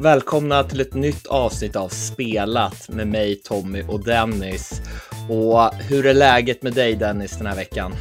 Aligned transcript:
Och 0.00 0.06
välkomna 0.06 0.62
till 0.62 0.80
ett 0.80 0.94
nytt 0.94 1.26
avsnitt 1.26 1.76
av 1.76 1.88
Spelat 1.88 2.88
med 2.88 3.08
mig, 3.08 3.36
Tommy 3.36 3.82
och 3.82 4.04
Dennis. 4.04 4.82
Och 5.28 5.74
hur 5.74 6.06
är 6.06 6.14
läget 6.14 6.62
med 6.62 6.72
dig 6.72 6.96
Dennis 6.96 7.38
den 7.38 7.46
här 7.46 7.56
veckan? 7.56 7.92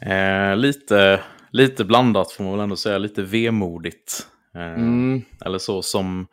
Eh, 0.00 0.56
lite, 0.56 1.20
lite 1.50 1.84
blandat 1.84 2.32
får 2.32 2.44
man 2.44 2.52
väl 2.52 2.60
ändå 2.60 2.76
säga, 2.76 2.98
lite 2.98 3.22
vemodigt. 3.22 4.26
Eh, 4.54 4.62
mm. 4.62 5.22
Eller 5.44 5.58
så 5.58 5.82
som, 5.82 6.26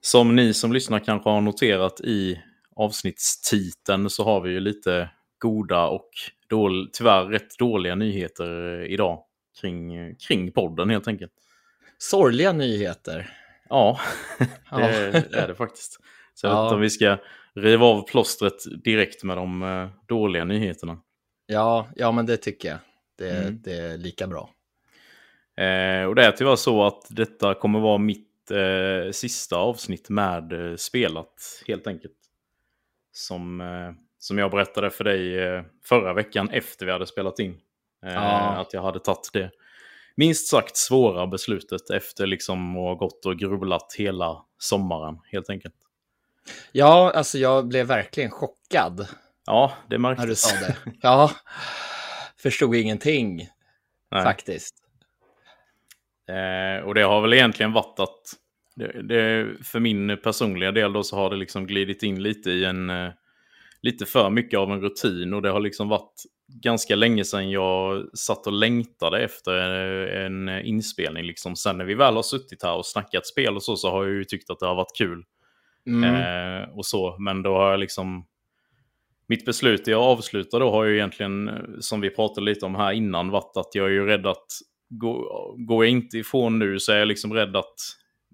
som 0.00 0.36
ni 0.36 0.54
som 0.54 0.72
lyssnar 0.72 0.98
kanske 0.98 1.30
har 1.30 1.40
noterat 1.40 2.00
i 2.00 2.40
avsnittstiteln 2.76 4.10
så 4.10 4.24
har 4.24 4.40
vi 4.40 4.50
ju 4.50 4.60
lite 4.60 5.10
goda 5.38 5.86
och 5.86 6.10
dål, 6.48 6.90
tyvärr 6.92 7.24
rätt 7.24 7.58
dåliga 7.58 7.94
nyheter 7.94 8.80
idag 8.84 9.22
kring, 9.60 10.14
kring 10.16 10.52
podden 10.52 10.90
helt 10.90 11.08
enkelt. 11.08 11.32
Sorgliga 11.98 12.52
nyheter. 12.52 13.38
Ja, 14.70 14.78
det 14.78 15.34
är 15.34 15.48
det 15.48 15.54
faktiskt. 15.54 15.98
Så 16.34 16.46
jag 16.46 16.54
vet 16.54 16.62
inte 16.62 16.74
om 16.74 16.80
vi 16.80 16.90
ska 16.90 17.18
riva 17.54 17.86
av 17.86 18.02
plåstret 18.02 18.82
direkt 18.84 19.24
med 19.24 19.36
de 19.36 19.62
uh, 19.62 19.88
dåliga 20.08 20.44
nyheterna. 20.44 20.98
Ja, 21.46 21.88
ja, 21.96 22.12
men 22.12 22.26
det 22.26 22.36
tycker 22.36 22.68
jag. 22.68 22.78
Det, 23.18 23.30
mm. 23.30 23.58
det 23.62 23.76
är 23.76 23.98
lika 23.98 24.26
bra. 24.26 24.50
Eh, 25.56 26.04
och 26.04 26.14
det 26.14 26.24
är 26.24 26.32
tyvärr 26.32 26.56
så 26.56 26.84
att 26.84 27.06
detta 27.10 27.54
kommer 27.54 27.80
vara 27.80 27.98
mitt 27.98 28.50
eh, 28.50 29.10
sista 29.10 29.56
avsnitt 29.56 30.08
med 30.08 30.52
eh, 30.52 30.76
spelat, 30.76 31.62
helt 31.66 31.86
enkelt. 31.86 32.16
Som, 33.12 33.60
eh, 33.60 33.92
som 34.18 34.38
jag 34.38 34.50
berättade 34.50 34.90
för 34.90 35.04
dig 35.04 35.38
eh, 35.38 35.62
förra 35.84 36.12
veckan 36.14 36.50
efter 36.50 36.86
vi 36.86 36.92
hade 36.92 37.06
spelat 37.06 37.38
in. 37.38 37.60
Ja. 38.02 38.20
Att 38.60 38.72
jag 38.72 38.82
hade 38.82 39.00
tagit 39.00 39.30
det 39.32 39.50
minst 40.14 40.46
sagt 40.46 40.76
svåra 40.76 41.26
beslutet 41.26 41.90
efter 41.90 42.26
liksom 42.26 42.76
att 42.76 42.82
ha 42.82 42.94
gått 42.94 43.26
och 43.26 43.38
grubblat 43.38 43.94
hela 43.98 44.44
sommaren 44.58 45.18
helt 45.24 45.50
enkelt. 45.50 45.74
Ja, 46.72 47.12
alltså 47.14 47.38
jag 47.38 47.68
blev 47.68 47.86
verkligen 47.86 48.30
chockad. 48.30 49.06
Ja, 49.46 49.72
det 49.90 49.98
märktes. 49.98 50.22
När 50.22 50.28
du 50.28 50.34
sa 50.34 50.66
det. 50.66 50.76
Ja, 51.02 51.30
förstod 52.36 52.74
ingenting 52.74 53.48
Nej. 54.10 54.24
faktiskt. 54.24 54.74
Eh, 56.28 56.84
och 56.84 56.94
det 56.94 57.02
har 57.02 57.20
väl 57.20 57.32
egentligen 57.32 57.72
varit 57.72 57.98
att 57.98 58.20
det, 58.76 59.02
det, 59.02 59.48
för 59.64 59.80
min 59.80 60.18
personliga 60.22 60.72
del 60.72 60.92
då 60.92 61.02
så 61.02 61.16
har 61.16 61.30
det 61.30 61.36
liksom 61.36 61.66
glidit 61.66 62.02
in 62.02 62.22
lite 62.22 62.50
i 62.50 62.64
en 62.64 62.90
eh, 62.90 63.10
lite 63.82 64.06
för 64.06 64.30
mycket 64.30 64.58
av 64.58 64.72
en 64.72 64.80
rutin 64.80 65.34
och 65.34 65.42
det 65.42 65.50
har 65.50 65.60
liksom 65.60 65.88
varit 65.88 66.22
ganska 66.60 66.96
länge 66.96 67.24
sedan 67.24 67.50
jag 67.50 68.08
satt 68.18 68.46
och 68.46 68.52
längtade 68.52 69.24
efter 69.24 69.52
en 70.16 70.48
inspelning. 70.48 71.24
Liksom. 71.24 71.56
Sen 71.56 71.78
när 71.78 71.84
vi 71.84 71.94
väl 71.94 72.14
har 72.14 72.22
suttit 72.22 72.62
här 72.62 72.74
och 72.74 72.86
snackat 72.86 73.26
spel 73.26 73.56
och 73.56 73.62
så, 73.62 73.76
så 73.76 73.90
har 73.90 74.04
jag 74.04 74.12
ju 74.12 74.24
tyckt 74.24 74.50
att 74.50 74.58
det 74.58 74.66
har 74.66 74.74
varit 74.74 74.96
kul. 74.96 75.24
Mm. 75.86 76.14
Eh, 76.14 76.68
och 76.68 76.86
så, 76.86 77.16
men 77.18 77.42
då 77.42 77.54
har 77.56 77.70
jag 77.70 77.80
liksom... 77.80 78.26
Mitt 79.26 79.44
beslut 79.44 79.86
jag 79.86 80.02
avslutar 80.02 80.60
då 80.60 80.70
har 80.70 80.84
ju 80.84 80.96
egentligen, 80.96 81.50
som 81.80 82.00
vi 82.00 82.10
pratade 82.10 82.44
lite 82.44 82.66
om 82.66 82.74
här 82.74 82.92
innan, 82.92 83.30
varit 83.30 83.56
att 83.56 83.74
jag 83.74 83.86
är 83.86 83.90
ju 83.90 84.06
rädd 84.06 84.26
att 84.26 84.46
gå, 84.88 85.54
går 85.58 85.84
jag 85.84 85.90
inte 85.90 86.18
ifrån 86.18 86.58
nu 86.58 86.78
så 86.78 86.92
är 86.92 86.98
jag 86.98 87.08
liksom 87.08 87.32
rädd 87.34 87.56
att 87.56 87.74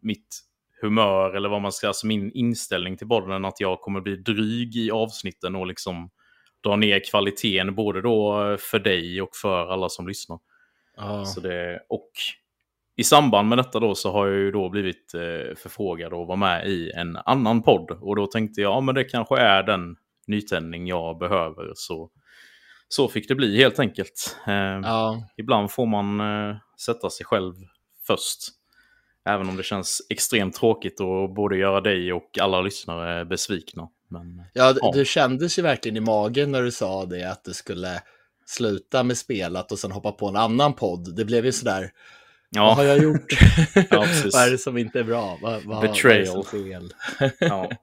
mitt 0.03 0.41
humör 0.81 1.37
eller 1.37 1.49
vad 1.49 1.63
man 1.63 1.73
ska, 1.73 1.87
alltså 1.87 2.07
min 2.07 2.33
inställning 2.33 2.97
till 2.97 3.09
podden, 3.09 3.45
att 3.45 3.61
jag 3.61 3.81
kommer 3.81 4.01
bli 4.01 4.17
dryg 4.17 4.77
i 4.77 4.91
avsnitten 4.91 5.57
och 5.57 5.67
liksom 5.67 6.11
dra 6.65 6.77
ner 6.77 7.11
kvaliteten 7.11 7.75
både 7.75 8.03
då 8.03 8.57
för 8.61 8.79
dig 8.79 9.23
och 9.23 9.37
för 9.43 9.73
alla 9.73 9.89
som 9.89 10.09
lyssnar. 10.09 10.39
Ah. 10.97 11.25
Så 11.25 11.41
det, 11.41 11.81
och 11.89 12.11
i 12.97 13.05
samband 13.05 13.49
med 13.49 13.59
detta 13.59 13.81
då 13.81 13.95
så 13.95 14.13
har 14.13 14.27
jag 14.27 14.37
ju 14.37 14.51
då 14.51 14.69
blivit 14.69 15.15
eh, 15.15 15.57
förfrågad 15.57 16.13
att 16.13 16.27
vara 16.27 16.37
med 16.37 16.69
i 16.69 16.91
en 16.91 17.17
annan 17.17 17.63
podd. 17.63 17.91
Och 17.91 18.17
då 18.17 18.27
tänkte 18.27 18.61
jag, 18.61 18.73
ja 18.73 18.81
men 18.81 18.95
det 18.95 19.05
kanske 19.05 19.39
är 19.39 19.63
den 19.63 19.97
nytändning 20.27 20.87
jag 20.87 21.19
behöver. 21.19 21.73
Så, 21.75 22.11
så 22.89 23.09
fick 23.09 23.29
det 23.29 23.35
bli 23.35 23.57
helt 23.57 23.79
enkelt. 23.79 24.37
Eh, 24.47 24.93
ah. 24.93 25.17
Ibland 25.37 25.71
får 25.71 25.87
man 25.87 26.21
eh, 26.21 26.57
sätta 26.81 27.11
sig 27.11 27.27
själv 27.27 27.55
först. 28.07 28.39
Även 29.25 29.49
om 29.49 29.57
det 29.57 29.63
känns 29.63 30.07
extremt 30.11 30.55
tråkigt 30.55 31.01
att 31.01 31.35
både 31.35 31.57
göra 31.57 31.81
dig 31.81 32.13
och 32.13 32.39
alla 32.41 32.61
lyssnare 32.61 33.25
besvikna. 33.25 33.89
Men, 34.09 34.43
ja, 34.53 34.75
ja, 34.81 34.93
det 34.95 35.05
kändes 35.05 35.59
ju 35.59 35.63
verkligen 35.63 35.97
i 35.97 36.01
magen 36.01 36.53
när 36.53 36.63
du 36.63 36.71
sa 36.71 37.07
det, 37.07 37.31
att 37.31 37.45
du 37.45 37.55
skulle 37.55 38.03
sluta 38.47 39.03
med 39.03 39.19
spelat 39.19 39.73
och 39.73 39.79
sen 39.79 39.93
hoppa 39.93 40.13
på 40.13 40.29
en 40.29 40.37
annan 40.37 40.75
podd. 40.75 41.17
Det 41.17 41.25
blev 41.25 41.45
ju 41.45 41.53
sådär, 41.53 41.91
ja. 42.51 42.65
vad 42.65 42.77
har 42.77 42.85
jag 42.85 43.03
gjort? 43.03 43.33
ja, 43.91 44.07
vad 44.33 44.47
är 44.47 44.51
det 44.51 44.59
som 44.59 44.79
inte 44.79 45.01
är 45.01 45.05
bra? 45.05 45.39
Vad, 45.43 45.63
vad, 45.65 45.83
Betrayal. 45.83 46.45
Fel? 46.45 46.93
ja. 47.39 47.71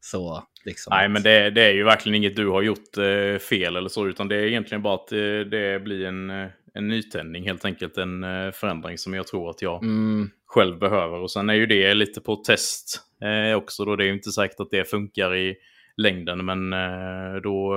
Så, 0.00 0.44
liksom. 0.64 0.90
Nej, 0.90 1.08
men 1.08 1.22
det, 1.22 1.50
det, 1.50 1.62
är 1.62 1.72
ju 1.72 1.84
verkligen 1.84 2.14
inget 2.14 2.36
du 2.36 2.48
har 2.48 2.62
gjort 2.62 2.96
eh, 2.96 3.38
fel 3.38 3.76
eller 3.76 3.88
så, 3.88 4.06
utan 4.06 4.28
det 4.28 4.36
är 4.36 4.42
egentligen 4.42 4.82
bara 4.82 4.94
att 4.94 5.12
eh, 5.12 5.18
det 5.50 5.82
blir 5.82 6.06
en, 6.06 6.30
eh, 6.30 6.48
en 6.78 6.88
nytändning, 6.88 7.44
helt 7.44 7.64
enkelt 7.64 7.98
en 7.98 8.24
eh, 8.24 8.52
förändring 8.52 8.98
som 8.98 9.14
jag 9.14 9.26
tror 9.26 9.50
att 9.50 9.62
jag 9.62 9.82
mm. 9.82 10.30
själv 10.46 10.78
behöver. 10.78 11.18
Och 11.18 11.30
sen 11.30 11.50
är 11.50 11.54
ju 11.54 11.66
det 11.66 11.94
lite 11.94 12.20
på 12.20 12.36
test 12.36 13.00
eh, 13.22 13.56
också, 13.56 13.84
då 13.84 13.96
det 13.96 14.04
är 14.04 14.06
ju 14.06 14.12
inte 14.12 14.30
säkert 14.30 14.60
att 14.60 14.70
det 14.70 14.84
funkar 14.90 15.36
i 15.36 15.56
längden, 15.96 16.44
men 16.44 16.72
eh, 16.72 17.40
då 17.42 17.72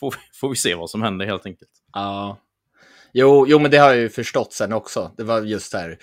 får, 0.00 0.14
får 0.40 0.48
vi 0.48 0.56
se 0.56 0.74
vad 0.74 0.90
som 0.90 1.02
händer 1.02 1.26
helt 1.26 1.46
enkelt. 1.46 1.70
Ja, 1.92 2.38
jo, 3.12 3.46
jo, 3.48 3.58
men 3.58 3.70
det 3.70 3.76
har 3.76 3.88
jag 3.88 3.98
ju 3.98 4.08
förstått 4.08 4.52
sen 4.52 4.72
också. 4.72 5.10
Det 5.16 5.24
var 5.24 5.42
just 5.42 5.74
här, 5.74 5.98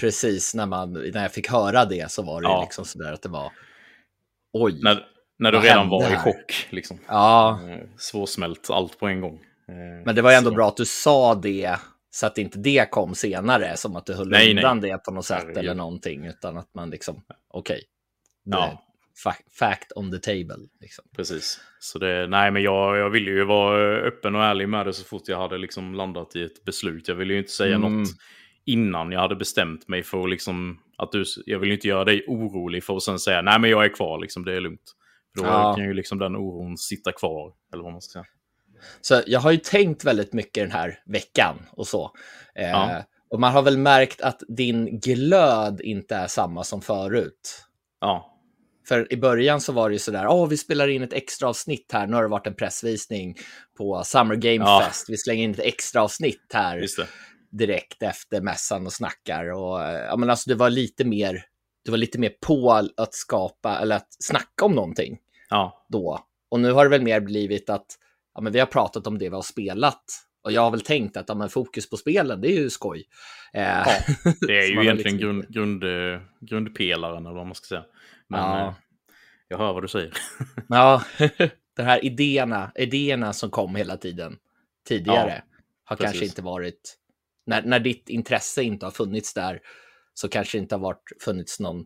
precis 0.00 0.54
när, 0.54 0.66
man, 0.66 0.92
när 0.92 1.22
jag 1.22 1.32
fick 1.32 1.50
höra 1.50 1.84
det 1.84 2.10
så 2.10 2.22
var 2.22 2.40
det 2.40 2.48
ja. 2.48 2.62
liksom 2.62 2.84
sådär 2.84 3.12
att 3.12 3.22
det 3.22 3.28
var, 3.28 3.52
oj. 4.52 4.78
När, 4.82 5.06
när 5.38 5.52
du 5.52 5.58
redan 5.58 5.88
var 5.88 6.12
i 6.12 6.16
chock, 6.16 6.66
liksom. 6.70 6.98
Ja. 7.08 7.60
Svårsmält 7.98 8.70
allt 8.70 8.98
på 8.98 9.06
en 9.06 9.20
gång. 9.20 9.40
Men 10.04 10.14
det 10.14 10.22
var 10.22 10.32
ändå 10.32 10.50
så. 10.50 10.56
bra 10.56 10.68
att 10.68 10.76
du 10.76 10.84
sa 10.84 11.34
det 11.34 11.76
så 12.10 12.26
att 12.26 12.38
inte 12.38 12.58
det 12.58 12.90
kom 12.90 13.14
senare, 13.14 13.76
som 13.76 13.96
att 13.96 14.06
du 14.06 14.14
höll 14.14 14.28
nej, 14.28 14.50
undan 14.50 14.80
nej. 14.80 14.90
det 14.90 14.98
på 14.98 15.10
något 15.10 15.24
sätt 15.24 15.56
eller 15.56 15.74
någonting, 15.74 16.26
utan 16.26 16.56
att 16.56 16.74
man 16.74 16.90
liksom, 16.90 17.22
okej, 17.48 17.74
okay, 17.74 17.82
ja. 18.44 18.82
fact 19.58 19.92
on 19.96 20.10
the 20.10 20.18
table. 20.18 20.68
Liksom. 20.80 21.04
Precis. 21.16 21.60
Så 21.80 21.98
det, 21.98 22.26
nej, 22.26 22.50
men 22.50 22.62
jag, 22.62 22.96
jag 22.96 23.10
ville 23.10 23.30
ju 23.30 23.44
vara 23.44 23.96
öppen 23.96 24.34
och 24.34 24.44
ärlig 24.44 24.68
med 24.68 24.86
det 24.86 24.92
så 24.92 25.04
fort 25.04 25.28
jag 25.28 25.38
hade 25.38 25.58
liksom 25.58 25.94
landat 25.94 26.36
i 26.36 26.42
ett 26.42 26.64
beslut. 26.64 27.08
Jag 27.08 27.14
ville 27.14 27.32
ju 27.32 27.38
inte 27.38 27.52
säga 27.52 27.76
mm. 27.76 27.98
något 27.98 28.08
innan 28.64 29.12
jag 29.12 29.20
hade 29.20 29.36
bestämt 29.36 29.88
mig 29.88 30.02
för 30.02 30.28
liksom, 30.28 30.78
att 30.98 31.12
du, 31.12 31.24
jag 31.46 31.58
vill 31.58 31.72
inte 31.72 31.88
göra 31.88 32.04
dig 32.04 32.24
orolig 32.28 32.84
för 32.84 32.96
att 32.96 33.02
sen 33.02 33.18
säga 33.18 33.42
nej 33.42 33.58
men 33.58 33.70
jag 33.70 33.84
är 33.84 33.94
kvar, 33.94 34.20
liksom, 34.20 34.44
det 34.44 34.52
är 34.52 34.60
lugnt. 34.60 34.96
För 35.38 35.44
då 35.44 35.50
ja. 35.50 35.74
kan 35.74 35.84
ju 35.84 35.94
liksom 35.94 36.18
den 36.18 36.36
oron 36.36 36.78
sitta 36.78 37.12
kvar, 37.12 37.52
eller 37.72 37.82
vad 37.82 37.92
man 37.92 38.02
ska 38.02 38.12
säga. 38.12 38.26
Så 39.00 39.22
jag 39.26 39.40
har 39.40 39.50
ju 39.50 39.58
tänkt 39.58 40.04
väldigt 40.04 40.32
mycket 40.32 40.64
den 40.64 40.72
här 40.72 40.98
veckan 41.06 41.56
och 41.70 41.86
så. 41.86 42.10
Eh, 42.54 42.70
ja. 42.70 43.04
Och 43.30 43.40
man 43.40 43.52
har 43.52 43.62
väl 43.62 43.78
märkt 43.78 44.20
att 44.20 44.42
din 44.48 45.00
glöd 45.00 45.80
inte 45.80 46.16
är 46.16 46.26
samma 46.26 46.64
som 46.64 46.82
förut. 46.82 47.64
Ja. 48.00 48.28
För 48.88 49.12
i 49.12 49.16
början 49.16 49.60
så 49.60 49.72
var 49.72 49.88
det 49.88 49.92
ju 49.92 49.98
sådär, 49.98 50.26
åh, 50.28 50.48
vi 50.48 50.56
spelar 50.56 50.88
in 50.88 51.02
ett 51.02 51.12
extra 51.12 51.48
avsnitt 51.48 51.90
här, 51.92 52.06
nu 52.06 52.16
har 52.16 52.22
det 52.22 52.28
varit 52.28 52.46
en 52.46 52.54
pressvisning 52.54 53.36
på 53.78 54.02
Summer 54.04 54.34
Game 54.34 54.64
ja. 54.64 54.82
Fest, 54.86 55.06
vi 55.08 55.16
slänger 55.16 55.44
in 55.44 55.50
ett 55.50 55.60
extra 55.60 56.02
avsnitt 56.02 56.50
här 56.54 56.86
direkt 57.52 58.02
efter 58.02 58.40
mässan 58.40 58.86
och 58.86 58.92
snackar. 58.92 59.52
Och, 59.52 59.82
eh, 59.82 60.04
ja, 60.04 60.16
men 60.16 60.30
alltså, 60.30 60.50
det 60.50 60.56
var 60.56 60.70
lite 60.70 61.04
mer, 61.04 61.44
det 61.84 61.90
var 61.90 61.98
lite 61.98 62.18
mer 62.18 62.32
på 62.46 62.70
att 62.96 63.14
skapa, 63.14 63.78
eller 63.78 63.96
att 63.96 64.16
snacka 64.18 64.64
om 64.64 64.72
någonting 64.72 65.18
ja. 65.50 65.86
då. 65.88 66.18
Och 66.50 66.60
nu 66.60 66.72
har 66.72 66.84
det 66.84 66.90
väl 66.90 67.02
mer 67.02 67.20
blivit 67.20 67.70
att 67.70 67.86
ja, 68.34 68.40
men 68.40 68.52
vi 68.52 68.58
har 68.58 68.66
pratat 68.66 69.06
om 69.06 69.18
det 69.18 69.28
vi 69.28 69.34
har 69.34 69.42
spelat. 69.42 70.04
Och 70.44 70.52
jag 70.52 70.62
har 70.62 70.70
väl 70.70 70.80
tänkt 70.80 71.16
att 71.16 71.28
ja, 71.28 71.34
men 71.34 71.48
fokus 71.48 71.90
på 71.90 71.96
spelen, 71.96 72.40
det 72.40 72.48
är 72.48 72.56
ju 72.56 72.70
skoj. 72.70 73.04
Eh, 73.52 73.62
ja, 73.62 73.86
det 74.40 74.58
är 74.58 74.66
ju 74.66 74.82
egentligen 74.82 75.16
liksom... 75.16 75.18
grund, 75.18 75.48
grund, 75.48 75.84
eh, 75.84 76.20
grundpelaren, 76.40 77.26
eller 77.26 77.36
vad 77.36 77.46
man 77.46 77.54
ska 77.54 77.66
säga. 77.66 77.84
Men 78.28 78.40
ja. 78.40 78.68
Eh, 78.68 78.74
jag 79.48 79.58
hör 79.58 79.72
vad 79.72 79.82
du 79.82 79.88
säger. 79.88 80.12
ja, 80.68 81.02
de 81.76 81.82
här 81.82 82.04
idéerna, 82.04 82.72
idéerna 82.74 83.32
som 83.32 83.50
kom 83.50 83.76
hela 83.76 83.96
tiden 83.96 84.36
tidigare 84.88 85.42
ja, 85.46 85.56
har 85.84 85.96
precis. 85.96 86.10
kanske 86.10 86.24
inte 86.24 86.42
varit... 86.42 86.98
När, 87.46 87.62
när 87.62 87.80
ditt 87.80 88.08
intresse 88.08 88.62
inte 88.62 88.86
har 88.86 88.90
funnits 88.90 89.34
där 89.34 89.60
så 90.14 90.28
kanske 90.28 90.58
det 90.58 90.62
inte 90.62 90.74
har 90.74 90.80
varit, 90.80 91.12
funnits 91.20 91.60
någon 91.60 91.84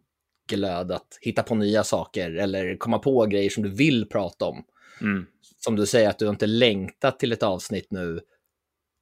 glöd 0.49 0.93
att 0.93 1.19
hitta 1.21 1.43
på 1.43 1.55
nya 1.55 1.85
saker 1.85 2.31
eller 2.31 2.77
komma 2.77 2.99
på 2.99 3.27
grejer 3.27 3.51
som 3.51 3.63
du 3.63 3.71
vill 3.71 4.09
prata 4.09 4.45
om. 4.45 4.65
Mm. 5.01 5.27
Som 5.41 5.77
du 5.77 5.87
säger 5.87 6.09
att 6.09 6.19
du 6.19 6.29
inte 6.29 6.47
längtat 6.47 7.19
till 7.19 7.33
ett 7.33 7.43
avsnitt 7.43 7.87
nu. 7.91 8.21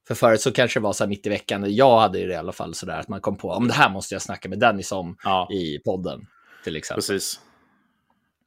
För 0.07 0.15
förut 0.15 0.41
så 0.41 0.51
kanske 0.51 0.79
det 0.79 0.83
var 0.83 0.93
så 0.93 1.03
här 1.03 1.09
mitt 1.09 1.25
i 1.25 1.29
veckan, 1.29 1.75
jag 1.75 1.99
hade 1.99 2.19
det 2.19 2.33
i 2.33 2.35
alla 2.35 2.51
fall 2.51 2.73
så 2.73 2.85
där 2.85 2.99
att 2.99 3.07
man 3.07 3.21
kom 3.21 3.37
på 3.37 3.49
om 3.49 3.67
det 3.67 3.73
här 3.73 3.89
måste 3.89 4.15
jag 4.15 4.21
snacka 4.21 4.49
med 4.49 4.59
Dennis 4.59 4.91
om 4.91 5.17
ja. 5.23 5.49
i 5.51 5.79
podden. 5.79 6.27
Till 6.63 6.75
exempel. 6.75 6.97
Precis. 6.97 7.39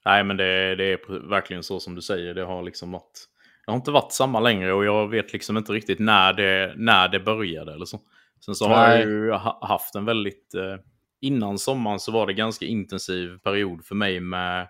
Nej, 0.04 0.24
men 0.24 0.36
det, 0.36 0.76
det, 0.76 0.84
är 0.84 1.28
verkligen 1.28 1.62
så 1.62 1.80
som 1.80 1.94
du 1.94 2.02
säger. 2.02 2.34
Det 2.34 2.44
har 2.44 2.62
liksom 2.62 2.92
varit, 2.92 3.28
det 3.66 3.72
har 3.72 3.76
inte 3.76 3.90
varit 3.90 4.12
samma 4.12 4.40
längre 4.40 4.72
och 4.72 4.84
jag 4.84 5.08
vet 5.08 5.32
liksom 5.32 5.56
inte 5.56 5.72
riktigt 5.72 5.98
när 5.98 6.32
det, 6.32 6.74
när 6.76 7.08
det 7.08 7.20
började 7.20 7.72
eller 7.72 7.84
så. 7.84 8.00
Sen 8.44 8.54
så 8.54 8.68
Nej. 8.68 8.76
har 8.76 8.88
jag 8.88 9.00
ju 9.00 9.32
haft 9.60 9.94
en 9.94 10.04
väldigt, 10.04 10.54
eh, 10.54 10.76
innan 11.20 11.58
sommaren 11.58 12.00
så 12.00 12.12
var 12.12 12.26
det 12.26 12.32
ganska 12.32 12.66
intensiv 12.66 13.38
period 13.38 13.84
för 13.84 13.94
mig 13.94 14.20
med, 14.20 14.68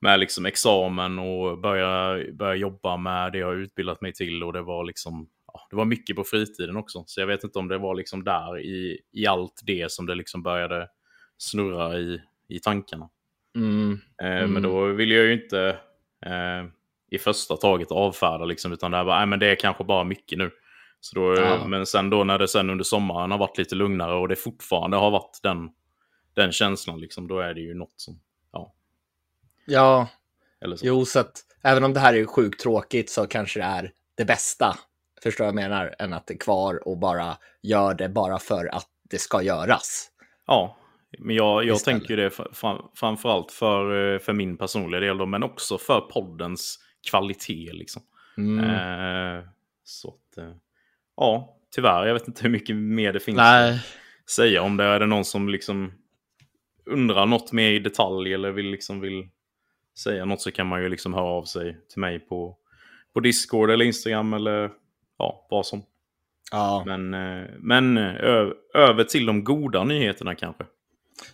med 0.00 0.20
liksom 0.20 0.46
examen 0.46 1.18
och 1.18 1.58
börja, 1.60 2.24
börja 2.32 2.54
jobba 2.54 2.96
med 2.96 3.32
det 3.32 3.38
jag 3.38 3.54
utbildat 3.54 4.00
mig 4.00 4.12
till. 4.12 4.44
Och 4.44 4.52
det 4.52 4.62
var 4.62 4.84
liksom 4.84 5.28
ja, 5.52 5.66
det 5.70 5.76
var 5.76 5.84
mycket 5.84 6.16
på 6.16 6.24
fritiden 6.24 6.76
också. 6.76 7.04
Så 7.06 7.20
jag 7.20 7.26
vet 7.26 7.44
inte 7.44 7.58
om 7.58 7.68
det 7.68 7.78
var 7.78 7.94
liksom 7.94 8.24
där 8.24 8.58
i, 8.60 9.00
i 9.12 9.26
allt 9.26 9.60
det 9.66 9.92
som 9.92 10.06
det 10.06 10.14
liksom 10.14 10.42
började 10.42 10.88
snurra 11.38 11.98
i, 11.98 12.20
i 12.48 12.58
tankarna. 12.58 13.08
Mm. 13.56 13.98
Eh, 14.22 14.38
mm. 14.38 14.52
Men 14.52 14.62
då 14.62 14.86
vill 14.86 15.10
jag 15.10 15.24
ju 15.24 15.32
inte 15.32 15.78
eh, 16.26 16.66
i 17.10 17.18
första 17.18 17.56
taget 17.56 17.92
avfärda 17.92 18.44
liksom, 18.44 18.72
utan 18.72 18.90
det, 18.90 19.04
bara, 19.04 19.18
nej, 19.18 19.26
men 19.26 19.38
det 19.38 19.46
är 19.46 19.54
kanske 19.54 19.84
bara 19.84 20.04
mycket 20.04 20.38
nu. 20.38 20.50
Så 21.00 21.14
då, 21.20 21.34
ja. 21.34 21.66
Men 21.66 21.86
sen 21.86 22.10
då 22.10 22.24
när 22.24 22.38
det 22.38 22.48
sen 22.48 22.70
under 22.70 22.84
sommaren 22.84 23.30
har 23.30 23.38
varit 23.38 23.58
lite 23.58 23.74
lugnare 23.74 24.14
och 24.14 24.28
det 24.28 24.36
fortfarande 24.36 24.96
har 24.96 25.10
varit 25.10 25.40
den, 25.42 25.70
den 26.34 26.52
känslan, 26.52 27.00
liksom, 27.00 27.28
då 27.28 27.40
är 27.40 27.54
det 27.54 27.60
ju 27.60 27.74
något 27.74 27.94
som, 27.96 28.20
ja. 29.68 30.08
Eller 30.60 30.76
så. 30.76 30.86
jo, 30.86 31.04
så 31.04 31.18
att 31.18 31.44
även 31.62 31.84
om 31.84 31.92
det 31.92 32.00
här 32.00 32.14
är 32.14 32.24
sjukt 32.24 32.60
tråkigt 32.60 33.10
så 33.10 33.26
kanske 33.26 33.60
det 33.60 33.64
är 33.64 33.92
det 34.16 34.24
bästa, 34.24 34.76
förstår 35.22 35.46
jag 35.46 35.54
menar, 35.54 35.94
än 35.98 36.12
att 36.12 36.26
det 36.26 36.34
är 36.34 36.38
kvar 36.38 36.88
och 36.88 36.98
bara 36.98 37.36
gör 37.62 37.94
det 37.94 38.08
bara 38.08 38.38
för 38.38 38.74
att 38.74 38.88
det 39.10 39.18
ska 39.18 39.42
göras. 39.42 40.10
Ja, 40.46 40.76
men 41.18 41.36
jag, 41.36 41.64
jag 41.64 41.78
tänker 41.78 42.16
det 42.16 42.30
fram, 42.30 42.82
framförallt 42.94 43.52
för, 43.52 44.14
eh, 44.14 44.18
för 44.18 44.32
min 44.32 44.56
personliga 44.56 45.00
del, 45.00 45.18
då, 45.18 45.26
men 45.26 45.42
också 45.42 45.78
för 45.78 46.00
poddens 46.00 46.78
kvalitet. 47.10 47.72
Liksom. 47.72 48.02
Mm. 48.36 48.64
Eh, 48.64 49.44
så 49.84 50.08
att, 50.08 50.38
eh, 50.38 50.54
ja, 51.16 51.56
tyvärr, 51.74 52.06
jag 52.06 52.14
vet 52.14 52.28
inte 52.28 52.42
hur 52.42 52.50
mycket 52.50 52.76
mer 52.76 53.12
det 53.12 53.20
finns 53.20 53.36
Nej. 53.36 53.74
att 53.74 54.30
säga 54.30 54.62
om 54.62 54.76
det. 54.76 54.84
Är 54.84 55.00
det 55.00 55.06
någon 55.06 55.24
som 55.24 55.48
liksom 55.48 55.92
undrar 56.86 57.26
något 57.26 57.52
mer 57.52 57.70
i 57.70 57.78
detalj 57.78 58.34
eller 58.34 58.50
vill, 58.50 58.70
liksom 58.70 59.00
vill 59.00 59.28
säga 59.98 60.24
något 60.24 60.40
så 60.40 60.52
kan 60.52 60.66
man 60.66 60.82
ju 60.82 60.88
liksom 60.88 61.14
höra 61.14 61.24
av 61.26 61.44
sig 61.44 61.76
till 61.88 62.00
mig 62.00 62.18
på, 62.18 62.56
på 63.14 63.20
Discord 63.20 63.70
eller 63.70 63.84
Instagram 63.84 64.32
eller 64.32 64.70
ja, 65.18 65.46
vad 65.50 65.66
som. 65.66 65.82
Ja. 66.50 66.82
Men, 66.86 67.14
eh, 67.14 67.46
men 67.58 67.98
över 68.74 69.04
till 69.04 69.26
de 69.26 69.44
goda 69.44 69.84
nyheterna 69.84 70.34
kanske. 70.34 70.64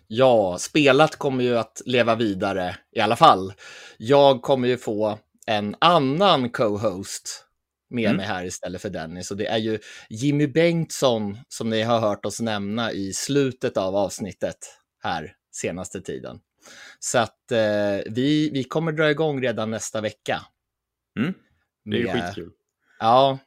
Ja, 0.06 0.56
spelat 0.58 1.16
kommer 1.16 1.44
ju 1.44 1.58
att 1.58 1.82
leva 1.86 2.14
vidare 2.14 2.76
i 2.92 3.00
alla 3.00 3.16
fall. 3.16 3.52
Jag 3.98 4.42
kommer 4.42 4.68
ju 4.68 4.76
få 4.76 5.18
en 5.46 5.76
annan 5.78 6.50
co-host 6.50 7.44
med 7.90 8.04
mm. 8.04 8.16
mig 8.16 8.26
här 8.26 8.44
istället 8.44 8.82
för 8.82 8.90
Dennis. 8.90 9.30
Och 9.30 9.36
det 9.36 9.46
är 9.46 9.58
ju 9.58 9.78
Jimmy 10.08 10.46
Bengtsson 10.46 11.38
som 11.48 11.70
ni 11.70 11.82
har 11.82 12.00
hört 12.00 12.26
oss 12.26 12.40
nämna 12.40 12.92
i 12.92 13.12
slutet 13.12 13.76
av 13.76 13.96
avsnittet 13.96 14.56
här 15.02 15.32
senaste 15.52 16.00
tiden. 16.00 16.40
Så 16.98 17.18
att 17.18 17.52
eh, 17.52 17.98
vi, 18.06 18.50
vi 18.52 18.64
kommer 18.64 18.92
dra 18.92 19.10
igång 19.10 19.42
redan 19.42 19.70
nästa 19.70 20.00
vecka. 20.00 20.40
Mm. 21.18 21.34
Det 21.84 21.96
är 21.96 22.00
ju 22.00 22.08
skitkul. 22.08 22.50
Ja, 22.98 23.38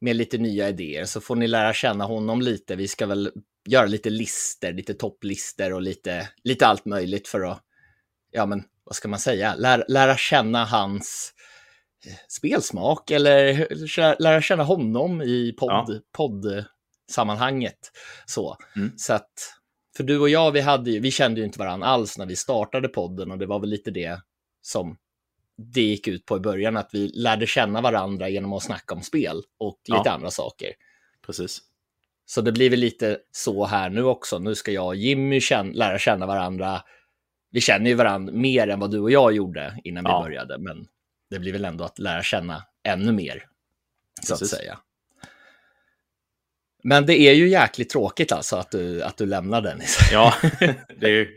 med 0.00 0.16
lite 0.16 0.38
nya 0.38 0.68
idéer 0.68 1.04
så 1.04 1.20
får 1.20 1.36
ni 1.36 1.46
lära 1.46 1.72
känna 1.72 2.04
honom 2.04 2.40
lite. 2.40 2.76
Vi 2.76 2.88
ska 2.88 3.06
väl 3.06 3.32
göra 3.68 3.86
lite 3.86 4.10
lister, 4.10 4.72
lite 4.72 4.94
topplistor 4.94 5.72
och 5.72 5.82
lite, 5.82 6.28
lite 6.44 6.66
allt 6.66 6.84
möjligt 6.84 7.28
för 7.28 7.40
att, 7.40 7.62
ja 8.30 8.46
men 8.46 8.64
vad 8.84 8.94
ska 8.94 9.08
man 9.08 9.18
säga, 9.18 9.54
lära, 9.54 9.84
lära 9.88 10.16
känna 10.16 10.64
hans 10.64 11.34
eh, 12.06 12.16
spelsmak 12.28 13.10
eller 13.10 13.66
lära 14.22 14.42
känna 14.42 14.62
honom 14.62 15.22
i 15.22 15.52
podd, 15.58 15.84
ja. 15.88 16.00
poddsammanhanget. 16.12 17.90
Så, 18.26 18.56
mm. 18.76 18.92
så 18.96 19.12
att, 19.12 19.54
för 19.96 20.04
du 20.04 20.18
och 20.18 20.28
jag, 20.28 20.52
vi, 20.52 20.60
hade 20.60 20.90
ju, 20.90 21.00
vi 21.00 21.10
kände 21.10 21.40
ju 21.40 21.46
inte 21.46 21.58
varandra 21.58 21.86
alls 21.86 22.18
när 22.18 22.26
vi 22.26 22.36
startade 22.36 22.88
podden 22.88 23.30
och 23.30 23.38
det 23.38 23.46
var 23.46 23.60
väl 23.60 23.70
lite 23.70 23.90
det 23.90 24.20
som 24.62 24.96
det 25.56 25.82
gick 25.82 26.08
ut 26.08 26.26
på 26.26 26.36
i 26.36 26.40
början, 26.40 26.76
att 26.76 26.90
vi 26.92 27.08
lärde 27.08 27.46
känna 27.46 27.80
varandra 27.80 28.28
genom 28.28 28.52
att 28.52 28.62
snacka 28.62 28.94
om 28.94 29.02
spel 29.02 29.42
och 29.58 29.80
lite 29.88 30.02
ja. 30.04 30.10
andra 30.10 30.30
saker. 30.30 30.68
Precis. 31.26 31.60
Så 32.26 32.40
det 32.40 32.52
blir 32.52 32.70
väl 32.70 32.78
lite 32.78 33.18
så 33.30 33.64
här 33.64 33.90
nu 33.90 34.04
också. 34.04 34.38
Nu 34.38 34.54
ska 34.54 34.72
jag 34.72 34.86
och 34.86 34.96
Jimmy 34.96 35.40
känna, 35.40 35.72
lära 35.72 35.98
känna 35.98 36.26
varandra. 36.26 36.82
Vi 37.50 37.60
känner 37.60 37.90
ju 37.90 37.94
varandra 37.94 38.32
mer 38.32 38.68
än 38.68 38.80
vad 38.80 38.90
du 38.90 39.00
och 39.00 39.10
jag 39.10 39.32
gjorde 39.32 39.80
innan 39.84 40.04
ja. 40.04 40.18
vi 40.18 40.24
började, 40.24 40.58
men 40.58 40.86
det 41.30 41.38
blir 41.38 41.52
väl 41.52 41.64
ändå 41.64 41.84
att 41.84 41.98
lära 41.98 42.22
känna 42.22 42.62
ännu 42.82 43.12
mer, 43.12 43.46
så 44.22 44.34
Precis. 44.34 44.52
att 44.52 44.58
säga. 44.58 44.78
Men 46.82 47.06
det 47.06 47.20
är 47.20 47.32
ju 47.32 47.48
jäkligt 47.48 47.90
tråkigt 47.90 48.32
alltså 48.32 48.56
att 48.56 48.70
du, 48.70 49.02
att 49.02 49.16
du 49.16 49.26
lämnar 49.26 49.62
Dennis. 49.62 49.98
Ja, 50.12 50.34
det 51.00 51.06
är 51.06 51.10
ju 51.10 51.28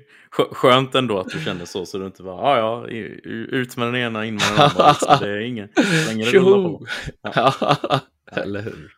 skönt 0.51 0.95
ändå 0.95 1.19
att 1.19 1.29
du 1.29 1.39
kände 1.39 1.65
så, 1.65 1.85
så 1.85 1.97
du 1.97 2.05
inte 2.05 2.23
bara, 2.23 2.57
ja, 2.57 2.87
ja, 2.87 2.87
ut 3.27 3.77
med 3.77 3.87
den 3.87 3.95
ena, 3.95 4.25
in 4.25 4.33
med 4.33 4.43
den 4.51 4.61
andra. 4.61 4.83
Alltså, 4.83 5.17
det 5.21 5.29
är 5.29 5.39
ingen, 5.39 5.69
länge 6.07 6.25
det 6.25 6.39
på. 6.39 6.85
Ja. 7.21 7.53
Eller 8.31 8.61
hur? 8.61 8.93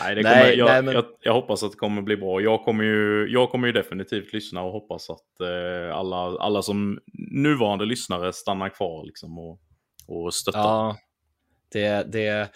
Nej, 0.00 0.14
det 0.14 0.22
kommer, 0.22 0.36
nej, 0.36 0.58
jag, 0.58 0.66
nej, 0.66 0.82
men... 0.82 0.94
jag, 0.94 1.04
jag, 1.20 1.32
hoppas 1.32 1.62
att 1.62 1.70
det 1.70 1.78
kommer 1.78 2.02
bli 2.02 2.16
bra. 2.16 2.40
Jag 2.40 2.64
kommer 2.64 2.84
ju, 2.84 3.26
jag 3.28 3.50
kommer 3.50 3.66
ju 3.66 3.72
definitivt 3.72 4.32
lyssna 4.32 4.62
och 4.62 4.72
hoppas 4.72 5.10
att 5.10 5.40
eh, 5.40 5.96
alla, 5.96 6.16
alla 6.16 6.62
som 6.62 6.98
nuvarande 7.30 7.84
lyssnare 7.84 8.32
stannar 8.32 8.68
kvar 8.68 9.04
liksom 9.04 9.38
och, 9.38 9.60
och 10.06 10.34
stöttar. 10.34 10.60
Ja, 10.60 10.96
det, 11.72 12.12
det, 12.12 12.48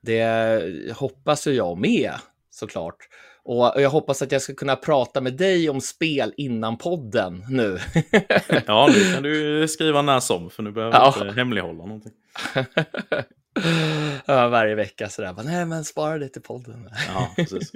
det 0.00 0.96
hoppas 0.96 1.46
ju 1.46 1.52
jag 1.52 1.78
med 1.78 2.12
såklart. 2.52 2.96
Och 3.44 3.72
jag 3.76 3.90
hoppas 3.90 4.22
att 4.22 4.32
jag 4.32 4.42
ska 4.42 4.54
kunna 4.54 4.76
prata 4.76 5.20
med 5.20 5.36
dig 5.36 5.70
om 5.70 5.80
spel 5.80 6.34
innan 6.36 6.78
podden 6.78 7.44
nu. 7.48 7.78
ja, 8.66 8.90
nu 8.94 9.14
kan 9.14 9.22
du 9.22 9.68
skriva 9.68 10.02
när 10.02 10.20
som, 10.20 10.50
för 10.50 10.62
nu 10.62 10.70
behöver 10.70 10.94
jag 10.94 11.14
ja. 11.16 11.22
inte 11.22 11.40
hemlighålla 11.40 11.84
någonting. 11.84 12.12
ja, 14.26 14.48
varje 14.48 14.74
vecka 14.74 15.08
sådär, 15.08 15.34
nej 15.44 15.66
men 15.66 15.84
spara 15.84 16.18
det 16.18 16.28
till 16.28 16.42
podden. 16.42 16.90
ja, 17.14 17.32
precis. 17.36 17.72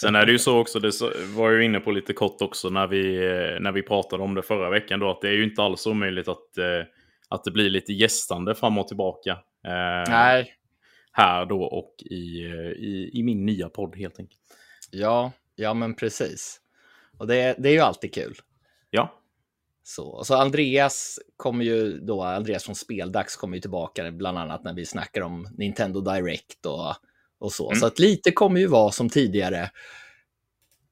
Sen 0.00 0.14
är 0.14 0.26
det 0.26 0.32
ju 0.32 0.38
så 0.38 0.58
också, 0.58 0.80
det 0.80 0.92
var 1.34 1.52
jag 1.52 1.62
inne 1.64 1.80
på 1.80 1.90
lite 1.90 2.12
kort 2.12 2.42
också 2.42 2.68
när 2.68 2.86
vi, 2.86 3.18
när 3.60 3.72
vi 3.72 3.82
pratade 3.82 4.22
om 4.22 4.34
det 4.34 4.42
förra 4.42 4.70
veckan 4.70 5.00
då, 5.00 5.10
att 5.10 5.20
det 5.20 5.28
är 5.28 5.32
ju 5.32 5.44
inte 5.44 5.62
alls 5.62 5.86
omöjligt 5.86 6.28
att, 6.28 6.58
eh, 6.58 6.86
att 7.28 7.44
det 7.44 7.50
blir 7.50 7.70
lite 7.70 7.92
gästande 7.92 8.54
fram 8.54 8.78
och 8.78 8.88
tillbaka. 8.88 9.30
Eh, 9.66 10.10
nej. 10.10 10.54
Här 11.16 11.46
då 11.46 11.62
och 11.62 11.94
i, 11.98 12.14
i, 12.76 13.10
i 13.12 13.22
min 13.22 13.46
nya 13.46 13.68
podd 13.68 13.96
helt 13.96 14.18
enkelt. 14.18 14.40
Ja, 14.90 15.32
ja 15.54 15.74
men 15.74 15.94
precis. 15.94 16.60
Och 17.18 17.26
det, 17.26 17.56
det 17.58 17.68
är 17.68 17.72
ju 17.72 17.80
alltid 17.80 18.14
kul. 18.14 18.34
Ja. 18.90 19.20
Så, 19.82 20.24
så 20.24 20.34
Andreas 20.34 21.18
kommer 21.36 21.64
ju 21.64 21.98
då, 21.98 22.22
Andreas 22.22 22.64
från 22.64 22.74
Speldags 22.74 23.36
kommer 23.36 23.56
ju 23.56 23.60
tillbaka 23.60 24.10
bland 24.10 24.38
annat 24.38 24.64
när 24.64 24.74
vi 24.74 24.86
snackar 24.86 25.20
om 25.20 25.48
Nintendo 25.58 26.00
Direct 26.00 26.66
och, 26.66 26.94
och 27.38 27.52
så. 27.52 27.70
Mm. 27.70 27.80
Så 27.80 27.86
att 27.86 27.98
lite 27.98 28.30
kommer 28.30 28.60
ju 28.60 28.66
vara 28.66 28.92
som 28.92 29.08
tidigare, 29.08 29.70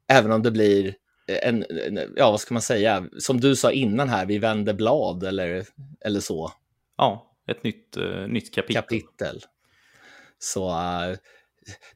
även 0.09 0.33
om 0.33 0.43
det 0.43 0.51
blir 0.51 0.95
en, 1.27 1.65
en, 1.71 2.13
ja 2.17 2.31
vad 2.31 2.41
ska 2.41 2.55
man 2.55 2.63
säga, 2.63 3.09
som 3.19 3.41
du 3.41 3.57
sa 3.57 3.73
innan 3.73 4.09
här, 4.09 4.27
vi 4.27 4.39
vänder 4.39 4.75
blad 4.75 5.25
eller, 5.25 5.67
eller 6.01 6.21
så. 6.21 6.53
Ja, 6.97 7.37
ett 7.47 7.65
nytt, 7.65 7.97
uh, 7.97 8.27
nytt 8.29 8.55
kapitel. 8.55 8.83
kapitel. 8.83 9.43
Så 10.39 10.69
uh, 10.69 11.17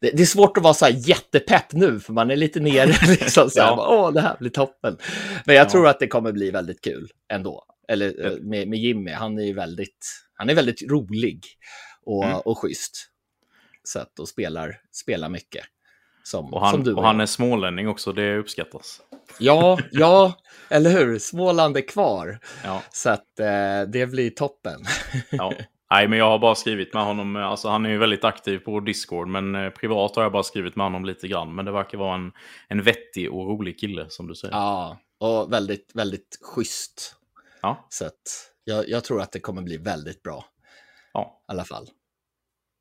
det, 0.01 0.11
det, 0.11 0.23
är 0.23 0.27
svårt 0.27 0.57
att 0.57 0.63
vara 0.63 0.75
så 0.75 0.85
här 0.85 0.93
jättepepp 1.09 1.73
nu, 1.73 2.01
för 2.01 2.13
man 2.13 2.31
är 2.31 2.37
lite 2.37 2.61
nere. 2.61 2.87
Liksom, 3.09 3.51
så 3.51 3.61
här, 3.61 3.69
ja. 3.69 3.87
Åh, 3.91 4.13
det 4.13 4.21
här 4.21 4.37
blir 4.39 4.51
toppen. 4.51 4.97
Men 5.45 5.57
jag 5.57 5.67
ja. 5.67 5.71
tror 5.71 5.89
att 5.89 6.01
det 6.01 6.09
kommer 6.09 6.33
bli 6.33 6.51
väldigt 6.51 6.85
kul 6.85 7.11
ändå. 7.33 7.65
Eller 7.89 8.27
eh, 8.27 8.33
med, 8.41 8.69
med 8.69 8.79
Jimmy, 8.79 9.11
han 9.11 9.39
är 9.39 9.43
ju 9.43 9.53
väldigt, 9.53 10.07
han 10.35 10.51
är 10.51 10.55
väldigt 10.55 10.83
rolig 10.91 11.45
och, 12.07 12.25
mm. 12.25 12.41
och 12.45 12.59
schysst. 12.59 13.09
Så 13.83 13.99
att, 13.99 14.19
och 14.19 14.29
spelar, 14.29 14.81
spelar 14.93 15.29
mycket. 15.29 15.65
Som, 16.23 16.55
och 16.55 16.61
han, 16.61 16.83
du 16.83 16.95
och 16.95 17.03
han 17.03 17.21
är 17.21 17.27
smålänning 17.27 17.89
också, 17.89 18.13
det 18.13 18.37
uppskattas. 18.37 19.01
Ja, 19.39 19.79
ja, 19.93 20.39
eller 20.69 20.91
hur? 20.91 21.19
Småland 21.19 21.77
är 21.77 21.89
kvar. 21.89 22.39
Ja. 22.65 22.83
Så 22.91 23.11
att 23.11 23.41
eh, 23.41 23.83
det 23.93 24.07
blir 24.07 24.31
toppen. 24.31 24.81
Ja. 25.31 25.53
Nej, 25.91 26.09
men 26.09 26.19
jag 26.19 26.31
har 26.31 26.39
bara 26.39 26.55
skrivit 26.55 26.95
med 26.95 27.05
honom. 27.05 27.37
Alltså, 27.37 27.69
han 27.69 27.87
är 27.87 27.91
ju 27.91 27.99
väldigt 27.99 28.25
aktiv 28.25 28.59
på 28.59 28.81
Discord, 28.81 29.29
men 29.29 29.55
eh, 29.55 29.71
privat 29.71 30.17
har 30.17 30.23
jag 30.23 30.33
bara 30.33 30.43
skrivit 30.43 30.77
med 30.77 30.87
honom 30.87 31.05
lite 31.05 31.29
grann. 31.29 31.55
Men 31.55 31.65
det 31.65 31.73
verkar 31.73 31.99
vara 31.99 32.15
en, 32.15 32.33
en 32.69 32.83
vettig 32.83 33.33
och 33.33 33.47
rolig 33.47 33.81
kille, 33.81 34.07
som 34.09 34.27
du 34.27 34.35
säger. 34.35 34.55
Ja, 34.55 34.99
och 35.19 35.53
väldigt, 35.53 35.91
väldigt 35.95 36.39
schysst. 36.43 37.17
Ja. 37.63 37.87
Så 37.89 38.07
att 38.07 38.53
jag, 38.65 38.89
jag 38.89 39.05
tror 39.05 39.21
att 39.21 39.33
det 39.33 39.41
kommer 39.41 39.63
bli 39.63 39.77
väldigt 39.77 40.23
bra. 40.23 40.45
Ja. 41.13 41.43
I 41.49 41.53
alla 41.53 41.65
fall. 41.65 41.89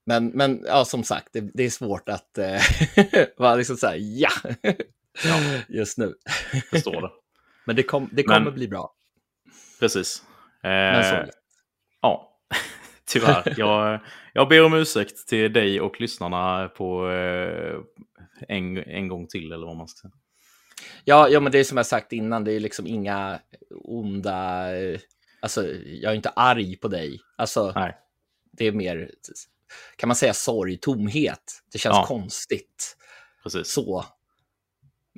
Men, 0.05 0.27
men 0.27 0.63
ja, 0.65 0.85
som 0.85 1.03
sagt, 1.03 1.27
det, 1.33 1.41
det 1.53 1.63
är 1.63 1.69
svårt 1.69 2.09
att 2.09 2.37
eh, 2.37 2.61
vara 3.37 3.55
liksom 3.55 3.77
så 3.77 3.87
här, 3.87 3.97
ja, 3.99 4.29
ja. 5.23 5.39
just 5.67 5.97
nu. 5.97 6.13
Förstår 6.69 7.01
det. 7.01 7.09
Men 7.65 7.75
det, 7.75 7.83
kom, 7.83 8.09
det 8.11 8.23
kommer 8.23 8.39
men, 8.39 8.53
bli 8.53 8.67
bra. 8.67 8.93
Precis. 9.79 10.23
Eh, 10.63 10.69
men 10.69 11.03
så. 11.03 11.31
Tyvärr. 13.07 13.53
Jag, 13.57 13.99
jag 14.33 14.49
ber 14.49 14.65
om 14.65 14.73
ursäkt 14.73 15.27
till 15.27 15.53
dig 15.53 15.81
och 15.81 16.01
lyssnarna 16.01 16.67
på 16.67 17.09
eh, 17.11 17.75
en, 18.47 18.77
en 18.77 19.07
gång 19.07 19.27
till, 19.27 19.51
eller 19.51 19.65
vad 19.67 19.77
man 19.77 19.87
ska 19.87 20.01
säga. 20.01 20.11
Ja, 21.03 21.29
ja, 21.29 21.39
men 21.39 21.51
det 21.51 21.59
är 21.59 21.63
som 21.63 21.77
jag 21.77 21.85
sagt 21.85 22.13
innan, 22.13 22.43
det 22.43 22.51
är 22.53 22.59
liksom 22.59 22.87
inga 22.87 23.39
onda... 23.83 24.65
Alltså, 25.39 25.67
jag 25.85 26.11
är 26.11 26.15
inte 26.15 26.29
arg 26.29 26.75
på 26.75 26.87
dig. 26.87 27.19
Alltså, 27.35 27.71
Nej. 27.75 27.97
det 28.51 28.65
är 28.65 28.71
mer, 28.71 29.11
kan 29.95 30.07
man 30.07 30.15
säga 30.15 30.33
sorg, 30.33 30.77
tomhet. 30.77 31.61
Det 31.71 31.77
känns 31.79 31.95
Ja. 31.95 32.05
konstigt. 32.05 32.97
Precis. 33.43 33.67
Så. 33.73 34.05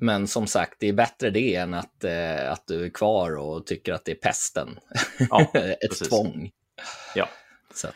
Men 0.01 0.27
som 0.27 0.47
sagt, 0.47 0.75
det 0.79 0.87
är 0.87 0.93
bättre 0.93 1.29
det 1.29 1.55
än 1.55 1.73
att, 1.73 2.03
eh, 2.03 2.51
att 2.51 2.67
du 2.67 2.85
är 2.85 2.89
kvar 2.89 3.37
och 3.37 3.65
tycker 3.65 3.93
att 3.93 4.05
det 4.05 4.11
är 4.11 4.15
pesten. 4.15 4.79
Ja, 5.29 5.41
Ett 5.53 5.79
precis. 5.89 6.09
tvång. 6.09 6.51
Ja. 7.15 7.29
Att. 7.83 7.95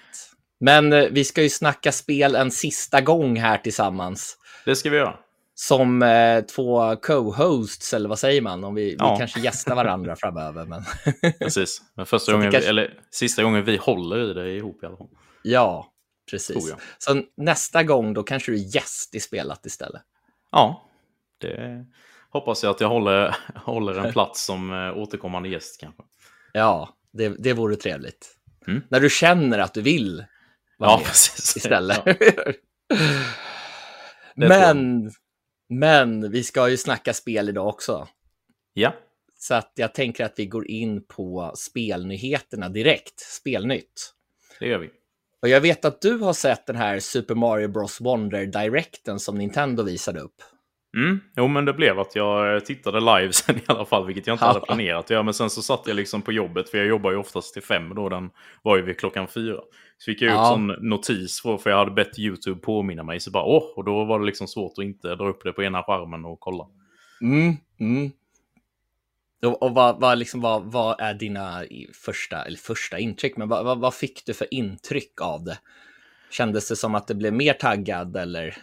Men 0.60 0.94
eh, 0.94 1.06
vi 1.12 1.24
ska 1.26 1.42
ju 1.44 1.50
snacka 1.50 1.92
spel 1.92 2.36
en 2.36 2.52
sista 2.52 3.02
gång 3.02 3.36
här 3.40 3.58
tillsammans. 3.58 4.38
Det 4.66 4.76
ska 4.76 4.90
vi 4.90 4.98
göra. 4.98 5.18
Som 5.56 6.02
eh, 6.04 6.42
två 6.42 6.96
co-hosts, 6.96 7.94
eller 7.94 8.10
vad 8.10 8.20
säger 8.20 8.42
man? 8.42 8.64
Om 8.64 8.76
vi, 8.76 8.96
Ja. 9.00 9.12
vi 9.14 9.18
kanske 9.20 9.40
gästar 9.40 9.76
varandra 9.76 10.16
framöver. 10.16 10.66
Men 10.66 10.84
Precis. 11.40 11.82
Men 11.96 12.06
första 12.06 12.32
gången, 12.32 12.52
kanske- 12.52 12.70
eller 12.70 13.00
sista 13.12 13.44
gången 13.44 13.64
vi 13.66 13.78
håller 13.78 14.32
i 14.32 14.34
det 14.34 14.52
ihop 14.52 14.84
i 14.84 14.86
alla 14.86 14.98
fall. 14.98 15.08
ja, 15.44 15.88
precis. 16.32 16.76
Så 16.98 17.22
nästa 17.38 17.84
gång, 17.84 18.14
då 18.14 18.24
kanske 18.24 18.52
du 18.52 18.56
är 18.58 18.76
gäst 18.76 19.16
i 19.16 19.20
spelat 19.20 19.66
istället. 19.66 20.02
Ja, 20.52 20.90
det 21.42 21.86
hoppas 22.30 22.64
jag 22.64 22.70
att 22.72 22.82
jag 22.82 22.90
håller, 22.90 23.36
håller 23.56 23.94
en 24.06 24.12
plats 24.14 24.46
som 24.46 24.74
eh, 24.74 24.98
återkommande 24.98 25.50
gäst 25.50 25.80
kanske. 25.80 26.04
Ja, 26.54 26.90
det, 27.14 27.30
det 27.30 27.54
vore 27.54 27.76
trevligt. 27.76 28.36
Mm. 28.68 28.82
När 28.90 29.00
du 29.00 29.10
känner 29.10 29.60
att 29.60 29.74
du 29.74 29.82
vill 29.82 30.26
vara 30.78 30.92
Ja, 30.92 30.98
med 30.98 31.06
precis. 31.08 31.58
istället. 31.58 32.02
Ja. 32.06 32.14
Men, 34.36 35.12
men 35.70 36.32
vi 36.32 36.44
ska 36.44 36.70
ju 36.70 36.78
snacka 36.78 37.14
spel 37.14 37.50
idag 37.50 37.68
också. 37.68 38.08
ja, 38.74 38.94
Så 39.38 39.54
att 39.56 39.72
jag 39.76 39.94
tänker 39.94 40.26
att 40.26 40.34
vi 40.36 40.46
går 40.46 40.68
in 40.72 41.06
på 41.08 41.52
spelnyheterna 41.56 42.70
direkt. 42.70 43.20
Spelnytt. 43.20 44.14
det 44.60 44.68
gör 44.68 44.78
vi. 44.80 44.90
Och 45.42 45.48
jag 45.50 45.62
vet 45.62 45.86
att 45.86 46.02
du 46.02 46.18
har 46.18 46.34
sett 46.34 46.66
den 46.66 46.76
här 46.76 47.00
Super 47.00 47.36
Mario 47.36 47.68
Bros 47.68 48.02
Wonder 48.02 48.46
Directen 48.46 49.20
som 49.20 49.38
Nintendo 49.38 49.84
visade 49.84 50.20
upp. 50.20 50.42
Mm, 50.96 51.20
jo, 51.38 51.48
men 51.48 51.66
det 51.66 51.74
blev 51.74 52.00
att 52.00 52.16
jag 52.16 52.56
eh, 52.56 52.60
tittade 52.60 53.00
live 53.00 53.34
sen 53.34 53.58
i 53.58 53.62
alla 53.68 53.86
fall, 53.86 54.06
vilket 54.06 54.28
jag 54.28 54.34
inte 54.34 54.46
hade 54.46 54.60
planerat 54.60 55.06
att 55.06 55.10
göra. 55.10 55.24
Men 55.24 55.34
sen 55.34 55.50
så 55.50 55.62
satt 55.62 55.88
jag 55.88 55.96
liksom 55.96 56.22
på 56.22 56.32
jobbet, 56.32 56.70
för 56.70 56.78
jag 56.78 56.88
jobbar 56.88 57.12
ju 57.12 57.18
oftast 57.18 57.54
till 57.54 57.64
fem 57.64 57.96
då, 57.96 58.10
den 58.10 58.30
var 58.62 58.78
ju 58.78 58.84
vid 58.84 59.00
klockan 59.00 59.28
fyra. 59.28 59.60
Så 59.98 60.06
fick 60.06 60.22
jag 60.22 60.28
ut 60.28 60.36
Ja. 60.36 60.50
sån 60.50 60.68
notis, 60.68 61.42
för 61.42 61.58
för 61.58 61.70
jag 61.70 61.78
hade 61.78 61.92
bett 61.92 62.20
YouTube 62.20 62.62
påminna 62.62 63.04
mig. 63.04 63.20
Så 63.20 63.32
bara, 63.32 63.44
åh, 63.44 63.64
och 63.76 63.84
då 63.86 64.06
var 64.06 64.20
det 64.20 64.26
liksom 64.26 64.48
svårt 64.48 64.74
att 64.78 64.84
inte 64.86 65.16
dra 65.16 65.30
upp 65.30 65.44
det 65.44 65.54
på 65.54 65.64
ena 65.64 65.84
skärmen 65.84 66.26
och 66.26 66.40
kolla. 66.40 66.68
Mm, 67.22 67.54
mm. 67.80 68.12
Och, 69.46 69.64
och 69.64 69.74
vad, 69.74 70.00
vad, 70.02 70.18
liksom, 70.18 70.42
vad, 70.42 70.64
vad 70.72 71.02
är 71.02 71.14
dina 71.14 71.64
första, 72.06 72.44
eller 72.46 72.58
första 72.58 73.00
intryck, 73.00 73.38
men 73.38 73.50
vad, 73.50 73.66
vad, 73.66 73.80
vad 73.80 73.94
fick 73.94 74.26
du 74.26 74.34
för 74.34 74.54
intryck 74.54 75.22
av 75.22 75.44
det? 75.44 75.60
Kändes 76.32 76.70
det 76.70 76.76
som 76.76 76.96
att 76.96 77.08
det 77.08 77.16
blev 77.16 77.34
mer 77.34 77.54
taggad 77.54 78.18
eller? 78.18 78.58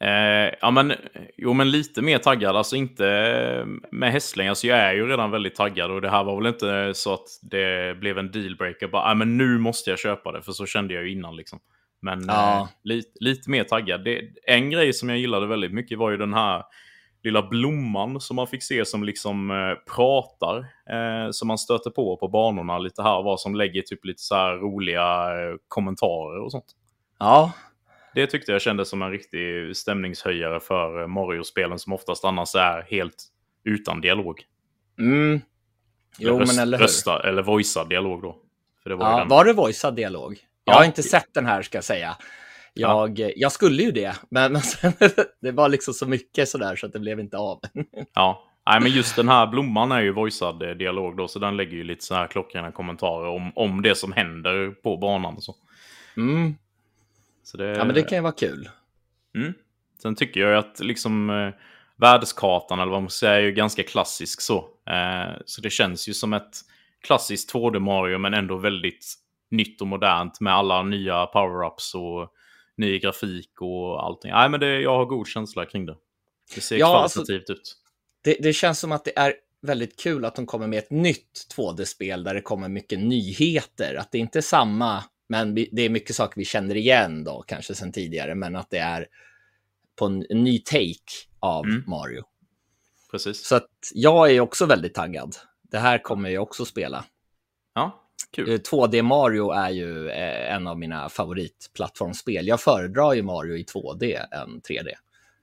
Eh, 0.00 0.54
ja, 0.60 0.70
men, 0.70 0.92
jo, 1.36 1.52
men 1.52 1.70
lite 1.70 2.02
mer 2.02 2.18
taggad. 2.18 2.56
Alltså 2.56 2.76
inte 2.76 3.06
eh, 3.08 3.66
med 3.90 4.12
hästlängd. 4.12 4.48
Alltså 4.50 4.66
jag 4.66 4.78
är 4.78 4.92
ju 4.92 5.06
redan 5.08 5.30
väldigt 5.30 5.54
taggad 5.54 5.90
och 5.90 6.00
det 6.00 6.10
här 6.10 6.24
var 6.24 6.36
väl 6.36 6.46
inte 6.46 6.94
så 6.94 7.14
att 7.14 7.26
det 7.42 7.98
blev 8.00 8.18
en 8.18 8.30
dealbreaker. 8.30 8.88
Bara, 8.88 9.02
ah, 9.02 9.14
men 9.14 9.36
nu 9.36 9.58
måste 9.58 9.90
jag 9.90 9.98
köpa 9.98 10.32
det, 10.32 10.42
för 10.42 10.52
så 10.52 10.66
kände 10.66 10.94
jag 10.94 11.02
ju 11.04 11.12
innan 11.12 11.36
liksom. 11.36 11.58
Men 12.02 12.24
Ja. 12.28 12.60
eh, 12.60 12.68
lite, 12.84 13.10
lite 13.20 13.50
mer 13.50 13.64
taggad. 13.64 14.04
Det, 14.04 14.20
en 14.46 14.70
grej 14.70 14.92
som 14.92 15.08
jag 15.08 15.18
gillade 15.18 15.46
väldigt 15.46 15.72
mycket 15.72 15.98
var 15.98 16.10
ju 16.10 16.16
den 16.16 16.34
här 16.34 16.62
lilla 17.24 17.42
blomman 17.42 18.20
som 18.20 18.36
man 18.36 18.46
fick 18.46 18.62
se 18.62 18.84
som 18.84 19.04
liksom 19.04 19.50
eh, 19.50 19.94
pratar. 19.94 20.56
Eh, 20.90 21.30
som 21.30 21.48
man 21.48 21.58
stöter 21.58 21.90
på 21.90 22.16
på 22.16 22.28
banorna 22.28 22.78
lite 22.78 23.02
här 23.02 23.16
och 23.18 23.24
var 23.24 23.36
som 23.36 23.54
lägger 23.54 23.82
typ 23.82 24.04
lite 24.04 24.22
så 24.22 24.36
roliga 24.52 25.02
eh, 25.24 25.56
kommentarer 25.68 26.40
och 26.44 26.52
sånt. 26.52 26.64
Ja, 27.18 27.52
Det 28.18 28.26
tyckte 28.26 28.52
jag 28.52 28.62
kändes 28.62 28.88
som 28.88 29.02
en 29.02 29.10
riktig 29.10 29.76
stämningshöjare 29.76 30.60
för 30.60 31.00
eh, 31.00 31.06
Mario-spelen 31.06 31.78
som 31.78 31.92
oftast 31.92 32.24
annars 32.24 32.54
är 32.54 32.86
helt 32.90 33.24
utan 33.64 34.00
dialog. 34.00 34.42
mm. 34.98 35.40
Jo, 36.18 36.36
eller 36.36 36.46
men 36.46 36.58
eller 36.58 36.78
hur? 36.78 36.84
Rösta, 36.84 37.28
eller 37.28 37.42
voicead 37.42 37.88
dialog 37.88 38.22
då. 38.22 38.36
För 38.82 38.90
det 38.90 38.96
var 38.96 39.10
Ja, 39.10 39.18
den. 39.18 39.28
var 39.28 39.44
det 39.44 39.52
voicead 39.52 39.96
dialog? 39.96 40.38
Jag 40.64 40.74
Ja. 40.74 40.78
har 40.78 40.84
inte 40.84 41.02
sett 41.02 41.34
den 41.34 41.46
här 41.46 41.62
ska 41.62 41.76
jag 41.78 41.84
säga. 41.84 42.16
Jag, 42.74 43.32
jag 43.36 43.52
skulle 43.52 43.82
ju 43.82 43.90
det, 43.92 44.16
men, 44.30 44.52
men 44.52 44.62
sen, 44.62 44.92
det 45.40 45.50
var 45.52 45.68
liksom 45.68 45.94
så 45.94 46.06
mycket 46.06 46.48
sådär 46.48 46.76
så 46.76 46.86
att 46.86 46.92
det 46.92 46.98
blev 47.00 47.20
inte 47.20 47.36
av. 47.36 47.60
Ja. 48.14 48.44
Nej, 48.70 48.80
men 48.80 48.92
just 48.92 49.16
den 49.16 49.28
här 49.28 49.46
blomman 49.46 49.92
är 49.92 50.00
ju 50.00 50.12
voicead 50.12 50.62
eh, 50.62 50.70
dialog 50.70 51.16
då, 51.16 51.28
så 51.28 51.38
den 51.38 51.56
lägger 51.56 51.72
ju 51.76 51.84
lite 51.84 52.04
så 52.04 52.14
här 52.14 52.26
klockrena 52.26 52.72
kommentarer 52.72 53.28
om, 53.28 53.52
om 53.54 53.82
det 53.82 53.94
som 53.94 54.12
händer 54.12 54.70
på 54.70 54.96
banan 54.96 55.34
och 55.36 55.42
så. 55.42 55.54
Mm. 56.16 56.54
Det, 57.56 57.68
Ja, 57.68 57.84
men 57.84 57.94
det 57.94 58.02
kan 58.02 58.18
ju 58.18 58.22
vara 58.22 58.32
kul. 58.32 58.68
Mm. 59.34 59.54
Sen 60.02 60.14
tycker 60.14 60.40
jag 60.40 60.58
att 60.58 60.80
liksom 60.80 61.30
eh, 61.30 61.54
världskartan, 61.96 62.80
eller 62.80 62.92
vad 62.92 63.02
man 63.02 63.10
säga, 63.10 63.34
är 63.34 63.40
ju 63.40 63.52
ganska 63.52 63.82
klassisk 63.82 64.40
så. 64.40 64.58
Eh, 64.90 65.36
så 65.46 65.60
det 65.60 65.70
känns 65.70 66.08
ju 66.08 66.14
som 66.14 66.32
ett 66.32 66.56
klassiskt 67.02 67.52
2D 67.52 67.78
Mario, 67.78 68.18
men 68.18 68.34
ändå 68.34 68.56
väldigt 68.56 69.14
nytt 69.50 69.80
och 69.80 69.86
modernt 69.86 70.40
med 70.40 70.54
alla 70.54 70.82
nya 70.82 71.26
power-ups 71.26 71.94
och 71.94 72.32
ny 72.76 72.98
grafik 72.98 73.60
och 73.60 74.04
allting. 74.04 74.30
Nej, 74.30 74.48
men 74.48 74.60
det, 74.60 74.80
jag 74.80 74.96
har 74.96 75.04
god 75.04 75.28
känsla 75.28 75.64
kring 75.66 75.86
det. 75.86 75.96
Det 76.54 76.60
ser 76.60 76.76
Ja, 76.78 77.02
alltså- 77.02 77.24
kvalitativt 77.24 77.50
ut. 77.50 77.76
Det, 78.24 78.36
det 78.40 78.52
känns 78.52 78.78
som 78.80 78.92
att 78.92 79.04
det 79.04 79.18
är 79.18 79.34
väldigt 79.62 80.00
kul 80.00 80.24
att 80.24 80.36
de 80.36 80.46
kommer 80.46 80.66
med 80.66 80.78
ett 80.78 80.90
nytt 80.90 81.46
2D-spel 81.56 82.24
där 82.24 82.34
det 82.34 82.40
kommer 82.40 82.68
mycket 82.68 82.98
nyheter. 82.98 83.94
Att 83.94 84.12
det 84.12 84.18
inte 84.18 84.38
är 84.38 84.42
samma, 84.42 85.04
men 85.28 85.54
det 85.54 85.82
är 85.82 85.90
mycket 85.90 86.16
saker 86.16 86.36
vi 86.36 86.44
känner 86.44 86.76
igen 86.76 87.24
då, 87.24 87.44
kanske 87.46 87.74
sedan 87.74 87.92
tidigare, 87.92 88.34
men 88.34 88.56
att 88.56 88.70
det 88.70 88.78
är 88.78 89.06
på 89.98 90.06
en, 90.06 90.26
en 90.30 90.44
ny 90.44 90.58
take 90.58 91.12
av 91.40 91.64
Mm. 91.64 91.84
Mario. 91.86 92.22
Precis. 93.10 93.46
Så 93.46 93.56
att 93.56 93.70
jag 93.94 94.30
är 94.32 94.40
också 94.40 94.66
väldigt 94.66 94.94
taggad. 94.94 95.36
Det 95.62 95.78
här 95.78 95.98
kommer 95.98 96.30
jag 96.30 96.42
också 96.42 96.64
spela. 96.64 97.04
Ja, 97.74 98.04
kul. 98.32 98.50
Eh, 98.50 98.54
2D 98.54 99.02
Mario 99.02 99.50
är 99.50 99.70
ju 99.70 100.08
eh, 100.10 100.54
en 100.54 100.66
av 100.66 100.78
mina 100.78 101.08
favoritplattformsspel. 101.08 102.46
Jag 102.46 102.60
föredrar 102.60 103.12
ju 103.14 103.22
Mario 103.22 103.56
i 103.56 103.62
2D 103.64 104.16
än 104.32 104.60
3D. 104.60 104.88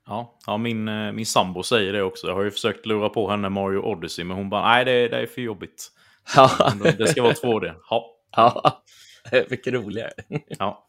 Ja, 0.07 0.37
ja 0.45 0.57
min, 0.57 0.87
eh, 0.87 1.11
min 1.11 1.25
sambo 1.25 1.63
säger 1.63 1.93
det 1.93 2.03
också. 2.03 2.27
Jag 2.27 2.35
har 2.35 2.43
ju 2.43 2.51
försökt 2.51 2.85
lura 2.85 3.09
på 3.09 3.29
henne 3.29 3.49
Mario 3.49 3.79
Odyssey, 3.79 4.25
men 4.25 4.37
hon 4.37 4.49
bara 4.49 4.67
nej, 4.69 4.85
det, 4.85 5.07
det 5.07 5.17
är 5.17 5.25
för 5.25 5.41
jobbigt. 5.41 5.91
Ja, 6.35 6.71
Det 6.97 7.07
ska 7.07 7.21
vara 7.23 7.33
2D. 7.33 7.73
Ja. 7.89 8.17
ja. 8.35 8.83
mycket 9.49 9.73
roligare. 9.73 10.11
ja. 10.47 10.87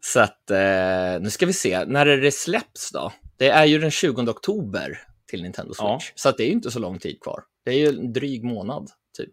Så 0.00 0.20
att, 0.20 0.50
eh, 0.50 1.20
nu 1.20 1.30
ska 1.30 1.46
vi 1.46 1.52
se, 1.52 1.84
när 1.84 2.06
är 2.06 2.16
det 2.16 2.32
släpps 2.32 2.90
då? 2.92 3.12
Det 3.36 3.48
är 3.48 3.64
ju 3.64 3.78
den 3.78 3.90
20 3.90 4.22
oktober 4.22 4.98
till 5.26 5.42
Nintendo 5.42 5.74
Switch. 5.74 6.08
Ja. 6.08 6.12
Så 6.14 6.28
att 6.28 6.36
det 6.36 6.42
är 6.42 6.46
ju 6.46 6.52
inte 6.52 6.70
så 6.70 6.78
lång 6.78 6.98
tid 6.98 7.20
kvar. 7.20 7.42
Det 7.64 7.70
är 7.70 7.78
ju 7.78 7.88
en 7.88 8.12
dryg 8.12 8.44
månad, 8.44 8.90
typ. 9.16 9.32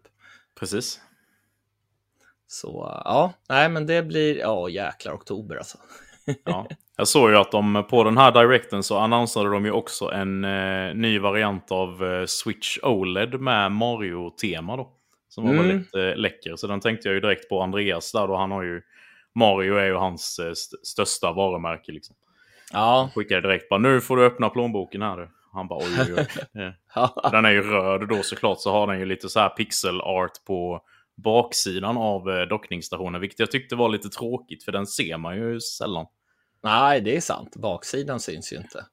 Precis. 0.60 1.00
Så 2.46 3.00
ja, 3.04 3.32
nej 3.48 3.68
men 3.68 3.86
det 3.86 4.02
blir, 4.02 4.38
ja 4.38 4.68
jäklar 4.68 5.14
oktober 5.14 5.56
alltså. 5.56 5.78
Ja. 6.44 6.68
Jag 6.96 7.08
såg 7.08 7.30
ju 7.30 7.36
att 7.36 7.52
de 7.52 7.86
på 7.90 8.04
den 8.04 8.18
här 8.18 8.32
directen 8.32 8.82
så 8.82 8.98
annonserade 8.98 9.50
de 9.50 9.64
ju 9.64 9.70
också 9.70 10.10
en 10.10 10.44
eh, 10.44 10.94
ny 10.94 11.18
variant 11.18 11.72
av 11.72 12.04
eh, 12.04 12.26
Switch 12.26 12.78
OLED 12.82 13.40
med 13.40 13.72
Mario-tema 13.72 14.76
då. 14.76 14.90
Som 15.30 15.44
var 15.44 15.52
Mm. 15.52 15.66
väldigt 15.68 15.94
eh, 15.94 16.16
läcker. 16.16 16.56
Så 16.56 16.66
den 16.66 16.80
tänkte 16.80 17.08
jag 17.08 17.14
ju 17.14 17.20
direkt 17.20 17.48
på 17.48 17.60
Andreas 17.62 18.12
där 18.12 18.26
då. 18.26 18.36
Han 18.36 18.50
har 18.50 18.62
ju... 18.62 18.82
Mario 19.34 19.74
är 19.76 19.86
ju 19.86 19.94
hans 19.94 20.38
eh, 20.38 20.50
st- 20.50 20.76
största 20.82 21.32
varumärke 21.32 21.92
liksom. 21.92 22.16
Ja, 22.72 23.10
Skickade 23.14 23.40
direkt 23.40 23.68
bara 23.68 23.80
nu 23.80 24.00
får 24.00 24.16
du 24.16 24.24
öppna 24.26 24.48
plånboken 24.48 25.02
här 25.02 25.16
du. 25.16 25.28
Han 25.52 25.68
bara 25.68 25.78
oj 25.78 25.96
oj 26.00 26.14
oj. 26.18 26.26
Eh. 26.96 27.30
Den 27.32 27.44
är 27.44 27.50
ju 27.50 27.62
röd 27.62 28.08
då 28.08 28.22
såklart 28.22 28.60
så 28.60 28.70
har 28.72 28.86
den 28.86 28.98
ju 28.98 29.04
lite 29.06 29.28
så 29.28 29.40
här 29.40 29.48
pixel 29.48 30.00
art 30.00 30.44
på 30.46 30.80
baksidan 31.16 31.96
av 31.96 32.30
eh, 32.30 32.42
dockningsstationen. 32.46 33.20
Vilket 33.20 33.38
jag 33.38 33.50
tyckte 33.50 33.76
var 33.76 33.88
lite 33.88 34.08
tråkigt 34.08 34.64
för 34.64 34.72
den 34.72 34.86
ser 34.86 35.16
man 35.16 35.36
ju 35.36 35.60
sällan. 35.60 36.06
nej 36.62 37.00
det 37.00 37.16
är 37.16 37.20
sant. 37.20 37.56
Baksidan 37.56 38.20
syns 38.20 38.52
ju 38.52 38.56
inte. 38.56 38.84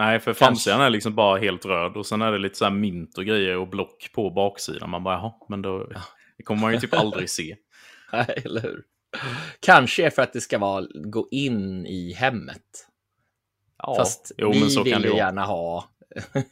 Nej, 0.00 0.20
för 0.20 0.32
framsidan 0.32 0.80
är 0.80 0.90
liksom 0.90 1.14
bara 1.14 1.38
helt 1.38 1.64
röd 1.66 1.96
och 1.96 2.06
sen 2.06 2.22
är 2.22 2.32
det 2.32 2.38
lite 2.38 2.58
så 2.58 2.64
här 2.64 2.72
mint 2.72 3.18
och 3.18 3.24
grejer 3.24 3.56
och 3.56 3.68
block 3.68 4.10
på 4.12 4.30
baksidan. 4.30 4.90
Man 4.90 5.04
bara, 5.04 5.14
jaha, 5.14 5.32
men 5.48 5.62
då 5.62 5.86
det 6.36 6.42
kommer 6.42 6.60
man 6.60 6.72
ju 6.72 6.80
typ 6.80 6.94
aldrig 6.94 7.30
se. 7.30 7.56
Nej, 8.12 8.42
eller 8.44 8.60
hur? 8.60 8.82
Kanske 9.60 10.06
är 10.06 10.10
för 10.10 10.22
att 10.22 10.32
det 10.32 10.40
ska 10.40 10.58
vara, 10.58 10.86
gå 10.94 11.28
in 11.30 11.86
i 11.86 12.12
hemmet. 12.12 12.86
Ja, 13.78 13.94
Fast 13.96 14.32
jo, 14.38 14.50
vi 14.52 14.82
vill 14.84 15.04
ju 15.04 15.16
gärna 15.16 15.44
ha 15.44 15.84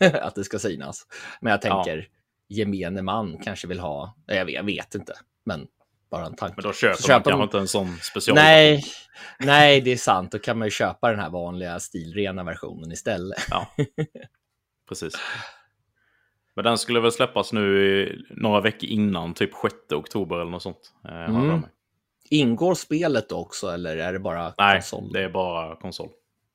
att 0.22 0.34
det 0.34 0.44
ska 0.44 0.58
synas. 0.58 1.06
Men 1.40 1.50
jag 1.50 1.64
Ja. 1.64 1.84
tänker, 1.84 2.08
gemene 2.48 3.02
man 3.02 3.38
kanske 3.44 3.66
vill 3.68 3.80
ha, 3.80 4.16
jag 4.26 4.44
vet, 4.44 4.54
jag 4.54 4.64
vet 4.64 4.94
inte, 4.94 5.12
men 5.44 5.66
bara 6.10 6.26
en 6.26 6.36
tanke. 6.36 6.54
Men 6.56 6.62
då 6.62 6.72
köper 6.72 6.94
Så 6.96 7.12
man 7.12 7.18
köper 7.18 7.30
kanske 7.30 7.42
de- 7.42 7.42
inte 7.44 7.58
en 7.58 7.68
sån 7.68 7.96
special. 8.02 8.34
Nej, 8.34 8.84
Nej, 9.38 9.80
det 9.80 9.92
är 9.92 9.96
sant. 9.96 10.32
Då 10.32 10.38
kan 10.38 10.58
man 10.58 10.66
ju 10.66 10.70
köpa 10.70 11.10
den 11.10 11.20
här 11.20 11.30
vanliga 11.30 11.80
stilrena 11.80 12.44
versionen 12.44 12.92
istället. 12.92 13.38
Ja, 13.50 13.66
precis. 14.88 15.14
Men 16.54 16.64
den 16.64 16.78
skulle 16.78 17.00
väl 17.00 17.12
släppas 17.12 17.52
nu 17.52 18.24
några 18.30 18.60
veckor 18.60 18.88
innan, 18.88 19.34
typ 19.34 19.50
6 19.62 19.74
oktober 19.92 20.36
eller 20.36 20.50
något 20.50 20.62
sånt. 20.62 20.92
Eh, 21.08 21.24
mm. 21.24 21.62
Ingår 22.30 22.74
spelet 22.74 23.32
också 23.32 23.68
eller 23.68 23.96
är 23.96 24.12
det 24.12 24.18
bara 24.18 24.52
konsol? 24.56 25.02
Nej, 25.02 25.12
det 25.12 25.24
är 25.24 25.28
bara 25.28 25.76
konsol. 25.76 26.08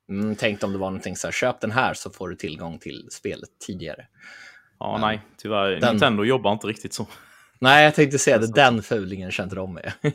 Mm, 0.10 0.36
tänk 0.36 0.64
om 0.64 0.72
det 0.72 0.78
var 0.78 0.90
någonting 0.90 1.16
så 1.16 1.28
här, 1.28 1.32
köp 1.32 1.62
den 1.62 1.72
här 1.72 1.94
så 1.94 2.10
får 2.10 2.30
du 2.30 2.36
tillgång 2.36 2.80
till 2.80 3.08
spelet 3.12 3.50
tidigare. 3.68 4.08
Ja, 4.80 4.92
Men, 4.92 5.02
nej, 5.02 5.22
tyvärr. 5.38 5.70
Den... 5.72 5.90
Nintendo 5.92 6.24
jobbar 6.24 6.54
inte 6.54 6.68
riktigt 6.68 6.94
så. 6.94 7.08
Nej, 7.64 7.84
jag 7.84 7.96
tänkte 7.96 8.20
säga 8.20 8.38
det, 8.38 8.52
den 8.52 8.82
fulingen 8.82 9.32
kände 9.32 9.56
de 9.56 9.74
med. 9.74 9.94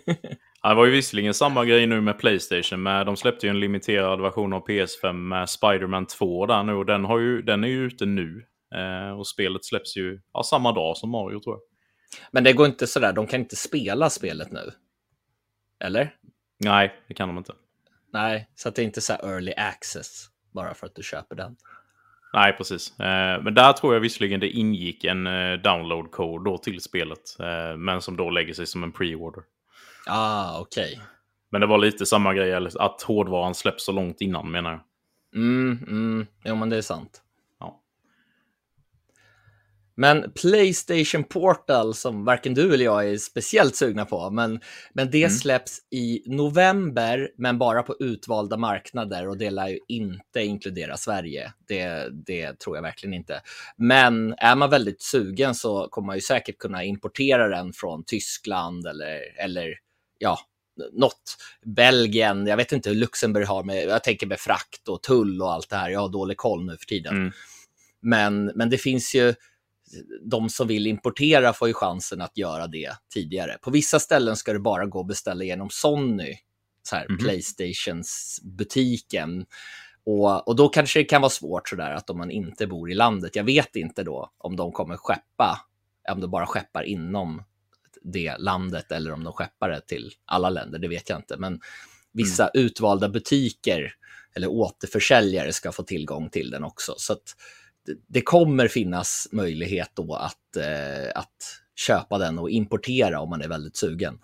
ja, 0.62 0.68
det 0.68 0.74
var 0.74 0.84
ju 0.84 0.90
visserligen 0.90 1.34
samma 1.34 1.64
grej 1.64 1.86
nu 1.86 2.00
med 2.00 2.18
Playstation, 2.18 2.82
men 2.82 3.06
de 3.06 3.16
släppte 3.16 3.46
ju 3.46 3.50
en 3.50 3.60
limiterad 3.60 4.20
version 4.20 4.52
av 4.52 4.66
PS5 4.66 5.12
med 5.12 5.48
Spiderman 5.48 6.06
2 6.06 6.46
där 6.46 6.62
nu 6.62 6.72
och 6.72 6.86
den, 6.86 7.04
har 7.04 7.18
ju, 7.18 7.42
den 7.42 7.64
är 7.64 7.68
ju 7.68 7.86
ute 7.86 8.06
nu. 8.06 8.46
Eh, 8.74 9.18
och 9.18 9.26
spelet 9.26 9.64
släpps 9.64 9.96
ju 9.96 10.20
ja, 10.32 10.42
samma 10.42 10.72
dag 10.72 10.96
som 10.96 11.10
Mario 11.10 11.40
tror 11.40 11.54
jag. 11.54 11.60
Men 12.30 12.44
det 12.44 12.52
går 12.52 12.66
inte 12.66 12.86
sådär, 12.86 13.12
de 13.12 13.26
kan 13.26 13.40
inte 13.40 13.56
spela 13.56 14.10
spelet 14.10 14.52
nu? 14.52 14.72
Eller? 15.84 16.14
Nej, 16.58 16.94
det 17.08 17.14
kan 17.14 17.28
de 17.28 17.38
inte. 17.38 17.52
Nej, 18.12 18.48
så 18.54 18.68
att 18.68 18.74
det 18.74 18.82
är 18.82 18.86
inte 18.86 19.00
så 19.00 19.12
early 19.12 19.52
access 19.56 20.26
bara 20.54 20.74
för 20.74 20.86
att 20.86 20.94
du 20.94 21.02
köper 21.02 21.36
den. 21.36 21.56
Nej, 22.32 22.52
precis. 22.52 23.00
Eh, 23.00 23.42
men 23.42 23.54
där 23.54 23.72
tror 23.72 23.94
jag 23.94 24.00
visserligen 24.00 24.40
det 24.40 24.48
ingick 24.48 25.04
en 25.04 25.26
eh, 25.26 25.58
download-code 25.58 26.44
då 26.44 26.58
till 26.58 26.80
spelet. 26.80 27.36
Eh, 27.40 27.76
men 27.76 28.02
som 28.02 28.16
då 28.16 28.30
lägger 28.30 28.54
sig 28.54 28.66
som 28.66 28.84
en 28.84 28.92
pre-order. 28.92 29.42
Ah, 30.06 30.60
okej. 30.60 30.92
Okay. 30.92 31.04
Men 31.50 31.60
det 31.60 31.66
var 31.66 31.78
lite 31.78 32.06
samma 32.06 32.34
grej, 32.34 32.54
att 32.54 33.02
hårdvaran 33.02 33.54
släpps 33.54 33.84
så 33.84 33.92
långt 33.92 34.20
innan 34.20 34.50
menar 34.50 34.70
jag. 34.70 34.80
Mm, 35.34 35.78
mm. 35.88 36.26
Jo, 36.44 36.54
men 36.54 36.70
det 36.70 36.76
är 36.76 36.82
sant. 36.82 37.22
Men 40.00 40.32
Playstation 40.32 41.24
Portal, 41.24 41.94
som 41.94 42.24
varken 42.24 42.54
du 42.54 42.74
eller 42.74 42.84
jag 42.84 43.10
är 43.10 43.16
speciellt 43.16 43.76
sugna 43.76 44.04
på, 44.04 44.30
men, 44.30 44.60
men 44.92 45.10
det 45.10 45.24
mm. 45.24 45.30
släpps 45.30 45.78
i 45.90 46.22
november, 46.26 47.30
men 47.38 47.58
bara 47.58 47.82
på 47.82 47.96
utvalda 48.00 48.56
marknader 48.56 49.28
och 49.28 49.38
det 49.38 49.50
lär 49.50 49.68
ju 49.68 49.78
inte 49.88 50.42
inkludera 50.42 50.96
Sverige. 50.96 51.52
Det, 51.68 52.08
det 52.26 52.58
tror 52.58 52.76
jag 52.76 52.82
verkligen 52.82 53.14
inte. 53.14 53.40
Men 53.76 54.34
är 54.38 54.56
man 54.56 54.70
väldigt 54.70 55.02
sugen 55.02 55.54
så 55.54 55.88
kommer 55.90 56.06
man 56.06 56.16
ju 56.16 56.20
säkert 56.20 56.58
kunna 56.58 56.84
importera 56.84 57.48
den 57.48 57.72
från 57.72 58.04
Tyskland 58.04 58.86
eller, 58.86 59.20
eller 59.44 59.74
ja, 60.18 60.38
något. 60.92 61.36
Belgien, 61.66 62.46
jag 62.46 62.56
vet 62.56 62.72
inte 62.72 62.88
hur 62.88 62.96
Luxemburg 62.96 63.46
har 63.46 63.64
med, 63.64 63.84
jag 63.84 64.04
tänker 64.04 64.26
med 64.26 64.40
frakt 64.40 64.88
och 64.88 65.02
tull 65.02 65.42
och 65.42 65.52
allt 65.52 65.70
det 65.70 65.76
här. 65.76 65.90
Jag 65.90 66.00
har 66.00 66.08
dålig 66.08 66.36
koll 66.36 66.64
nu 66.64 66.76
för 66.76 66.86
tiden. 66.86 67.16
Mm. 67.16 67.32
Men, 68.02 68.52
men 68.54 68.70
det 68.70 68.78
finns 68.78 69.14
ju 69.14 69.34
de 70.22 70.48
som 70.48 70.68
vill 70.68 70.86
importera 70.86 71.52
får 71.52 71.68
ju 71.68 71.74
chansen 71.74 72.20
att 72.20 72.38
göra 72.38 72.66
det 72.66 72.92
tidigare. 73.14 73.58
På 73.62 73.70
vissa 73.70 74.00
ställen 74.00 74.36
ska 74.36 74.52
det 74.52 74.58
bara 74.58 74.86
gå 74.86 75.00
att 75.00 75.06
beställa 75.06 75.44
genom 75.44 75.70
Sony, 75.70 76.34
så 76.82 76.96
här, 76.96 77.04
mm 77.04 77.16
-hmm. 77.16 77.22
Playstations 77.22 78.40
butiken. 78.42 79.46
Och, 80.04 80.48
och 80.48 80.56
då 80.56 80.68
kanske 80.68 80.98
det 80.98 81.04
kan 81.04 81.22
vara 81.22 81.30
svårt 81.30 81.68
sådär 81.68 81.90
att 81.90 82.10
om 82.10 82.18
man 82.18 82.30
inte 82.30 82.66
bor 82.66 82.90
i 82.90 82.94
landet, 82.94 83.36
jag 83.36 83.44
vet 83.44 83.76
inte 83.76 84.02
då 84.02 84.32
om 84.38 84.56
de 84.56 84.72
kommer 84.72 84.96
skeppa, 84.96 85.66
om 86.12 86.20
de 86.20 86.30
bara 86.30 86.46
skeppar 86.46 86.82
inom 86.82 87.42
det 88.02 88.36
landet 88.38 88.92
eller 88.92 89.12
om 89.12 89.24
de 89.24 89.32
skeppar 89.32 89.70
det 89.70 89.80
till 89.80 90.12
alla 90.24 90.50
länder, 90.50 90.78
det 90.78 90.88
vet 90.88 91.08
jag 91.08 91.18
inte. 91.18 91.36
Men 91.36 91.60
vissa 92.12 92.48
mm. 92.48 92.66
utvalda 92.66 93.08
butiker 93.08 93.94
eller 94.34 94.48
återförsäljare 94.48 95.52
ska 95.52 95.72
få 95.72 95.82
tillgång 95.82 96.30
till 96.30 96.50
den 96.50 96.64
också. 96.64 96.94
Så 96.96 97.12
att 97.12 97.36
det 98.06 98.20
kommer 98.20 98.68
finnas 98.68 99.28
möjlighet 99.32 99.90
då 99.94 100.14
att, 100.14 100.56
eh, 100.56 101.10
att 101.14 101.36
köpa 101.76 102.18
den 102.18 102.38
och 102.38 102.50
importera 102.50 103.20
om 103.20 103.30
man 103.30 103.42
är 103.42 103.48
väldigt 103.48 103.76
sugen. 103.76 104.18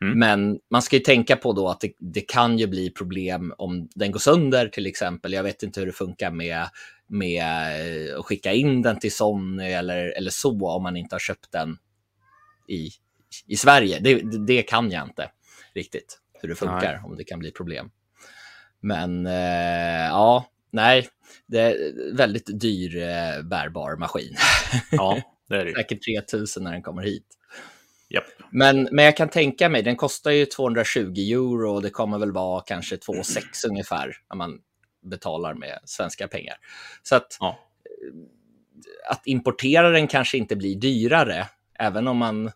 Mm. 0.00 0.18
Men 0.18 0.58
man 0.70 0.82
ska 0.82 0.96
ju 0.96 1.02
tänka 1.02 1.36
på 1.36 1.52
då 1.52 1.68
att 1.68 1.80
det, 1.80 1.92
det, 1.98 2.20
kan 2.20 2.58
ju 2.58 2.66
bli 2.66 2.90
problem 2.90 3.54
om 3.58 3.88
den 3.94 4.12
går 4.12 4.18
sönder 4.18 4.68
till 4.68 4.86
exempel. 4.86 5.32
Jag 5.32 5.42
vet 5.42 5.62
inte 5.62 5.80
hur 5.80 5.86
det 5.86 5.92
funkar 5.92 6.30
med, 6.30 6.68
med 7.06 7.42
eh, 8.10 8.18
att 8.18 8.24
skicka 8.24 8.52
in 8.52 8.82
den 8.82 8.98
till 8.98 9.14
Sony 9.14 9.64
eller, 9.64 10.16
eller 10.16 10.30
så 10.30 10.68
om 10.68 10.82
man 10.82 10.96
inte 10.96 11.14
har 11.14 11.20
köpt 11.20 11.52
den 11.52 11.78
i, 12.68 12.90
i 13.46 13.56
Sverige. 13.56 13.98
Det, 14.00 14.46
det 14.46 14.62
kan 14.62 14.90
jag 14.90 15.04
inte 15.04 15.30
riktigt 15.74 16.20
hur 16.42 16.48
det 16.48 16.54
funkar, 16.54 16.92
Nej. 16.92 17.00
om 17.04 17.16
det 17.16 17.24
kan 17.24 17.38
bli 17.38 17.50
problem. 17.50 17.90
Men 18.80 19.26
eh, 19.26 20.06
ja, 20.08 20.46
nej, 20.70 21.08
det 21.46 21.60
är 21.60 22.14
väldigt 22.16 22.60
dyr 22.60 22.96
eh, 22.96 23.42
bärbar 23.42 23.96
maskin. 23.96 24.36
Ja, 24.90 25.22
det 25.48 25.56
är 25.56 25.64
det. 25.64 25.72
Säkert 25.76 26.04
3000 26.04 26.64
när 26.64 26.72
den 26.72 26.82
kommer 26.82 27.02
hit. 27.02 27.26
Yep. 28.10 28.24
Men, 28.50 28.88
men 28.92 29.04
jag 29.04 29.16
kan 29.16 29.28
tänka 29.28 29.68
mig, 29.68 29.82
den 29.82 29.96
kostar 29.96 30.30
ju 30.30 30.46
220 30.46 31.00
euro 31.18 31.74
och 31.74 31.82
det 31.82 31.90
kommer 31.90 32.18
väl 32.18 32.32
vara 32.32 32.60
kanske 32.60 32.96
2,6 32.96 33.68
ungefär 33.68 34.16
när 34.30 34.36
man 34.36 34.60
betalar 35.02 35.54
med 35.54 35.78
svenska 35.84 36.28
pengar. 36.28 36.54
Så 37.02 37.16
att, 37.16 37.36
ja. 37.40 37.58
att 39.10 39.26
importera 39.26 39.90
den 39.90 40.06
kanske 40.06 40.38
inte 40.38 40.56
blir 40.56 40.76
dyrare, 40.76 41.48
även 41.78 42.08
om 42.08 42.16
man 42.16 42.50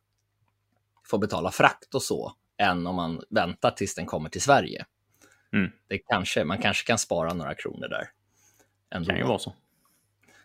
får 1.04 1.18
betala 1.18 1.50
frakt 1.50 1.94
och 1.94 2.02
så, 2.02 2.32
än 2.58 2.86
om 2.86 2.96
man 2.96 3.22
väntar 3.30 3.70
tills 3.70 3.94
den 3.94 4.06
kommer 4.06 4.30
till 4.30 4.42
Sverige. 4.42 4.84
Mm. 5.52 5.70
Det 5.88 5.98
kanske, 5.98 6.44
man 6.44 6.58
kanske 6.58 6.86
kan 6.86 6.98
spara 6.98 7.34
några 7.34 7.54
kronor 7.54 7.88
där. 7.88 8.10
Ändå. 8.94 9.08
Kan 9.08 9.18
ju 9.18 9.24
vara 9.24 9.38
så. 9.38 9.54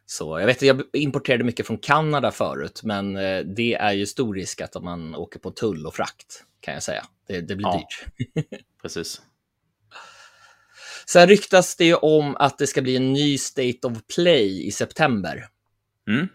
Så 0.05 0.39
jag 0.39 0.45
vet 0.45 0.61
jag 0.61 0.83
importerade 0.93 1.43
mycket 1.43 1.67
från 1.67 1.77
Kanada 1.77 2.31
förut, 2.31 2.81
men 2.83 3.17
eh, 3.17 3.39
det 3.39 3.73
är 3.73 3.93
ju 3.93 4.05
stor 4.05 4.35
risk 4.35 4.61
att 4.61 4.83
man 4.83 5.15
åker 5.15 5.39
på 5.39 5.51
tull 5.51 5.85
och 5.85 5.95
frakt 5.95 6.43
kan 6.59 6.73
jag 6.73 6.83
säga. 6.83 7.05
Det, 7.27 7.41
det 7.41 7.55
blir 7.55 7.67
ja, 7.67 7.77
dyrt. 7.77 8.27
precis. 8.81 9.21
Sen 11.05 11.27
ryktas 11.27 11.75
det 11.75 11.85
ju 11.85 11.95
om 11.95 12.35
att 12.35 12.57
det 12.57 12.67
ska 12.67 12.81
bli 12.81 12.95
en 12.95 13.13
ny 13.13 13.37
State 13.37 13.87
of 13.87 13.97
Play 14.15 14.67
i 14.67 14.71
september. 14.71 15.47
Mm. 16.07 16.27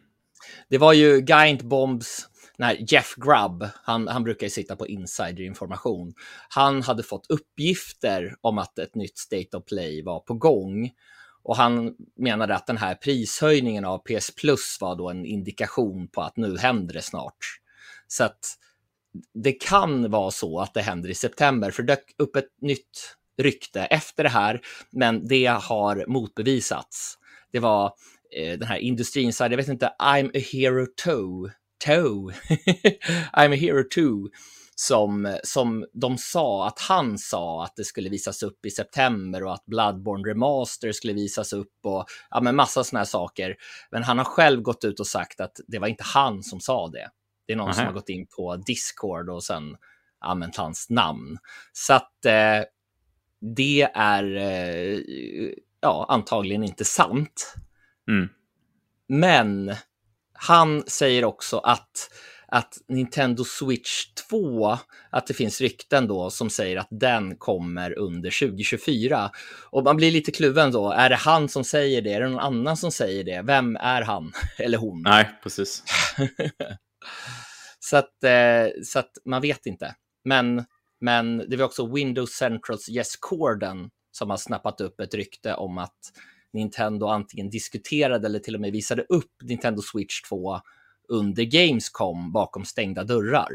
Det 0.69 0.79
var 0.79 0.93
ju 0.93 1.25
Giant 1.25 1.63
Bombs, 1.63 2.29
när 2.59 2.93
Jeff 2.93 3.15
Grubb, 3.17 3.69
han, 3.83 4.09
han 4.09 4.25
brukar 4.25 4.47
ju 4.47 4.51
sitta 4.51 4.77
på 4.77 4.87
insiderinformation, 4.87 6.15
han 6.49 6.83
hade 6.83 7.03
fått 7.03 7.27
uppgifter 7.31 8.37
om 8.41 8.59
att 8.59 8.79
ett 8.79 8.95
nytt 8.95 9.19
State 9.19 9.57
of 9.57 9.65
Play 9.65 10.03
var 10.03 10.21
på 10.21 10.35
gång 10.35 10.91
och 11.49 11.57
han 11.57 11.95
menade 12.17 12.55
att 12.55 12.67
den 12.67 12.77
här 12.77 12.95
prishöjningen 12.95 13.85
av 13.85 13.99
PS 13.99 14.31
Plus 14.35 14.79
var 14.81 14.97
då 14.97 15.11
en 15.11 15.25
indikation 15.25 16.09
på 16.09 16.23
att 16.23 16.37
nu 16.37 16.59
händer 16.59 16.95
det 16.95 17.03
snart. 17.03 17.61
Så 18.09 18.25
att 18.25 18.59
det 19.35 19.53
kan 19.53 20.11
vara 20.11 20.31
så 20.31 20.61
att 20.61 20.75
det 20.75 20.83
händer 20.83 21.09
i 21.09 21.15
september, 21.15 21.71
för 21.71 21.83
det 21.83 21.93
dök 21.93 22.15
upp 22.19 22.37
ett 22.37 22.49
nytt 22.61 23.17
rykte 23.39 23.81
efter 23.81 24.23
det 24.23 24.29
här, 24.29 24.61
men 24.91 25.29
det 25.29 25.47
har 25.47 26.05
motbevisats. 26.09 27.19
Det 27.53 27.59
var 27.59 27.93
eh, 28.37 28.59
den 28.59 28.69
här 28.69 28.79
industriinsider, 28.79 29.51
jag 29.51 29.57
vet 29.57 29.69
inte, 29.69 29.93
I'm 29.99 30.29
a 30.37 30.43
hero 30.53 30.87
too, 31.05 31.51
toe, 31.85 32.33
I'm 33.33 33.53
a 33.53 33.57
hero 33.57 33.85
too, 33.91 34.29
som, 34.81 35.39
som 35.45 35.87
de 35.93 36.19
sa 36.19 36.67
att 36.67 36.79
han 36.79 37.19
sa 37.19 37.65
att 37.65 37.77
det 37.77 37.85
skulle 37.85 38.09
visas 38.09 38.43
upp 38.43 38.67
i 38.67 38.71
september 38.71 39.45
och 39.45 39.55
att 39.55 39.67
Bloodborne 39.67 40.31
Remaster 40.31 40.93
skulle 40.93 41.13
visas 41.13 41.53
upp 41.53 41.73
och 41.85 42.05
ja, 42.31 42.41
men 42.41 42.57
massa 42.57 42.85
sådana 42.85 43.01
här 43.01 43.05
saker. 43.07 43.57
Men 43.91 44.03
han 44.03 44.19
har 44.19 44.25
själv 44.25 44.63
gått 44.63 44.85
ut 44.85 45.01
och 45.01 45.07
sagt 45.07 45.41
att 45.41 45.61
det 45.67 45.79
var 45.79 45.89
inte 45.89 46.05
han 46.05 46.43
som 46.43 46.61
sa 46.61 46.89
det. 46.89 47.11
Det 47.47 47.53
är 47.53 47.57
någon 47.57 47.67
Aha. 47.67 47.75
som 47.75 47.87
har 47.87 47.93
gått 47.93 48.09
in 48.09 48.27
på 48.27 48.57
Discord 48.57 49.31
och 49.31 49.45
sen 49.45 49.77
använt 50.19 50.57
hans 50.57 50.91
namn. 50.91 51.39
Så 51.73 51.95
att 51.95 52.25
eh, 52.25 52.65
det 53.57 53.83
är 53.95 54.37
eh, 54.37 55.01
ja, 55.81 56.07
antagligen 56.09 56.65
inte 56.65 56.85
sant. 56.85 57.55
Mm. 58.09 58.29
Men 59.09 59.75
han 60.33 60.83
säger 60.87 61.25
också 61.25 61.59
att 61.59 62.11
att 62.49 62.79
Nintendo 62.89 63.45
Switch 63.45 64.07
2, 64.31 64.79
att 65.11 65.27
det 65.27 65.35
finns 65.35 65.61
rykten 65.61 66.07
då 66.07 66.31
som 66.31 66.51
säger 66.51 66.77
att 66.77 66.89
den 66.91 67.37
kommer 67.37 67.99
under 67.99 68.49
2024. 68.49 69.31
Och 69.71 69.85
man 69.85 69.97
blir 69.97 70.11
lite 70.11 70.31
kluven 70.33 70.73
då, 70.73 70.91
är 70.91 71.09
det 71.09 71.17
han 71.17 71.49
som 71.49 71.65
säger 71.65 72.03
det? 72.03 72.13
Är 72.13 72.21
det 72.21 72.29
någon 72.29 72.39
annan 72.39 72.77
som 72.77 72.93
säger 72.93 73.25
det? 73.25 73.43
Vem 73.43 73.77
är 73.77 74.03
han 74.03 74.33
eller 74.59 74.79
hon? 74.79 75.03
Nej, 75.03 75.31
precis. 75.43 75.83
så, 77.79 77.97
att, 77.97 78.25
eh, 78.25 78.83
så 78.85 78.99
att 78.99 79.13
man 79.25 79.43
vet 79.43 79.67
inte. 79.67 79.95
Men, 80.25 80.65
men 81.01 81.39
det 81.39 81.57
var 81.57 81.65
också 81.65 81.95
Windows 81.95 82.31
Centrals 82.31 82.89
Yes 82.89 83.17
Corden 83.17 83.91
som 84.13 84.31
har 84.31 84.37
snappat 84.37 84.81
upp 84.81 85.01
ett 85.01 85.15
rykte 85.15 85.55
om 85.55 85.79
att 85.79 85.99
Nintendo 86.53 87.07
antingen 87.07 87.51
diskuterade 87.51 88.27
eller 88.27 88.39
till 88.39 88.55
och 88.55 88.61
med 88.61 88.73
visade 88.73 89.03
upp 89.03 89.33
Nintendo 89.43 89.83
Switch 89.83 90.23
2 90.23 90.61
under 91.09 91.45
Gamescom 91.45 92.33
bakom 92.33 92.65
stängda 92.65 93.05
dörrar. 93.05 93.49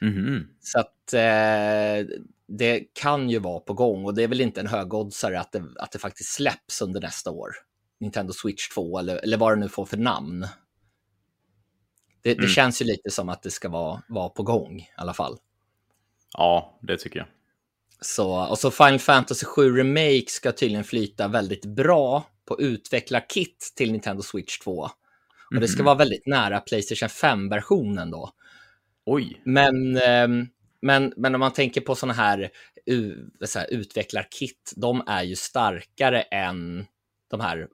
Mm. 0.00 0.48
Så 0.60 0.78
att 0.78 1.12
eh, 1.12 2.16
det 2.48 2.80
kan 2.92 3.30
ju 3.30 3.38
vara 3.38 3.60
på 3.60 3.74
gång 3.74 4.04
och 4.04 4.14
det 4.14 4.22
är 4.22 4.28
väl 4.28 4.40
inte 4.40 4.60
en 4.60 4.66
högoddsare 4.66 5.40
att 5.40 5.52
det, 5.52 5.64
att 5.76 5.92
det 5.92 5.98
faktiskt 5.98 6.32
släpps 6.32 6.82
under 6.82 7.00
nästa 7.00 7.30
år. 7.30 7.50
Nintendo 8.00 8.32
Switch 8.32 8.68
2 8.68 8.98
eller, 8.98 9.16
eller 9.16 9.36
vad 9.36 9.52
det 9.52 9.60
nu 9.60 9.68
får 9.68 9.84
för 9.84 9.96
namn. 9.96 10.46
Det, 12.22 12.32
mm. 12.32 12.42
det 12.42 12.48
känns 12.48 12.82
ju 12.82 12.86
lite 12.86 13.10
som 13.10 13.28
att 13.28 13.42
det 13.42 13.50
ska 13.50 13.68
vara, 13.68 14.02
vara 14.08 14.28
på 14.28 14.42
gång 14.42 14.78
i 14.80 14.88
alla 14.96 15.14
fall. 15.14 15.38
Ja, 16.32 16.78
det 16.82 16.96
tycker 16.96 17.18
jag. 17.18 17.28
Så, 18.00 18.46
och 18.46 18.58
så 18.58 18.70
Final 18.70 18.98
Fantasy 18.98 19.46
7 19.46 19.76
Remake 19.76 20.24
ska 20.28 20.52
tydligen 20.52 20.84
flyta 20.84 21.28
väldigt 21.28 21.64
bra 21.64 22.24
på 22.44 22.60
utvecklarkit 22.60 23.72
till 23.76 23.92
Nintendo 23.92 24.22
Switch 24.22 24.58
2. 24.58 24.88
Och 25.54 25.60
det 25.60 25.68
ska 25.68 25.78
mhm. 25.78 25.86
vara 25.86 25.96
väldigt 25.96 26.26
nära 26.26 26.60
Playstation 26.60 27.08
5-versionen 27.08 28.10
då. 28.10 28.30
Oj. 29.06 29.42
Men, 29.44 29.96
ehm, 29.96 30.46
men, 30.82 31.12
men 31.16 31.34
om 31.34 31.40
man 31.40 31.52
tänker 31.52 31.80
på 31.80 31.94
sådana 31.94 32.14
här, 32.14 32.50
här 33.54 33.66
utvecklarkit, 33.70 34.72
de 34.76 35.02
är 35.06 35.22
ju 35.22 35.36
starkare 35.36 36.22
än 36.22 36.86
de 37.30 37.40
här 37.40 37.68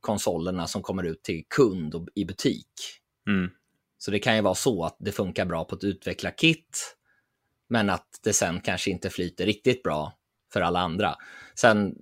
konsolerna 0.00 0.66
som 0.66 0.82
kommer 0.82 1.02
ut 1.02 1.22
till 1.22 1.44
kund 1.48 1.94
och 1.94 2.08
i 2.14 2.24
butik. 2.24 2.72
Mm. 3.28 3.50
Så 3.98 4.10
det 4.10 4.18
kan 4.18 4.36
ju 4.36 4.42
vara 4.42 4.54
så 4.54 4.84
att 4.84 4.96
det 4.98 5.12
funkar 5.12 5.44
bra 5.44 5.64
på 5.64 5.76
ett 5.76 5.84
utvecklarkit, 5.84 6.96
men 7.68 7.90
att 7.90 8.20
det 8.22 8.32
sen 8.32 8.60
kanske 8.60 8.90
inte 8.90 9.10
flyter 9.10 9.46
riktigt 9.46 9.82
bra 9.82 10.12
för 10.52 10.60
alla 10.60 10.80
andra. 10.80 11.14
Sen, 11.54 11.94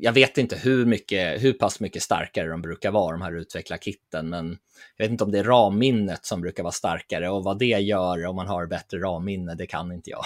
jag 0.00 0.12
vet 0.12 0.38
inte 0.38 0.56
hur, 0.56 0.86
mycket, 0.86 1.42
hur 1.42 1.52
pass 1.52 1.80
mycket 1.80 2.02
starkare 2.02 2.48
de 2.48 2.62
brukar 2.62 2.90
vara, 2.90 3.12
de 3.12 3.22
här 3.22 3.32
utvecklarkitten, 3.32 4.28
men 4.28 4.58
jag 4.96 5.04
vet 5.04 5.10
inte 5.10 5.24
om 5.24 5.32
det 5.32 5.38
är 5.38 5.44
ramminnet 5.44 6.26
som 6.26 6.40
brukar 6.40 6.62
vara 6.62 6.72
starkare 6.72 7.30
och 7.30 7.44
vad 7.44 7.58
det 7.58 7.66
gör 7.66 8.26
om 8.26 8.36
man 8.36 8.46
har 8.46 8.66
bättre 8.66 8.98
ramminne, 8.98 9.54
det 9.54 9.66
kan 9.66 9.92
inte 9.92 10.10
jag. 10.10 10.24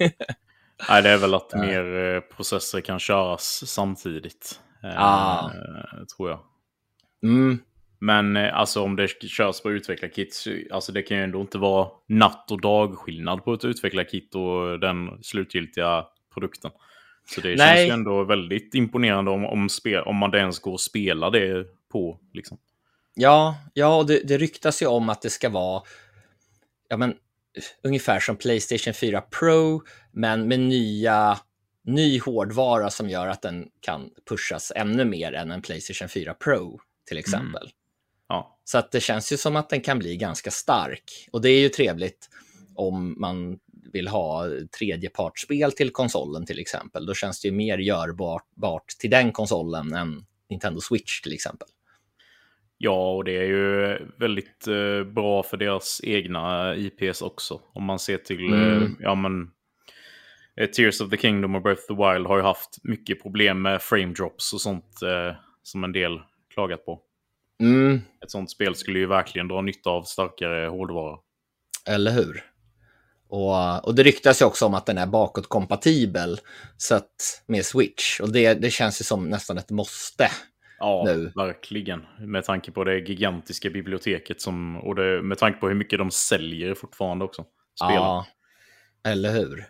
Nej, 0.88 1.02
det 1.02 1.08
är 1.08 1.18
väl 1.18 1.34
att 1.34 1.54
mer 1.54 2.14
eh, 2.14 2.20
processer 2.20 2.80
kan 2.80 2.98
köras 2.98 3.62
samtidigt. 3.66 4.60
Ah. 4.82 5.50
tror 6.16 6.30
jag. 6.30 6.40
Mm. 7.22 7.58
Men 7.98 8.36
eh, 8.36 8.58
alltså 8.58 8.82
om 8.82 8.96
det 8.96 9.08
körs 9.08 9.60
på 9.60 9.70
utvecklarkit, 9.70 10.44
alltså 10.70 10.92
det 10.92 11.02
kan 11.02 11.16
ju 11.16 11.22
ändå 11.22 11.40
inte 11.40 11.58
vara 11.58 11.88
natt 12.08 12.50
och 12.50 12.60
dagskillnad 12.60 13.44
på 13.44 13.54
ett 13.54 13.64
utvecklarkit 13.64 14.34
och 14.34 14.80
den 14.80 15.22
slutgiltiga 15.22 16.04
produkten. 16.34 16.70
Så 17.34 17.40
det 17.40 17.48
Nej. 17.48 17.76
känns 17.76 17.88
ju 17.88 17.92
ändå 17.92 18.24
väldigt 18.24 18.74
imponerande 18.74 19.30
om, 19.30 19.44
om, 19.44 19.68
spel, 19.68 20.02
om 20.02 20.16
man 20.16 20.34
ens 20.34 20.58
går 20.58 20.74
att 20.74 20.80
spela 20.80 21.30
det 21.30 21.66
på. 21.92 22.20
Liksom. 22.32 22.58
Ja, 23.14 23.56
ja 23.74 23.96
och 23.96 24.06
det, 24.06 24.20
det 24.28 24.38
ryktas 24.38 24.82
ju 24.82 24.86
om 24.86 25.08
att 25.08 25.22
det 25.22 25.30
ska 25.30 25.48
vara 25.48 25.82
ja, 26.88 26.96
men, 26.96 27.14
ungefär 27.82 28.20
som 28.20 28.36
Playstation 28.36 28.94
4 28.94 29.20
Pro, 29.20 29.82
men 30.12 30.48
med 30.48 30.60
nya, 30.60 31.38
ny 31.84 32.20
hårdvara 32.20 32.90
som 32.90 33.10
gör 33.10 33.26
att 33.26 33.42
den 33.42 33.68
kan 33.80 34.10
pushas 34.28 34.72
ännu 34.76 35.04
mer 35.04 35.32
än 35.32 35.50
en 35.50 35.62
Playstation 35.62 36.08
4 36.08 36.34
Pro 36.34 36.80
till 37.06 37.16
mm. 37.16 37.20
exempel. 37.20 37.62
Mm. 37.62 37.72
Ja. 38.28 38.58
Så 38.64 38.78
att 38.78 38.92
det 38.92 39.00
känns 39.00 39.32
ju 39.32 39.36
som 39.36 39.56
att 39.56 39.70
den 39.70 39.80
kan 39.80 39.98
bli 39.98 40.16
ganska 40.16 40.50
stark. 40.50 41.28
Och 41.32 41.40
det 41.40 41.50
är 41.50 41.60
ju 41.60 41.68
trevligt 41.68 42.28
om 42.74 43.20
man 43.20 43.58
vill 43.92 44.08
ha 44.08 44.46
tredjepartsspel 44.78 45.72
till 45.72 45.90
konsolen 45.90 46.46
till 46.46 46.58
exempel. 46.58 47.06
Då 47.06 47.14
känns 47.14 47.40
det 47.40 47.48
ju 47.48 47.54
mer 47.54 47.78
görbart 47.78 48.88
till 49.00 49.10
den 49.10 49.32
konsolen 49.32 49.94
än 49.94 50.24
Nintendo 50.50 50.80
Switch 50.80 51.20
till 51.20 51.32
exempel. 51.32 51.68
Ja, 52.78 53.12
och 53.12 53.24
det 53.24 53.36
är 53.36 53.44
ju 53.44 53.98
väldigt 54.18 54.66
eh, 54.66 55.04
bra 55.04 55.42
för 55.42 55.56
deras 55.56 56.00
egna 56.04 56.76
IPs 56.76 57.22
också. 57.22 57.60
Om 57.72 57.84
man 57.84 57.98
ser 57.98 58.18
till, 58.18 58.52
eh, 58.52 58.60
mm. 58.60 58.82
eh, 58.82 58.88
ja 59.00 59.14
men, 59.14 59.50
eh, 60.56 60.70
Tears 60.70 61.00
of 61.00 61.10
the 61.10 61.16
Kingdom 61.16 61.54
och 61.54 61.62
Breath 61.62 61.80
of 61.80 61.86
the 61.86 61.94
Wild 61.94 62.26
har 62.26 62.36
ju 62.36 62.42
haft 62.42 62.78
mycket 62.82 63.22
problem 63.22 63.62
med 63.62 63.82
frame 63.82 64.12
drops 64.12 64.52
och 64.52 64.60
sånt 64.60 65.02
eh, 65.02 65.36
som 65.62 65.84
en 65.84 65.92
del 65.92 66.20
klagat 66.54 66.84
på. 66.84 67.00
Mm. 67.60 68.00
Ett 68.24 68.30
sånt 68.30 68.50
spel 68.50 68.74
skulle 68.74 68.98
ju 68.98 69.06
verkligen 69.06 69.48
dra 69.48 69.60
nytta 69.60 69.90
av 69.90 70.02
starkare 70.02 70.68
hårdvara. 70.68 71.18
Eller 71.88 72.10
hur? 72.10 72.47
Och, 73.28 73.84
och 73.84 73.94
det 73.94 74.02
ryktas 74.02 74.42
ju 74.42 74.46
också 74.46 74.66
om 74.66 74.74
att 74.74 74.86
den 74.86 74.98
är 74.98 75.06
bakåtkompatibel 75.06 76.40
så 76.76 76.94
att, 76.94 77.42
med 77.46 77.64
Switch. 77.64 78.20
Och 78.20 78.32
det, 78.32 78.54
det 78.54 78.70
känns 78.70 79.00
ju 79.00 79.04
som 79.04 79.30
nästan 79.30 79.58
ett 79.58 79.70
måste. 79.70 80.30
Ja, 80.78 81.02
nu. 81.06 81.32
verkligen. 81.36 82.06
Med 82.20 82.44
tanke 82.44 82.70
på 82.70 82.84
det 82.84 82.98
gigantiska 82.98 83.70
biblioteket 83.70 84.40
som, 84.40 84.76
och 84.76 84.94
det, 84.94 85.22
med 85.22 85.38
tanke 85.38 85.60
på 85.60 85.68
hur 85.68 85.74
mycket 85.74 85.98
de 85.98 86.10
säljer 86.10 86.74
fortfarande 86.74 87.24
också. 87.24 87.44
Spelen. 87.80 87.94
Ja, 87.94 88.26
eller 89.04 89.32
hur? 89.32 89.68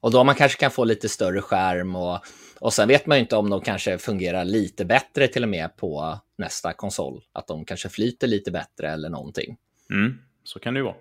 Och 0.00 0.10
då 0.10 0.24
man 0.24 0.34
kanske 0.34 0.58
kan 0.58 0.70
få 0.70 0.84
lite 0.84 1.08
större 1.08 1.40
skärm 1.40 1.96
och, 1.96 2.18
och 2.60 2.72
sen 2.72 2.88
vet 2.88 3.06
man 3.06 3.18
ju 3.18 3.20
inte 3.20 3.36
om 3.36 3.50
de 3.50 3.60
kanske 3.60 3.98
fungerar 3.98 4.44
lite 4.44 4.84
bättre 4.84 5.28
till 5.28 5.42
och 5.42 5.48
med 5.48 5.76
på 5.76 6.18
nästa 6.38 6.72
konsol. 6.72 7.24
Att 7.32 7.46
de 7.46 7.64
kanske 7.64 7.88
flyter 7.88 8.26
lite 8.26 8.50
bättre 8.50 8.90
eller 8.90 9.08
någonting. 9.08 9.56
Mm, 9.90 10.18
så 10.44 10.58
kan 10.58 10.74
det 10.74 10.78
ju 10.78 10.84
vara. 10.84 10.94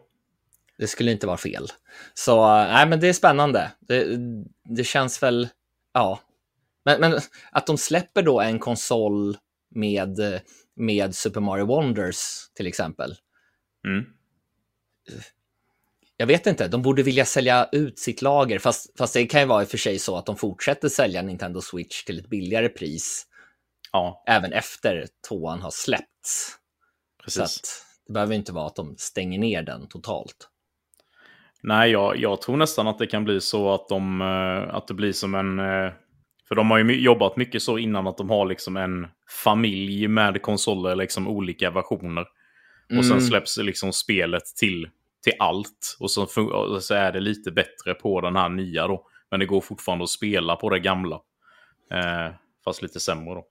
Det 0.77 0.87
skulle 0.87 1.11
inte 1.11 1.27
vara 1.27 1.37
fel. 1.37 1.67
Så 2.13 2.47
nej, 2.47 2.87
men 2.87 2.99
det 2.99 3.09
är 3.09 3.13
spännande. 3.13 3.71
Det, 3.79 4.17
det 4.63 4.83
känns 4.83 5.23
väl, 5.23 5.49
ja. 5.93 6.19
Men, 6.85 6.99
men, 6.99 7.19
att 7.51 7.67
de 7.67 7.77
släpper 7.77 8.21
då 8.21 8.41
en 8.41 8.59
konsol 8.59 9.37
med, 9.75 10.41
med 10.75 11.15
Super 11.15 11.39
Mario 11.39 11.65
Wonders 11.65 12.49
till 12.55 12.67
exempel. 12.67 13.15
Mm 13.87 14.05
jag 16.17 16.27
vet 16.27 16.47
inte, 16.47 16.67
de 16.67 16.81
borde 16.81 17.03
vilja 17.03 17.25
sälja 17.25 17.69
ut 17.71 17.99
sitt 17.99 18.21
lager, 18.21 18.59
fast, 18.59 18.97
fast 18.97 19.13
det 19.13 19.25
kan 19.25 19.41
ju 19.41 19.47
vara 19.47 19.61
i 19.61 19.65
och 19.65 19.69
för 19.69 19.77
sig 19.77 19.99
så 19.99 20.17
att 20.17 20.25
de 20.25 20.35
fortsätter 20.35 20.89
sälja 20.89 21.21
Nintendo 21.21 21.61
Switch 21.61 22.03
till 22.03 22.19
ett 22.19 22.29
billigare 22.29 22.69
pris. 22.69 23.25
Ja. 23.91 24.23
Även 24.27 24.53
efter 24.53 25.07
tvåan 25.27 25.61
har 25.61 25.71
släppts. 25.71 26.57
Precis. 27.23 27.41
Så 27.41 27.61
det 28.07 28.13
behöver 28.13 28.35
inte 28.35 28.51
vara 28.51 28.67
att 28.67 28.75
de 28.75 28.95
stänger 28.97 29.39
ner 29.39 29.61
den 29.61 29.87
totalt. 29.87 30.49
Nej, 31.63 31.91
jag, 31.91 32.17
jag 32.17 32.41
tror 32.41 32.57
nästan 32.57 32.87
att 32.87 32.99
det 32.99 33.07
kan 33.07 33.23
bli 33.23 33.41
så 33.41 33.73
att, 33.73 33.89
de, 33.89 34.21
eh, 34.21 34.75
att 34.75 34.87
det 34.87 34.93
blir 34.93 35.11
som 35.11 35.35
en... 35.35 35.59
Eh, 35.59 35.91
för 36.47 36.55
de 36.55 36.71
har 36.71 36.77
ju 36.77 37.01
jobbat 37.01 37.37
mycket 37.37 37.61
så 37.61 37.77
innan 37.77 38.07
att 38.07 38.17
de 38.17 38.29
har 38.29 38.45
liksom 38.45 38.77
en 38.77 39.07
familj 39.43 40.07
med 40.07 40.41
konsoler, 40.41 40.95
liksom 40.95 41.27
olika 41.27 41.71
versioner. 41.71 42.25
Och 42.97 43.05
sen 43.05 43.17
mm. 43.17 43.21
släpps 43.21 43.57
liksom 43.57 43.93
spelet 43.93 44.43
till 44.59 44.87
till 45.27 45.33
allt. 45.39 45.97
Och 45.99 46.11
så, 46.11 46.27
så 46.81 46.93
är 46.93 47.11
det 47.11 47.19
lite 47.19 47.51
bättre 47.51 47.93
på 47.93 48.21
den 48.21 48.35
här 48.35 48.49
nya 48.49 48.87
då. 48.87 49.07
Men 49.31 49.39
det 49.39 49.45
går 49.45 49.61
fortfarande 49.61 50.03
att 50.03 50.09
spela 50.09 50.55
på 50.55 50.69
det 50.69 50.79
gamla. 50.79 51.15
Eh, 51.91 52.35
fast 52.65 52.81
lite 52.81 52.99
sämre 52.99 53.33
då. 53.33 53.45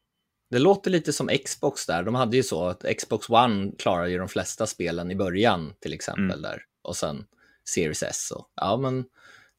Det 0.50 0.58
låter 0.58 0.90
lite 0.90 1.12
som 1.12 1.28
Xbox 1.44 1.86
där. 1.86 2.02
De 2.02 2.14
hade 2.14 2.36
ju 2.36 2.42
så 2.42 2.66
att 2.66 2.84
Xbox 2.98 3.30
One 3.30 3.72
klarar 3.78 4.06
ju 4.06 4.18
de 4.18 4.28
flesta 4.28 4.66
spelen 4.66 5.10
i 5.10 5.16
början 5.16 5.72
till 5.80 5.92
exempel 5.92 6.38
mm. 6.38 6.42
där. 6.42 6.62
Och 6.82 6.96
sen 6.96 7.24
Series 7.68 8.02
S. 8.02 8.32
Och, 8.36 8.52
ja, 8.56 8.76
men 8.76 9.04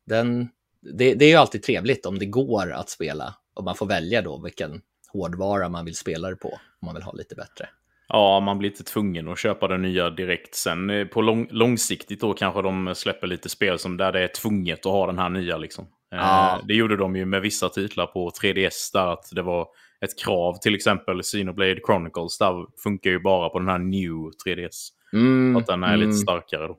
den, 0.06 0.50
det, 0.82 1.14
det 1.14 1.26
är 1.26 1.30
ju 1.30 1.36
alltid 1.36 1.64
trevligt 1.64 2.06
om 2.06 2.20
det 2.20 2.26
går 2.26 2.72
att 2.72 2.90
spela. 2.90 3.36
Och 3.54 3.64
man 3.64 3.76
får 3.76 3.86
välja 3.86 4.22
då 4.22 4.42
vilken 4.44 4.82
hårdvara 5.14 5.70
man 5.70 5.86
vill 5.86 5.96
spela 5.96 6.30
det 6.30 6.36
på. 6.36 6.50
Om 6.50 6.86
man 6.86 6.96
vill 6.96 7.04
ha 7.04 7.14
lite 7.14 7.36
bättre. 7.36 7.70
Ja, 8.10 8.40
man 8.40 8.58
blir 8.58 8.70
inte 8.70 8.84
tvungen 8.84 9.28
att 9.28 9.40
köpa 9.40 9.68
det 9.68 9.78
nya 9.78 10.10
direkt. 10.10 10.56
Sen 10.56 10.90
eh, 10.90 11.06
på 11.06 11.22
lång, 11.22 11.48
långsiktigt 11.52 12.22
då 12.22 12.34
kanske 12.34 12.62
de 12.62 12.96
släpper 12.96 13.28
lite 13.28 13.50
spel 13.50 13.80
som 13.80 13.98
där 13.98 14.12
det 14.12 14.24
är 14.24 14.28
tvunget 14.28 14.86
att 14.86 14.92
ha 14.92 15.08
den 15.08 15.20
här 15.20 15.30
nya. 15.30 15.58
Liksom. 15.58 15.86
Eh, 16.14 16.20
ja. 16.20 16.62
det 16.68 16.74
gjorde 16.74 16.98
de 16.98 17.16
ju 17.16 17.26
med 17.26 17.42
vissa 17.42 17.70
titlar 17.70 18.06
på 18.06 18.30
3DS 18.30 18.94
där 18.94 19.08
att 19.08 19.30
det 19.32 19.42
var 19.42 19.68
ett 20.02 20.20
krav. 20.20 20.58
Till 20.62 20.76
exempel 20.76 21.22
Xenoblade 21.22 21.80
Chronicles 21.86 22.38
där 22.38 22.66
funkar 22.84 23.10
ju 23.10 23.20
bara 23.20 23.50
på 23.50 23.60
den 23.60 23.68
här 23.68 23.80
New 23.80 24.32
3DS. 24.46 24.90
Mm, 25.14 25.56
att 25.56 25.68
den 25.68 25.84
är 25.84 25.94
mm. 25.94 26.00
lite 26.00 26.18
starkare 26.18 26.68
då. 26.68 26.78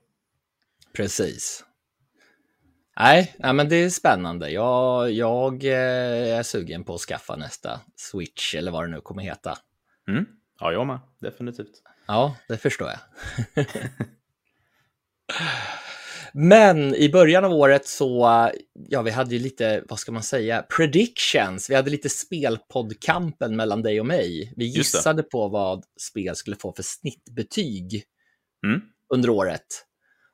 Precis. 0.92 1.64
Nej, 3.01 3.35
nej, 3.38 3.53
men 3.53 3.68
det 3.68 3.77
är 3.77 3.90
spännande. 3.90 4.51
Jag, 4.51 5.12
jag 5.12 5.64
eh, 5.64 6.38
är 6.38 6.42
sugen 6.42 6.85
på 6.85 6.94
att 6.94 7.01
skaffa 7.01 7.37
nästa 7.37 7.81
Switch 7.96 8.55
eller 8.55 8.70
vad 8.70 8.85
det 8.85 8.88
nu 8.88 9.01
kommer 9.01 9.22
heta. 9.22 9.59
Mm. 10.09 10.27
Ja, 10.61 10.72
jag 10.72 10.87
med. 10.87 11.01
Definitivt. 11.20 11.83
Ja, 12.07 12.37
det 12.48 12.57
förstår 12.57 12.88
jag. 12.88 12.98
Men 16.33 16.94
i 16.94 17.09
början 17.09 17.44
av 17.44 17.53
året 17.53 17.87
så, 17.87 18.29
ja, 18.88 19.03
vi 19.03 19.11
hade 19.11 19.35
ju 19.35 19.40
lite, 19.40 19.85
vad 19.88 19.98
ska 19.98 20.12
man 20.12 20.22
säga, 20.22 20.62
predictions. 20.77 21.70
Vi 21.70 21.74
hade 21.74 21.90
lite 21.90 22.09
spelpoddkampen 22.09 23.57
mellan 23.57 23.83
dig 23.83 24.01
och 24.01 24.07
mig. 24.07 24.53
Vi 24.57 24.64
gissade 24.64 25.22
på 25.22 25.48
vad 25.48 25.85
spel 26.01 26.37
skulle 26.37 26.57
få 26.57 26.72
för 26.72 26.83
snittbetyg 26.83 28.05
mm. 28.66 28.81
under 29.14 29.31
året. 29.31 29.85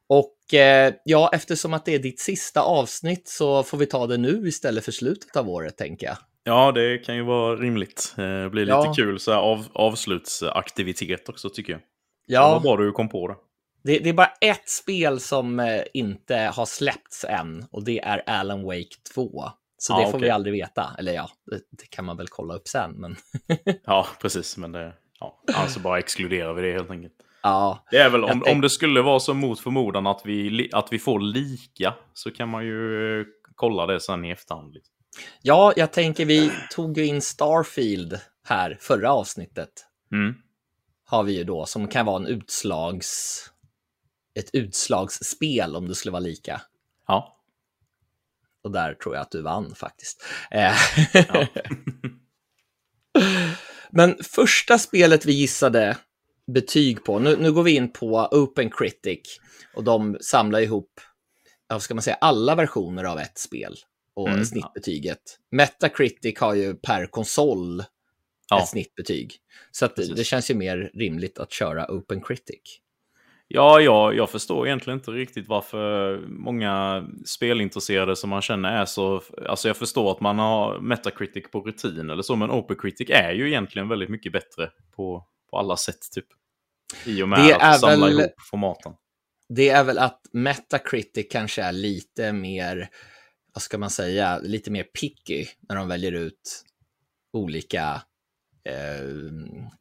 Och 0.09 0.55
eh, 0.55 0.95
ja, 1.05 1.31
eftersom 1.33 1.75
att 1.75 1.85
det 1.85 1.95
är 1.95 1.99
ditt 1.99 2.21
sista 2.21 2.63
avsnitt 2.63 3.29
så 3.29 3.63
får 3.63 3.79
vi 3.79 3.87
ta 3.87 4.07
det 4.07 4.17
nu 4.17 4.49
istället 4.49 4.85
för 4.85 4.93
slutet 4.93 5.37
av 5.37 5.49
året, 5.49 5.77
tänker 5.77 6.07
jag. 6.07 6.17
Ja, 6.45 6.73
det 6.73 6.99
kan 6.99 7.17
ju 7.17 7.23
vara 7.23 7.57
rimligt. 7.57 8.13
Det 8.17 8.43
eh, 8.43 8.49
blir 8.49 8.65
lite 8.65 8.73
ja. 8.73 8.95
kul 8.97 9.21
så 9.21 9.33
här, 9.33 9.39
av, 9.39 9.67
avslutsaktivitet 9.73 11.29
också 11.29 11.51
tycker 11.51 11.73
jag. 11.73 11.81
Ja. 12.27 12.51
Var 12.53 12.61
bra 12.61 12.77
du 12.77 12.93
kom 12.93 13.09
på 13.09 13.29
det. 13.29 13.37
Det, 13.85 13.99
det, 13.99 14.09
är 14.09 14.13
bara 14.15 14.33
ett 14.41 14.69
spel 14.69 15.21
som 15.21 15.61
eh, 15.61 15.83
inte 15.95 16.37
har 16.37 16.67
släppts 16.67 17.25
än 17.25 17.65
och 17.71 17.85
det 17.85 18.01
är 18.01 18.23
Alan 18.27 18.63
Wake 18.63 18.95
2. 19.15 19.45
Så 19.79 19.93
ja, 19.93 19.99
det 19.99 20.05
får 20.05 20.19
okay. 20.19 20.27
vi 20.27 20.31
aldrig 20.31 20.53
veta. 20.53 20.97
Eller 20.99 21.13
ja, 21.13 21.31
det, 21.47 21.61
det, 21.71 21.87
kan 21.91 22.05
man 22.05 22.17
väl 22.17 22.29
kolla 22.29 22.55
upp 22.55 22.69
sen. 22.69 22.91
Men... 22.91 23.17
ja, 23.85 24.07
precis. 24.21 24.57
Men 24.57 24.73
det, 24.73 24.93
ja, 25.21 25.43
alltså 25.55 25.81
bara 25.81 25.99
exkluderar 25.99 26.55
vi 26.55 26.63
det 26.63 26.73
helt 26.73 26.91
enkelt. 26.91 27.15
Ja, 27.47 27.85
det 27.91 27.97
är 27.97 28.11
väl 28.11 28.25
om, 28.25 28.43
om 28.47 28.61
det 28.61 28.71
skulle 28.71 29.03
vara 29.03 29.21
så 29.21 29.35
mot 29.35 29.61
förmodan 29.61 30.07
att 30.07 30.23
vi, 30.25 30.71
att 30.73 30.89
vi 30.93 30.99
får 30.99 31.21
lika 31.21 31.95
så 32.13 32.31
kan 32.31 32.49
man 32.49 32.65
ju 32.65 33.21
eh, 33.21 33.27
kolla 33.55 33.87
det 33.87 34.01
sen 34.01 34.25
i 34.25 34.31
efterhand. 34.31 34.75
Liksom. 34.75 34.95
Ja, 35.43 35.73
jag 35.77 35.93
tänker 35.93 36.25
vi 36.27 36.53
tog 36.71 36.99
ju 36.99 37.07
in 37.07 37.23
Starfield 37.23 38.21
här 38.45 38.79
förra 38.81 39.13
avsnittet. 39.13 39.71
Mm. 40.13 40.35
Har 41.07 41.23
vi 41.23 41.39
ju 41.39 41.45
då 41.45 41.67
som 41.67 41.89
kan 41.89 42.07
vara 42.07 42.17
en 42.17 42.27
utslags 42.27 43.41
ett 44.35 44.51
utslagsspel 44.53 45.77
om 45.77 45.89
det 45.89 45.95
skulle 45.95 46.13
vara 46.13 46.21
lika. 46.21 46.61
Ja. 47.07 47.41
Och 48.63 48.71
där 48.71 48.95
tror 48.95 49.15
jag 49.15 49.23
att 49.23 49.31
du 49.31 49.43
vann 49.43 49.75
faktiskt. 49.75 50.25
Eh, 50.51 50.75
ja. 51.13 51.47
Men 53.91 54.17
första 54.23 54.79
spelet 54.79 55.27
vi 55.27 55.33
gissade 55.33 55.97
betyg 56.53 57.05
på, 57.05 57.19
nu, 57.19 57.37
nu 57.37 57.53
går 57.53 57.63
vi 57.63 57.77
in 57.77 57.93
på 57.93 58.29
Open 58.31 58.71
Critic 58.71 59.41
och 59.75 59.85
de 59.85 60.17
samlar 60.21 60.61
ihop, 60.61 61.01
vad 61.69 61.83
ska 61.83 61.95
man 61.95 62.03
säga, 62.03 62.17
alla 62.21 62.55
versioner 62.55 63.05
av 63.05 63.19
ett 63.19 63.39
spel 63.39 63.75
och 64.15 64.29
mm. 64.29 64.45
snittbetyget. 64.45 65.39
Metacritic 65.51 66.41
har 66.41 66.55
ju 66.55 66.75
per 66.75 67.07
konsol 67.07 67.83
ja. 68.51 68.63
ett 68.63 68.69
snittbetyg. 68.69 69.33
Så 69.71 69.85
att 69.85 69.97
det, 69.97 70.15
det, 70.15 70.25
känns 70.25 70.51
ju 70.51 70.55
mer 70.55 70.91
rimligt 70.95 71.39
att 71.39 71.53
köra 71.53 71.87
Open 71.91 72.21
Critic. 72.21 72.81
Ja, 73.49 73.81
ja, 73.81 74.13
jag 74.13 74.31
förstår 74.31 74.67
egentligen 74.67 74.99
inte 74.99 75.11
riktigt 75.11 75.49
varför 75.49 76.19
många 76.29 77.05
spelintresserade 77.27 78.17
som 78.17 78.31
man 78.31 78.43
känner 78.43 78.81
är 78.81 78.85
så... 78.85 79.23
Alltså 79.49 79.69
jag 79.69 79.77
förstår 79.77 80.11
att 80.11 80.21
man 80.21 80.39
har 80.39 80.81
Metacritic 80.81 81.51
på 81.51 81.61
rutin 81.61 82.11
eller 82.11 82.23
så, 82.23 82.37
men 82.37 82.51
OpenCritic 82.51 83.11
är 83.11 83.33
ju 83.33 83.49
egentligen 83.49 83.89
väldigt 83.89 84.09
mycket 84.09 84.33
bättre 84.33 84.71
på, 84.97 85.27
på 85.55 85.59
alla 85.59 85.77
sätt, 85.77 86.11
typ. 86.13 86.27
I 87.05 87.23
och 87.23 87.29
med 87.29 87.39
det 87.39 87.57
att 87.57 87.81
samla 87.81 88.07
väl, 88.07 88.21
ihop 88.21 88.35
formaten. 88.51 88.93
Det 89.49 89.69
är 89.69 89.85
väl 89.85 89.99
att 89.99 90.21
Metacritic 90.33 91.27
kanske 91.31 91.63
är 91.63 91.73
lite 91.73 92.33
mer, 92.33 92.91
vad 93.55 93.63
ska 93.63 93.79
man 93.79 93.91
säga, 93.91 94.39
lite 94.39 94.71
mer 94.71 94.83
picky 94.85 95.47
när 95.69 95.77
de 95.77 95.89
väljer 95.89 96.13
ut 96.13 96.65
olika 97.33 98.03
eh, 98.65 99.07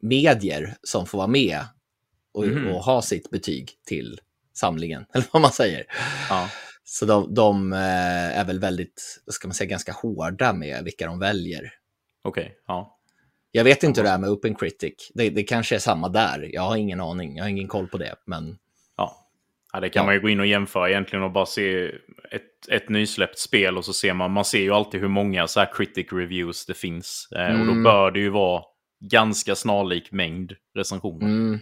medier 0.00 0.76
som 0.82 1.06
får 1.06 1.18
vara 1.18 1.28
med 1.28 1.60
och, 2.34 2.44
mm. 2.44 2.74
och, 2.74 2.84
ha 2.84 3.02
sitt 3.02 3.30
betyg 3.30 3.70
till 3.86 4.20
samlingen, 4.52 5.06
eller 5.14 5.26
vad 5.32 5.42
man 5.42 5.52
säger. 5.52 5.86
Ja. 6.28 6.50
Så 6.84 7.06
de, 7.06 7.34
de, 7.34 7.72
eh, 7.72 8.38
är 8.38 8.44
väl 8.44 8.60
väldigt, 8.60 9.22
ska 9.26 9.48
man 9.48 9.54
säga, 9.54 9.70
ganska 9.70 9.92
hårda 9.92 10.52
med 10.52 10.84
vilka 10.84 11.06
de 11.06 11.18
väljer. 11.18 11.72
Okej, 12.22 12.44
okay. 12.44 12.56
ja. 12.66 12.93
Jag 13.56 13.64
vet 13.64 13.82
inte 13.82 14.00
hur 14.00 14.04
det 14.04 14.10
är 14.10 14.18
med 14.18 14.30
Open 14.30 14.54
Critic. 14.54 15.10
Det, 15.14 15.30
det 15.30 15.42
kanske 15.42 15.74
är 15.74 15.78
samma 15.78 16.08
där. 16.08 16.50
Jag 16.52 16.62
har 16.62 16.76
ingen 16.76 17.00
aning. 17.00 17.36
Jag 17.36 17.44
har 17.44 17.48
ingen 17.48 17.68
koll 17.68 17.88
på 17.88 17.98
det. 17.98 18.14
Men... 18.26 18.56
Ja. 18.96 19.28
ja, 19.72 19.80
det 19.80 19.88
kan 19.88 20.00
ja. 20.00 20.04
man 20.04 20.14
ju 20.14 20.20
gå 20.20 20.28
in 20.28 20.40
och 20.40 20.46
jämföra 20.46 20.90
egentligen 20.90 21.22
och 21.24 21.32
bara 21.32 21.46
se 21.46 21.84
ett, 22.30 22.68
ett 22.70 22.88
nysläppt 22.88 23.38
spel 23.38 23.78
och 23.78 23.84
så 23.84 23.92
ser 23.92 24.14
man, 24.14 24.30
man 24.30 24.44
ser 24.44 24.58
ju 24.58 24.70
alltid 24.70 25.00
hur 25.00 25.08
många 25.08 25.46
så 25.46 25.60
här 25.60 25.72
critic 25.72 26.06
reviews 26.12 26.66
det 26.66 26.74
finns. 26.74 27.28
Mm. 27.36 27.60
Och 27.60 27.66
då 27.66 27.72
mm. 27.72 27.82
bör 27.84 28.10
det 28.10 28.20
ju 28.20 28.30
vara 28.30 28.62
ganska 29.10 29.54
snarlik 29.54 30.12
mängd 30.12 30.52
recensioner. 30.74 31.26
Mm 31.26 31.60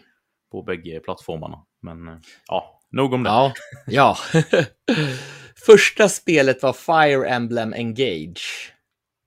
på 0.53 0.63
bägge 0.63 1.01
plattformarna. 1.01 1.59
Men 1.83 2.09
eh, 2.09 2.15
ja, 2.47 2.81
nog 2.91 3.13
om 3.13 3.23
det. 3.23 3.31
Ja, 3.31 3.53
ja. 3.87 4.17
Första 5.67 6.09
spelet 6.09 6.63
var 6.63 6.73
Fire 6.73 7.29
Emblem 7.29 7.73
Engage. 7.73 8.73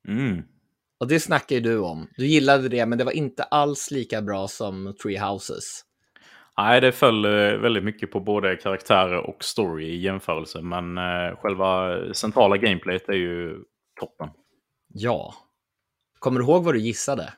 Mm. 0.07 0.43
Och 0.99 1.07
det 1.07 1.19
snackar 1.19 1.55
ju 1.55 1.61
du 1.61 1.79
om. 1.79 2.07
Du 2.17 2.27
gillade 2.27 2.69
det, 2.69 2.85
men 2.85 2.97
det 2.97 3.03
var 3.03 3.11
inte 3.11 3.43
alls 3.43 3.91
lika 3.91 4.21
bra 4.21 4.47
som 4.47 4.95
Three 5.03 5.17
Houses. 5.17 5.81
Nej, 6.57 6.81
det 6.81 6.91
föll 6.91 7.25
eh, 7.25 7.57
väldigt 7.57 7.83
mycket 7.83 8.11
på 8.11 8.19
både 8.19 8.55
karaktärer 8.55 9.17
och 9.17 9.43
story 9.43 9.85
i 9.85 10.01
jämförelse. 10.01 10.61
Men 10.61 10.97
eh, 10.97 11.37
själva 11.37 11.97
centrala 12.13 12.57
gameplayet 12.57 13.09
är 13.09 13.13
ju 13.13 13.57
toppen. 13.99 14.29
Ja. 14.87 15.33
Kommer 16.19 16.39
du 16.39 16.45
ihåg 16.45 16.63
vad 16.63 16.73
du 16.73 16.79
gissade? 16.79 17.33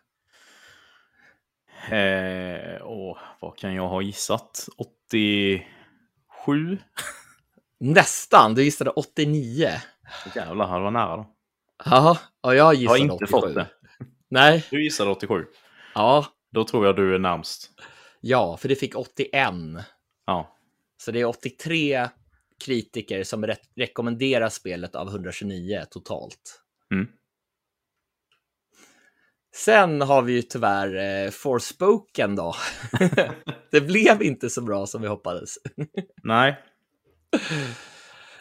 Eh, 1.91 2.81
och 2.81 3.17
vad 3.39 3.57
kan 3.57 3.73
jag 3.73 3.87
ha 3.87 4.01
gissat? 4.01 4.67
87? 4.77 6.77
Nästan, 7.79 8.55
du 8.55 8.63
gissade 8.63 8.89
89. 8.89 9.69
Jävlar, 10.35 10.77
det 10.77 10.83
var 10.83 10.91
nära 10.91 11.17
då. 11.17 11.36
Ja, 11.85 12.17
och 12.41 12.55
jag 12.55 12.73
gissade 12.73 12.85
87. 12.85 12.85
Jag 12.85 12.89
har 12.89 12.97
inte 12.97 13.13
87. 13.13 13.31
fått 13.31 13.55
det. 13.55 13.67
Nej. 14.29 14.65
Du 14.69 14.83
gissade 14.83 15.11
87? 15.11 15.45
Ja. 15.95 16.25
Då 16.51 16.63
tror 16.63 16.85
jag 16.85 16.95
du 16.95 17.15
är 17.15 17.19
närmst. 17.19 17.71
Ja, 18.21 18.57
för 18.57 18.69
det 18.69 18.75
fick 18.75 18.95
81. 18.95 19.31
Ja. 20.25 20.57
Så 20.97 21.11
det 21.11 21.21
är 21.21 21.25
83 21.25 22.09
kritiker 22.65 23.23
som 23.23 23.45
re 23.45 23.55
rekommenderar 23.75 24.49
spelet 24.49 24.95
av 24.95 25.07
129 25.07 25.83
totalt. 25.89 26.61
Mm. 26.93 27.07
Sen 29.55 30.01
har 30.01 30.21
vi 30.21 30.33
ju 30.33 30.41
tyvärr 30.41 31.25
eh, 31.25 31.31
Forspoken 31.31 32.35
då. 32.35 32.55
det 33.71 33.81
blev 33.81 34.23
inte 34.23 34.49
så 34.49 34.61
bra 34.61 34.87
som 34.87 35.01
vi 35.01 35.07
hoppades. 35.07 35.55
Nej. 36.23 36.57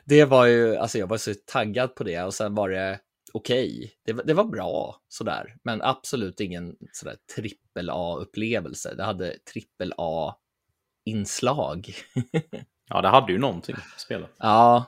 Det 0.05 0.25
var 0.25 0.47
ju, 0.47 0.77
alltså 0.77 0.99
jag 0.99 1.07
var 1.07 1.17
så 1.17 1.35
taggad 1.47 1.95
på 1.95 2.05
det 2.05 2.23
och 2.23 2.35
sen 2.35 2.55
var 2.55 2.69
det 2.69 2.99
okej. 3.37 3.77
Okay. 3.79 3.91
Det, 4.05 4.23
det, 4.27 4.35
var 4.35 4.45
bra 4.45 5.01
sådär, 5.09 5.57
men 5.63 5.83
absolut 5.83 6.41
ingen 6.41 6.77
sådär 6.93 7.17
trippel 7.37 7.91
A-upplevelse. 7.91 8.95
Det 8.95 9.05
hade 9.05 9.39
trippel 9.53 9.93
A-inslag. 9.97 11.95
ja, 12.89 13.03
det 13.03 13.09
hade 13.09 13.33
ju 13.33 13.39
någonting, 13.39 13.77
spelet. 13.97 14.31
Ja. 14.39 14.85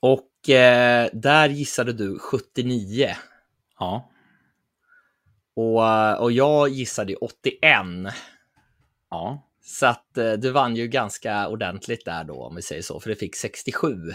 Och 0.00 0.48
eh, 0.50 1.08
där 1.12 1.48
gissade 1.48 1.92
du 1.92 2.18
79. 2.18 3.16
Ja. 3.78 4.10
Och, 5.54 6.22
och 6.22 6.32
jag 6.32 6.68
gissade 6.68 7.16
81. 7.16 7.60
Ja. 9.10 9.48
Så 9.64 9.86
att 9.86 10.18
eh, 10.18 10.32
du 10.32 10.50
vann 10.50 10.76
ju 10.76 10.88
ganska 10.88 11.48
ordentligt 11.48 12.04
där 12.04 12.24
då, 12.24 12.42
om 12.42 12.56
vi 12.56 12.62
säger 12.62 12.82
så, 12.82 13.00
för 13.00 13.10
det 13.10 13.16
fick 13.16 13.36
67. 13.36 14.12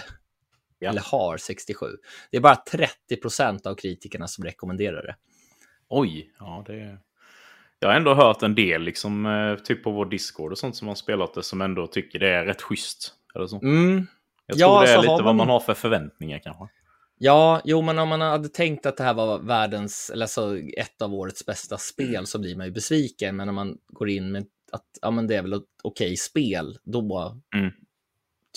Ja. 0.79 0.89
Eller 0.89 1.01
har 1.01 1.37
67. 1.37 1.85
Det 2.31 2.37
är 2.37 2.41
bara 2.41 2.55
30 2.55 3.15
procent 3.21 3.65
av 3.65 3.75
kritikerna 3.75 4.27
som 4.27 4.43
rekommenderar 4.43 5.03
det. 5.03 5.15
Oj, 5.89 6.31
ja 6.39 6.63
det... 6.67 6.97
Jag 7.79 7.89
har 7.89 7.95
ändå 7.95 8.13
hört 8.13 8.43
en 8.43 8.55
del, 8.55 8.81
liksom, 8.81 9.25
eh, 9.25 9.55
typ 9.55 9.83
på 9.83 9.91
vår 9.91 10.05
Discord 10.05 10.51
och 10.51 10.57
sånt 10.57 10.75
som 10.75 10.87
har 10.87 10.95
spelat 10.95 11.33
det, 11.33 11.43
som 11.43 11.61
ändå 11.61 11.87
tycker 11.87 12.19
det 12.19 12.29
är 12.29 12.45
rätt 12.45 12.61
schysst. 12.61 13.13
Eller 13.35 13.47
så. 13.47 13.61
Mm. 13.61 14.07
Jag 14.45 14.57
tror 14.57 14.69
ja, 14.69 14.81
det 14.81 14.91
är 14.91 14.97
lite 14.97 15.07
man... 15.11 15.23
vad 15.23 15.35
man 15.35 15.49
har 15.49 15.59
för 15.59 15.73
förväntningar 15.73 16.39
kanske. 16.39 16.67
Ja, 17.17 17.61
jo, 17.65 17.81
men 17.81 17.99
om 17.99 18.09
man 18.09 18.21
hade 18.21 18.49
tänkt 18.49 18.85
att 18.85 18.97
det 18.97 19.03
här 19.03 19.13
var 19.13 19.39
världens, 19.39 20.09
eller 20.09 20.23
alltså 20.23 20.59
ett 20.59 21.01
av 21.01 21.13
årets 21.13 21.45
bästa 21.45 21.77
spel 21.77 22.27
så 22.27 22.39
blir 22.39 22.55
man 22.55 22.65
ju 22.65 22.71
besviken. 22.71 23.35
Men 23.35 23.49
om 23.49 23.55
man 23.55 23.77
går 23.87 24.09
in 24.09 24.31
med 24.31 24.45
att 24.71 24.85
ja, 25.01 25.11
men 25.11 25.27
det 25.27 25.35
är 25.35 25.41
väl 25.41 25.53
ett 25.53 25.63
okej 25.83 26.17
spel, 26.17 26.77
då 26.83 27.41
mm. 27.55 27.71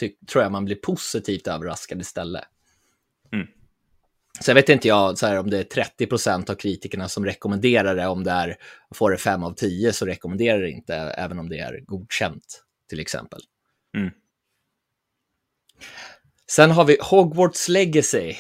Tror 0.09 0.43
jag 0.43 0.53
man 0.53 0.65
blir 0.65 0.77
positivt 0.77 1.47
överraskad 1.47 2.01
istället. 2.01 2.45
Mm. 3.33 3.47
Så 4.41 4.51
jag 4.51 4.55
vet 4.55 4.69
inte 4.69 4.89
jag, 4.89 5.19
så 5.19 5.27
här, 5.27 5.39
om 5.39 5.51
det 5.51 5.59
är 5.59 5.65
30 5.65 6.07
procent 6.07 6.51
av 6.51 6.55
kritikerna 6.55 7.09
som 7.09 7.25
rekommenderar 7.25 7.97
det, 7.97 8.07
om 8.07 8.25
det 8.25 8.31
är, 8.31 8.57
får 8.95 9.11
det 9.11 9.17
5 9.17 9.43
av 9.43 9.53
10 9.53 9.93
så 9.93 10.07
rekommenderar 10.07 10.61
det 10.61 10.71
inte, 10.71 10.95
även 10.95 11.39
om 11.39 11.49
det 11.49 11.59
är 11.59 11.81
godkänt 11.81 12.65
till 12.89 13.01
exempel. 13.01 13.41
Mm. 13.97 14.11
Sen 16.51 16.71
har 16.71 16.85
vi 16.85 16.99
Hogwarts 17.01 17.69
Legacy. 17.69 18.35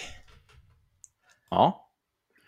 Ja. 1.50 1.90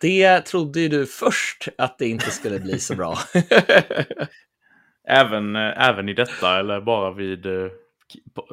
Det 0.01 0.41
trodde 0.41 0.81
ju 0.81 0.89
du 0.89 1.07
först 1.07 1.69
att 1.79 1.99
det 1.99 2.09
inte 2.09 2.31
skulle 2.31 2.59
bli 2.59 2.79
så 2.79 2.95
bra. 2.95 3.19
även, 5.09 5.57
eh, 5.57 5.89
även 5.89 6.09
i 6.09 6.15
detta 6.15 6.59
eller 6.59 6.81
bara 6.81 7.13
vid 7.13 7.47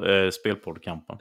uh, 0.07 0.29
spelpoddkampen? 0.29 1.17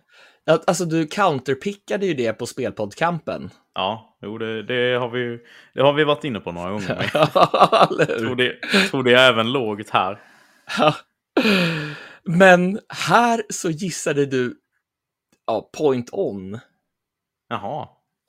Alltså 0.66 0.84
du 0.84 1.06
counterpickade 1.06 2.06
ju 2.06 2.14
det 2.14 2.32
på 2.32 2.46
spelpoddkampen. 2.46 3.50
Ja, 3.74 4.18
jo, 4.22 4.38
det, 4.38 4.62
det, 4.62 4.98
har 4.98 5.08
vi, 5.08 5.38
det 5.74 5.82
har 5.82 5.92
vi 5.92 6.04
varit 6.04 6.24
inne 6.24 6.40
på 6.40 6.52
några 6.52 6.70
gånger. 6.70 7.10
jag 7.14 8.18
tror 8.18 8.36
det, 8.36 8.60
tror 8.90 9.02
det 9.02 9.12
är 9.12 9.32
även 9.32 9.52
lågt 9.52 9.90
här. 9.90 10.20
Men 12.24 12.80
här 12.88 13.42
så 13.50 13.70
gissade 13.70 14.26
du 14.26 14.56
ja, 15.46 15.70
point 15.78 16.08
on. 16.12 16.58
Jaha. 17.48 17.88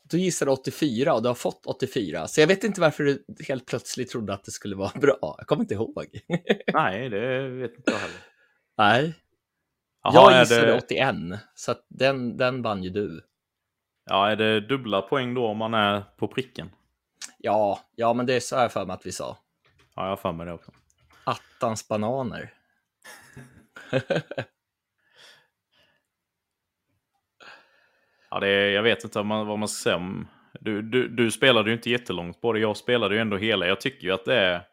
Du 0.10 0.19
gissade 0.19 0.52
84 0.52 1.13
och 1.13 1.22
du 1.22 1.28
har 1.28 1.36
fått 1.36 1.65
84. 1.65 2.28
Så 2.28 2.41
jag 2.41 2.48
vet 2.48 2.63
inte 2.63 2.82
varför 2.82 3.04
du 3.04 3.26
helt 3.48 3.65
plötsligt 3.65 4.10
trodde 4.10 4.34
att 4.34 4.43
det 4.43 4.52
skulle 4.52 4.76
vara 4.76 4.91
bra. 5.00 5.36
Jag 5.38 5.48
kommer 5.48 5.62
inte 5.62 5.74
ihåg. 5.74 6.19
Nej, 6.74 7.10
det 7.10 7.50
vet 7.50 7.76
inte 7.76 7.91
jag 7.91 7.98
heller. 7.98 8.19
Nej. 8.78 9.13
Aha, 10.02 10.32
jag 10.32 10.40
gissade 10.40 10.66
det... 10.66 10.78
81, 10.78 11.16
så 11.56 11.76
den, 11.88 12.38
den 12.38 12.62
vann 12.62 12.84
ju 12.84 12.90
du. 12.90 13.22
Ja, 14.06 14.32
är 14.32 14.36
det 14.36 14.60
dubbla 14.60 15.02
poäng 15.02 15.34
då 15.34 15.48
om 15.48 15.58
man 15.58 15.74
är 15.74 16.02
på 16.18 16.28
pricken? 16.28 16.70
Ja, 17.38 17.80
ja 17.96 18.14
men 18.14 18.26
det 18.26 18.42
sa 18.42 18.62
jag 18.62 18.72
för 18.72 18.86
mig 18.86 18.94
att 18.94 19.06
vi 19.06 19.12
sa. 19.12 19.38
Ja, 19.96 20.04
jag 20.04 20.10
har 20.10 20.18
för 20.18 20.32
mig 20.32 20.46
det 20.46 20.54
också. 20.54 20.72
Attans 21.24 21.88
bananer. 21.88 22.54
ja, 28.30 28.40
det 28.40 28.48
är, 28.48 28.70
jag 28.70 28.84
vet 28.84 29.04
inte 29.04 29.20
vad 29.20 29.26
man, 29.26 29.48
vad 29.48 29.60
man 29.60 29.68
ska 29.68 29.84
säga 29.84 29.96
om... 29.96 30.28
Du, 30.60 30.82
du, 30.82 31.08
du 31.08 31.32
spelade 31.32 31.70
ju 31.70 31.76
inte 31.76 31.90
jättelångt 31.90 32.42
på 32.42 32.54
det, 32.54 32.60
jag 32.60 32.78
spelade 32.78 33.16
ju 33.16 33.22
ändå 33.22 33.38
hela. 33.38 33.68
Jag 33.68 33.82
tycker 33.82 34.08
ju 34.08 34.14
att 34.14 34.26
det 34.26 34.36
är... 34.36 34.69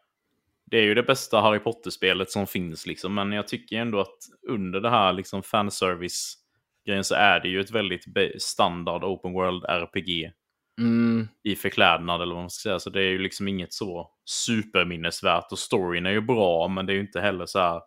Det 0.71 0.77
är 0.77 0.81
ju 0.81 0.93
det 0.93 1.03
bästa 1.03 1.41
Harry 1.41 1.59
Potter-spelet 1.59 2.31
som 2.31 2.47
finns, 2.47 2.85
liksom. 2.85 3.13
men 3.13 3.31
jag 3.31 3.47
tycker 3.47 3.77
ändå 3.77 3.99
att 3.99 4.17
under 4.47 4.81
det 4.81 4.89
här 4.89 5.13
liksom, 5.13 5.43
fanservice-grejen 5.43 7.03
så 7.03 7.15
är 7.15 7.39
det 7.39 7.47
ju 7.47 7.61
ett 7.61 7.71
väldigt 7.71 8.05
standard 8.41 9.03
open 9.03 9.33
world 9.33 9.65
RPG. 9.65 10.31
Mm. 10.79 11.27
I 11.43 11.55
förklädnad 11.55 12.21
eller 12.21 12.33
vad 12.33 12.43
man 12.43 12.49
ska 12.49 12.69
säga. 12.69 12.79
Så 12.79 12.89
det 12.89 12.99
är 12.99 13.09
ju 13.09 13.17
liksom 13.17 13.47
inget 13.47 13.73
så 13.73 14.11
superminnesvärt. 14.25 15.51
Och 15.51 15.59
storyn 15.59 16.05
är 16.05 16.11
ju 16.11 16.21
bra, 16.21 16.67
men 16.67 16.85
det 16.85 16.93
är 16.93 16.95
ju 16.95 17.01
inte 17.01 17.21
heller 17.21 17.45
så 17.45 17.59
här 17.59 17.81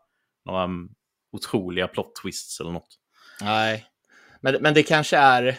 några 0.45 0.69
otroliga 1.33 1.89
plot 1.89 2.15
twists 2.23 2.61
eller 2.61 2.71
något. 2.71 2.99
Nej, 3.41 3.87
men, 4.41 4.57
men 4.61 4.75
det 4.75 4.83
kanske 4.83 5.17
är 5.17 5.59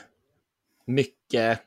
mycket... 0.86 1.62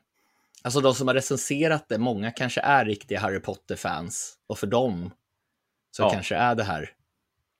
Alltså 0.63 0.81
de 0.81 0.93
som 0.93 1.07
har 1.07 1.15
recenserat 1.15 1.89
det, 1.89 1.97
många 1.97 2.31
kanske 2.31 2.61
är 2.61 2.85
riktiga 2.85 3.19
Harry 3.19 3.39
Potter-fans. 3.39 4.37
Och 4.47 4.59
för 4.59 4.67
dem 4.67 5.11
så 5.95 6.03
ja. 6.03 6.09
kanske 6.09 6.35
är 6.35 6.55
det 6.55 6.63
här 6.63 6.89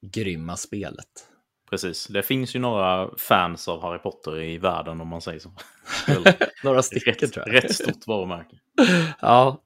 grymma 0.01 0.57
spelet. 0.57 1.27
Precis, 1.69 2.07
det 2.07 2.23
finns 2.23 2.55
ju 2.55 2.59
några 2.59 3.17
fans 3.17 3.67
av 3.67 3.81
Harry 3.81 3.99
Potter 3.99 4.41
i 4.41 4.57
världen 4.57 5.01
om 5.01 5.07
man 5.07 5.21
säger 5.21 5.39
så. 5.39 5.51
några 6.63 6.83
stycken 6.83 7.13
rätt, 7.13 7.33
tror 7.33 7.47
jag. 7.47 7.63
Rätt 7.63 7.75
stort 7.75 8.07
varumärke. 8.07 8.55
ja. 9.21 9.63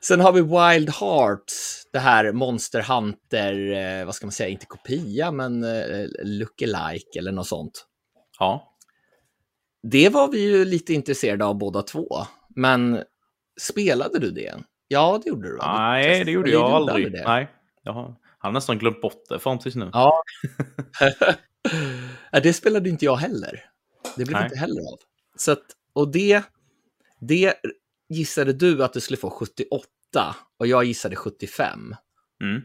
Sen 0.00 0.20
har 0.20 0.32
vi 0.32 0.40
Wild 0.40 0.90
Hearts, 0.90 1.86
det 1.92 1.98
här 1.98 2.32
Monster 2.32 2.82
Hunter, 2.82 3.72
eh, 3.72 4.06
vad 4.06 4.14
ska 4.14 4.26
man 4.26 4.32
säga, 4.32 4.48
inte 4.48 4.66
kopia, 4.66 5.30
men 5.30 5.64
eh, 5.64 6.06
lookalike 6.22 7.18
eller 7.18 7.32
något 7.32 7.48
sånt. 7.48 7.86
Ja. 8.38 8.76
Det 9.82 10.08
var 10.08 10.28
vi 10.28 10.40
ju 10.40 10.64
lite 10.64 10.94
intresserade 10.94 11.44
av 11.44 11.58
båda 11.58 11.82
två, 11.82 12.08
men 12.48 13.02
spelade 13.60 14.18
du 14.18 14.30
det? 14.30 14.54
Ja, 14.92 15.20
det 15.24 15.28
gjorde 15.28 15.48
du? 15.48 15.56
Nej, 15.56 16.24
det 16.24 16.30
gjorde 16.30 16.50
jag 16.50 16.70
aldrig. 16.70 17.12
Det. 17.12 17.24
Nej, 17.24 17.48
jag 17.82 18.16
har, 18.38 18.52
nästan 18.52 18.78
glömt 18.78 19.00
bort 19.00 19.22
det 19.28 19.38
fram 19.38 19.58
tills 19.58 19.76
nu. 19.76 19.90
Ja. 22.32 22.40
det 22.42 22.52
spelade 22.52 22.88
inte 22.88 23.04
jag 23.04 23.16
heller. 23.16 23.64
Det 24.16 24.24
blev 24.24 24.36
Nej. 24.36 24.44
inte 24.44 24.56
heller 24.56 24.80
av. 24.80 24.98
Så 25.36 25.52
att, 25.52 25.64
och 25.92 26.12
det, 26.12 26.42
det 27.20 27.54
gissade 28.08 28.52
du 28.52 28.84
att 28.84 28.92
du 28.92 29.00
skulle 29.00 29.16
få 29.16 29.30
78 29.30 30.36
och 30.58 30.66
jag 30.66 30.84
gissade 30.84 31.16
75. 31.16 31.94
Mm. 32.42 32.62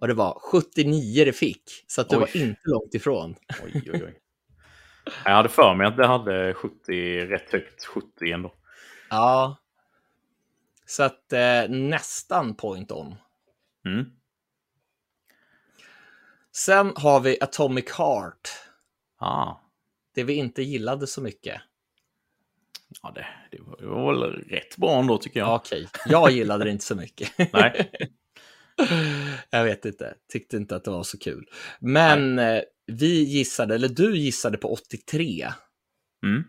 Och 0.00 0.08
det 0.08 0.14
var 0.14 0.38
79 0.40 1.24
det 1.24 1.32
fick, 1.32 1.84
så 1.86 2.00
att 2.00 2.08
du 2.08 2.16
oj. 2.16 2.20
var 2.20 2.36
inte 2.36 2.60
långt 2.64 2.94
ifrån. 2.94 3.34
Oj, 3.64 3.82
oj, 3.92 4.02
oj. 4.04 4.18
Jag 5.24 5.32
hade 5.32 5.48
för 5.48 5.74
mig 5.74 5.86
att 5.86 5.96
det 5.96 6.06
hade 6.06 6.54
70, 6.54 7.20
rätt 7.26 7.52
högt 7.52 7.84
70 7.84 8.32
ändå. 8.32 8.54
Ja. 9.10 9.61
Så 10.86 11.02
att 11.02 11.32
eh, 11.32 11.68
nästan 11.68 12.54
point 12.54 12.92
on. 12.92 13.14
Mm. 13.86 14.04
Sen 16.52 16.92
har 16.96 17.20
vi 17.20 17.38
Atomic 17.40 17.90
Heart. 17.90 18.48
Ah. 19.18 19.54
Det 20.14 20.24
vi 20.24 20.34
inte 20.34 20.62
gillade 20.62 21.06
så 21.06 21.20
mycket. 21.22 21.60
Ja, 23.02 23.12
det, 23.14 23.26
det 23.50 23.86
var 23.86 24.12
väl 24.12 24.32
rätt 24.32 24.76
bra 24.76 24.98
ändå 24.98 25.18
tycker 25.18 25.40
jag. 25.40 25.54
Okej, 25.54 25.88
jag 26.06 26.30
gillade 26.30 26.64
det 26.64 26.70
inte 26.70 26.84
så 26.84 26.94
mycket. 26.94 27.32
Nej. 27.52 27.90
jag 29.50 29.64
vet 29.64 29.84
inte, 29.84 30.14
tyckte 30.32 30.56
inte 30.56 30.76
att 30.76 30.84
det 30.84 30.90
var 30.90 31.02
så 31.02 31.18
kul. 31.18 31.50
Men 31.80 32.38
eh, 32.38 32.60
vi 32.86 33.22
gissade, 33.22 33.74
eller 33.74 33.88
du 33.88 34.16
gissade 34.16 34.58
på 34.58 34.72
83. 34.72 35.52
Mm. 36.24 36.44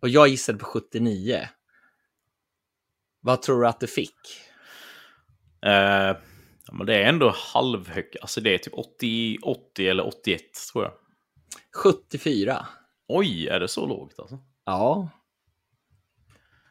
Och 0.00 0.08
jag 0.08 0.28
gissade 0.28 0.58
på 0.58 0.64
79. 0.64 1.48
Vad 3.24 3.42
tror 3.42 3.60
du 3.60 3.66
att 3.66 3.80
du 3.80 3.86
fick? 3.86 4.16
Ja, 5.60 6.16
men 6.72 6.86
det 6.86 6.94
är 6.94 7.08
ändå 7.08 7.34
halvhögt. 7.54 8.16
Alltså 8.20 8.40
det 8.40 8.54
är 8.54 8.58
typ 8.58 8.74
80, 8.74 9.38
80 9.42 9.88
eller 9.88 10.06
81 10.06 10.40
tror 10.72 10.84
jag. 10.84 10.92
74. 11.84 12.66
Oj, 13.08 13.48
är 13.48 13.60
det 13.60 13.68
så 13.68 13.86
lågt 13.86 14.18
alltså? 14.18 14.38
Ja. 14.64 15.08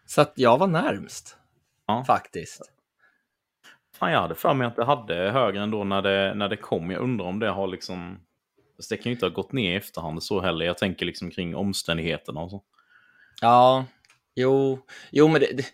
Så 0.06 0.22
att 0.22 0.34
jag 0.36 0.58
var 0.58 0.68
närmst. 0.68 1.38
Ja. 1.86 2.04
Faktiskt. 2.08 2.62
Fan, 3.96 4.12
jag 4.12 4.22
hade 4.22 4.36
för 4.36 4.54
mig 4.54 4.68
att 4.68 4.76
det 4.76 4.86
hade 4.86 5.32
högre 5.32 5.64
ändå 5.64 5.84
när 5.84 6.02
det, 6.02 6.34
när 6.36 6.50
det 6.50 6.58
kom. 6.58 6.92
Jag 6.92 7.02
undrar 7.02 7.26
om 7.26 7.40
det 7.40 7.50
har 7.50 7.68
liksom... 7.68 8.20
det 8.90 8.98
kan 8.98 9.10
ju 9.10 9.12
inte 9.12 9.26
ha 9.26 9.34
gått 9.34 9.52
ner 9.52 9.72
i 9.72 9.76
efterhand 9.76 10.24
så 10.24 10.42
heller. 10.42 10.66
Jag 10.66 10.78
tänker 10.78 11.06
liksom 11.06 11.32
kring 11.32 11.56
omständigheterna 11.56 12.42
och 12.42 12.50
så. 12.50 12.64
Ja, 13.42 13.86
jo, 14.36 14.86
jo 15.12 15.28
men 15.28 15.42
det, 15.42 15.66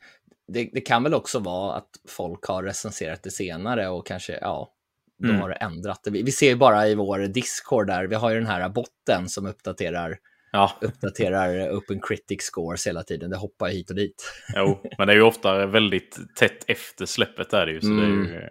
det, 0.48 0.70
det, 0.74 0.82
kan 0.82 1.04
väl 1.04 1.14
också 1.14 1.40
vara 1.40 1.76
att 1.76 1.90
folk 2.08 2.46
har 2.46 2.64
recenserat 2.64 3.24
det 3.24 3.32
senare 3.32 3.88
och 3.88 4.08
kanske, 4.08 4.40
ja, 4.42 4.74
då 5.20 5.30
mm. 5.30 5.42
har 5.42 5.50
det 5.50 5.56
ändrat 5.56 6.02
det. 6.04 6.12
Vi, 6.12 6.32
ser 6.32 6.50
ju 6.50 6.56
bara 6.56 6.88
i 6.88 6.96
vår 6.96 7.20
Discord 7.20 7.88
där, 7.88 8.08
vi 8.08 8.16
har 8.16 8.30
ju 8.30 8.36
den 8.36 8.48
här 8.48 8.70
botten 8.70 9.30
som 9.30 9.46
uppdaterar 9.46 10.18
ja. 10.52 10.78
uppdaterar 10.82 11.72
Open 11.72 12.02
Critic 12.02 12.42
Scores 12.42 12.88
hela 12.88 13.04
tiden. 13.04 13.30
Det 13.30 13.38
hoppar 13.38 13.70
hit 13.70 13.90
och 13.90 13.96
dit. 13.96 14.34
Jo, 14.56 14.80
men 14.98 15.08
det 15.08 15.14
är 15.14 15.18
ju 15.18 15.24
ofta 15.24 15.66
väldigt 15.66 16.18
tätt 16.36 16.64
efter 16.68 17.06
släppet 17.06 17.54
är 17.54 17.66
det 17.66 17.72
ju. 17.72 17.82
Så 17.82 17.88
mm. 17.88 18.00
det 18.00 18.32
är 18.32 18.42
ju, 18.42 18.50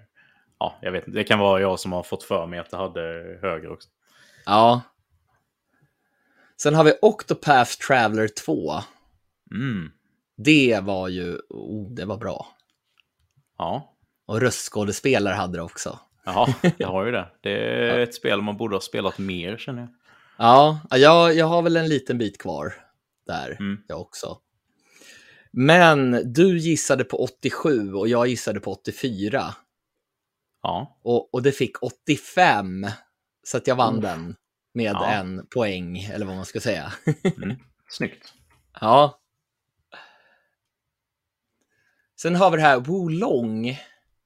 ja, 0.58 0.78
jag 0.82 0.92
vet 0.92 1.06
inte. 1.06 1.18
Det 1.18 1.24
kan 1.24 1.38
vara 1.38 1.60
jag 1.60 1.80
som 1.80 1.92
har 1.92 2.02
fått 2.02 2.22
för 2.22 2.46
mig 2.46 2.58
att 2.58 2.70
det 2.70 2.76
hade 2.76 3.38
högre 3.42 3.68
också. 3.68 3.88
Ja. 4.46 4.82
Sen 6.62 6.74
har 6.74 6.84
vi 6.84 6.92
Octopath 7.02 7.86
Traveler 7.86 8.28
2. 8.28 8.72
Mm. 9.54 9.90
Det 10.36 10.80
var 10.82 11.08
ju, 11.08 11.38
oh, 11.48 11.90
det 11.94 12.04
var 12.04 12.16
bra. 12.16 12.46
Ja. 13.58 13.96
Och 14.26 14.40
röstskådespelare 14.40 15.34
hade 15.34 15.58
det 15.58 15.62
också. 15.62 15.98
Ja, 16.24 16.54
det 16.78 16.84
har 16.84 17.04
ju 17.04 17.12
det. 17.12 17.28
Det 17.40 17.50
är 17.90 17.98
ett 18.00 18.14
spel 18.14 18.42
man 18.42 18.56
borde 18.56 18.76
ha 18.76 18.80
spelat 18.80 19.18
mer 19.18 19.56
känner 19.56 19.80
jag. 19.80 19.88
Ja, 20.38 20.80
jag, 20.90 21.34
jag 21.34 21.46
har 21.46 21.62
väl 21.62 21.76
en 21.76 21.88
liten 21.88 22.18
bit 22.18 22.38
kvar 22.38 22.74
där, 23.26 23.56
mm. 23.60 23.82
jag 23.86 24.00
också. 24.00 24.38
Men 25.52 26.32
du 26.32 26.58
gissade 26.58 27.04
på 27.04 27.16
87 27.16 27.92
och 27.92 28.08
jag 28.08 28.26
gissade 28.26 28.60
på 28.60 28.72
84. 28.72 29.54
Ja. 30.62 30.98
Och, 31.02 31.34
och 31.34 31.42
det 31.42 31.52
fick 31.52 31.82
85, 31.82 32.86
så 33.42 33.56
att 33.56 33.66
jag 33.66 33.76
vann 33.76 33.98
mm. 33.98 34.02
den 34.02 34.36
med 34.74 34.92
ja. 34.94 35.06
en 35.06 35.46
poäng, 35.46 35.98
eller 35.98 36.26
vad 36.26 36.36
man 36.36 36.44
ska 36.44 36.60
säga. 36.60 36.92
mm. 37.42 37.56
Snyggt. 37.88 38.32
Ja. 38.80 39.20
Sen 42.22 42.36
har 42.36 42.50
vi 42.50 42.56
det 42.56 42.62
här 42.62 42.80
Wolong 42.80 43.78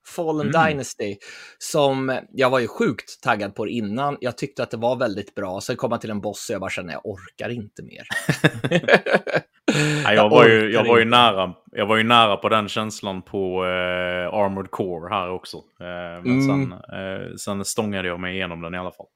Fallen 0.07 0.49
mm. 0.49 0.67
Dynasty, 0.67 1.17
som 1.59 2.21
jag 2.33 2.51
var 2.51 2.59
ju 2.59 2.69
sjukt 2.69 3.23
taggad 3.23 3.55
på 3.55 3.69
innan. 3.69 4.17
Jag 4.21 4.39
tyckte 4.39 4.63
att 4.63 4.71
det 4.71 4.77
var 4.77 4.97
väldigt 4.97 5.35
bra. 5.35 5.61
Sen 5.61 5.77
kom 5.77 5.91
man 5.91 6.01
till 6.01 6.11
en 6.11 6.21
boss 6.21 6.51
och 6.51 6.55
jag 6.55 6.61
bara 6.61 6.71
kände, 6.71 6.93
jag 6.93 7.07
orkar 7.07 7.49
inte 7.49 7.83
mer. 7.83 8.03
ja, 10.05 10.13
jag, 10.13 10.31
var 10.31 10.49
ju, 10.49 10.73
jag, 10.73 10.85
var 10.85 10.99
ju 10.99 11.05
nära, 11.05 11.55
jag 11.73 11.87
var 11.87 11.97
ju 11.97 12.03
nära 12.03 12.37
på 12.37 12.49
den 12.49 12.69
känslan 12.69 13.23
på 13.23 13.65
eh, 13.65 14.35
Armored 14.35 14.71
Core 14.71 15.15
här 15.15 15.31
också. 15.31 15.57
Eh, 15.57 16.23
men 16.25 16.41
mm. 16.41 16.47
sen, 16.47 16.73
eh, 16.73 17.35
sen 17.37 17.65
stångade 17.65 18.09
jag 18.09 18.21
mig 18.21 18.35
igenom 18.35 18.63
den 18.63 18.75
i 18.75 18.79
alla 18.79 18.93
fall. 18.93 19.07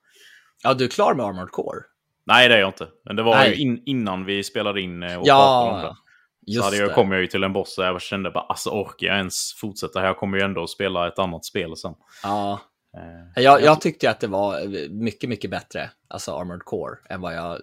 Ja, 0.62 0.74
du 0.74 0.84
är 0.84 0.88
klar 0.88 1.14
med 1.14 1.26
Armored 1.26 1.50
Core? 1.50 1.80
Nej, 2.26 2.48
det 2.48 2.54
är 2.54 2.60
jag 2.60 2.68
inte. 2.68 2.88
Men 3.04 3.16
det 3.16 3.22
var 3.22 3.34
Nej. 3.34 3.50
ju 3.50 3.56
in, 3.62 3.82
innan 3.86 4.24
vi 4.24 4.44
spelade 4.44 4.80
in 4.80 5.02
eh, 5.02 5.16
och 5.16 5.22
ja. 5.26 5.34
pratade 5.36 5.88
om 5.88 5.94
det. 5.94 6.03
Just 6.46 6.58
så 6.58 6.64
hade 6.64 6.76
jag, 6.76 6.94
kom 6.94 7.12
jag 7.12 7.20
ju 7.20 7.26
till 7.26 7.44
en 7.44 7.52
boss 7.52 7.78
och 7.78 7.84
jag 7.84 8.02
kände 8.02 8.30
bara, 8.30 8.44
alltså 8.44 8.70
orkar 8.70 9.06
jag 9.06 9.16
ens 9.16 9.54
fortsätta 9.54 10.00
här? 10.00 10.06
Jag 10.06 10.16
kommer 10.16 10.38
ju 10.38 10.44
ändå 10.44 10.62
att 10.62 10.70
spela 10.70 11.08
ett 11.08 11.18
annat 11.18 11.44
spel 11.44 11.76
sen. 11.76 11.94
Ja. 12.22 12.60
Eh, 12.96 13.42
jag, 13.42 13.62
jag 13.62 13.80
tyckte 13.80 14.10
att 14.10 14.20
det 14.20 14.26
var 14.26 14.66
mycket, 14.88 15.28
mycket 15.28 15.50
bättre, 15.50 15.90
alltså 16.08 16.32
Armored 16.32 16.62
Core, 16.62 16.96
än 17.08 17.20
vad 17.20 17.34
jag 17.34 17.60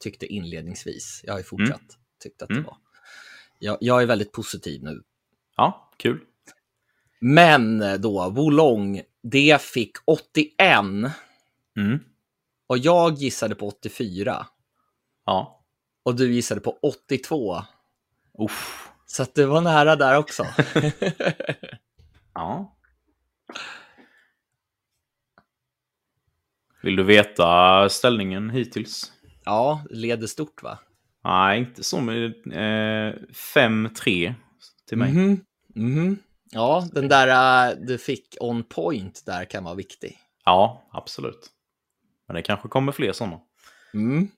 tyckte 0.00 0.26
inledningsvis. 0.26 1.20
Jag 1.24 1.32
har 1.32 1.38
ju 1.38 1.44
fortsatt 1.44 1.80
mm. 1.80 1.94
tyckt 2.22 2.42
att 2.42 2.48
det 2.48 2.54
mm. 2.54 2.66
var. 2.66 2.76
Jag, 3.58 3.78
jag, 3.80 4.02
är 4.02 4.06
väldigt 4.06 4.32
positiv 4.32 4.82
nu. 4.82 5.02
Ja, 5.56 5.90
kul. 5.96 6.20
Men 7.20 7.84
då, 8.00 8.30
Wolong, 8.30 9.02
det 9.22 9.62
fick 9.62 9.92
81. 10.04 10.54
Mm. 11.76 11.98
Och 12.66 12.78
jag 12.78 13.14
gissade 13.14 13.54
på 13.54 13.68
84. 13.68 14.46
Ja. 15.26 15.64
Och 16.02 16.14
du 16.14 16.32
gissade 16.32 16.60
på 16.60 16.78
82. 16.82 17.62
Uff. 18.38 18.88
Så 19.06 19.22
att 19.22 19.34
det 19.34 19.46
var 19.46 19.60
nära 19.60 19.96
där 19.96 20.18
också. 20.18 20.46
ja. 22.34 22.76
Vill 26.82 26.96
du 26.96 27.02
veta 27.02 27.88
ställningen 27.88 28.50
hittills? 28.50 29.12
Ja, 29.44 29.84
leder 29.90 30.26
stort 30.26 30.62
va? 30.62 30.78
Nej, 31.24 31.58
inte 31.58 31.84
så. 31.84 32.00
Men, 32.00 32.34
eh, 32.52 33.14
5-3 33.32 34.34
till 34.88 34.98
mig. 34.98 35.10
Mm 35.10 35.36
-hmm. 35.36 35.40
Mm 35.76 35.98
-hmm. 35.98 36.16
Ja, 36.50 36.88
den 36.92 37.08
där 37.08 37.72
uh, 37.72 37.78
du 37.86 37.98
fick 37.98 38.36
on 38.40 38.64
point 38.64 39.22
där 39.26 39.44
kan 39.44 39.64
vara 39.64 39.74
viktig. 39.74 40.18
Ja, 40.44 40.84
absolut. 40.90 41.50
Men 42.26 42.34
det 42.34 42.42
kanske 42.42 42.68
kommer 42.68 42.92
fler 42.92 43.12
sådana. 43.12 43.40
Mm. 43.94 44.28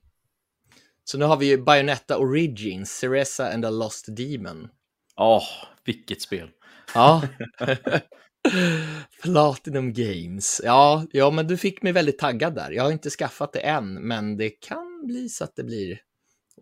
Så 1.09 1.17
nu 1.17 1.25
har 1.25 1.37
vi 1.37 1.45
ju 1.45 1.63
Bayonetta 1.63 2.17
Origins, 2.17 2.99
Ceresa 2.99 3.53
and 3.53 3.63
the 3.63 3.69
Lost 3.69 4.05
Demon. 4.15 4.69
Ja, 5.15 5.37
oh, 5.37 5.67
vilket 5.85 6.21
spel. 6.21 6.49
Ja. 6.93 7.21
Platinum 9.21 9.93
Games. 9.93 10.61
Ja, 10.63 11.05
ja, 11.11 11.31
men 11.31 11.47
du 11.47 11.57
fick 11.57 11.81
mig 11.81 11.91
väldigt 11.93 12.19
taggad 12.19 12.55
där. 12.55 12.71
Jag 12.71 12.83
har 12.83 12.91
inte 12.91 13.09
skaffat 13.09 13.53
det 13.53 13.59
än, 13.59 13.93
men 13.93 14.37
det 14.37 14.49
kan 14.49 15.07
bli 15.07 15.29
så 15.29 15.43
att 15.43 15.55
det 15.55 15.63
blir 15.63 16.01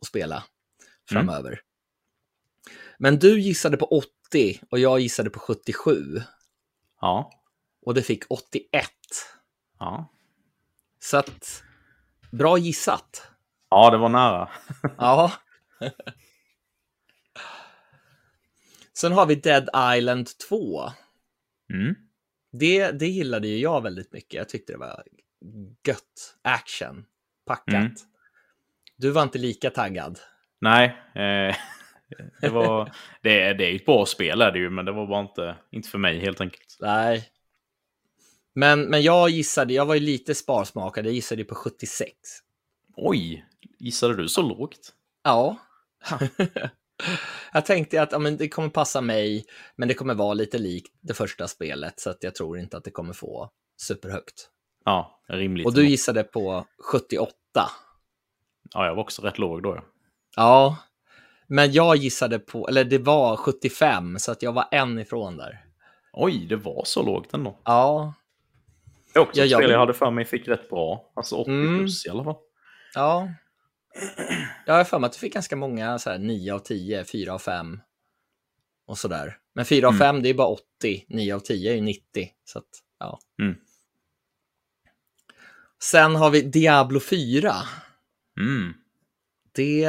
att 0.01 0.07
spela 0.07 0.43
framöver. 1.09 1.49
Mm. 1.49 1.59
Men 2.99 3.19
du 3.19 3.39
gissade 3.39 3.77
på 3.77 3.85
80 3.85 4.59
och 4.69 4.79
jag 4.79 4.99
gissade 4.99 5.29
på 5.29 5.39
77. 5.39 6.21
Ja. 7.01 7.31
Och 7.85 7.93
det 7.93 8.01
fick 8.01 8.23
81. 8.29 8.89
Ja. 9.79 10.11
Så 10.99 11.17
att, 11.17 11.63
bra 12.31 12.57
gissat. 12.57 13.34
Ja, 13.70 13.89
det 13.89 13.97
var 13.97 14.09
nära. 14.09 14.49
ja. 14.97 15.32
Sen 18.93 19.11
har 19.11 19.26
vi 19.26 19.36
Dead 19.36 19.70
Island 19.97 20.28
2. 20.49 20.82
Mm. 21.74 21.95
Det, 22.51 22.91
det 22.91 23.07
gillade 23.07 23.47
ju 23.47 23.57
jag 23.57 23.82
väldigt 23.82 24.13
mycket. 24.13 24.34
Jag 24.34 24.49
tyckte 24.49 24.74
det 24.74 24.78
var 24.78 25.03
gött 25.88 26.36
action, 26.41 27.05
packat. 27.45 27.74
Mm. 27.74 27.91
Du 28.97 29.11
var 29.11 29.24
inte 29.24 29.38
lika 29.38 29.70
taggad. 29.70 30.20
Nej, 30.61 30.86
eh, 31.16 31.55
det, 32.41 32.49
var, 32.49 32.91
det, 33.22 33.53
det 33.53 33.72
är 33.72 33.76
ett 33.76 33.86
bra 33.86 34.05
spel 34.05 34.41
är 34.41 34.51
det 34.51 34.59
ju, 34.59 34.70
men 34.70 34.86
det 34.86 34.91
var 34.91 35.07
bara 35.07 35.22
inte, 35.22 35.55
inte 35.72 35.89
för 35.89 35.97
mig 35.97 36.20
helt 36.20 36.41
enkelt. 36.41 36.78
Nej. 36.80 37.30
Men, 38.53 38.82
men 38.82 39.01
jag 39.01 39.30
gissade, 39.30 39.74
jag 39.74 39.86
var 39.86 39.95
ju 39.95 40.01
lite 40.01 40.36
sparsmakad, 40.36 41.05
jag 41.05 41.13
gissade 41.13 41.43
på 41.43 41.55
76. 41.55 42.11
Oj, 42.97 43.45
gissade 43.79 44.15
du 44.15 44.27
så 44.27 44.41
lågt? 44.41 44.93
Ja. 45.23 45.57
jag 47.53 47.65
tänkte 47.65 48.01
att 48.01 48.11
ja, 48.11 48.19
men 48.19 48.37
det 48.37 48.49
kommer 48.49 48.69
passa 48.69 49.01
mig, 49.01 49.45
men 49.75 49.87
det 49.87 49.93
kommer 49.93 50.13
vara 50.13 50.33
lite 50.33 50.57
likt 50.57 50.93
det 51.01 51.13
första 51.13 51.47
spelet, 51.47 51.99
så 51.99 52.09
att 52.09 52.23
jag 52.23 52.35
tror 52.35 52.59
inte 52.59 52.77
att 52.77 52.83
det 52.83 52.91
kommer 52.91 53.13
få 53.13 53.49
superhögt. 53.77 54.49
Ja, 54.85 55.21
rimligt. 55.27 55.65
Och 55.65 55.73
du 55.73 55.87
gissade 55.87 56.23
på 56.23 56.65
78. 56.91 57.31
Ja, 58.73 58.85
jag 58.85 58.95
var 58.95 59.03
också 59.03 59.21
rätt 59.21 59.37
låg 59.37 59.63
då. 59.63 59.83
Ja, 60.35 60.77
men 61.47 61.71
jag 61.71 61.95
gissade 61.95 62.39
på, 62.39 62.67
eller 62.67 62.83
det 62.83 62.97
var 62.97 63.37
75, 63.37 64.19
så 64.19 64.31
att 64.31 64.41
jag 64.41 64.53
var 64.53 64.67
en 64.71 64.99
ifrån 64.99 65.37
där. 65.37 65.65
Oj, 66.13 66.45
det 66.49 66.55
var 66.55 66.81
så 66.85 67.03
lågt 67.03 67.33
ändå. 67.33 67.59
Ja. 67.63 68.13
Det 69.13 69.19
är 69.19 69.23
också 69.23 69.41
ett 69.41 69.51
spel 69.51 69.69
jag 69.69 69.79
hade 69.79 69.93
för 69.93 70.11
mig 70.11 70.25
fick 70.25 70.47
rätt 70.47 70.69
bra. 70.69 71.11
Alltså 71.15 71.35
80 71.35 71.51
mm. 71.51 71.77
plus 71.77 72.05
i 72.05 72.09
alla 72.09 72.23
fall. 72.23 72.35
Ja. 72.95 73.29
Jag 74.65 74.73
har 74.73 74.83
för 74.83 74.99
mig 74.99 75.07
att 75.07 75.13
du 75.13 75.19
fick 75.19 75.33
ganska 75.33 75.55
många 75.55 75.99
så 75.99 76.09
här 76.09 76.17
9 76.17 76.53
av 76.53 76.59
10, 76.59 77.05
4 77.05 77.33
av 77.33 77.39
5 77.39 77.79
och 78.87 78.97
sådär. 78.97 79.37
Men 79.53 79.65
4 79.65 79.87
av 79.87 79.91
5 79.91 80.01
mm. 80.01 80.23
det 80.23 80.29
är 80.29 80.33
bara 80.33 80.47
80, 80.47 81.05
9 81.07 81.35
av 81.35 81.39
10 81.39 81.77
är 81.77 81.81
90. 81.81 82.29
Så 82.45 82.59
att, 82.59 82.65
ja. 82.99 83.19
Mm. 83.41 83.55
Sen 85.83 86.15
har 86.15 86.29
vi 86.29 86.41
Diablo 86.41 86.99
4. 86.99 87.53
Mm. 88.39 88.73
Det, 89.51 89.79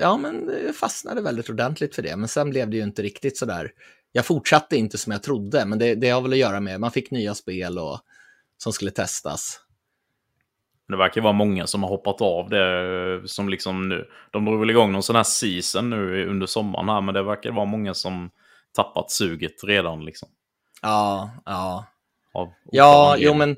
ja 0.00 0.16
men 0.16 0.46
det 0.46 0.72
fastnade 0.72 1.20
väldigt 1.20 1.50
ordentligt 1.50 1.94
för 1.94 2.02
det, 2.02 2.16
men 2.16 2.28
sen 2.28 2.50
blev 2.50 2.70
det 2.70 2.76
ju 2.76 2.82
inte 2.82 3.02
riktigt 3.02 3.38
sådär. 3.38 3.72
Jag 4.12 4.26
fortsatte 4.26 4.76
inte 4.76 4.98
som 4.98 5.12
jag 5.12 5.22
trodde, 5.22 5.66
men 5.66 5.78
det, 5.78 5.94
det 5.94 6.10
har 6.10 6.20
väl 6.20 6.32
att 6.32 6.38
göra 6.38 6.60
med, 6.60 6.80
man 6.80 6.90
fick 6.90 7.10
nya 7.10 7.34
spel 7.34 7.78
och, 7.78 8.00
som 8.58 8.72
skulle 8.72 8.90
testas. 8.90 9.60
Det 10.88 10.96
verkar 10.96 11.20
vara 11.20 11.32
många 11.32 11.66
som 11.66 11.82
har 11.82 11.90
hoppat 11.90 12.20
av 12.20 12.50
det. 12.50 13.28
Som 13.28 13.48
liksom 13.48 13.88
nu, 13.88 14.06
de 14.30 14.44
drog 14.44 14.60
väl 14.60 14.70
igång 14.70 14.92
någon 14.92 15.02
sån 15.02 15.16
här 15.16 15.22
season 15.22 15.90
nu 15.90 16.26
under 16.26 16.46
sommaren 16.46 16.88
här, 16.88 17.00
men 17.00 17.14
det 17.14 17.22
verkar 17.22 17.52
vara 17.52 17.64
många 17.64 17.94
som 17.94 18.30
tappat 18.76 19.10
suget 19.10 19.64
redan. 19.64 20.04
Liksom. 20.04 20.28
Ja, 20.82 21.30
ja. 21.44 21.86
Av, 22.34 22.52
ja, 22.64 23.16
jo 23.18 23.34
men 23.34 23.56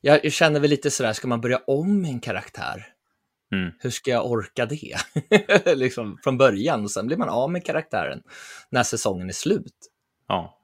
jag 0.00 0.32
känner 0.32 0.60
väl 0.60 0.70
lite 0.70 0.90
sådär, 0.90 1.12
ska 1.12 1.28
man 1.28 1.40
börja 1.40 1.60
om 1.66 2.04
en 2.04 2.20
karaktär? 2.20 2.86
Mm. 3.52 3.70
Hur 3.78 3.90
ska 3.90 4.10
jag 4.10 4.30
orka 4.30 4.66
det? 4.66 4.96
liksom 5.76 6.18
från 6.24 6.38
början 6.38 6.84
och 6.84 6.90
sen 6.90 7.06
blir 7.06 7.16
man 7.16 7.28
av 7.28 7.50
med 7.50 7.64
karaktären 7.64 8.22
när 8.70 8.82
säsongen 8.82 9.28
är 9.28 9.32
slut. 9.32 9.76
Ja. 10.28 10.57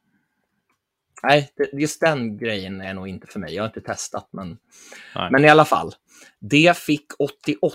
Nej, 1.26 1.50
just 1.72 2.00
den 2.00 2.38
grejen 2.38 2.80
är 2.80 2.94
nog 2.94 3.08
inte 3.08 3.26
för 3.26 3.40
mig. 3.40 3.54
Jag 3.54 3.62
har 3.62 3.68
inte 3.68 3.80
testat, 3.80 4.28
men, 4.32 4.58
men 5.30 5.44
i 5.44 5.48
alla 5.48 5.64
fall. 5.64 5.92
Det 6.40 6.78
fick 6.78 7.06
88. 7.18 7.68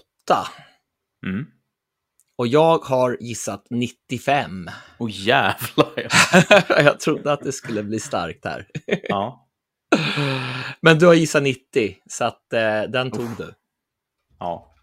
Mm. 1.26 1.46
Och 2.36 2.48
jag 2.48 2.78
har 2.78 3.18
gissat 3.20 3.68
95. 3.70 4.70
Åh 4.98 5.08
oh, 5.08 5.12
jävlar! 5.12 6.08
jag 6.84 7.00
trodde 7.00 7.34
att 7.34 7.42
det 7.42 7.52
skulle 7.52 7.84
bli 7.84 8.00
starkt 8.00 8.46
här. 8.46 8.68
ja. 9.04 9.50
Men 10.82 11.00
du 11.00 11.06
har 11.06 11.14
gissat 11.14 11.44
90, 11.44 11.98
så 12.10 12.26
att 12.26 12.54
eh, 12.54 12.82
den 12.82 13.12
tog 13.12 13.30
du. 13.38 13.54
Ja. 14.40 14.74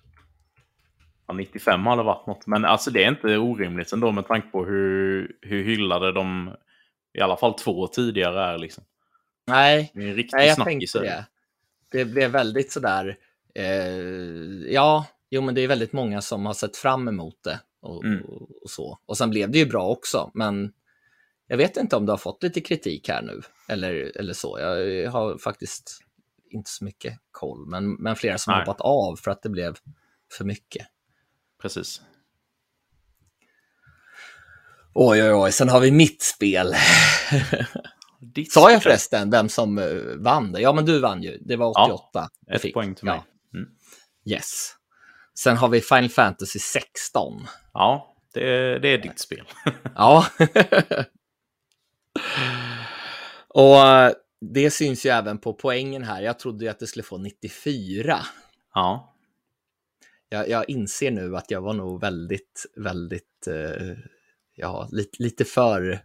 ja. 1.27 1.35
95 1.35 1.87
hade 1.87 2.03
varit 2.03 2.27
något, 2.27 2.47
men 2.47 2.65
alltså 2.65 2.91
det 2.91 3.05
är 3.05 3.09
inte 3.09 3.37
orimligt 3.37 3.93
ändå 3.93 4.13
med 4.13 4.27
tanke 4.27 4.49
på 4.49 4.65
hur, 4.65 5.37
hur 5.43 5.65
hyllade 5.65 6.13
de 6.13 6.57
i 7.17 7.21
alla 7.21 7.37
fall 7.37 7.55
två 7.55 7.87
tidigare 7.87 8.45
är. 8.45 8.59
Liksom. 8.59 8.85
Nej, 9.47 9.93
det 9.95 10.03
är 10.03 10.09
en 10.09 10.15
riktig 10.15 10.37
Nej 10.37 10.47
jag 10.47 10.55
snackis. 10.55 10.93
det. 10.93 11.27
Det 11.89 12.05
blev 12.05 12.31
väldigt 12.31 12.73
sådär, 12.73 13.17
eh, 13.55 13.65
ja, 14.73 15.07
jo 15.31 15.43
men 15.43 15.55
det 15.55 15.61
är 15.61 15.69
väldigt 15.69 15.93
många 15.93 16.21
som 16.21 16.47
har 16.47 16.55
sett 16.55 16.77
fram 16.77 17.09
emot 17.09 17.43
det 17.45 17.61
och, 17.81 18.05
mm. 18.05 18.25
och, 18.25 18.63
och, 18.63 18.71
så. 18.71 18.99
Och 19.07 19.17
sen 19.17 19.31
blev 19.31 19.51
det 19.51 19.59
ju 19.59 19.67
bra 19.67 19.89
också, 19.89 20.31
men 20.35 20.73
jag 21.47 21.57
vet 21.57 21.77
inte 21.77 21.97
om 21.97 22.07
du 22.07 22.13
har 22.13 22.17
fått 22.17 22.43
lite 22.43 22.61
kritik 22.61 23.09
här 23.09 23.23
nu, 23.23 23.41
eller, 23.69 24.13
eller 24.19 24.33
så. 24.33 24.59
Jag 24.61 25.11
har 25.11 25.39
faktiskt 25.39 26.01
inte 26.51 26.71
så 26.71 26.85
mycket 26.85 27.19
koll, 27.31 27.67
men, 27.67 27.93
men 27.93 28.17
flera 28.17 28.39
som 28.39 28.53
har 28.53 28.61
hoppat 28.61 28.81
av 28.81 29.17
för 29.17 29.31
att 29.31 29.43
det 29.43 29.49
blev 29.49 29.77
för 30.33 30.45
mycket. 30.45 30.87
Precis. 31.63 32.03
Oj, 34.99 35.23
oj, 35.23 35.33
oj, 35.33 35.53
sen 35.53 35.69
har 35.69 35.81
vi 35.81 35.91
mitt 35.91 36.23
spel. 36.23 36.75
Ditt 38.21 38.53
Sa 38.53 38.71
jag 38.71 38.83
förresten 38.83 39.31
vem 39.31 39.49
som 39.49 39.79
eh, 39.79 39.87
vann 40.19 40.53
det? 40.53 40.61
Ja, 40.61 40.73
men 40.73 40.85
du 40.85 41.01
vann 41.01 41.23
ju. 41.23 41.39
Det 41.41 41.57
var 41.57 41.71
88. 41.71 42.29
Ja, 42.47 42.55
ett 42.55 42.73
poäng 42.73 42.95
till 42.95 43.05
mig. 43.05 43.15
Ja. 43.15 43.59
Mm. 43.59 43.69
Yes. 44.25 44.75
Sen 45.35 45.57
har 45.57 45.69
vi 45.69 45.81
Final 45.81 46.09
Fantasy 46.09 46.59
16. 46.59 47.47
Ja, 47.73 48.17
det, 48.35 48.79
det 48.79 48.89
är 48.89 48.99
ditt 48.99 49.19
spel. 49.19 49.45
ja. 49.95 50.27
Och 53.49 53.77
eh, 53.77 54.13
det 54.41 54.71
syns 54.71 55.07
ju 55.07 55.11
även 55.11 55.39
på 55.39 55.53
poängen 55.53 56.05
här. 56.05 56.23
Jag 56.23 56.39
trodde 56.39 56.65
ju 56.65 56.71
att 56.71 56.79
det 56.79 56.87
skulle 56.87 57.03
få 57.03 57.19
94. 57.19 58.19
Ja. 58.75 59.15
Jag, 60.29 60.49
jag 60.49 60.71
inser 60.71 61.11
nu 61.11 61.37
att 61.37 61.51
jag 61.51 61.61
var 61.61 61.75
nog 61.75 62.01
väldigt, 62.01 62.67
väldigt 62.77 63.47
eh, 63.47 63.97
ja, 64.57 64.89
lite, 64.93 65.23
lite 65.23 65.45
för, 65.45 66.01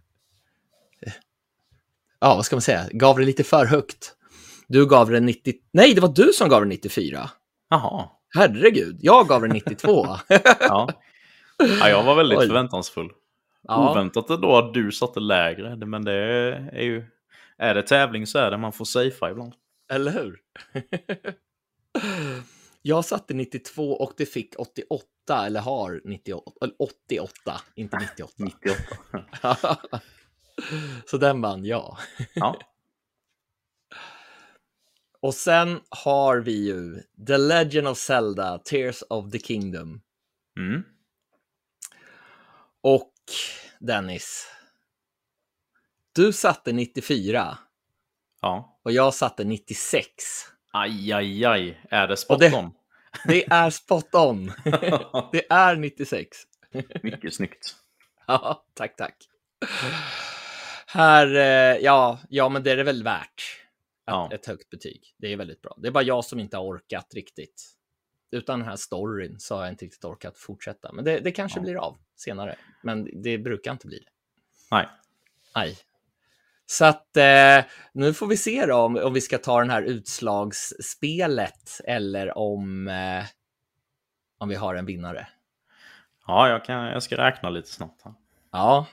ja 2.20 2.36
vad 2.36 2.45
ska 2.45 2.56
man 2.56 2.62
säga, 2.62 2.88
gav 2.91 3.20
det 3.20 3.26
lite 3.26 3.43
för 3.43 3.66
högt. 3.66 4.16
Du 4.68 4.88
gav 4.88 5.10
det 5.10 5.20
90, 5.20 5.54
nej 5.74 5.93
det 5.93 6.02
var 6.02 6.14
du 6.16 6.34
som 6.34 6.49
gav 6.49 6.62
det 6.62 6.68
94. 6.68 7.30
Jaha. 7.70 8.10
Herregud, 8.36 8.97
jag 9.02 9.28
gav 9.28 9.41
det 9.41 9.47
92. 9.47 10.06
ja. 10.60 10.89
ja, 11.80 11.89
jag 11.89 12.04
var 12.04 12.16
väldigt 12.16 12.39
Oj. 12.39 12.47
förväntansfull. 12.47 13.10
Ja. 13.64 13.91
Oväntat 13.91 14.28
då 14.28 14.58
att 14.58 14.74
du 14.74 14.91
satte 14.91 15.20
lägre, 15.20 15.76
men 15.86 16.06
det 16.06 16.14
är 16.74 16.84
ju, 16.84 17.06
är 17.58 17.76
det 17.76 17.84
tävling 17.84 18.28
så 18.28 18.39
är 18.39 18.52
det, 18.52 18.58
man 18.58 18.74
får 18.74 18.86
safea 18.86 19.32
ibland. 19.32 19.54
Eller 19.91 20.12
hur? 20.12 20.39
jag 22.82 23.06
satte 23.06 23.34
92 23.34 23.91
och 23.91 24.14
det 24.18 24.26
fick 24.26 24.60
88 24.60 25.06
eller 25.30 25.59
har 25.59 26.01
98, 26.05 26.51
88, 26.80 27.61
inte 27.76 27.97
98. 27.97 28.34
98. 28.38 29.78
Så 31.05 31.17
den 31.17 31.41
vann 31.41 31.65
jag. 31.65 31.97
Ja. 32.34 32.59
Och 35.19 35.34
sen 35.34 35.82
har 35.89 36.38
vi 36.38 36.65
ju 36.65 37.03
The 37.28 37.38
Legend 37.38 37.88
of 37.88 37.97
Zelda, 37.97 38.57
Tears 38.57 39.03
of 39.09 39.32
the 39.32 39.39
Kingdom. 39.39 40.01
Mm. 40.57 40.84
Och 42.82 43.13
Dennis, 43.80 44.47
du 46.15 46.34
satte 46.34 46.72
94. 46.72 47.57
Ja. 48.41 48.80
Och 48.84 48.91
jag 48.91 49.13
satte 49.13 49.43
96. 49.43 50.07
Aj, 50.72 51.13
aj, 51.13 51.45
aj. 51.45 51.82
Är 51.89 52.07
det 52.07 52.17
spot 52.17 52.41
on? 52.41 52.74
Det 53.28 53.45
är 53.51 53.70
spot 53.70 54.16
on. 54.16 54.45
det 55.32 55.51
är 55.51 55.76
96. 55.76 56.38
Mycket 57.03 57.34
snyggt. 57.34 57.76
Ja, 58.28 58.66
tack, 58.74 58.95
tack. 58.95 59.16
Här, 60.88 61.36
eh, 61.36 61.78
ja, 61.78 62.20
ja, 62.30 62.49
men 62.49 62.64
det 62.64 62.72
är 62.72 62.78
det 62.78 62.84
väl 62.84 63.03
värt. 63.03 63.62
Ja. 64.05 64.30
Ett 64.34 64.45
högt 64.45 64.70
betyg. 64.70 65.16
Det 65.18 65.34
är 65.34 65.38
väldigt 65.38 65.62
bra. 65.62 65.78
Det 65.82 65.88
är 65.88 65.91
bara 65.91 66.03
jag 66.03 66.26
som 66.26 66.39
inte 66.39 66.57
har 66.57 66.64
orkat 66.64 67.14
riktigt. 67.14 67.64
Utan 68.32 68.59
den 68.59 68.70
här 68.70 68.76
storyn 68.76 69.39
så 69.39 69.55
har 69.55 69.64
jag 69.64 69.72
inte 69.74 69.86
riktigt 69.86 70.05
orkat 70.05 70.38
fortsätta. 70.38 70.93
Men 70.93 71.05
det, 71.05 71.20
det 71.20 71.32
kanske 71.32 71.59
ja. 71.59 71.64
blir 71.64 71.76
av 71.76 71.97
senare. 72.16 72.55
Men 72.84 73.22
det 73.22 73.38
brukar 73.38 73.72
inte 73.72 73.88
bli 73.88 73.99
det. 73.99 74.12
Nej. 74.72 74.88
Nej. 75.55 75.78
Så 76.72 76.86
att 76.86 77.17
eh, 77.17 77.63
nu 77.93 78.13
får 78.13 78.28
vi 78.28 78.38
se 78.38 78.65
då 78.65 78.76
om, 78.76 78.97
om 78.97 79.13
vi 79.13 79.22
ska 79.22 79.38
ta 79.38 79.59
den 79.59 79.69
här 79.69 79.82
utslagsspelet 79.82 81.82
eller 81.84 82.38
om, 82.38 82.88
eh, 82.88 83.24
om 84.38 84.49
vi 84.49 84.55
har 84.55 84.76
en 84.76 84.86
vinnare. 84.86 85.28
Ja, 86.28 86.49
jag, 86.49 86.65
kan, 86.65 86.86
jag 86.86 87.03
ska 87.03 87.17
räkna 87.17 87.49
lite 87.49 87.69
snabbt. 87.69 88.01
Här. 88.03 88.13
Ja. 88.51 88.88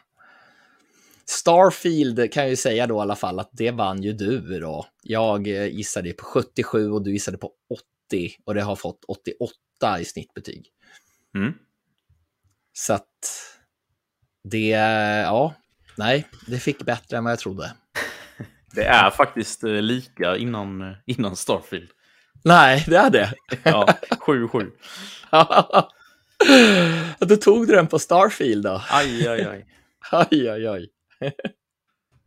Starfield 1.25 2.33
kan 2.33 2.43
jag 2.43 2.51
ju 2.51 2.57
säga 2.57 2.87
då 2.87 2.97
i 2.97 3.01
alla 3.01 3.17
fall 3.17 3.39
att 3.39 3.51
det 3.53 3.71
vann 3.71 4.03
ju 4.03 4.13
du 4.13 4.61
då. 4.61 4.87
Jag 5.03 5.49
eh, 5.49 5.67
gissade 5.67 6.13
på 6.13 6.25
77 6.25 6.91
och 6.91 7.03
du 7.03 7.13
gissade 7.13 7.39
på 7.39 7.53
80 8.07 8.31
och 8.45 8.55
det 8.55 8.63
har 8.63 8.77
fått 8.77 9.05
88 9.09 10.01
i 10.01 10.05
snittbetyg. 10.05 10.67
Mm. 11.35 11.53
Så 12.73 12.93
att 12.93 13.19
det, 14.45 14.69
ja, 15.25 15.55
nej, 15.99 16.29
det 16.47 16.59
fick 16.59 16.83
bättre 16.83 17.17
än 17.17 17.25
vad 17.25 17.33
jag 17.33 17.39
trodde. 17.39 17.73
Det 18.73 18.85
är 18.85 19.11
faktiskt 19.11 19.65
eh, 19.65 19.71
lika 19.71 20.37
innan, 20.37 20.83
eh, 20.83 20.97
innan 21.07 21.37
Starfield. 21.37 21.91
Nej, 22.45 22.85
det 22.89 22.97
är 22.97 23.11
det. 23.11 23.35
Ja, 23.63 23.89
7-7. 24.11 24.71
Då 27.27 27.37
tog 27.37 27.67
du 27.67 27.75
den 27.75 27.87
på 27.87 27.99
Starfield 27.99 28.65
då. 28.65 28.83
Aj, 28.91 29.29
aj, 29.29 29.45
aj. 29.45 29.67
Aj, 30.11 30.49
aj, 30.49 30.67
aj. 30.67 30.89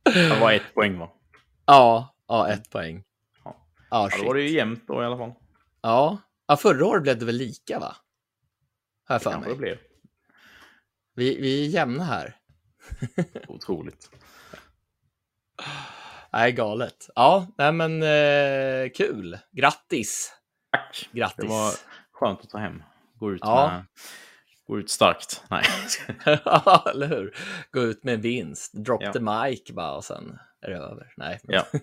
Det 0.03 0.39
var 0.39 0.51
ett 0.51 0.73
poäng 0.73 0.99
va? 0.99 1.09
Ja, 1.65 2.15
ja 2.27 2.49
ett 2.49 2.69
poäng. 2.69 3.03
Ja, 3.43 3.67
ja 3.89 4.09
då 4.17 4.25
var 4.25 4.35
det 4.35 4.41
ju 4.41 4.49
jämnt 4.49 4.87
då 4.87 5.01
i 5.01 5.05
alla 5.05 5.17
fall. 5.17 5.33
Ja. 5.81 6.17
ja, 6.47 6.57
förra 6.57 6.85
året 6.85 7.03
blev 7.03 7.19
det 7.19 7.25
väl 7.25 7.35
lika 7.35 7.79
va? 7.79 7.95
Här 9.09 9.19
för 9.19 9.39
mig. 9.39 9.49
Det 9.49 9.55
blev. 9.55 9.77
Vi, 11.15 11.41
vi 11.41 11.65
är 11.65 11.69
jämna 11.69 12.03
här. 12.03 12.35
Otroligt. 13.47 14.09
Nej, 16.33 16.51
galet. 16.51 17.09
Ja, 17.15 17.47
nej 17.57 17.71
men 17.71 18.03
eh, 18.03 18.89
kul. 18.89 19.39
Grattis. 19.51 20.33
Tack. 20.71 21.09
Grattis. 21.11 21.37
Det 21.37 21.47
var 21.47 21.73
skönt 22.11 22.41
att 22.41 22.49
ta 22.49 22.57
hem. 22.57 22.83
Gå 23.15 23.31
ut, 23.31 23.41
ja. 23.43 23.71
med, 23.71 23.85
gå 24.67 24.79
ut 24.79 24.89
starkt. 24.89 25.43
Nej. 25.49 25.63
ja, 26.45 26.85
eller 26.93 27.07
hur? 27.07 27.35
Gå 27.71 27.81
ut 27.81 28.03
med 28.03 28.21
vinst. 28.21 28.73
Drop 28.73 29.03
ja. 29.03 29.13
the 29.13 29.19
mic 29.19 29.71
bara 29.71 29.95
och 29.95 30.03
sen 30.03 30.39
är 30.61 30.69
det 30.69 30.77
över. 30.77 31.13
Nej. 31.17 31.39
Ja. 31.43 31.65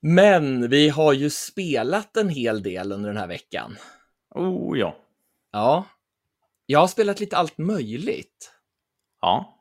men 0.00 0.70
vi 0.70 0.88
har 0.88 1.12
ju 1.12 1.30
spelat 1.30 2.16
en 2.16 2.28
hel 2.28 2.62
del 2.62 2.92
under 2.92 3.08
den 3.08 3.18
här 3.18 3.26
veckan. 3.26 3.76
Oh 4.30 4.78
ja. 4.78 4.96
Ja. 5.52 5.84
Jag 6.66 6.80
har 6.80 6.86
spelat 6.86 7.20
lite 7.20 7.36
allt 7.36 7.58
möjligt. 7.58 8.52
Ja. 9.20 9.60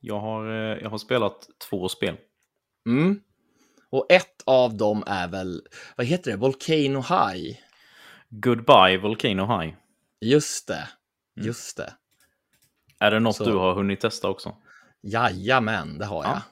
Jag 0.00 0.20
har, 0.20 0.50
eh, 0.50 0.82
jag 0.82 0.90
har 0.90 0.98
spelat 0.98 1.46
två 1.70 1.88
spel. 1.88 2.16
Mm. 2.86 3.20
Och 3.90 4.06
ett 4.08 4.42
av 4.46 4.76
dem 4.76 5.04
är 5.06 5.28
väl, 5.28 5.62
vad 5.96 6.06
heter 6.06 6.30
det, 6.30 6.36
Volcano 6.36 7.00
High? 7.00 7.56
Goodbye 8.28 8.98
Volcano 8.98 9.58
High. 9.58 9.74
Just 10.20 10.68
det, 10.68 10.88
mm. 11.36 11.46
just 11.46 11.76
det. 11.76 11.92
Är 12.98 13.10
det 13.10 13.20
något 13.20 13.36
Så... 13.36 13.44
du 13.44 13.52
har 13.52 13.74
hunnit 13.74 14.00
testa 14.00 14.28
också? 14.28 14.56
Jajamän, 15.02 15.98
det 15.98 16.04
har 16.04 16.24
jag. 16.24 16.32
Ja. 16.32 16.42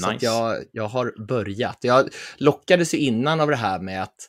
Så 0.00 0.12
nice. 0.12 0.24
jag, 0.24 0.64
jag 0.72 0.88
har 0.88 1.26
börjat. 1.26 1.78
Jag 1.80 2.08
lockades 2.36 2.94
ju 2.94 2.98
innan 2.98 3.40
av 3.40 3.48
det 3.48 3.56
här 3.56 3.78
med 3.80 4.02
att 4.02 4.28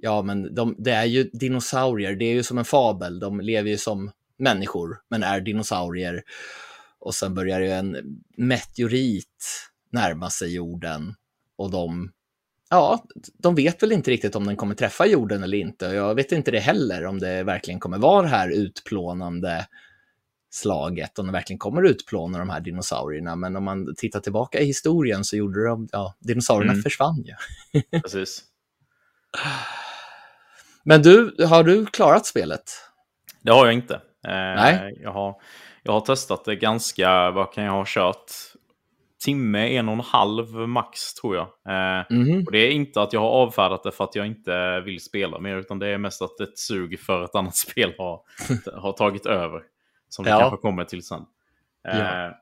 ja, 0.00 0.22
men 0.22 0.54
de, 0.54 0.74
det 0.78 0.90
är 0.90 1.04
ju 1.04 1.30
dinosaurier, 1.32 2.16
det 2.16 2.24
är 2.24 2.34
ju 2.34 2.42
som 2.42 2.58
en 2.58 2.64
fabel, 2.64 3.18
de 3.18 3.40
lever 3.40 3.70
ju 3.70 3.78
som 3.78 4.10
människor, 4.36 5.00
men 5.08 5.22
är 5.22 5.40
dinosaurier. 5.40 6.22
Och 6.98 7.14
sen 7.14 7.34
börjar 7.34 7.60
ju 7.60 7.70
en 7.70 7.96
meteorit 8.36 9.70
närma 9.90 10.30
sig 10.30 10.54
jorden 10.54 11.14
och 11.56 11.70
de, 11.70 12.12
ja, 12.70 13.04
de 13.38 13.54
vet 13.54 13.82
väl 13.82 13.92
inte 13.92 14.10
riktigt 14.10 14.36
om 14.36 14.46
den 14.46 14.56
kommer 14.56 14.74
träffa 14.74 15.06
jorden 15.06 15.42
eller 15.42 15.58
inte. 15.58 15.86
Jag 15.86 16.14
vet 16.14 16.32
inte 16.32 16.50
det 16.50 16.58
heller, 16.58 17.06
om 17.06 17.18
det 17.18 17.42
verkligen 17.42 17.80
kommer 17.80 17.98
vara 17.98 18.22
det 18.22 18.28
här 18.28 18.50
utplånande 18.50 19.66
slaget, 20.50 21.18
om 21.18 21.26
de 21.26 21.32
verkligen 21.32 21.58
kommer 21.58 21.82
utplåna 21.82 22.38
de 22.38 22.50
här 22.50 22.60
dinosaurierna. 22.60 23.36
Men 23.36 23.56
om 23.56 23.64
man 23.64 23.94
tittar 23.96 24.20
tillbaka 24.20 24.60
i 24.60 24.64
historien 24.64 25.24
så 25.24 25.36
gjorde 25.36 25.68
de, 25.68 25.88
ja, 25.92 26.14
dinosaurierna 26.18 26.72
mm. 26.72 26.82
försvann 26.82 27.24
ju. 27.24 27.34
Precis. 28.02 28.44
Men 30.82 31.02
du, 31.02 31.34
har 31.48 31.64
du 31.64 31.86
klarat 31.86 32.26
spelet? 32.26 32.62
Det 33.42 33.52
har 33.52 33.66
jag 33.66 33.74
inte. 33.74 33.94
Eh, 33.94 34.00
Nej. 34.32 34.98
Jag 35.02 35.12
har, 35.12 35.34
jag 35.82 35.92
har 35.92 36.00
testat 36.00 36.44
det 36.44 36.56
ganska, 36.56 37.30
vad 37.30 37.52
kan 37.52 37.64
jag 37.64 37.72
ha 37.72 37.84
kört? 37.86 38.30
timme, 39.24 39.76
en 39.76 39.88
och 39.88 39.94
en 39.94 40.00
halv 40.00 40.54
max 40.54 41.14
tror 41.14 41.36
jag. 41.36 41.46
Eh, 41.68 42.06
mm. 42.10 42.44
och 42.46 42.52
det 42.52 42.58
är 42.58 42.70
inte 42.70 43.02
att 43.02 43.12
jag 43.12 43.20
har 43.20 43.30
avfärdat 43.30 43.82
det 43.82 43.92
för 43.92 44.04
att 44.04 44.14
jag 44.14 44.26
inte 44.26 44.80
vill 44.80 45.00
spela 45.00 45.38
mer, 45.38 45.56
utan 45.56 45.78
det 45.78 45.88
är 45.88 45.98
mest 45.98 46.22
att 46.22 46.40
ett 46.40 46.58
sug 46.58 47.00
för 47.00 47.24
ett 47.24 47.34
annat 47.34 47.56
spel 47.68 47.94
har, 47.98 48.20
har 48.80 48.92
tagit 48.92 49.26
över. 49.26 49.62
Som 50.08 50.24
det 50.24 50.30
ja. 50.30 50.40
kanske 50.40 50.56
kommer 50.56 50.84
till 50.84 51.02
sen. 51.02 51.22
Eh, 51.88 51.98
ja. 51.98 52.32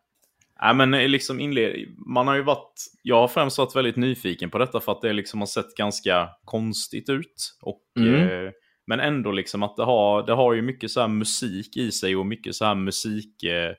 Äh, 0.63 0.75
men 0.75 0.91
liksom 0.91 1.41
inled... 1.41 1.89
Man 2.07 2.29
har 2.29 2.35
ju 2.35 2.43
varit... 2.43 2.75
Jag 3.03 3.21
har 3.21 3.29
främst 3.29 3.59
varit 3.59 3.77
väldigt 3.77 3.97
nyfiken 3.97 4.51
på 4.51 4.59
detta 4.59 4.81
för 4.81 4.93
att 4.93 5.03
det 5.03 5.13
liksom 5.13 5.41
har 5.41 5.47
sett 5.47 5.75
ganska 5.75 6.29
konstigt 6.45 7.09
ut. 7.09 7.59
Och, 7.63 7.83
mm. 7.99 8.15
eh, 8.15 8.51
men 8.87 9.01
ändå 9.01 9.33
liksom 9.33 9.63
att 9.63 9.77
det 9.77 9.85
har, 9.85 10.27
det 10.27 10.33
har 10.33 10.53
ju 10.55 10.63
mycket 10.63 10.91
så 10.91 11.09
musik 11.09 11.77
i 11.77 11.93
sig 11.93 12.17
och 12.17 12.27
mycket 12.27 12.55
så 12.55 12.65
här 12.65 12.75
musik... 12.75 13.43
Eh, 13.43 13.75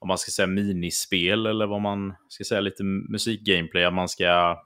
om 0.00 0.08
man 0.08 0.18
ska 0.18 0.30
säga 0.30 0.46
minispel 0.46 1.46
eller 1.46 1.66
vad 1.66 1.80
man 1.80 2.14
ska 2.28 2.44
säga, 2.44 2.60
lite 2.60 2.84
musikgameplay. 2.84 3.90
man 3.90 4.08
ska... 4.08 4.56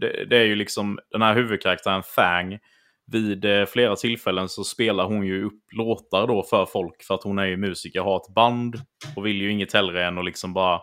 Det, 0.00 0.24
det, 0.30 0.36
är 0.36 0.44
ju 0.44 0.54
liksom 0.54 0.98
den 1.10 1.22
här 1.22 1.34
huvudkaraktären 1.34 2.02
Fang. 2.02 2.58
Vid 3.06 3.44
eh, 3.44 3.66
flera 3.66 3.96
tillfällen 3.96 4.48
så 4.48 4.64
spelar 4.64 5.04
hon 5.04 5.26
ju 5.26 5.44
upp 5.44 5.62
låtar 5.72 6.26
då 6.26 6.42
för 6.42 6.66
folk 6.66 7.02
för 7.02 7.14
att 7.14 7.22
hon 7.22 7.38
är 7.38 7.46
ju 7.46 7.56
musiker, 7.56 8.00
har 8.00 8.16
ett 8.16 8.34
band 8.34 8.80
och 9.16 9.26
vill 9.26 9.42
ju 9.42 9.50
inget 9.50 9.72
hellre 9.72 10.06
än 10.06 10.18
att 10.18 10.24
liksom 10.24 10.52
bara... 10.52 10.80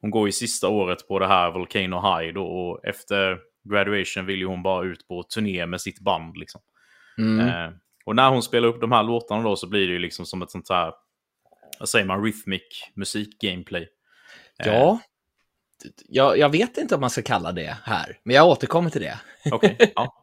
Hon 0.00 0.10
går 0.10 0.28
ju 0.28 0.32
sista 0.32 0.68
året 0.68 1.08
på 1.08 1.18
det 1.18 1.26
här 1.26 1.50
Volcano 1.50 1.96
High 1.96 2.34
då 2.34 2.44
och 2.44 2.84
efter 2.84 3.38
graduation 3.70 4.26
vill 4.26 4.38
ju 4.38 4.46
hon 4.46 4.62
bara 4.62 4.84
ut 4.84 5.08
på 5.08 5.22
turné 5.22 5.66
med 5.66 5.80
sitt 5.80 6.00
band 6.00 6.36
liksom. 6.36 6.60
Mm. 7.18 7.48
Eh, 7.48 7.72
och 8.04 8.16
när 8.16 8.30
hon 8.30 8.42
spelar 8.42 8.68
upp 8.68 8.80
de 8.80 8.92
här 8.92 9.02
låtarna 9.02 9.42
då 9.42 9.56
så 9.56 9.68
blir 9.68 9.86
det 9.86 9.92
ju 9.92 9.98
liksom 9.98 10.26
som 10.26 10.42
ett 10.42 10.50
sånt 10.50 10.70
här 10.70 10.92
vad 11.78 11.88
säger 11.88 12.06
man, 12.06 12.24
rhythmic 12.24 12.62
musik-gameplay. 12.94 13.88
Ja, 14.56 14.98
eh. 15.84 15.90
jag, 16.08 16.38
jag 16.38 16.48
vet 16.48 16.78
inte 16.78 16.94
om 16.94 17.00
man 17.00 17.10
ska 17.10 17.22
kalla 17.22 17.52
det 17.52 17.76
här, 17.84 18.18
men 18.22 18.36
jag 18.36 18.48
återkommer 18.48 18.90
till 18.90 19.00
det. 19.00 19.20
Okej, 19.52 19.74
okay, 19.74 19.90
ja. 19.94 20.18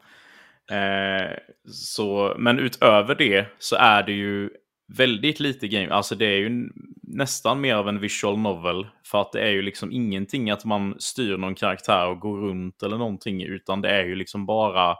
Eh, 0.72 1.38
så, 1.72 2.36
men 2.38 2.60
utöver 2.60 3.16
det 3.16 3.46
så 3.60 3.76
är 3.76 4.04
det 4.04 4.12
ju 4.12 4.50
väldigt 4.98 5.40
lite 5.40 5.68
game, 5.68 5.90
alltså 5.90 6.16
det 6.16 6.26
är 6.26 6.38
ju 6.38 6.70
nästan 7.04 7.62
mer 7.62 7.76
av 7.76 7.90
en 7.90 8.00
visual 8.00 8.38
novel. 8.38 8.88
För 9.06 9.22
att 9.22 9.32
det 9.32 9.42
är 9.42 9.50
ju 9.50 9.62
liksom 9.62 9.92
ingenting 9.92 10.50
att 10.50 10.66
man 10.66 10.96
styr 11.00 11.38
någon 11.38 11.56
karaktär 11.56 12.08
och 12.08 12.20
går 12.20 12.38
runt 12.38 12.84
eller 12.84 12.98
någonting, 12.98 13.44
utan 13.44 13.82
det 13.82 13.90
är 13.90 14.06
ju 14.06 14.16
liksom 14.16 14.46
bara 14.46 14.96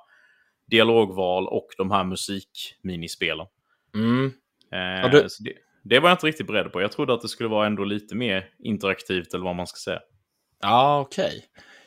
dialogval 0.68 1.48
och 1.48 1.68
de 1.78 1.92
här 1.92 2.04
musikminispelen. 2.04 3.46
Mm. 3.96 4.26
Eh, 4.72 5.12
du... 5.12 5.28
det, 5.40 5.54
det 5.84 6.00
var 6.00 6.10
jag 6.10 6.16
inte 6.16 6.28
riktigt 6.28 6.48
beredd 6.48 6.72
på. 6.72 6.82
Jag 6.82 6.92
trodde 6.92 7.14
att 7.14 7.22
det 7.22 7.28
skulle 7.28 7.50
vara 7.50 7.68
ändå 7.68 7.84
lite 7.84 8.16
mer 8.16 8.50
interaktivt 8.60 9.34
eller 9.34 9.46
vad 9.46 9.56
man 9.56 9.68
ska 9.68 9.78
säga. 9.78 10.00
Ja, 10.62 11.00
okej. 11.00 11.26
Okay. 11.26 11.42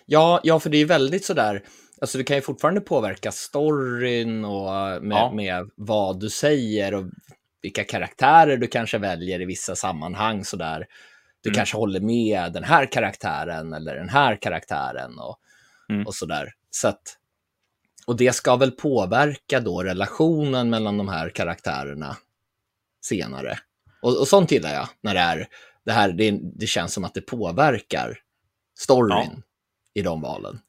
Ja, 0.07 0.41
ja, 0.43 0.61
för 0.61 0.71
det 0.71 0.79
är 0.79 0.87
väldigt 0.87 1.25
sådär, 1.25 1.63
alltså 2.03 2.19
du 2.19 2.25
kan 2.25 2.37
ju 2.37 2.43
fortfarande 2.43 2.81
påverka 2.81 3.33
storyn 3.33 4.45
och 4.45 5.03
med, 5.03 5.17
ja. 5.17 5.33
med 5.33 5.71
vad 5.77 6.21
du 6.21 6.31
säger 6.31 6.95
och 6.95 7.05
vilka 7.63 7.85
karaktärer 7.85 8.57
du 8.57 8.67
kanske 8.67 8.99
väljer 8.99 9.41
i 9.41 9.45
vissa 9.45 9.77
sammanhang 9.77 10.45
sådär. 10.45 10.87
Du 11.43 11.49
mm. 11.49 11.57
kanske 11.57 11.77
håller 11.77 12.01
med 12.01 12.53
den 12.53 12.65
här 12.65 12.87
karaktären 12.87 13.73
eller 13.73 13.97
den 13.97 14.09
här 14.09 14.37
karaktären 14.37 15.19
och, 15.19 15.39
mm. 15.89 16.07
och 16.07 16.15
sådär. 16.15 16.53
Så 16.71 16.89
att, 16.89 17.19
och 18.07 18.17
det 18.17 18.33
ska 18.33 18.57
väl 18.57 18.71
påverka 18.71 19.61
då 19.61 19.83
relationen 19.83 20.71
mellan 20.71 20.99
de 20.99 21.09
här 21.09 21.29
karaktärerna 21.29 22.17
senare. 23.05 23.59
Och, 24.03 24.21
och 24.21 24.29
sånt 24.29 24.51
gillar 24.51 24.75
jag, 24.75 24.89
när 25.01 25.15
det 25.15 25.21
är 25.21 25.49
det 25.85 25.93
här, 25.93 26.13
det, 26.13 26.39
det 26.43 26.67
känns 26.67 26.93
som 26.93 27.05
att 27.05 27.15
det 27.15 27.21
påverkar 27.21 28.19
storyn 28.79 29.17
ja. 29.17 29.43
i 29.95 30.03
de 30.03 30.21
valen. 30.21 30.61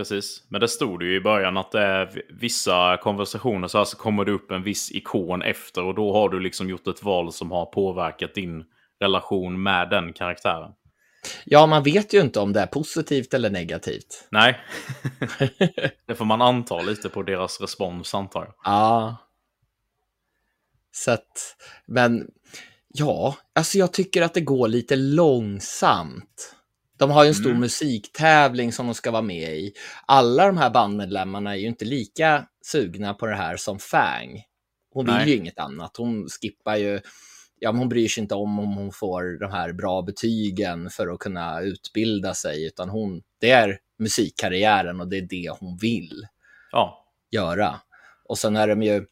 Precis, 0.00 0.44
men 0.48 0.60
det 0.60 0.68
stod 0.68 1.02
ju 1.02 1.16
i 1.16 1.20
början 1.20 1.56
att 1.56 1.72
det 1.72 1.80
är 1.80 2.22
vissa 2.28 2.96
konversationer 2.96 3.68
så 3.68 3.78
alltså 3.78 3.96
kommer 3.96 4.24
det 4.24 4.32
upp 4.32 4.50
en 4.50 4.62
viss 4.62 4.92
ikon 4.92 5.42
efter 5.42 5.84
och 5.84 5.94
då 5.94 6.12
har 6.12 6.28
du 6.28 6.40
liksom 6.40 6.68
gjort 6.68 6.86
ett 6.86 7.02
val 7.02 7.32
som 7.32 7.50
har 7.50 7.66
påverkat 7.66 8.34
din 8.34 8.64
relation 9.00 9.62
med 9.62 9.90
den 9.90 10.12
karaktären. 10.12 10.72
Ja, 11.44 11.66
man 11.66 11.82
vet 11.82 12.14
ju 12.14 12.20
inte 12.20 12.40
om 12.40 12.52
det 12.52 12.60
är 12.60 12.66
positivt 12.66 13.34
eller 13.34 13.50
negativt. 13.50 14.28
Nej, 14.30 14.60
det 16.06 16.14
får 16.14 16.24
man 16.24 16.42
anta 16.42 16.80
lite 16.80 17.08
på 17.08 17.22
deras 17.22 17.60
respons 17.60 18.14
antar 18.14 18.40
jag. 18.40 18.54
Ja. 18.64 19.16
Så 20.92 21.10
att, 21.10 21.56
men 21.86 22.30
ja, 22.88 23.36
alltså 23.54 23.78
jag 23.78 23.92
tycker 23.92 24.22
att 24.22 24.34
det 24.34 24.40
går 24.40 24.68
lite 24.68 24.96
långsamt. 24.96 26.56
De 27.00 27.10
har 27.10 27.24
ju 27.24 27.28
en 27.28 27.34
stor 27.34 27.50
mm. 27.50 27.60
musiktävling 27.60 28.72
som 28.72 28.86
de 28.86 28.94
ska 28.94 29.10
vara 29.10 29.22
med 29.22 29.56
i. 29.56 29.72
Alla 30.06 30.46
de 30.46 30.56
här 30.56 30.70
bandmedlemmarna 30.70 31.52
är 31.52 31.58
ju 31.58 31.66
inte 31.66 31.84
lika 31.84 32.46
sugna 32.64 33.14
på 33.14 33.26
det 33.26 33.34
här 33.34 33.56
som 33.56 33.78
Fang. 33.78 34.42
Hon 34.92 35.06
Nej. 35.06 35.18
vill 35.18 35.28
ju 35.28 35.40
inget 35.40 35.58
annat. 35.58 35.96
Hon 35.96 36.28
skippar 36.28 36.76
ju, 36.76 37.00
ja, 37.58 37.72
men 37.72 37.78
hon 37.78 37.88
bryr 37.88 38.08
sig 38.08 38.22
inte 38.22 38.34
om 38.34 38.58
om 38.58 38.74
hon 38.74 38.92
får 38.92 39.40
de 39.40 39.52
här 39.52 39.72
bra 39.72 40.02
betygen 40.02 40.90
för 40.90 41.08
att 41.08 41.18
kunna 41.18 41.60
utbilda 41.60 42.34
sig, 42.34 42.66
utan 42.66 42.88
hon, 42.88 43.22
det 43.40 43.50
är 43.50 43.78
musikkarriären 43.98 45.00
och 45.00 45.08
det 45.08 45.16
är 45.16 45.26
det 45.30 45.50
hon 45.60 45.76
vill 45.76 46.26
ja. 46.72 47.06
göra. 47.30 47.80
Och 48.24 48.38
sen 48.38 48.56
är 48.56 48.68
de 48.68 48.82
ju, 48.82 49.06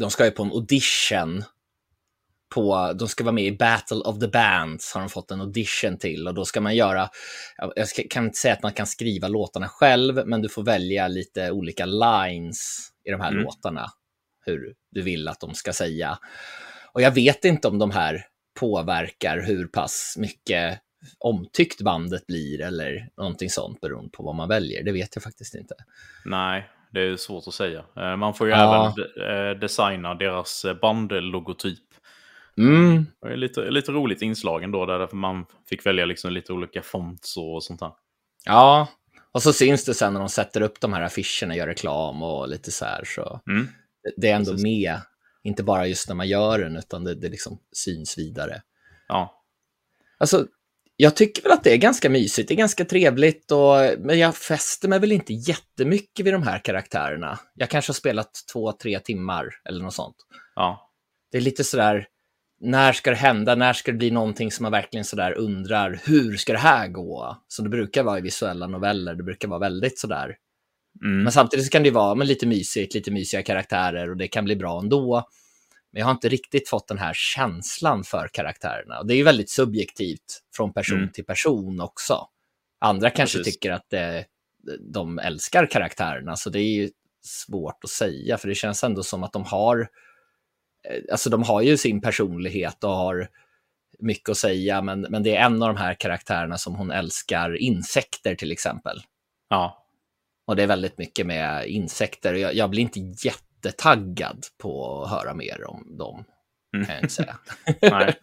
de 0.00 0.10
ska 0.10 0.24
ju 0.24 0.30
på 0.30 0.42
en 0.42 0.52
audition 0.52 1.44
på, 2.54 2.92
de 2.98 3.08
ska 3.08 3.24
vara 3.24 3.32
med 3.32 3.44
i 3.44 3.56
Battle 3.56 3.96
of 3.96 4.18
the 4.18 4.28
Bands, 4.28 4.94
har 4.94 5.00
de 5.00 5.10
fått 5.10 5.30
en 5.30 5.40
audition 5.40 5.98
till 5.98 6.28
och 6.28 6.34
då 6.34 6.44
ska 6.44 6.60
man 6.60 6.76
göra, 6.76 7.08
jag 7.76 7.88
kan 8.10 8.24
inte 8.24 8.38
säga 8.38 8.54
att 8.54 8.62
man 8.62 8.72
kan 8.72 8.86
skriva 8.86 9.28
låtarna 9.28 9.68
själv, 9.68 10.26
men 10.26 10.42
du 10.42 10.48
får 10.48 10.62
välja 10.62 11.08
lite 11.08 11.50
olika 11.50 11.86
lines 11.86 12.78
i 13.04 13.10
de 13.10 13.20
här 13.20 13.32
mm. 13.32 13.44
låtarna, 13.44 13.86
hur 14.46 14.74
du 14.90 15.02
vill 15.02 15.28
att 15.28 15.40
de 15.40 15.54
ska 15.54 15.72
säga. 15.72 16.18
Och 16.92 17.02
jag 17.02 17.10
vet 17.10 17.44
inte 17.44 17.68
om 17.68 17.78
de 17.78 17.90
här 17.90 18.24
påverkar 18.60 19.38
hur 19.46 19.66
pass 19.66 20.14
mycket 20.18 20.80
omtyckt 21.18 21.82
bandet 21.82 22.26
blir 22.26 22.60
eller 22.60 23.08
någonting 23.16 23.50
sånt 23.50 23.80
beroende 23.80 24.10
på 24.10 24.22
vad 24.22 24.34
man 24.34 24.48
väljer. 24.48 24.84
Det 24.84 24.92
vet 24.92 25.16
jag 25.16 25.22
faktiskt 25.22 25.54
inte. 25.54 25.74
Nej, 26.24 26.68
det 26.92 27.00
är 27.00 27.16
svårt 27.16 27.44
att 27.46 27.54
säga. 27.54 27.84
Eh, 27.96 28.16
man 28.16 28.34
får 28.34 28.46
ju 28.46 28.52
ja. 28.52 28.94
även 28.96 29.50
eh, 29.52 29.58
designa 29.60 30.14
deras 30.14 30.66
bandlogotyp 30.80 31.93
Mm. 32.58 33.06
Det 33.22 33.28
är 33.28 33.36
lite, 33.36 33.70
lite 33.70 33.92
roligt 33.92 34.22
inslag 34.22 34.62
ändå, 34.62 34.86
där 34.86 35.14
man 35.14 35.46
fick 35.68 35.86
välja 35.86 36.04
liksom 36.04 36.32
lite 36.32 36.52
olika 36.52 36.82
fonts 36.82 37.36
och 37.36 37.62
sånt 37.62 37.80
där. 37.80 37.92
Ja, 38.44 38.88
och 39.32 39.42
så 39.42 39.52
syns 39.52 39.84
det 39.84 39.94
sen 39.94 40.12
när 40.12 40.20
de 40.20 40.28
sätter 40.28 40.60
upp 40.60 40.80
de 40.80 40.92
här 40.92 41.02
affischerna, 41.02 41.56
gör 41.56 41.66
reklam 41.66 42.22
och 42.22 42.48
lite 42.48 42.72
så 42.72 42.84
här. 42.84 43.04
Så 43.04 43.40
mm. 43.48 43.68
det 44.16 44.30
är 44.30 44.36
ändå 44.36 44.50
Precis. 44.50 44.62
med, 44.62 45.00
inte 45.42 45.62
bara 45.62 45.86
just 45.86 46.08
när 46.08 46.14
man 46.14 46.28
gör 46.28 46.58
den, 46.58 46.76
utan 46.76 47.04
det, 47.04 47.14
det 47.14 47.28
liksom 47.28 47.58
syns 47.72 48.18
vidare. 48.18 48.62
Ja. 49.08 49.44
Alltså, 50.18 50.46
jag 50.96 51.16
tycker 51.16 51.42
väl 51.42 51.52
att 51.52 51.64
det 51.64 51.72
är 51.72 51.76
ganska 51.76 52.10
mysigt, 52.10 52.48
det 52.48 52.54
är 52.54 52.56
ganska 52.56 52.84
trevligt, 52.84 53.50
och, 53.50 53.76
men 53.98 54.18
jag 54.18 54.36
fäster 54.36 54.88
mig 54.88 55.00
väl 55.00 55.12
inte 55.12 55.32
jättemycket 55.32 56.26
vid 56.26 56.34
de 56.34 56.42
här 56.42 56.58
karaktärerna. 56.58 57.38
Jag 57.54 57.70
kanske 57.70 57.90
har 57.90 57.94
spelat 57.94 58.30
två, 58.52 58.72
tre 58.72 59.00
timmar 59.00 59.48
eller 59.64 59.82
något 59.82 59.94
sånt. 59.94 60.16
Ja. 60.54 60.90
Det 61.30 61.38
är 61.38 61.42
lite 61.42 61.64
sådär, 61.64 62.06
när 62.64 62.92
ska 62.92 63.10
det 63.10 63.16
hända? 63.16 63.54
När 63.54 63.72
ska 63.72 63.92
det 63.92 63.98
bli 63.98 64.10
någonting 64.10 64.52
som 64.52 64.62
man 64.62 64.72
verkligen 64.72 65.04
sådär 65.04 65.32
undrar, 65.32 66.00
hur 66.04 66.36
ska 66.36 66.52
det 66.52 66.58
här 66.58 66.88
gå? 66.88 67.42
Som 67.48 67.64
det 67.64 67.68
brukar 67.68 68.02
vara 68.02 68.18
i 68.18 68.22
visuella 68.22 68.66
noveller, 68.66 69.14
det 69.14 69.22
brukar 69.22 69.48
vara 69.48 69.58
väldigt 69.58 69.98
sådär. 69.98 70.36
Mm. 71.04 71.22
Men 71.22 71.32
samtidigt 71.32 71.66
så 71.66 71.70
kan 71.70 71.82
det 71.82 71.88
ju 71.88 71.94
vara 71.94 72.14
men 72.14 72.26
lite 72.26 72.46
mysigt, 72.46 72.94
lite 72.94 73.10
mysiga 73.10 73.42
karaktärer 73.42 74.10
och 74.10 74.16
det 74.16 74.28
kan 74.28 74.44
bli 74.44 74.56
bra 74.56 74.80
ändå. 74.80 75.24
Men 75.92 76.00
jag 76.00 76.06
har 76.06 76.12
inte 76.12 76.28
riktigt 76.28 76.68
fått 76.68 76.88
den 76.88 76.98
här 76.98 77.12
känslan 77.14 78.04
för 78.04 78.28
karaktärerna. 78.32 78.98
Och 78.98 79.06
det 79.06 79.14
är 79.14 79.16
ju 79.16 79.22
väldigt 79.22 79.50
subjektivt 79.50 80.42
från 80.56 80.72
person 80.72 80.98
mm. 80.98 81.12
till 81.12 81.24
person 81.24 81.80
också. 81.80 82.26
Andra 82.80 83.10
kanske 83.10 83.38
Precis. 83.38 83.54
tycker 83.54 83.72
att 83.72 83.90
det, 83.90 84.24
de 84.92 85.18
älskar 85.18 85.66
karaktärerna, 85.66 86.36
så 86.36 86.50
det 86.50 86.60
är 86.60 86.74
ju 86.74 86.90
svårt 87.22 87.84
att 87.84 87.90
säga, 87.90 88.38
för 88.38 88.48
det 88.48 88.54
känns 88.54 88.84
ändå 88.84 89.02
som 89.02 89.22
att 89.22 89.32
de 89.32 89.44
har 89.44 89.80
Eh, 89.80 89.86
alltså 91.10 91.30
de 91.30 91.42
har 91.42 91.62
ju 91.62 91.76
sin 91.76 92.00
personlighet 92.00 92.84
och 92.84 92.90
har 92.90 93.28
mycket 93.98 94.28
att 94.28 94.36
säga, 94.36 94.82
men, 94.82 95.00
men 95.00 95.22
det 95.22 95.36
är 95.36 95.46
en 95.46 95.62
av 95.62 95.68
de 95.68 95.76
här 95.76 95.94
karaktärerna 95.94 96.58
som 96.58 96.74
hon 96.74 96.90
älskar 96.90 97.56
insekter 97.56 98.34
till 98.34 98.52
exempel. 98.52 99.00
Ja. 99.48 99.86
Och 100.46 100.56
det 100.56 100.62
är 100.62 100.66
väldigt 100.66 100.98
mycket 100.98 101.26
med 101.26 101.66
insekter. 101.66 102.34
Jag, 102.34 102.54
jag 102.54 102.70
blir 102.70 102.82
inte 102.82 103.00
jättetaggad 103.00 104.46
på 104.58 105.02
att 105.02 105.10
höra 105.10 105.34
mer 105.34 105.64
om 105.66 105.96
dem, 105.98 106.24
mm. 106.74 106.86
kan 106.86 106.94
jag 106.94 107.04
inte 107.04 107.14
säga. 107.14 107.38
Nej. 107.82 108.14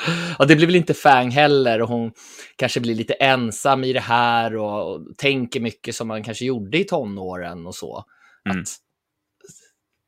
Och 0.38 0.46
det 0.46 0.56
blir 0.56 0.66
väl 0.66 0.76
inte 0.76 0.94
Fang 0.94 1.30
heller 1.30 1.82
och 1.82 1.88
hon 1.88 2.12
kanske 2.56 2.80
blir 2.80 2.94
lite 2.94 3.14
ensam 3.14 3.84
i 3.84 3.92
det 3.92 4.00
här 4.00 4.56
och, 4.56 4.92
och 4.92 5.16
tänker 5.16 5.60
mycket 5.60 5.94
som 5.94 6.08
man 6.08 6.22
kanske 6.22 6.44
gjorde 6.44 6.78
i 6.78 6.84
tonåren 6.84 7.66
och 7.66 7.74
så. 7.74 8.04
Mm. 8.48 8.60
Att, 8.60 8.68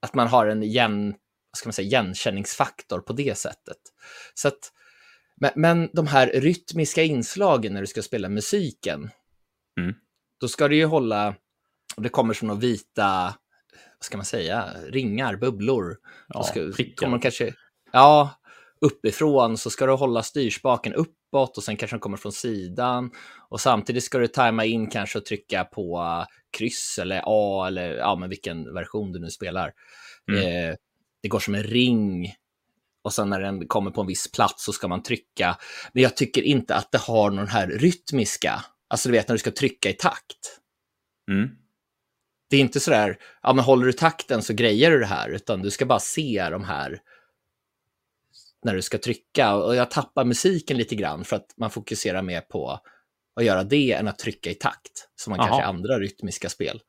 att 0.02 0.14
man 0.14 0.28
har 0.28 0.46
en 0.46 0.62
jämn 0.62 1.14
ska 1.58 1.68
man 1.68 1.72
säga, 1.72 1.86
igenkänningsfaktor 1.86 3.00
på 3.00 3.12
det 3.12 3.38
sättet. 3.38 3.76
Så 4.34 4.48
att, 4.48 4.72
men, 5.40 5.50
men 5.56 5.90
de 5.92 6.06
här 6.06 6.26
rytmiska 6.34 7.02
inslagen 7.02 7.74
när 7.74 7.80
du 7.80 7.86
ska 7.86 8.02
spela 8.02 8.28
musiken, 8.28 9.10
mm. 9.80 9.94
då 10.40 10.48
ska 10.48 10.68
du 10.68 10.76
ju 10.76 10.84
hålla, 10.84 11.34
och 11.96 12.02
det 12.02 12.08
kommer 12.08 12.34
som 12.34 12.48
några 12.48 12.60
vita, 12.60 13.34
vad 13.98 14.04
ska 14.04 14.16
man 14.16 14.26
säga, 14.26 14.74
ringar, 14.88 15.36
bubblor. 15.36 15.96
Ja, 16.28 16.42
ska, 16.42 16.72
kommer 16.96 17.18
kanske, 17.18 17.54
ja, 17.92 18.30
uppifrån 18.80 19.58
så 19.58 19.70
ska 19.70 19.86
du 19.86 19.92
hålla 19.92 20.22
styrspaken 20.22 20.94
uppåt 20.94 21.56
och 21.56 21.62
sen 21.62 21.76
kanske 21.76 21.94
den 21.94 22.00
kommer 22.00 22.16
från 22.16 22.32
sidan. 22.32 23.10
Och 23.48 23.60
samtidigt 23.60 24.04
ska 24.04 24.18
du 24.18 24.26
tajma 24.26 24.64
in 24.64 24.86
kanske 24.86 25.18
och 25.18 25.24
trycka 25.24 25.64
på 25.64 26.24
kryss 26.50 26.98
eller 26.98 27.22
A 27.26 27.66
eller 27.66 27.94
ja, 27.94 28.16
men 28.16 28.28
vilken 28.28 28.74
version 28.74 29.12
du 29.12 29.18
nu 29.18 29.30
spelar. 29.30 29.72
Mm. 30.30 30.70
Eh, 30.70 30.76
det 31.22 31.28
går 31.28 31.40
som 31.40 31.54
en 31.54 31.62
ring 31.62 32.34
och 33.02 33.12
sen 33.12 33.30
när 33.30 33.40
den 33.40 33.68
kommer 33.68 33.90
på 33.90 34.00
en 34.00 34.06
viss 34.06 34.32
plats 34.32 34.64
så 34.64 34.72
ska 34.72 34.88
man 34.88 35.02
trycka. 35.02 35.58
Men 35.92 36.02
jag 36.02 36.16
tycker 36.16 36.42
inte 36.42 36.74
att 36.74 36.92
det 36.92 36.98
har 36.98 37.30
någon 37.30 37.48
här 37.48 37.66
rytmiska, 37.66 38.64
alltså 38.88 39.08
du 39.08 39.12
vet 39.12 39.28
när 39.28 39.34
du 39.34 39.38
ska 39.38 39.50
trycka 39.50 39.90
i 39.90 39.92
takt. 39.92 40.60
Mm. 41.30 41.48
Det 42.50 42.56
är 42.56 42.60
inte 42.60 42.80
så 42.80 42.90
där, 42.90 43.18
ja 43.42 43.52
men 43.52 43.64
håller 43.64 43.86
du 43.86 43.92
takten 43.92 44.42
så 44.42 44.54
grejer 44.54 44.90
du 44.90 44.98
det 44.98 45.06
här, 45.06 45.28
utan 45.28 45.62
du 45.62 45.70
ska 45.70 45.86
bara 45.86 46.00
se 46.00 46.48
de 46.50 46.64
här 46.64 47.00
när 48.64 48.74
du 48.74 48.82
ska 48.82 48.98
trycka. 48.98 49.54
Och 49.54 49.74
jag 49.76 49.90
tappar 49.90 50.24
musiken 50.24 50.76
lite 50.76 50.94
grann 50.94 51.24
för 51.24 51.36
att 51.36 51.54
man 51.56 51.70
fokuserar 51.70 52.22
mer 52.22 52.40
på 52.40 52.80
att 53.36 53.44
göra 53.44 53.64
det 53.64 53.92
än 53.92 54.08
att 54.08 54.18
trycka 54.18 54.50
i 54.50 54.54
takt, 54.54 55.08
som 55.16 55.30
man 55.30 55.40
Aha. 55.40 55.48
kanske 55.48 55.62
i 55.62 55.68
andra 55.68 55.98
rytmiska 55.98 56.48
spel. 56.48 56.80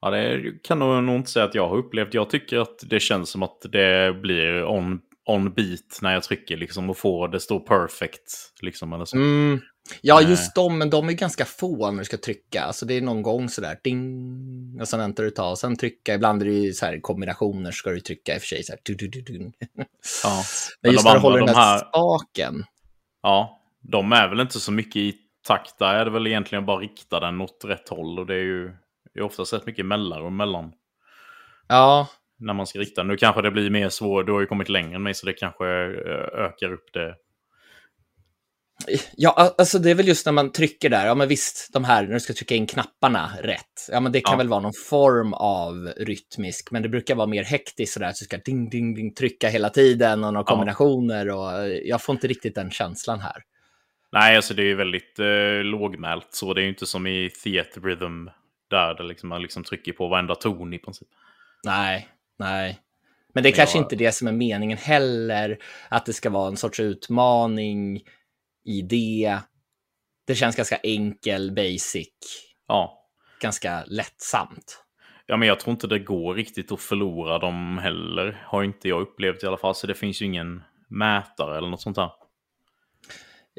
Ja, 0.00 0.10
det 0.10 0.52
kan 0.62 0.78
nog 0.78 1.16
inte 1.16 1.30
säga 1.30 1.44
att 1.44 1.54
jag 1.54 1.68
har 1.68 1.76
upplevt. 1.76 2.14
Jag 2.14 2.30
tycker 2.30 2.58
att 2.58 2.78
det 2.82 3.00
känns 3.00 3.30
som 3.30 3.42
att 3.42 3.66
det 3.72 4.20
blir 4.20 4.64
on, 4.64 5.00
on 5.26 5.52
beat 5.52 5.98
när 6.02 6.12
jag 6.12 6.22
trycker 6.22 6.56
liksom 6.56 6.90
och 6.90 6.98
får 6.98 7.28
det 7.28 7.40
står 7.40 7.60
perfect. 7.60 8.32
Liksom, 8.62 8.92
eller 8.92 9.04
så. 9.04 9.16
Mm. 9.16 9.60
Ja, 10.00 10.22
eh. 10.22 10.30
just 10.30 10.54
de, 10.54 10.78
men 10.78 10.90
de 10.90 11.08
är 11.08 11.12
ganska 11.12 11.44
få 11.44 11.90
när 11.90 11.98
du 11.98 12.04
ska 12.04 12.16
trycka. 12.16 12.62
Alltså 12.62 12.86
det 12.86 12.94
är 12.94 13.00
någon 13.00 13.22
gång 13.22 13.48
sådär 13.48 13.78
ding, 13.84 14.80
och 14.80 14.88
sen 14.88 15.00
väntar 15.00 15.24
du 15.24 15.30
ta 15.30 15.50
och 15.50 15.58
sen 15.58 15.76
trycka. 15.76 16.14
Ibland 16.14 16.42
är 16.42 16.46
det 16.46 16.52
ju 16.52 16.72
så 16.72 16.86
här 16.86 17.00
kombinationer 17.00 17.70
ska 17.70 17.90
du 17.90 18.00
trycka 18.00 18.34
i 18.34 18.38
och 18.38 18.40
för 18.40 18.46
sig 18.46 18.62
så 18.62 18.72
här. 18.72 18.80
Du, 18.82 18.94
du, 18.94 19.08
du, 19.08 19.20
du. 19.20 19.52
Ja. 20.24 20.42
Men 20.82 20.92
just 20.92 21.04
när 21.04 21.14
du 21.14 21.20
håller 21.20 21.38
de 21.38 21.46
den 21.46 21.54
här 21.54 21.78
spaken. 21.78 22.64
Ja, 23.22 23.60
de 23.82 24.12
är 24.12 24.28
väl 24.28 24.40
inte 24.40 24.60
så 24.60 24.72
mycket 24.72 24.96
i 24.96 25.14
takt. 25.46 25.78
Där 25.78 25.94
är 25.94 26.04
det 26.04 26.10
väl 26.10 26.26
egentligen 26.26 26.66
bara 26.66 26.78
rikta 26.78 27.20
den 27.20 27.40
åt 27.40 27.64
rätt 27.64 27.88
håll 27.88 28.18
och 28.18 28.26
det 28.26 28.34
är 28.34 28.44
ju 28.44 28.72
det 29.14 29.20
är 29.20 29.24
oftast 29.24 29.52
rätt 29.52 29.66
mycket 29.66 29.86
mellanrum 29.86 30.36
mellan. 30.36 30.72
Ja. 31.68 32.08
När 32.38 32.54
man 32.54 32.66
ska 32.66 32.78
rikta. 32.78 33.02
Nu 33.02 33.16
kanske 33.16 33.42
det 33.42 33.50
blir 33.50 33.70
mer 33.70 33.88
svårt. 33.88 34.26
Du 34.26 34.32
har 34.32 34.40
ju 34.40 34.46
kommit 34.46 34.68
längre 34.68 34.94
än 34.94 35.02
mig 35.02 35.14
så 35.14 35.26
det 35.26 35.32
kanske 35.32 35.66
eh, 35.66 36.44
ökar 36.44 36.72
upp 36.72 36.92
det. 36.92 37.14
Ja, 39.16 39.54
alltså 39.58 39.78
det 39.78 39.90
är 39.90 39.94
väl 39.94 40.08
just 40.08 40.26
när 40.26 40.32
man 40.32 40.52
trycker 40.52 40.90
där, 40.90 41.06
ja 41.06 41.14
men 41.14 41.28
visst, 41.28 41.72
de 41.72 41.84
här, 41.84 42.02
när 42.02 42.14
du 42.14 42.20
ska 42.20 42.32
trycka 42.32 42.54
in 42.54 42.66
knapparna 42.66 43.30
rätt, 43.42 43.88
ja 43.88 44.00
men 44.00 44.12
det 44.12 44.20
kan 44.20 44.32
ja. 44.32 44.38
väl 44.38 44.48
vara 44.48 44.60
någon 44.60 44.72
form 44.72 45.32
av 45.32 45.92
rytmisk, 45.96 46.70
men 46.70 46.82
det 46.82 46.88
brukar 46.88 47.14
vara 47.14 47.26
mer 47.26 47.44
hektiskt 47.44 47.92
sådär, 47.92 48.08
att 48.08 48.16
du 48.16 48.24
ska 48.24 48.36
ding, 48.36 48.70
ding, 48.70 48.94
ding, 48.94 49.14
trycka 49.14 49.48
hela 49.48 49.70
tiden 49.70 50.24
och 50.24 50.32
några 50.32 50.44
kombinationer 50.44 51.28
och 51.30 51.68
jag 51.84 52.02
får 52.02 52.12
inte 52.14 52.26
riktigt 52.26 52.54
den 52.54 52.70
känslan 52.70 53.20
här. 53.20 53.42
Nej, 54.12 54.36
alltså 54.36 54.54
det 54.54 54.62
är 54.62 54.66
ju 54.66 54.74
väldigt 54.74 55.18
eh, 55.18 55.64
lågmält 55.64 56.28
så, 56.30 56.54
det 56.54 56.60
är 56.60 56.62
ju 56.62 56.68
inte 56.68 56.86
som 56.86 57.06
i 57.06 57.30
Theatre 57.44 57.80
Rhythm 57.80 58.28
där 58.70 58.94
det 58.94 59.02
liksom, 59.02 59.28
man 59.28 59.42
liksom 59.42 59.64
trycker 59.64 59.92
på 59.92 60.08
varenda 60.08 60.34
ton 60.34 60.74
i 60.74 60.78
princip. 60.78 61.08
Nej, 61.64 62.08
nej. 62.38 62.80
Men 63.34 63.42
det 63.42 63.48
är 63.48 63.52
Men 63.52 63.56
kanske 63.56 63.78
jag... 63.78 63.84
inte 63.84 63.96
det 63.96 64.12
som 64.12 64.28
är 64.28 64.32
meningen 64.32 64.78
heller, 64.78 65.58
att 65.88 66.06
det 66.06 66.12
ska 66.12 66.30
vara 66.30 66.48
en 66.48 66.56
sorts 66.56 66.80
utmaning 66.80 68.02
i 68.64 68.82
det. 68.82 69.38
Det 70.26 70.34
känns 70.34 70.56
ganska 70.56 70.76
enkel, 70.76 71.52
basic. 71.52 72.08
Ja, 72.68 73.06
ganska 73.40 73.84
lättsamt. 73.86 74.84
Ja, 75.26 75.36
men 75.36 75.48
jag 75.48 75.60
tror 75.60 75.72
inte 75.72 75.86
det 75.86 75.98
går 75.98 76.34
riktigt 76.34 76.72
att 76.72 76.80
förlora 76.80 77.38
dem 77.38 77.78
heller. 77.78 78.42
Har 78.46 78.62
inte 78.62 78.88
jag 78.88 79.00
upplevt 79.00 79.42
i 79.42 79.46
alla 79.46 79.56
fall. 79.56 79.74
Så 79.74 79.86
det 79.86 79.94
finns 79.94 80.22
ju 80.22 80.26
ingen 80.26 80.62
mätare 80.88 81.58
eller 81.58 81.68
något 81.68 81.80
sånt 81.80 81.96
där. 81.96 82.10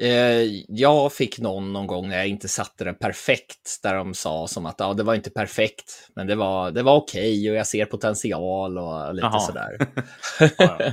Eh, 0.02 0.42
jag 0.68 1.12
fick 1.12 1.38
någon 1.38 1.72
någon 1.72 1.86
gång 1.86 2.08
när 2.08 2.16
jag 2.16 2.28
inte 2.28 2.48
satte 2.48 2.84
den 2.84 2.94
perfekt, 2.94 3.80
där 3.82 3.94
de 3.94 4.14
sa 4.14 4.46
som 4.46 4.66
att 4.66 4.76
ja, 4.78 4.94
det 4.94 5.02
var 5.02 5.14
inte 5.14 5.30
perfekt, 5.30 6.08
men 6.16 6.26
det 6.26 6.34
var, 6.34 6.70
det 6.70 6.82
var 6.82 6.96
okej 6.96 7.38
okay 7.38 7.50
och 7.50 7.56
jag 7.56 7.66
ser 7.66 7.84
potential 7.84 8.78
och 8.78 9.14
lite 9.14 9.26
Aha. 9.26 9.40
sådär. 9.40 9.70
ja, 10.58 10.76
ja. 10.78 10.92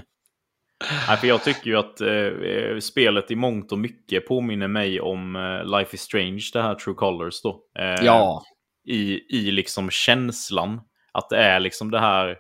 Nej, 1.07 1.17
för 1.17 1.27
jag 1.27 1.43
tycker 1.43 1.67
ju 1.67 1.77
att 1.77 2.01
eh, 2.01 2.79
spelet 2.79 3.31
i 3.31 3.35
mångt 3.35 3.71
och 3.71 3.79
mycket 3.79 4.27
påminner 4.27 4.67
mig 4.67 5.01
om 5.01 5.35
eh, 5.35 5.77
Life 5.77 5.95
is 5.95 6.01
Strange, 6.01 6.49
det 6.53 6.61
här 6.61 6.75
True 6.75 6.95
Colors 6.95 7.41
då. 7.41 7.63
Eh, 7.79 8.05
ja. 8.05 8.43
I, 8.87 9.19
I 9.37 9.51
liksom 9.51 9.89
känslan. 9.89 10.81
Att 11.11 11.29
det 11.29 11.37
är 11.37 11.59
liksom 11.59 11.91
det 11.91 11.99
här, 11.99 12.37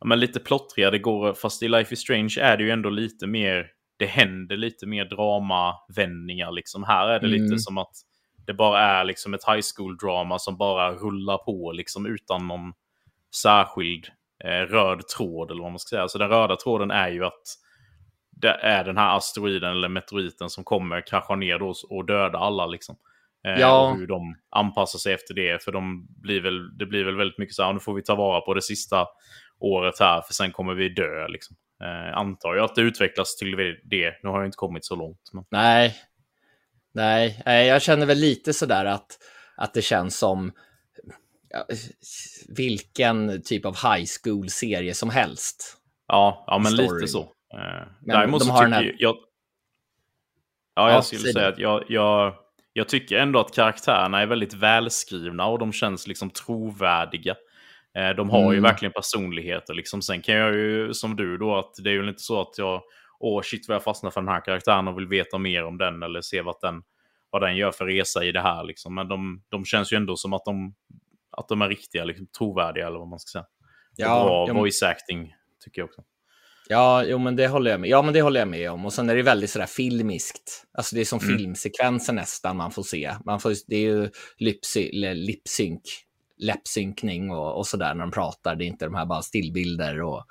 ja, 0.00 0.06
men 0.06 0.20
lite 0.20 0.40
plottriga 0.40 0.90
det 0.90 0.98
går, 0.98 1.34
fast 1.34 1.62
i 1.62 1.68
Life 1.68 1.94
is 1.94 2.00
Strange 2.00 2.34
är 2.40 2.56
det 2.56 2.64
ju 2.64 2.70
ändå 2.70 2.90
lite 2.90 3.26
mer, 3.26 3.66
det 4.00 4.06
händer 4.06 4.56
lite 4.56 4.86
mer 4.86 5.04
dramavändningar 5.04 6.52
liksom. 6.52 6.84
Här 6.84 7.08
är 7.08 7.20
det 7.20 7.26
mm. 7.26 7.42
lite 7.42 7.58
som 7.58 7.78
att 7.78 7.92
det 8.46 8.54
bara 8.54 8.80
är 8.80 9.04
liksom 9.04 9.34
ett 9.34 9.48
high 9.48 9.62
school-drama 9.76 10.38
som 10.38 10.56
bara 10.56 10.92
rullar 10.92 11.38
på 11.38 11.72
liksom 11.72 12.06
utan 12.06 12.48
någon 12.48 12.72
särskild 13.42 14.06
eh, 14.44 14.72
röd 14.72 15.08
tråd 15.08 15.50
eller 15.50 15.62
vad 15.62 15.72
man 15.72 15.78
ska 15.78 15.96
säga. 15.96 16.08
Så 16.08 16.18
den 16.18 16.28
röda 16.28 16.56
tråden 16.56 16.90
är 16.90 17.08
ju 17.08 17.24
att 17.24 17.42
det 18.30 18.50
är 18.50 18.84
den 18.84 18.96
här 18.96 19.16
asteroiden 19.16 19.70
eller 19.70 19.88
meteoriten 19.88 20.50
som 20.50 20.64
kommer 20.64 21.06
krascha 21.06 21.36
ner 21.36 21.58
då 21.58 21.74
och 21.90 22.06
döda 22.06 22.38
alla 22.38 22.66
liksom. 22.66 22.96
Eh, 23.46 23.60
ja. 23.60 23.90
Och 23.90 23.96
hur 23.96 24.06
de 24.06 24.34
anpassar 24.50 24.98
sig 24.98 25.12
efter 25.12 25.34
det. 25.34 25.64
För 25.64 25.72
de 25.72 26.06
blir 26.22 26.40
väl, 26.40 26.78
det 26.78 26.86
blir 26.86 27.04
väl 27.04 27.16
väldigt 27.16 27.38
mycket 27.38 27.54
så 27.54 27.62
här, 27.62 27.72
nu 27.72 27.80
får 27.80 27.94
vi 27.94 28.02
ta 28.02 28.14
vara 28.14 28.40
på 28.40 28.54
det 28.54 28.62
sista 28.62 29.06
året 29.58 30.00
här, 30.00 30.20
för 30.20 30.34
sen 30.34 30.52
kommer 30.52 30.74
vi 30.74 30.88
dö. 30.88 31.28
Liksom. 31.28 31.56
Eh, 31.82 32.16
antar 32.16 32.54
jag 32.54 32.64
att 32.64 32.74
det 32.74 32.82
utvecklas 32.82 33.36
till 33.36 33.56
det. 33.84 34.14
Nu 34.22 34.28
har 34.28 34.38
jag 34.38 34.46
inte 34.46 34.56
kommit 34.56 34.84
så 34.84 34.96
långt. 34.96 35.30
Men... 35.32 35.44
Nej. 35.50 35.96
Nej, 36.92 37.42
jag 37.66 37.82
känner 37.82 38.06
väl 38.06 38.18
lite 38.18 38.52
sådär 38.52 38.84
att, 38.84 39.18
att 39.56 39.74
det 39.74 39.82
känns 39.82 40.18
som 40.18 40.52
vilken 42.48 43.42
typ 43.42 43.66
av 43.66 43.74
high 43.74 44.06
school-serie 44.22 44.94
som 44.94 45.10
helst. 45.10 45.76
Ja, 46.08 46.44
ja 46.46 46.58
men 46.58 46.72
Story. 46.72 47.00
lite 47.00 47.12
så. 47.12 47.20
Eh, 47.22 47.88
men 48.00 48.16
Däremot 48.16 48.40
de 48.40 48.50
har 48.50 48.62
den 48.62 48.72
här... 48.72 48.96
jag... 48.98 49.16
Ja, 50.74 50.88
jag 50.88 50.96
ja, 50.96 51.02
skulle 51.02 51.32
säga 51.32 51.48
att 51.48 51.58
jag, 51.58 51.84
jag, 51.88 52.34
jag 52.72 52.88
tycker 52.88 53.18
ändå 53.18 53.40
att 53.40 53.54
karaktärerna 53.54 54.20
är 54.20 54.26
väldigt 54.26 54.54
välskrivna 54.54 55.46
och 55.46 55.58
de 55.58 55.72
känns 55.72 56.06
liksom 56.06 56.30
trovärdiga. 56.30 57.36
Eh, 57.98 58.16
de 58.16 58.30
har 58.30 58.42
mm. 58.42 58.54
ju 58.54 58.60
verkligen 58.60 58.92
personligheter. 58.92 59.74
Liksom. 59.74 60.02
Sen 60.02 60.22
kan 60.22 60.34
jag 60.34 60.54
ju, 60.54 60.94
som 60.94 61.16
du 61.16 61.38
då, 61.38 61.56
att 61.56 61.74
det 61.84 61.90
är 61.90 61.94
ju 61.94 62.08
inte 62.08 62.22
så 62.22 62.40
att 62.40 62.58
jag, 62.58 62.82
åh 63.20 63.42
shit 63.42 63.68
vad 63.68 63.74
jag 63.74 63.84
fastnar 63.84 64.10
för 64.10 64.20
den 64.20 64.28
här 64.28 64.44
karaktären 64.44 64.88
och 64.88 64.98
vill 64.98 65.08
veta 65.08 65.38
mer 65.38 65.64
om 65.64 65.78
den 65.78 66.02
eller 66.02 66.20
se 66.20 66.42
vad 66.42 66.54
den, 66.60 66.82
vad 67.30 67.42
den 67.42 67.56
gör 67.56 67.72
för 67.72 67.84
resa 67.86 68.24
i 68.24 68.32
det 68.32 68.40
här. 68.40 68.64
Liksom. 68.64 68.94
Men 68.94 69.08
de, 69.08 69.42
de 69.48 69.64
känns 69.64 69.92
ju 69.92 69.96
ändå 69.96 70.16
som 70.16 70.32
att 70.32 70.44
de 70.44 70.74
att 71.30 71.48
de 71.48 71.62
är 71.62 71.68
riktiga, 71.68 72.04
liksom, 72.04 72.26
trovärdiga 72.38 72.86
eller 72.86 72.98
vad 72.98 73.08
man 73.08 73.18
ska 73.18 73.38
säga. 73.38 73.46
Ja, 73.96 74.24
bra 74.24 74.48
ja, 74.48 74.54
voice 74.54 74.82
acting 74.82 75.34
tycker 75.64 75.80
jag 75.80 75.88
också. 75.88 76.02
Ja, 76.68 77.04
jo, 77.04 77.18
men 77.18 77.36
det 77.36 77.48
håller 77.48 77.70
jag 77.70 77.80
med. 77.80 77.90
Ja, 77.90 78.02
men 78.02 78.14
det 78.14 78.22
håller 78.22 78.40
jag 78.40 78.48
med 78.48 78.70
om. 78.70 78.86
Och 78.86 78.92
sen 78.92 79.10
är 79.10 79.16
det 79.16 79.22
väldigt 79.22 79.50
sådär 79.50 79.66
filmiskt. 79.66 80.64
Alltså 80.72 80.94
det 80.94 81.00
är 81.00 81.04
som 81.04 81.18
mm. 81.18 81.38
filmsekvenser 81.38 82.12
nästan 82.12 82.56
man 82.56 82.70
får 82.70 82.82
se. 82.82 83.14
Man 83.24 83.40
får, 83.40 83.54
det 83.66 83.76
är 83.76 83.80
ju 83.80 84.10
lipsynk, 85.14 85.82
läppsynkning 86.40 87.30
och, 87.30 87.58
och 87.58 87.66
sådär 87.66 87.94
när 87.94 88.04
de 88.04 88.10
pratar. 88.10 88.56
Det 88.56 88.64
är 88.64 88.66
inte 88.66 88.84
de 88.84 88.94
här 88.94 89.06
bara 89.06 89.22
stillbilder 89.22 90.02
och, 90.02 90.24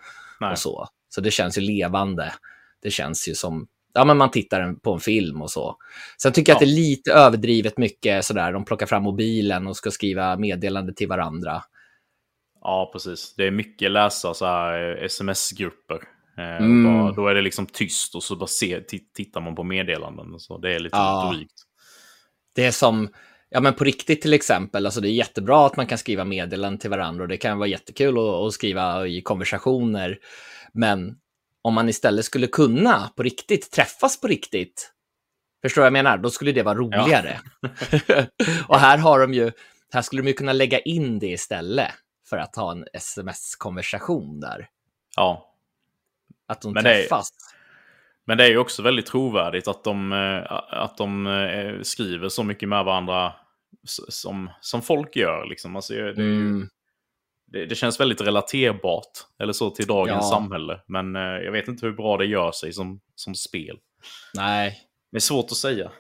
och 0.51 0.59
så. 0.59 0.87
Så 1.09 1.21
det 1.21 1.31
känns 1.31 1.57
ju 1.57 1.61
levande. 1.61 2.33
Det 2.81 2.91
känns 2.91 3.27
ju 3.27 3.35
som 3.35 3.67
ja, 3.93 4.05
men 4.05 4.17
man 4.17 4.31
tittar 4.31 4.73
på 4.73 4.93
en 4.93 4.99
film 4.99 5.41
och 5.41 5.51
så. 5.51 5.77
Sen 6.21 6.33
tycker 6.33 6.51
jag 6.51 6.55
att 6.55 6.59
det 6.59 6.65
är 6.65 6.75
lite 6.75 7.11
överdrivet 7.11 7.77
mycket 7.77 8.25
sådär. 8.25 8.53
De 8.53 8.65
plockar 8.65 8.85
fram 8.85 9.03
mobilen 9.03 9.67
och 9.67 9.77
ska 9.77 9.91
skriva 9.91 10.37
meddelande 10.37 10.93
till 10.93 11.07
varandra. 11.07 11.63
Ja, 12.61 12.89
precis. 12.93 13.33
Det 13.37 13.47
är 13.47 13.51
mycket 13.51 13.91
läsa 13.91 14.33
så 14.33 14.45
här 14.45 14.97
eh, 14.97 15.05
sms-grupper. 15.05 15.99
Eh, 16.37 16.57
mm. 16.57 17.15
då 17.15 17.27
är 17.27 17.35
det 17.35 17.41
liksom 17.41 17.65
tyst 17.65 18.15
och 18.15 18.23
så 18.23 18.35
bara 18.35 18.47
se, 18.47 18.81
tittar 19.13 19.41
man 19.41 19.55
på 19.55 19.63
meddelanden. 19.63 20.39
Så 20.39 20.57
det 20.57 20.75
är 20.75 20.79
lite 20.79 20.97
ja. 20.97 21.31
drygt. 21.33 21.63
Det 22.55 22.65
är 22.65 22.71
som, 22.71 23.09
ja 23.49 23.59
men 23.59 23.73
på 23.73 23.83
riktigt 23.83 24.21
till 24.21 24.33
exempel, 24.33 24.85
alltså 24.85 25.01
det 25.01 25.09
är 25.09 25.11
jättebra 25.11 25.65
att 25.65 25.77
man 25.77 25.87
kan 25.87 25.97
skriva 25.97 26.25
meddelanden 26.25 26.79
till 26.79 26.89
varandra 26.89 27.23
och 27.23 27.27
det 27.27 27.37
kan 27.37 27.57
vara 27.57 27.67
jättekul 27.67 28.17
att, 28.17 28.23
att 28.23 28.53
skriva 28.53 29.07
i 29.07 29.21
konversationer. 29.21 30.19
Men 30.73 31.17
om 31.61 31.73
man 31.73 31.89
istället 31.89 32.25
skulle 32.25 32.47
kunna 32.47 33.11
på 33.15 33.23
riktigt 33.23 33.71
träffas 33.71 34.21
på 34.21 34.27
riktigt. 34.27 34.93
Förstår 35.61 35.81
vad 35.81 35.85
jag 35.85 35.93
menar? 35.93 36.17
Då 36.17 36.29
skulle 36.29 36.51
det 36.51 36.63
vara 36.63 36.75
roligare. 36.75 37.39
Ja. 38.07 38.25
och 38.67 38.79
här 38.79 38.97
har 38.97 39.19
de 39.19 39.33
ju, 39.33 39.51
här 39.93 40.01
skulle 40.01 40.21
de 40.21 40.27
ju 40.27 40.33
kunna 40.33 40.53
lägga 40.53 40.79
in 40.79 41.19
det 41.19 41.27
istället 41.27 41.91
för 42.29 42.37
att 42.37 42.55
ha 42.55 42.71
en 42.71 42.85
sms-konversation 42.93 44.39
där. 44.39 44.69
Ja. 45.15 45.55
Att 46.47 46.61
de 46.61 46.73
men 46.73 46.83
träffas. 46.83 47.31
Det 47.31 47.58
men 48.29 48.37
det 48.37 48.43
är 48.43 48.49
ju 48.49 48.57
också 48.57 48.81
väldigt 48.81 49.05
trovärdigt 49.05 49.67
att 49.67 49.83
de, 49.83 50.13
eh, 50.13 50.51
att 50.69 50.97
de 50.97 51.27
eh, 51.27 51.81
skriver 51.81 52.29
så 52.29 52.43
mycket 52.43 52.69
med 52.69 52.85
varandra 52.85 53.33
som, 53.87 54.49
som 54.61 54.81
folk 54.81 55.15
gör. 55.15 55.45
Liksom. 55.45 55.75
Alltså, 55.75 55.93
det, 55.93 55.99
ju, 55.99 56.11
mm 56.11 56.69
det, 57.51 57.65
det, 57.65 57.75
känns 57.75 57.99
väldigt 57.99 58.21
relaterbart 58.21 59.11
eller 59.39 59.53
så 59.53 59.69
till 59.69 59.87
dagens 59.87 60.25
ja. 60.31 60.35
samhälle. 60.35 60.79
Men 60.87 61.15
eh, 61.15 61.21
jag 61.21 61.51
vet 61.51 61.67
inte 61.67 61.85
hur 61.85 61.93
bra 61.93 62.17
det 62.17 62.25
gör 62.25 62.51
sig 62.51 62.73
som, 62.73 62.99
som 63.15 63.35
spel. 63.35 63.77
Nej. 64.33 64.79
Det 65.11 65.17
är 65.17 65.21
svårt 65.21 65.45
att 65.45 65.57
säga. 65.57 65.91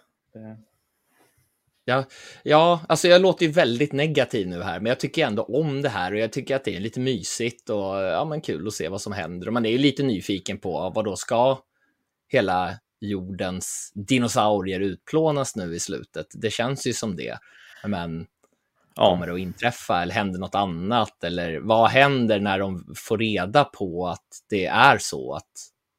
Ja, 1.85 2.03
ja, 2.43 2.81
alltså 2.89 3.07
jag 3.07 3.21
låter 3.21 3.45
ju 3.45 3.51
väldigt 3.51 3.93
negativ 3.93 4.47
nu 4.47 4.61
här, 4.63 4.79
men 4.79 4.85
jag 4.85 4.99
tycker 4.99 5.25
ändå 5.25 5.43
om 5.43 5.81
det 5.81 5.89
här 5.89 6.13
och 6.13 6.19
jag 6.19 6.33
tycker 6.33 6.55
att 6.55 6.63
det 6.63 6.75
är 6.75 6.79
lite 6.79 6.99
mysigt 6.99 7.69
och 7.69 7.95
ja, 7.95 8.25
men 8.25 8.41
kul 8.41 8.67
att 8.67 8.73
se 8.73 8.89
vad 8.89 9.01
som 9.01 9.13
händer. 9.13 9.47
Och 9.47 9.53
man 9.53 9.65
är 9.65 9.69
ju 9.69 9.77
lite 9.77 10.03
nyfiken 10.03 10.57
på 10.57 10.91
vad 10.95 11.05
då 11.05 11.15
ska 11.15 11.63
hela 12.29 12.79
jordens 12.99 13.91
dinosaurier 13.95 14.79
utplånas 14.79 15.55
nu 15.55 15.75
i 15.75 15.79
slutet. 15.79 16.27
Det 16.33 16.49
känns 16.49 16.87
ju 16.87 16.93
som 16.93 17.15
det. 17.15 17.37
Men 17.85 18.27
ja. 18.95 19.09
kommer 19.09 19.33
att 19.33 19.39
inträffa 19.39 20.01
eller 20.01 20.13
händer 20.13 20.39
något 20.39 20.55
annat? 20.55 21.23
Eller 21.23 21.59
vad 21.59 21.89
händer 21.89 22.39
när 22.39 22.59
de 22.59 22.93
får 22.95 23.17
reda 23.17 23.63
på 23.63 24.07
att 24.07 24.43
det 24.49 24.65
är 24.65 24.97
så 24.97 25.33
att 25.33 25.51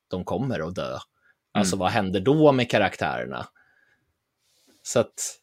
de 0.08 0.24
kommer 0.24 0.68
att 0.68 0.74
dö? 0.74 0.98
Alltså, 1.52 1.76
mm. 1.76 1.80
Vad 1.80 1.90
händer 1.90 2.20
då 2.20 2.52
med 2.52 2.70
karaktärerna? 2.70 3.46
Så 4.82 5.00
att 5.00 5.40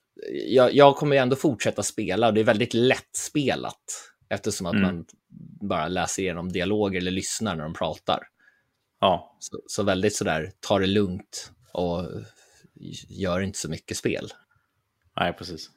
jag, 0.48 0.74
jag 0.74 0.96
kommer 0.96 1.16
ändå 1.16 1.36
fortsätta 1.36 1.84
spela 1.84 2.28
och 2.28 2.34
det 2.34 2.40
är 2.40 2.46
väldigt 2.46 2.74
lätt 2.74 3.16
spelat 3.16 4.12
eftersom 4.30 4.68
att 4.68 4.74
mm. 4.74 4.86
man 4.86 5.06
bara 5.62 5.88
läser 5.88 6.24
igenom 6.24 6.52
dialoger 6.52 7.00
eller 7.00 7.12
lyssnar 7.12 7.56
när 7.56 7.64
de 7.64 7.74
pratar. 7.74 8.20
Ja. 9.00 9.38
Så, 9.40 9.62
så 9.68 9.84
väldigt 9.84 10.16
sådär, 10.16 10.52
ta 10.60 10.80
det 10.80 10.88
lugnt 10.88 11.52
och 11.74 12.06
gör 13.10 13.42
inte 13.42 13.60
så 13.60 13.70
mycket 13.70 13.98
spel. 13.98 14.30
Nej, 15.20 15.34
precis. 15.34 15.70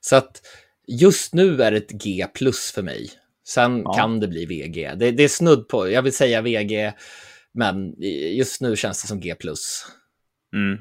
Så 0.00 0.16
att 0.16 0.40
just 0.86 1.34
nu 1.34 1.62
är 1.62 1.70
det 1.70 1.76
ett 1.76 1.90
G 1.90 2.26
plus 2.34 2.72
för 2.72 2.82
mig. 2.82 3.10
Sen 3.46 3.82
ja. 3.84 3.92
kan 3.92 4.20
det 4.20 4.28
bli 4.28 4.46
VG. 4.46 4.94
Det, 4.96 5.10
det, 5.10 5.22
är 5.22 5.28
snudd 5.28 5.68
på, 5.68 5.90
jag 5.90 6.02
vill 6.02 6.16
säga 6.16 6.42
VG, 6.42 6.92
men 7.52 7.94
just 8.36 8.60
nu 8.60 8.76
känns 8.76 9.02
det 9.02 9.08
som 9.08 9.20
G 9.20 9.34
plus. 9.34 9.86
Mm. 10.54 10.80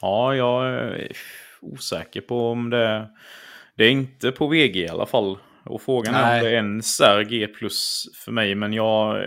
Ja, 0.00 0.34
jag 0.34 0.66
är 0.66 1.12
osäker 1.60 2.20
på 2.20 2.48
om 2.48 2.70
det... 2.70 3.10
Det 3.76 3.84
är 3.84 3.90
inte 3.90 4.32
på 4.32 4.46
VG 4.46 4.76
i 4.76 4.88
alla 4.88 5.06
fall. 5.06 5.38
Och 5.64 5.82
frågan 5.82 6.14
är 6.14 6.38
om 6.38 6.44
det 6.44 6.52
ens 6.52 7.00
är 7.00 7.24
G 7.24 7.46
plus 7.46 8.06
för 8.24 8.32
mig. 8.32 8.54
Men 8.54 8.72
jag 8.72 9.24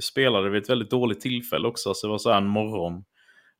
spelade 0.00 0.50
vid 0.50 0.62
ett 0.62 0.70
väldigt 0.70 0.90
dåligt 0.90 1.20
tillfälle 1.20 1.68
också. 1.68 1.94
Så 1.94 2.06
det 2.06 2.10
var 2.10 2.18
så 2.18 2.30
här 2.30 2.38
en 2.38 2.46
morgon. 2.46 3.04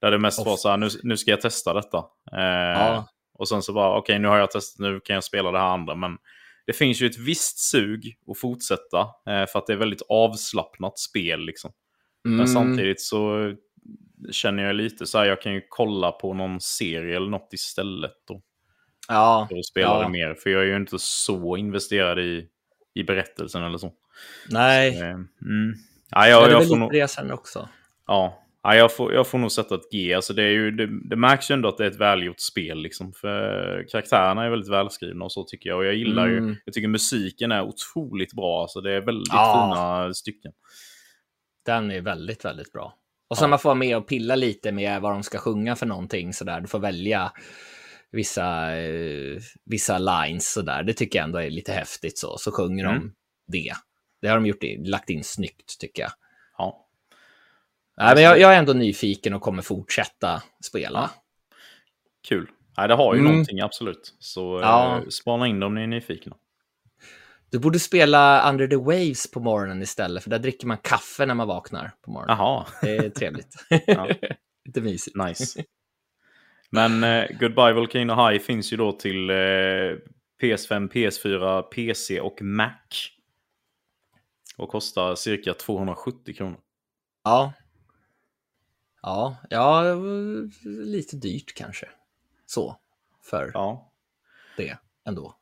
Där 0.00 0.10
det 0.10 0.18
mest 0.18 0.40
Off. 0.40 0.46
var 0.46 0.56
så 0.56 0.68
här, 0.68 0.76
nu, 0.76 0.88
nu 1.02 1.16
ska 1.16 1.30
jag 1.30 1.40
testa 1.40 1.74
detta. 1.74 1.98
Eh, 2.32 2.80
ja. 2.80 3.08
Och 3.34 3.48
sen 3.48 3.62
så 3.62 3.72
bara, 3.72 3.90
okej 3.90 4.00
okay, 4.00 4.18
nu 4.18 4.28
har 4.28 4.38
jag 4.38 4.50
testat, 4.50 4.78
nu 4.78 5.00
kan 5.00 5.14
jag 5.14 5.24
spela 5.24 5.52
det 5.52 5.58
här 5.58 5.66
andra. 5.66 5.94
Men 5.94 6.18
det 6.66 6.72
finns 6.72 7.02
ju 7.02 7.06
ett 7.06 7.18
visst 7.18 7.58
sug 7.58 8.16
att 8.30 8.38
fortsätta. 8.38 9.00
Eh, 9.00 9.46
för 9.46 9.58
att 9.58 9.66
det 9.66 9.72
är 9.72 9.76
väldigt 9.76 10.02
avslappnat 10.08 10.98
spel 10.98 11.40
liksom. 11.40 11.72
Mm. 12.24 12.36
Men 12.36 12.48
samtidigt 12.48 13.00
så 13.00 13.52
känner 14.32 14.62
jag 14.62 14.76
lite 14.76 15.06
så 15.06 15.18
här, 15.18 15.24
jag 15.24 15.42
kan 15.42 15.52
ju 15.54 15.62
kolla 15.68 16.12
på 16.12 16.34
någon 16.34 16.60
serie 16.60 17.16
eller 17.16 17.30
något 17.30 17.52
istället. 17.52 18.12
Då. 18.28 18.42
Ja. 19.08 19.46
För 19.50 19.58
att 19.58 19.66
spela 19.66 19.88
ja. 19.88 20.02
det 20.02 20.08
mer. 20.08 20.34
För 20.34 20.50
jag 20.50 20.62
är 20.62 20.66
ju 20.66 20.76
inte 20.76 20.98
så 20.98 21.56
investerad 21.56 22.18
i, 22.18 22.46
i 22.94 23.04
berättelsen 23.04 23.62
eller 23.62 23.78
så. 23.78 23.92
Nej. 24.48 24.92
Så, 24.92 25.04
eh, 25.04 25.10
mm. 25.10 25.74
Ja, 26.10 26.28
jag, 26.28 26.44
är 26.44 26.48
väl 26.48 26.62
lite 26.62 26.76
nog... 26.76 26.94
resan 26.94 27.32
också. 27.32 27.68
Ja, 28.06 28.40
Ja, 28.62 28.74
jag, 28.74 28.96
får, 28.96 29.14
jag 29.14 29.26
får 29.26 29.38
nog 29.38 29.52
sätta 29.52 29.74
ett 29.74 29.90
G. 29.92 30.14
Alltså 30.14 30.32
det, 30.32 30.42
är 30.42 30.50
ju, 30.50 30.70
det, 30.70 30.88
det 31.08 31.16
märks 31.16 31.50
ju 31.50 31.52
ändå 31.52 31.68
att 31.68 31.78
det 31.78 31.84
är 31.84 31.90
ett 31.90 32.00
välgjort 32.00 32.40
spel. 32.40 32.78
Liksom, 32.82 33.12
för 33.12 33.84
karaktärerna 33.88 34.44
är 34.44 34.50
väldigt 34.50 34.70
välskrivna 34.70 35.24
och 35.24 35.32
så 35.32 35.44
tycker 35.44 35.70
jag. 35.70 35.78
Och 35.78 35.84
jag 35.84 35.94
gillar 35.94 36.28
mm. 36.28 36.48
ju, 36.48 36.56
jag 36.64 36.74
tycker 36.74 36.88
musiken 36.88 37.52
är 37.52 37.62
otroligt 37.62 38.32
bra. 38.32 38.62
Alltså 38.62 38.80
det 38.80 38.92
är 38.92 39.00
väldigt 39.00 39.32
ja. 39.32 39.52
fina 39.54 40.14
stycken. 40.14 40.52
Den 41.66 41.90
är 41.90 42.00
väldigt, 42.00 42.44
väldigt 42.44 42.72
bra. 42.72 42.94
Och 43.30 43.38
sen 43.38 43.44
ja. 43.44 43.48
man 43.48 43.58
får 43.58 43.68
vara 43.68 43.78
med 43.78 43.96
och 43.96 44.08
pilla 44.08 44.36
lite 44.36 44.72
med 44.72 45.00
vad 45.00 45.12
de 45.12 45.22
ska 45.22 45.38
sjunga 45.38 45.76
för 45.76 45.86
någonting 45.86 46.32
sådär. 46.32 46.60
Du 46.60 46.66
får 46.66 46.78
välja 46.78 47.32
vissa, 48.12 48.76
eh, 48.76 49.38
vissa 49.64 49.98
lines 49.98 50.52
sådär. 50.52 50.82
Det 50.82 50.92
tycker 50.92 51.18
jag 51.18 51.24
ändå 51.24 51.38
är 51.38 51.50
lite 51.50 51.72
häftigt 51.72 52.18
så. 52.18 52.38
Så 52.38 52.52
sjunger 52.52 52.84
mm. 52.84 53.00
de 53.00 53.12
det. 53.52 53.72
Det 54.20 54.28
har 54.28 54.34
de 54.36 54.46
gjort, 54.46 54.62
lagt 54.78 55.10
in 55.10 55.24
snyggt 55.24 55.80
tycker 55.80 56.02
jag. 56.02 56.12
Ja. 56.58 56.86
Nej, 57.96 58.14
men 58.14 58.24
jag, 58.24 58.40
jag, 58.40 58.54
är 58.54 58.58
ändå 58.58 58.72
nyfiken 58.72 59.34
och 59.34 59.42
kommer 59.42 59.62
fortsätta 59.62 60.42
spela. 60.64 61.10
Ja. 61.14 61.22
Kul. 62.28 62.50
Nej, 62.78 62.88
det 62.88 62.94
har 62.94 63.14
ju 63.14 63.20
mm. 63.20 63.32
någonting, 63.32 63.60
absolut. 63.60 64.16
Så 64.18 64.60
ja. 64.62 64.96
eh, 64.96 65.08
spana 65.08 65.46
in 65.46 65.60
dem 65.60 65.66
om 65.66 65.74
ni 65.74 65.82
är 65.82 65.86
nyfikna. 65.86 66.36
Du 67.50 67.58
borde 67.58 67.78
spela 67.78 68.50
Under 68.50 68.66
the 68.66 68.76
Waves 68.76 69.30
på 69.30 69.40
morgonen 69.40 69.82
istället, 69.82 70.22
för 70.22 70.30
där 70.30 70.38
dricker 70.38 70.66
man 70.66 70.78
kaffe 70.78 71.26
när 71.26 71.34
man 71.34 71.48
vaknar 71.48 71.92
på 72.02 72.10
morgonen. 72.10 72.36
Jaha. 72.38 72.66
Det 72.82 72.96
är 72.96 73.10
trevligt. 73.10 73.54
Lite 74.64 74.80
mysigt. 74.80 75.16
Nice. 75.16 75.64
Men 76.70 77.04
eh, 77.04 77.24
Goodbye 77.40 77.72
Volcano 77.72 78.28
High 78.28 78.42
finns 78.42 78.72
ju 78.72 78.76
då 78.76 78.92
till 78.92 79.30
eh, 79.30 79.34
PS5, 80.42 80.92
PS4, 80.92 81.62
PC 81.62 82.20
och 82.20 82.42
Mac. 82.42 82.74
Och 84.60 84.68
kostar 84.68 85.14
cirka 85.14 85.54
270 85.54 86.34
kronor. 86.34 86.60
Ja. 87.24 87.52
Ja, 89.02 89.36
ja, 89.50 89.82
lite 90.64 91.16
dyrt 91.16 91.54
kanske. 91.54 91.88
Så, 92.46 92.76
för 93.22 93.50
ja. 93.54 93.92
det 94.56 94.78
ändå. 95.06 95.36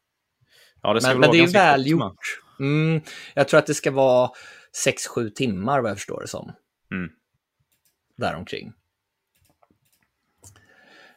Ja, 0.82 0.94
det 0.94 1.00
men, 1.02 1.20
men 1.20 1.30
det 1.30 1.38
är 1.38 1.52
välgjort. 1.52 2.40
Mm, 2.60 3.00
jag 3.34 3.48
tror 3.48 3.58
att 3.58 3.66
det 3.66 3.74
ska 3.74 3.90
vara 3.90 4.30
6-7 4.86 5.30
timmar 5.30 5.80
vad 5.80 5.90
jag 5.90 5.96
förstår 5.96 6.20
det 6.20 6.28
som. 6.28 6.52
Mm. 6.90 7.10
Däromkring. 8.16 8.72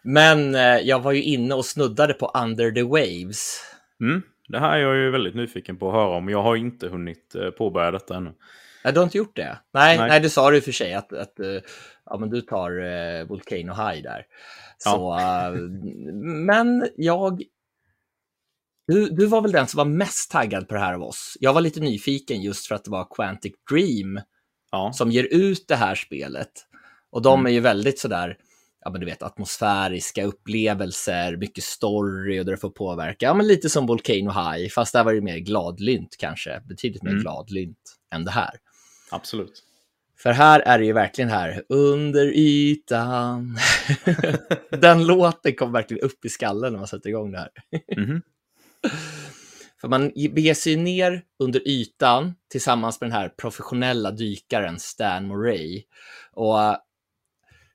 Men 0.02 0.56
eh, 0.56 0.78
jag 0.78 0.99
var 0.99 1.12
ju 1.12 1.24
inne 1.24 1.56
och 1.56 1.66
snuddade 1.66 2.14
på 2.14 2.32
Under 2.36 2.72
the 2.72 2.84
Waves. 2.84 3.62
Mm. 3.99 4.22
Det 4.52 4.60
här 4.60 4.78
är 4.78 4.82
jag 4.82 4.95
ju 4.95 5.12
väldigt 5.12 5.36
nyfiken 5.36 5.78
på 5.78 5.88
att 5.88 5.93
höra 5.93 6.18
om. 6.18 6.30
Jag 6.30 6.43
har 6.43 6.56
inte 6.56 6.88
hunnit 6.88 7.36
eh, 7.36 7.49
påbörja 7.49 7.91
detta 7.91 8.16
ännu. 8.16 8.34
Nej, 8.84 8.93
du 8.93 8.99
har 8.99 9.04
inte 9.04 9.18
gjort 9.18 9.36
det? 9.36 9.60
Nej, 9.74 9.97
nej. 9.97 10.10
nej 10.10 10.20
det 10.20 10.30
sa 10.30 10.52
du 10.52 10.62
för 10.62 10.72
sig 10.72 10.93
att, 10.93 11.14
att 11.14 11.39
eh, 11.39 11.60
ja, 12.06 12.18
men 12.18 12.30
du 12.30 12.41
tar 12.41 12.80
uh, 12.80 13.28
Volcano 13.28 13.74
High 13.74 14.04
där. 14.04 14.26
Så, 14.78 15.18
ja. 15.20 15.52
uh, 15.52 15.70
men 16.24 16.88
jag... 16.95 17.43
Du, 18.88 19.10
du 19.10 19.26
var 19.26 19.41
väl 19.41 19.52
den 19.52 19.68
som 19.68 19.78
var 19.78 19.86
mest 19.86 20.32
taggad 20.32 20.68
på 20.68 20.74
det 20.74 20.80
här 20.80 20.93
av 20.93 21.04
oss. 21.04 21.38
Jag 21.39 21.54
var 21.54 21.62
lite 21.62 21.80
nyfiken 21.80 22.41
just 22.41 22.68
för 22.68 22.76
att 22.76 22.84
det 22.84 22.91
var 22.91 23.08
Quantic 23.16 23.54
Dream 23.72 24.22
ja. 24.72 24.91
som 24.93 25.12
ger 25.12 25.24
ut 25.24 25.68
det 25.68 25.76
här 25.76 25.95
spelet. 25.95 26.52
Och 27.12 27.22
de 27.22 27.39
mm. 27.39 27.49
är 27.49 27.54
ju 27.54 27.60
väldigt 27.60 27.99
sådär, 27.99 28.38
ja 28.82 28.92
men 28.92 29.00
du 29.02 29.06
vet, 29.06 29.24
atmosfäriska 29.24 30.24
upplevelser, 30.26 31.38
mycket 31.38 31.64
story 31.64 32.40
och 32.40 32.46
det 32.46 32.58
får 32.58 32.70
påverka. 32.70 33.26
Ja 33.26 33.34
men 33.34 33.48
lite 33.48 33.70
som 33.70 33.86
Volcano 33.86 34.32
High, 34.32 34.70
fast 34.70 34.94
där 34.94 35.04
var 35.04 35.14
det 35.14 35.22
mer 35.22 35.38
gladlynt 35.38 36.16
kanske, 36.20 36.62
betydligt 36.70 37.04
mer 37.04 37.12
mm. 37.12 37.22
gladlynt 37.22 37.98
än 38.14 38.26
det 38.26 38.32
här. 38.32 38.52
Absolut. 39.12 39.64
För 40.18 40.32
här 40.32 40.60
är 40.60 40.80
det 40.80 40.86
ju 40.86 40.94
verkligen 40.94 41.30
här, 41.30 41.64
under 41.70 42.26
ytan. 42.36 43.58
Den 44.70 45.06
låten 45.06 45.56
kommer 45.56 45.72
verkligen 45.72 46.04
upp 46.04 46.26
i 46.26 46.30
skallen 46.30 46.72
när 46.72 46.80
man 46.80 46.88
sätter 46.88 47.10
igång 47.10 47.32
det 47.32 47.38
här. 47.38 47.50
Mm. 47.98 48.22
För 49.82 49.88
man 49.88 50.12
beger 50.16 50.54
sig 50.54 50.76
ner 50.76 51.24
under 51.40 51.68
ytan 51.68 52.34
tillsammans 52.52 53.02
med 53.02 53.10
den 53.10 53.18
här 53.18 53.30
professionella 53.30 54.12
dykaren 54.12 54.80
Stan 54.80 55.28
Moray. 55.28 55.84
Och 56.34 56.58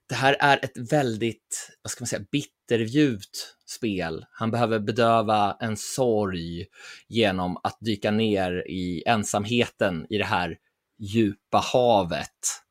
det 0.08 0.14
här 0.14 0.36
är 0.40 0.64
ett 0.64 0.92
väldigt, 0.92 1.70
vad 1.82 1.90
ska 1.90 2.02
man 2.02 2.06
säga, 2.06 2.24
bitterljuvt 2.32 3.56
spel. 3.66 4.26
Han 4.30 4.50
behöver 4.50 4.78
bedöva 4.78 5.56
en 5.60 5.76
sorg 5.76 6.66
genom 7.08 7.56
att 7.62 7.78
dyka 7.80 8.10
ner 8.10 8.64
i 8.68 9.02
ensamheten 9.06 10.06
i 10.10 10.18
det 10.18 10.24
här 10.24 10.58
djupa 10.98 11.58
havet. 11.58 12.62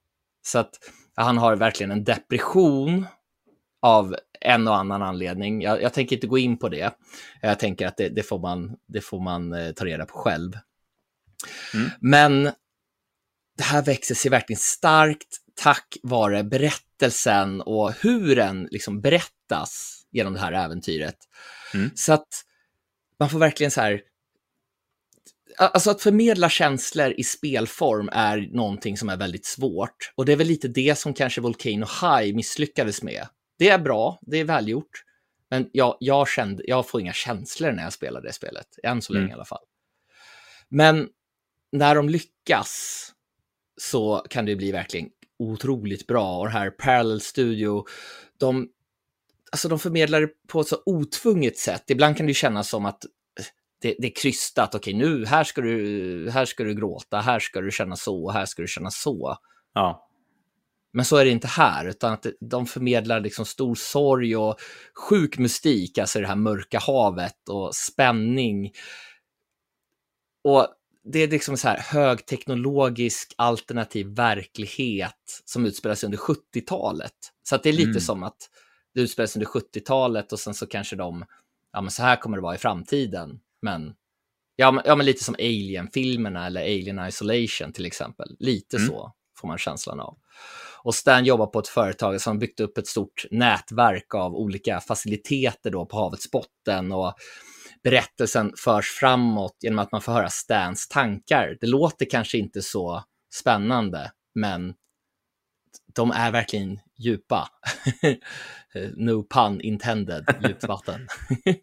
Så 0.46 0.60
att 0.60 0.80
han 1.16 1.38
har 1.38 1.56
verkligen 1.56 1.92
en 1.92 2.04
depression 2.04 3.06
av 3.82 4.16
en 4.42 4.68
och 4.68 4.78
annan 4.78 5.02
anledning. 5.02 5.62
Jag, 5.62 5.82
jag 5.82 5.94
tänker 5.94 6.16
inte 6.16 6.28
gå 6.28 6.38
in 6.38 6.58
på 6.58 6.70
det. 6.70 6.96
Jag 7.42 7.60
tänker 7.60 7.88
att 7.88 7.98
det, 7.98 8.10
det 8.10 8.24
får 8.24 8.40
man, 8.40 8.78
det 8.88 9.02
får 9.02 9.20
man 9.20 9.54
eh, 9.54 9.72
ta 9.72 9.86
reda 9.86 10.06
på 10.06 10.18
själv. 10.18 10.52
Mm. 11.74 11.90
Men 12.00 12.44
det 13.58 13.64
här 13.64 13.82
växer 13.84 14.16
sig 14.16 14.32
verkligen 14.32 14.60
starkt 14.60 15.45
tack 15.56 15.98
vare 16.04 16.44
berättelsen 16.44 17.62
och 17.62 17.94
hur 17.94 18.36
den 18.36 18.68
liksom 18.72 19.02
berättas 19.02 20.02
genom 20.12 20.34
det 20.34 20.40
här 20.40 20.52
äventyret. 20.52 21.18
Mm. 21.74 21.92
Så 21.96 22.14
att 22.14 22.28
man 23.20 23.30
får 23.30 23.40
verkligen 23.40 23.72
så 23.72 23.82
här 23.82 24.02
Alltså 25.58 25.92
att 25.92 26.02
förmedla 26.02 26.50
känslor 26.50 27.14
i 27.18 27.24
spelform 27.24 28.10
är 28.12 28.50
någonting 28.52 28.98
som 28.98 29.10
är 29.10 29.18
väldigt 29.18 29.46
svårt. 29.46 30.14
Och 30.16 30.26
det 30.26 30.32
är 30.32 30.36
väl 30.36 30.48
lite 30.48 30.68
det 30.68 30.98
som 30.98 31.14
kanske 31.14 31.42
Volcano 31.42 31.86
High 32.02 32.36
misslyckades 32.36 33.04
med. 33.04 33.28
Det 33.58 33.70
är 33.70 33.80
bra, 33.80 34.20
det 34.22 34.38
är 34.38 34.44
välgjort. 34.44 35.04
Men 35.50 35.70
jag, 35.72 35.98
jag, 36.00 36.30
kände, 36.30 36.64
jag 36.68 36.88
får 36.88 37.02
inga 37.02 37.14
känslor 37.14 37.72
när 37.72 37.84
jag 37.84 37.94
spelar 37.94 38.22
det 38.22 38.34
spelet, 38.34 38.68
än 38.84 39.02
så 39.02 39.14
länge 39.14 39.24
mm. 39.24 39.32
i 39.32 39.34
alla 39.34 39.46
fall. 39.46 39.64
Men 40.70 41.10
när 41.72 41.96
de 41.96 42.10
lyckas 42.10 43.02
så 43.78 44.26
kan 44.30 44.46
det 44.46 44.56
bli 44.56 44.72
verkligen 44.72 45.10
otroligt 45.40 46.08
bra. 46.08 46.38
Och 46.38 46.46
det 46.46 46.52
här 46.52 46.70
Parallel 46.70 47.22
Studio, 47.22 47.86
de, 48.40 48.70
alltså 49.52 49.70
de 49.70 49.80
förmedlar 49.80 50.22
det 50.22 50.30
på 50.48 50.62
ett 50.62 50.68
så 50.68 50.78
otvunget 50.86 51.58
sätt. 51.58 51.84
Ibland 51.88 52.18
kan 52.18 52.28
det 52.28 52.34
kännas 52.34 52.70
som 52.70 52.86
att 52.86 53.04
det, 53.82 53.96
det 54.00 54.08
är 54.08 54.16
krystat. 54.16 54.76
Okej, 54.76 54.94
nu 54.94 55.26
här 55.26 55.44
ska, 55.44 55.62
du, 55.62 56.30
här 56.32 56.46
ska 56.46 56.64
du 56.64 56.76
gråta, 56.76 57.20
här 57.20 57.40
ska 57.40 57.62
du 57.62 57.72
känna 57.72 57.96
så, 57.96 58.32
här 58.32 58.46
ska 58.46 58.62
du 58.62 58.68
känna 58.68 58.92
så. 58.92 59.38
Ja. 59.74 60.10
Men 60.94 61.06
så 61.06 61.18
är 61.18 61.26
det 61.26 61.32
inte 61.32 61.48
här, 61.48 61.86
utan 61.86 62.14
att 62.14 62.26
de 62.40 62.66
förmedlar 62.66 63.20
liksom 63.20 63.46
stor 63.46 63.76
sorg 63.76 64.38
och 64.38 64.56
sjuk 65.10 65.38
mystik, 65.38 65.98
alltså 65.98 66.20
det 66.20 66.28
här 66.28 66.36
mörka 66.36 66.80
havet 66.80 67.50
och 67.50 67.76
spänning. 67.76 68.72
Och 70.44 70.68
det 71.06 71.20
är 71.20 71.28
liksom 71.28 71.58
så 71.58 71.68
här 71.68 71.78
högteknologisk 71.78 73.34
alternativ 73.38 74.08
verklighet 74.08 75.42
som 75.46 75.66
utspelar 75.66 75.96
sig 75.96 76.08
under 76.08 76.18
70-talet. 76.18 77.14
Så 77.44 77.56
att 77.56 77.64
det 77.64 77.70
är 77.70 77.74
lite 77.74 77.90
mm. 77.90 78.02
som 78.02 78.24
att 78.24 78.38
det 78.94 79.02
utspelar 79.02 79.28
sig 79.28 79.40
under 79.40 79.52
70-talet 79.52 80.32
och 80.32 80.40
sen 80.40 80.54
så 80.54 80.68
kanske 80.68 80.96
de, 80.96 81.26
ja 81.74 81.82
men 81.82 81.92
så 81.92 82.04
här 82.04 82.16
kommer 82.16 82.38
det 82.38 82.44
vara 82.44 82.56
i 82.56 82.58
framtiden. 82.58 83.40
Men 83.62 83.94
ja, 84.56 84.72
men, 84.72 84.84
ja, 84.86 84.96
men 84.96 85.06
lite 85.06 85.24
som 85.24 85.36
Alien-filmerna 85.36 86.46
eller 86.46 86.62
Alien 86.62 87.08
Isolation 87.08 87.74
till 87.74 87.86
exempel. 87.86 88.36
Lite 88.40 88.78
mm. 88.78 88.90
så 88.90 89.14
får 89.38 89.48
man 89.48 89.58
känslan 89.58 90.00
av. 90.00 90.18
Och 90.84 90.96
Stan 90.96 91.26
jobbar 91.26 91.48
på 91.48 91.60
ett 91.60 91.68
företag 91.68 92.22
som 92.22 92.36
har 92.36 92.40
byggt 92.40 92.60
upp 92.60 92.78
ett 92.78 92.88
stort 92.88 93.26
nätverk 93.32 94.16
av 94.16 94.36
olika 94.36 94.80
faciliteter 94.80 95.72
då 95.72 95.86
på 95.86 95.98
havets 95.98 96.32
botten 96.32 96.92
och 96.92 97.14
berättelsen 97.86 98.54
förs 98.58 98.90
framåt 98.90 99.58
genom 99.62 99.80
att 99.80 99.92
man 99.92 100.02
får 100.02 100.12
höra 100.12 100.30
Stans 100.30 100.88
tankar. 100.88 101.58
Det 101.62 101.68
låter 101.68 102.06
kanske 102.06 102.38
inte 102.38 102.62
så 102.62 103.04
spännande, 103.34 104.12
men 104.36 104.74
de 105.96 106.12
är 106.12 106.32
verkligen 106.32 106.80
djupa. 106.98 107.50
no 108.96 109.24
pun 109.24 109.62
intended, 109.62 110.26
djupt 110.48 110.64
vatten. 110.64 111.08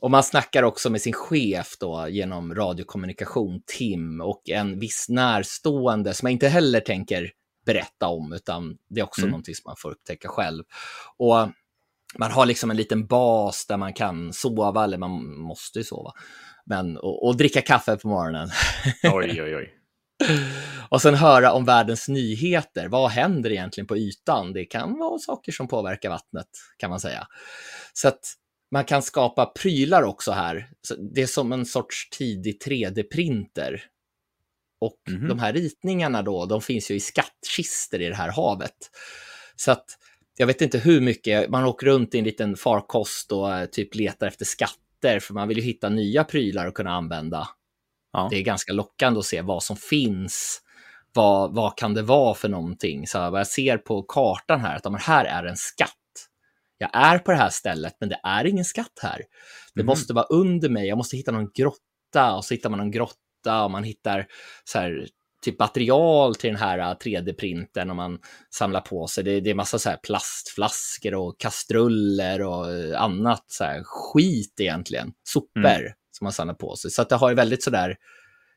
Och 0.00 0.10
man 0.10 0.22
snackar 0.22 0.62
också 0.62 0.90
med 0.90 1.00
sin 1.00 1.12
chef 1.12 1.76
då 1.80 2.08
genom 2.08 2.54
radiokommunikation, 2.54 3.62
Tim, 3.66 4.20
och 4.20 4.48
en 4.48 4.78
viss 4.78 5.06
närstående 5.08 6.14
som 6.14 6.26
jag 6.26 6.32
inte 6.32 6.48
heller 6.48 6.80
tänker 6.80 7.32
berätta 7.66 8.06
om, 8.06 8.32
utan 8.32 8.78
det 8.88 9.00
är 9.00 9.04
också 9.04 9.20
mm. 9.20 9.30
någonting 9.30 9.54
som 9.54 9.62
man 9.66 9.76
får 9.78 9.90
upptäcka 9.90 10.28
själv. 10.28 10.64
Och 11.16 11.48
man 12.18 12.30
har 12.30 12.46
liksom 12.46 12.70
en 12.70 12.76
liten 12.76 13.06
bas 13.06 13.66
där 13.66 13.76
man 13.76 13.92
kan 13.92 14.32
sova, 14.32 14.84
eller 14.84 14.98
man 14.98 15.38
måste 15.38 15.78
ju 15.78 15.84
sova, 15.84 16.12
men, 16.66 16.96
och, 16.96 17.26
och 17.26 17.36
dricka 17.36 17.60
kaffe 17.60 17.96
på 17.96 18.08
morgonen. 18.08 18.50
Oj, 19.02 19.42
oj, 19.42 19.56
oj. 19.56 19.74
och 20.90 21.02
sen 21.02 21.14
höra 21.14 21.52
om 21.52 21.64
världens 21.64 22.08
nyheter. 22.08 22.88
Vad 22.88 23.10
händer 23.10 23.50
egentligen 23.50 23.86
på 23.86 23.96
ytan? 23.96 24.52
Det 24.52 24.64
kan 24.64 24.98
vara 24.98 25.18
saker 25.18 25.52
som 25.52 25.68
påverkar 25.68 26.10
vattnet, 26.10 26.48
kan 26.78 26.90
man 26.90 27.00
säga. 27.00 27.26
Så 27.92 28.08
att 28.08 28.20
man 28.70 28.84
kan 28.84 29.02
skapa 29.02 29.46
prylar 29.46 30.02
också 30.02 30.32
här. 30.32 30.68
Så 30.82 30.94
det 30.94 31.22
är 31.22 31.26
som 31.26 31.52
en 31.52 31.66
sorts 31.66 32.10
tidig 32.10 32.62
3D-printer. 32.66 33.80
Och 34.80 34.98
mm 35.08 35.20
-hmm. 35.20 35.28
de 35.28 35.38
här 35.38 35.52
ritningarna 35.52 36.22
då, 36.22 36.46
de 36.46 36.62
finns 36.62 36.90
ju 36.90 36.94
i 36.94 37.00
skattkister 37.00 38.02
i 38.02 38.08
det 38.08 38.14
här 38.14 38.32
havet. 38.32 38.76
Så 39.56 39.70
att 39.70 39.84
jag 40.38 40.46
vet 40.46 40.60
inte 40.60 40.78
hur 40.78 41.00
mycket, 41.00 41.50
man 41.50 41.64
åker 41.64 41.86
runt 41.86 42.14
i 42.14 42.18
en 42.18 42.24
liten 42.24 42.56
farkost 42.56 43.32
och 43.32 43.54
eh, 43.54 43.66
typ 43.66 43.94
letar 43.94 44.26
efter 44.26 44.44
skatter, 44.44 45.20
för 45.20 45.34
man 45.34 45.48
vill 45.48 45.56
ju 45.58 45.64
hitta 45.64 45.88
nya 45.88 46.24
prylar 46.24 46.66
att 46.66 46.74
kunna 46.74 46.90
använda. 46.90 47.48
Ja. 48.12 48.28
Det 48.30 48.36
är 48.36 48.42
ganska 48.42 48.72
lockande 48.72 49.18
att 49.18 49.24
se 49.24 49.42
vad 49.42 49.62
som 49.62 49.76
finns. 49.76 50.60
Vad, 51.14 51.54
vad 51.54 51.78
kan 51.78 51.94
det 51.94 52.02
vara 52.02 52.34
för 52.34 52.48
någonting? 52.48 53.06
Så 53.06 53.30
vad 53.30 53.40
jag 53.40 53.46
ser 53.46 53.78
på 53.78 54.02
kartan 54.02 54.60
här, 54.60 54.76
att 54.76 55.02
här 55.02 55.24
är 55.24 55.44
en 55.44 55.56
skatt. 55.56 55.94
Jag 56.78 56.90
är 56.92 57.18
på 57.18 57.30
det 57.30 57.36
här 57.36 57.50
stället, 57.50 57.96
men 58.00 58.08
det 58.08 58.20
är 58.22 58.44
ingen 58.44 58.64
skatt 58.64 58.98
här. 59.02 59.22
Det 59.74 59.80
mm. 59.80 59.86
måste 59.86 60.12
vara 60.12 60.24
under 60.24 60.68
mig, 60.68 60.88
jag 60.88 60.98
måste 60.98 61.16
hitta 61.16 61.32
någon 61.32 61.50
grotta 61.54 62.34
och 62.36 62.44
så 62.44 62.54
hittar 62.54 62.70
man 62.70 62.78
någon 62.78 62.90
grotta 62.90 63.64
och 63.64 63.70
man 63.70 63.84
hittar 63.84 64.26
så 64.64 64.78
här, 64.78 65.08
typ 65.44 65.58
material 65.58 66.34
till 66.34 66.50
den 66.50 66.58
här 66.58 66.94
3D-printern 66.94 67.88
äh, 67.88 67.90
och 67.90 67.96
man 67.96 68.18
samlar 68.54 68.80
på 68.80 69.06
sig. 69.06 69.24
Det, 69.24 69.40
det 69.40 69.50
är 69.50 69.54
massa 69.54 69.78
så 69.78 69.90
här 69.90 69.96
plastflaskor 69.96 71.14
och 71.14 71.40
kastruller 71.40 72.42
och 72.42 72.72
äh, 72.72 73.02
annat 73.02 73.44
så 73.46 73.64
här 73.64 73.82
skit 73.84 74.60
egentligen. 74.60 75.12
Sopor 75.22 75.66
mm. 75.66 75.92
som 76.10 76.24
man 76.24 76.32
samlar 76.32 76.54
på 76.54 76.76
sig. 76.76 76.90
Så 76.90 77.04
det 77.04 77.14
har 77.14 77.28
ju 77.28 77.34
väldigt 77.34 77.62
sådär, 77.62 77.96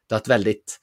det 0.10 0.16
har 0.16 0.20
ett 0.20 0.28
väldigt 0.28 0.80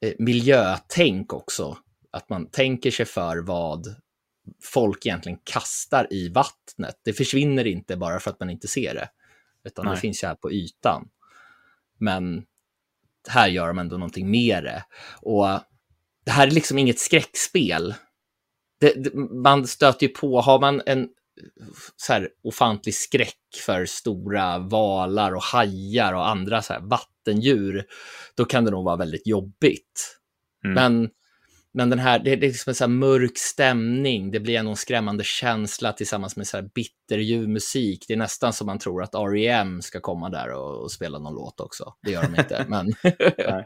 eh, 0.00 0.12
miljötänk 0.18 1.32
också. 1.32 1.78
Att 2.10 2.28
man 2.28 2.50
tänker 2.50 2.90
sig 2.90 3.06
för 3.06 3.38
vad 3.38 3.96
folk 4.62 5.06
egentligen 5.06 5.38
kastar 5.44 6.12
i 6.12 6.28
vattnet. 6.28 7.00
Det 7.04 7.12
försvinner 7.12 7.66
inte 7.66 7.96
bara 7.96 8.20
för 8.20 8.30
att 8.30 8.40
man 8.40 8.50
inte 8.50 8.68
ser 8.68 8.94
det, 8.94 9.08
utan 9.64 9.84
Nej. 9.84 9.94
det 9.94 10.00
finns 10.00 10.22
ju 10.22 10.26
här 10.26 10.34
på 10.34 10.52
ytan. 10.52 11.08
Men 11.98 12.44
här 13.28 13.48
gör 13.48 13.66
de 13.66 13.78
ändå 13.78 13.96
någonting 13.96 14.30
med 14.30 14.64
det. 14.64 14.84
Och 15.22 15.46
det 16.24 16.30
här 16.30 16.46
är 16.46 16.50
liksom 16.50 16.78
inget 16.78 16.98
skräckspel. 16.98 17.94
Det, 18.80 19.04
det, 19.04 19.14
man 19.14 19.66
stöter 19.66 20.06
ju 20.06 20.12
på, 20.12 20.40
har 20.40 20.60
man 20.60 20.82
en 20.86 21.08
så 21.96 22.12
här 22.12 22.28
ofantlig 22.42 22.94
skräck 22.94 23.38
för 23.66 23.86
stora 23.86 24.58
valar 24.58 25.34
och 25.34 25.42
hajar 25.42 26.12
och 26.12 26.28
andra 26.28 26.62
så 26.62 26.72
här 26.72 26.80
vattendjur, 26.80 27.84
då 28.36 28.44
kan 28.44 28.64
det 28.64 28.70
nog 28.70 28.84
vara 28.84 28.96
väldigt 28.96 29.26
jobbigt. 29.26 30.18
Mm. 30.64 30.74
Men 30.74 31.10
men 31.76 31.90
den 31.90 31.98
här, 31.98 32.18
det 32.18 32.32
är 32.32 32.36
liksom 32.36 32.70
en 32.70 32.74
så 32.74 32.88
mörk 32.88 33.38
stämning, 33.38 34.30
det 34.30 34.40
blir 34.40 34.58
en 34.58 34.76
skrämmande 34.76 35.24
känsla 35.24 35.92
tillsammans 35.92 36.36
med 36.36 36.46
så 36.46 36.56
här 36.56 36.68
bitterljuv 36.74 37.48
musik. 37.48 38.04
Det 38.08 38.14
är 38.14 38.18
nästan 38.18 38.52
som 38.52 38.66
man 38.66 38.78
tror 38.78 39.02
att 39.02 39.14
R.E.M. 39.14 39.82
ska 39.82 40.00
komma 40.00 40.30
där 40.30 40.52
och, 40.52 40.82
och, 40.82 40.92
spela 40.92 41.18
någon 41.18 41.34
låt 41.34 41.60
också. 41.60 41.94
Det 42.02 42.10
gör 42.10 42.22
de 42.22 42.40
inte, 42.40 42.66
men... 42.68 42.86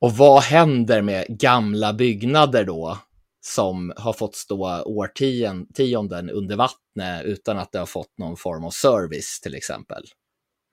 och 0.00 0.12
vad 0.12 0.42
händer 0.42 1.02
med 1.02 1.26
gamla 1.28 1.92
byggnader 1.92 2.64
då? 2.64 2.98
som 3.44 3.92
har 3.96 4.12
fått 4.12 4.34
stå 4.34 4.82
årtionden 4.82 6.30
under 6.30 6.56
vattnet 6.56 7.24
utan 7.24 7.58
att 7.58 7.72
det 7.72 7.78
har 7.78 7.86
fått 7.86 8.18
någon 8.18 8.36
form 8.36 8.64
av 8.64 8.70
service 8.70 9.40
till 9.40 9.54
exempel. 9.54 10.04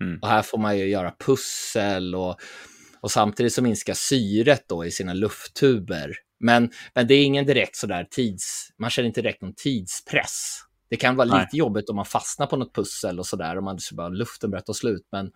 Mm. 0.04 0.20
Och 0.22 0.28
här 0.28 0.42
får 0.42 0.58
man 0.58 0.78
ju 0.78 0.86
göra 0.86 1.14
pussel 1.20 2.16
och 2.16 2.36
och 3.02 3.12
samtidigt 3.12 3.54
så 3.54 3.62
minskar 3.62 3.94
syret 3.94 4.64
då 4.68 4.86
i 4.86 4.92
sina 4.92 5.14
lufttuber. 5.14 6.14
Men, 6.40 6.72
men 6.96 7.08
det 7.08 7.14
är 7.14 7.26
ingen 7.26 7.46
direkt 7.46 7.76
sådär 7.76 8.08
tids, 8.12 8.70
man 8.78 8.90
känner 8.90 9.08
inte 9.08 9.22
direkt 9.22 9.42
någon 9.42 9.54
tidspress. 9.56 10.60
Det 10.90 10.98
kan 10.98 11.16
vara 11.16 11.28
Nej. 11.28 11.42
lite 11.42 11.58
jobbigt 11.58 11.90
om 11.90 11.96
man 11.96 12.06
fastnar 12.06 12.48
på 12.48 12.58
något 12.58 12.76
pussel 12.76 13.20
och 13.20 13.26
sådär, 13.26 13.58
om 13.58 13.66
man 13.66 13.80
så 13.80 13.96
bara 13.96 14.10
luften 14.10 14.52
börjar 14.52 14.64
ta 14.64 14.74
slut, 14.74 15.08
men 15.12 15.32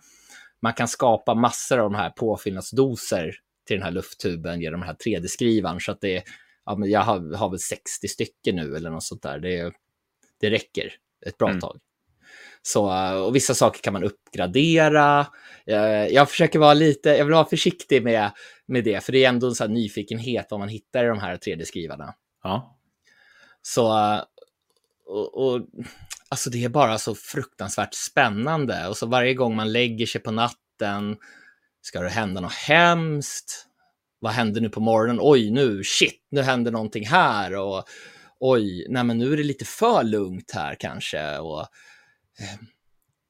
man 0.62 0.74
kan 0.74 0.88
skapa 0.88 1.34
massor 1.34 1.80
av 1.80 1.92
de 1.92 1.98
här 1.98 2.10
påfyllnadsdoser 2.10 3.36
till 3.68 3.76
den 3.76 3.84
här 3.84 3.92
lufttuben 3.92 4.62
genom 4.62 4.80
den 4.80 4.88
här 4.90 4.96
3D-skrivaren, 4.96 5.80
så 5.80 5.92
att 5.92 6.02
det 6.02 6.18
är, 6.18 6.24
ja, 6.66 6.76
men 6.76 6.90
jag 6.90 7.02
har, 7.02 7.36
har 7.36 7.50
väl 7.50 7.60
60 7.60 8.08
stycken 8.08 8.56
nu 8.56 8.76
eller 8.76 8.90
något 8.90 9.04
sånt 9.04 9.22
där. 9.22 9.40
Det, 9.40 9.74
det 10.40 10.50
räcker 10.50 10.94
ett 11.26 11.38
bra 11.38 11.50
mm. 11.50 11.60
tag. 11.60 11.80
Så, 12.66 13.14
och 13.26 13.36
vissa 13.36 13.54
saker 13.54 13.82
kan 13.82 13.94
man 13.94 14.04
uppgradera. 14.04 15.28
Eh, 15.66 16.08
jag 16.08 16.30
försöker 16.30 16.60
vara 16.60 16.74
lite, 16.74 17.10
jag 17.10 17.26
vill 17.26 17.34
vara 17.34 17.46
försiktig 17.46 18.04
med, 18.04 18.32
med 18.66 18.84
det, 18.84 19.04
för 19.04 19.12
det 19.12 19.26
är 19.26 19.30
ändå 19.30 19.48
en 19.48 19.56
sån 19.56 19.74
nyfikenhet 19.74 20.48
vad 20.50 20.60
man 20.60 20.70
hittar 20.70 21.06
i 21.06 21.08
de 21.08 21.20
här 21.20 21.38
3D-skrivarna. 21.38 22.14
Ja. 22.44 22.78
Så, 23.62 23.88
och, 25.06 25.44
och, 25.46 25.62
alltså 26.30 26.50
det 26.50 26.64
är 26.64 26.70
bara 26.70 26.98
så 26.98 27.16
fruktansvärt 27.16 27.94
spännande. 27.94 28.88
Och 28.88 28.98
så 28.98 29.06
varje 29.06 29.34
gång 29.34 29.56
man 29.56 29.72
lägger 29.72 30.06
sig 30.06 30.22
på 30.22 30.32
natten, 30.32 31.18
ska 31.82 32.02
det 32.02 32.10
hända 32.10 32.42
något 32.42 32.54
hemskt? 32.54 33.68
Vad 34.20 34.32
händer 34.32 34.62
nu 34.62 34.70
på 34.70 34.80
morgonen? 34.80 35.20
Oj, 35.22 35.52
nu, 35.52 35.84
shit, 35.84 36.28
nu 36.32 36.42
händer 36.42 36.72
någonting 36.72 37.08
här. 37.08 37.56
Och 37.56 37.84
oj, 38.40 38.88
nej 38.90 39.04
men 39.04 39.18
nu 39.18 39.34
är 39.34 39.38
det 39.38 39.44
lite 39.44 39.66
för 39.66 40.04
lugnt 40.04 40.52
här 40.54 40.76
kanske. 40.80 41.38
Och 41.38 41.68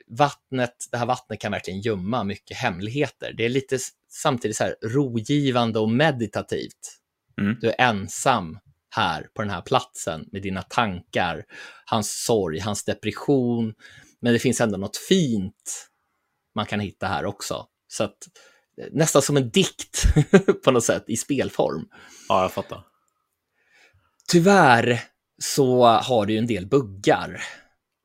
vattnet, 0.08 0.88
det 0.92 0.98
här 0.98 1.06
vattnet 1.06 1.40
kan 1.40 1.52
verkligen 1.52 1.82
gömma 1.82 2.24
mycket 2.24 2.58
hemligheter. 2.58 3.34
Det 3.38 3.46
är 3.46 3.50
lite 3.50 3.78
samtidigt 4.10 4.58
så 4.58 4.64
här 4.64 4.76
rogivande 4.82 5.80
och 5.80 5.90
meditativt. 5.90 7.00
Mm. 7.42 7.58
Du 7.62 7.70
är 7.70 7.82
ensam 7.82 8.60
här 8.96 9.28
på 9.34 9.42
den 9.42 9.52
här 9.52 9.62
platsen 9.62 10.26
med 10.32 10.42
dina 10.42 10.62
tankar, 10.62 11.46
hans 11.86 12.24
sorg, 12.26 12.60
hans 12.60 12.84
depression. 12.84 13.74
Men 14.22 14.34
det 14.34 14.40
finns 14.40 14.62
ändå 14.62 14.78
något 14.78 14.98
fint 14.98 15.90
man 16.56 16.66
kan 16.66 16.80
hitta 16.80 17.08
här 17.08 17.26
också. 17.26 17.66
Så 17.88 18.04
att, 18.04 18.18
eh, 18.82 18.88
nästan 18.92 19.22
som 19.22 19.38
en 19.38 19.50
dikt 19.50 20.04
på 20.64 20.72
något 20.72 20.84
sätt 20.84 21.04
i 21.08 21.18
spelform. 21.18 21.86
Ja, 22.30 22.42
jag 22.42 22.52
fattar. 22.52 22.84
Tyvärr 24.28 25.00
så 25.42 25.86
har 25.86 26.26
du 26.26 26.34
ju 26.34 26.40
en 26.40 26.48
del 26.48 26.68
buggar. 26.68 27.44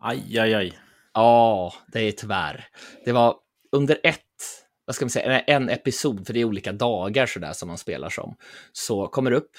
Aj, 0.01 0.39
aj, 0.39 0.55
aj. 0.55 0.79
Ja, 1.13 1.75
det 1.93 2.01
är 2.01 2.13
tyvärr. 2.13 2.69
Det 3.05 3.13
var 3.13 3.37
under 3.73 4.01
ett, 4.03 4.23
vad 4.85 4.97
ska 4.97 5.05
man 5.05 5.11
säga, 5.11 5.41
en 5.41 5.69
episod, 5.69 6.27
för 6.27 6.35
det 6.35 6.41
är 6.41 6.45
olika 6.45 6.73
dagar 6.73 7.27
sådär 7.27 7.53
som 7.53 7.69
man 7.69 7.79
spelar 7.79 8.11
som, 8.11 8.37
så 8.73 9.07
kommer 9.07 9.31
det 9.31 9.37
upp, 9.37 9.51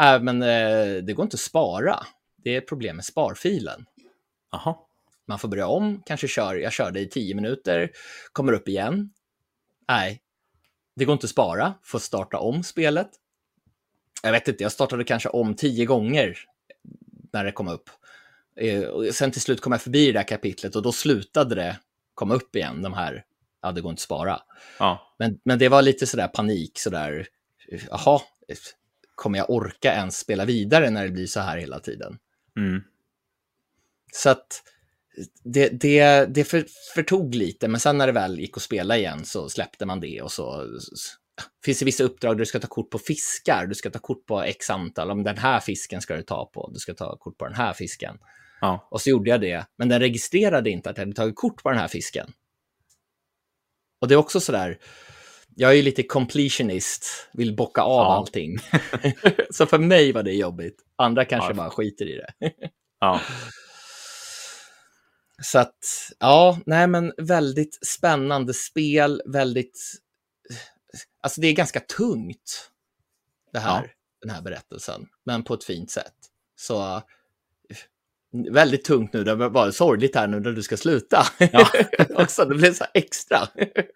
äh, 0.00 0.22
men 0.22 0.42
eh, 0.42 1.02
det 1.02 1.12
går 1.12 1.22
inte 1.22 1.34
att 1.34 1.40
spara. 1.40 2.06
Det 2.36 2.56
är 2.56 2.60
problem 2.60 2.96
med 2.96 3.04
sparfilen. 3.04 3.86
Aha. 4.52 4.88
Man 5.26 5.38
får 5.38 5.48
börja 5.48 5.66
om, 5.66 6.02
kanske 6.06 6.28
kör, 6.28 6.54
jag 6.54 6.72
körde 6.72 7.00
i 7.00 7.08
tio 7.08 7.34
minuter, 7.34 7.90
kommer 8.32 8.52
upp 8.52 8.68
igen. 8.68 9.10
Nej, 9.88 10.22
det 10.96 11.04
går 11.04 11.12
inte 11.12 11.24
att 11.24 11.30
spara, 11.30 11.74
får 11.82 11.98
starta 11.98 12.38
om 12.38 12.62
spelet. 12.62 13.10
Jag 14.22 14.32
vet 14.32 14.48
inte, 14.48 14.62
jag 14.62 14.72
startade 14.72 15.04
kanske 15.04 15.28
om 15.28 15.54
tio 15.54 15.84
gånger 15.84 16.38
när 17.32 17.44
det 17.44 17.52
kom 17.52 17.68
upp. 17.68 17.90
Eh, 18.56 19.12
sen 19.12 19.30
till 19.30 19.40
slut 19.40 19.60
kom 19.60 19.72
jag 19.72 19.82
förbi 19.82 20.06
det 20.06 20.18
där 20.18 20.28
kapitlet 20.28 20.76
och 20.76 20.82
då 20.82 20.92
slutade 20.92 21.54
det 21.54 21.78
komma 22.14 22.34
upp 22.34 22.56
igen, 22.56 22.82
de 22.82 22.92
här, 22.92 23.24
ja 23.62 23.72
det 23.72 23.80
går 23.80 23.90
inte 23.90 24.00
att 24.00 24.04
spara. 24.04 24.40
Ja. 24.78 25.14
Men, 25.18 25.38
men 25.44 25.58
det 25.58 25.68
var 25.68 25.82
lite 25.82 26.06
sådär 26.06 26.28
panik, 26.28 26.78
sådär, 26.78 27.26
jaha, 27.90 28.20
kommer 29.14 29.38
jag 29.38 29.50
orka 29.50 29.92
ens 29.92 30.18
spela 30.18 30.44
vidare 30.44 30.90
när 30.90 31.04
det 31.04 31.10
blir 31.10 31.26
så 31.26 31.40
här 31.40 31.58
hela 31.58 31.80
tiden? 31.80 32.18
Mm. 32.56 32.82
Så 34.12 34.30
att 34.30 34.62
det, 35.44 35.68
det, 35.68 36.26
det 36.34 36.44
för, 36.44 36.66
förtog 36.94 37.34
lite, 37.34 37.68
men 37.68 37.80
sen 37.80 37.98
när 37.98 38.06
det 38.06 38.12
väl 38.12 38.40
gick 38.40 38.56
att 38.56 38.62
spela 38.62 38.96
igen 38.96 39.24
så 39.24 39.48
släppte 39.48 39.86
man 39.86 40.00
det 40.00 40.22
och 40.22 40.32
så 40.32 40.66
finns 41.64 41.78
det 41.78 41.84
vissa 41.84 42.04
uppdrag 42.04 42.34
där 42.36 42.38
du 42.38 42.46
ska 42.46 42.60
ta 42.60 42.66
kort 42.66 42.90
på 42.90 42.98
fiskar, 42.98 43.66
du 43.66 43.74
ska 43.74 43.90
ta 43.90 43.98
kort 43.98 44.26
på 44.26 44.42
x 44.42 44.70
antal, 44.70 45.10
om 45.10 45.22
den 45.22 45.38
här 45.38 45.60
fisken 45.60 46.00
ska 46.00 46.16
du 46.16 46.22
ta 46.22 46.50
på, 46.54 46.70
du 46.72 46.78
ska 46.78 46.94
ta 46.94 47.16
kort 47.16 47.38
på 47.38 47.44
den 47.44 47.54
här 47.54 47.72
fisken. 47.72 48.18
Ja. 48.62 48.88
Och 48.90 49.00
så 49.00 49.10
gjorde 49.10 49.30
jag 49.30 49.40
det, 49.40 49.66
men 49.78 49.88
den 49.88 50.00
registrerade 50.00 50.70
inte 50.70 50.90
att 50.90 50.96
jag 50.96 51.04
hade 51.04 51.16
tagit 51.16 51.36
kort 51.36 51.62
på 51.62 51.70
den 51.70 51.78
här 51.78 51.88
fisken. 51.88 52.32
Och 54.00 54.08
det 54.08 54.14
är 54.14 54.18
också 54.18 54.40
sådär, 54.40 54.78
jag 55.56 55.70
är 55.70 55.74
ju 55.74 55.82
lite 55.82 56.02
completionist, 56.02 57.06
vill 57.32 57.56
bocka 57.56 57.80
av 57.80 58.04
ja. 58.04 58.14
allting. 58.14 58.58
så 59.50 59.66
för 59.66 59.78
mig 59.78 60.12
var 60.12 60.22
det 60.22 60.32
jobbigt. 60.32 60.76
Andra 60.96 61.24
kanske 61.24 61.50
ja. 61.50 61.54
bara 61.54 61.70
skiter 61.70 62.06
i 62.06 62.16
det. 62.16 62.52
ja. 63.00 63.20
Så 65.42 65.58
att, 65.58 66.12
ja, 66.18 66.58
nej 66.66 66.86
men 66.86 67.12
väldigt 67.16 67.86
spännande 67.86 68.54
spel, 68.54 69.22
väldigt, 69.26 69.78
alltså 71.22 71.40
det 71.40 71.46
är 71.46 71.52
ganska 71.52 71.80
tungt, 71.80 72.70
det 73.52 73.58
här, 73.58 73.82
ja. 73.82 73.88
den 74.20 74.30
här 74.30 74.42
berättelsen, 74.42 75.06
men 75.24 75.42
på 75.42 75.54
ett 75.54 75.64
fint 75.64 75.90
sätt. 75.90 76.14
Så 76.56 77.02
väldigt 78.32 78.84
tungt 78.84 79.12
nu, 79.12 79.24
det 79.24 79.34
var 79.34 79.50
bara 79.50 79.72
sorgligt 79.72 80.14
här 80.14 80.26
nu 80.26 80.40
när 80.40 80.52
du 80.52 80.62
ska 80.62 80.76
sluta. 80.76 81.26
Ja. 81.38 81.68
Också, 82.14 82.44
det 82.44 82.54
blev 82.54 82.72
så 82.72 82.84
extra, 82.94 83.48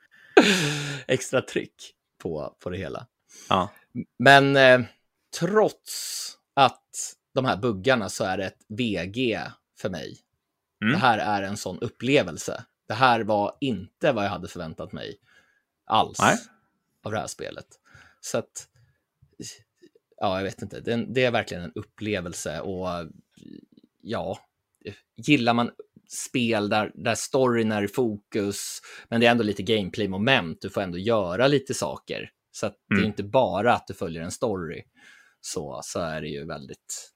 extra 1.06 1.42
tryck 1.42 1.92
på, 2.22 2.56
på 2.60 2.70
det 2.70 2.78
hela. 2.78 3.06
Ja. 3.48 3.70
Men 4.18 4.56
eh, 4.56 4.80
trots 5.38 6.32
att 6.54 7.14
de 7.34 7.44
här 7.44 7.56
buggarna 7.56 8.08
så 8.08 8.24
är 8.24 8.36
det 8.36 8.44
ett 8.44 8.64
VG 8.68 9.40
för 9.78 9.90
mig. 9.90 10.18
Mm. 10.82 10.92
Det 10.92 10.98
här 10.98 11.18
är 11.18 11.42
en 11.42 11.56
sån 11.56 11.78
upplevelse. 11.78 12.64
Det 12.88 12.94
här 12.94 13.20
var 13.20 13.56
inte 13.60 14.12
vad 14.12 14.24
jag 14.24 14.30
hade 14.30 14.48
förväntat 14.48 14.92
mig 14.92 15.16
alls. 15.86 16.18
Nej. 16.18 16.36
av 17.02 17.12
det 17.12 17.18
här 17.18 17.26
spelet. 17.26 17.66
Så 18.20 18.38
att, 18.38 18.68
ja, 20.16 20.36
jag 20.36 20.44
vet 20.44 20.62
inte, 20.62 20.80
det, 20.80 21.06
det 21.08 21.24
är 21.24 21.30
verkligen 21.30 21.62
en 21.62 21.72
upplevelse 21.74 22.60
och 22.60 22.88
ja, 24.06 24.38
gillar 25.16 25.54
man 25.54 25.70
spel 26.08 26.68
där, 26.68 26.92
där 26.94 27.14
storyn 27.14 27.72
är 27.72 27.82
i 27.82 27.88
fokus, 27.88 28.80
men 29.08 29.20
det 29.20 29.26
är 29.26 29.30
ändå 29.30 29.44
lite 29.44 29.62
gameplay-moment, 29.62 30.60
du 30.60 30.70
får 30.70 30.80
ändå 30.80 30.98
göra 30.98 31.46
lite 31.46 31.74
saker. 31.74 32.30
Så 32.50 32.66
att 32.66 32.72
mm. 32.72 32.84
det 32.88 32.94
är 32.94 32.98
mm. 32.98 33.06
inte 33.06 33.22
bara 33.22 33.74
att 33.74 33.86
du 33.86 33.94
följer 33.94 34.22
en 34.22 34.30
story, 34.30 34.84
så, 35.40 35.80
så 35.84 36.00
är 36.00 36.20
det 36.20 36.28
ju 36.28 36.46
väldigt, 36.46 37.12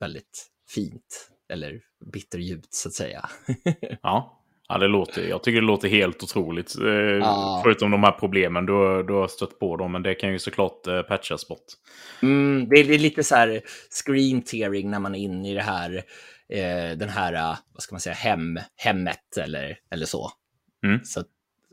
väldigt 0.00 0.50
fint, 0.74 1.30
eller 1.52 1.80
bitterljuvt 2.12 2.74
så 2.74 2.88
att 2.88 2.94
säga. 2.94 3.28
ja. 4.02 4.43
Ja, 4.68 4.78
det 4.78 4.88
låter, 4.88 5.28
jag 5.28 5.42
tycker 5.42 5.60
det 5.60 5.66
låter 5.66 5.88
helt 5.88 6.22
otroligt. 6.22 6.74
Ja. 7.20 7.60
Förutom 7.64 7.90
de 7.90 8.02
här 8.02 8.12
problemen 8.12 8.66
du, 8.66 9.02
du 9.02 9.12
har 9.12 9.28
stött 9.28 9.58
på 9.58 9.76
dem, 9.76 9.92
men 9.92 10.02
det 10.02 10.14
kan 10.14 10.32
ju 10.32 10.38
såklart 10.38 10.86
eh, 10.86 11.02
patchas 11.02 11.48
bort. 11.48 11.64
Mm, 12.22 12.68
det, 12.68 12.80
är, 12.80 12.84
det, 12.84 12.94
är, 12.94 12.98
lite 12.98 13.24
så 13.24 13.34
här 13.34 13.60
screen 14.04 14.42
tearing 14.42 14.90
när 14.90 14.98
man 14.98 15.14
är 15.14 15.18
inne 15.18 15.50
i 15.50 15.54
det 15.54 15.62
här, 15.62 15.94
eh, 16.48 16.98
den 16.98 17.08
här, 17.08 17.32
eh, 17.32 17.56
vad 17.72 17.82
ska 17.82 17.94
man 17.94 18.00
säga, 18.00 18.14
hem, 18.14 18.58
hemmet 18.76 19.36
eller, 19.40 19.78
eller 19.90 20.06
så. 20.06 20.30
Mm. 20.84 21.00
så 21.04 21.24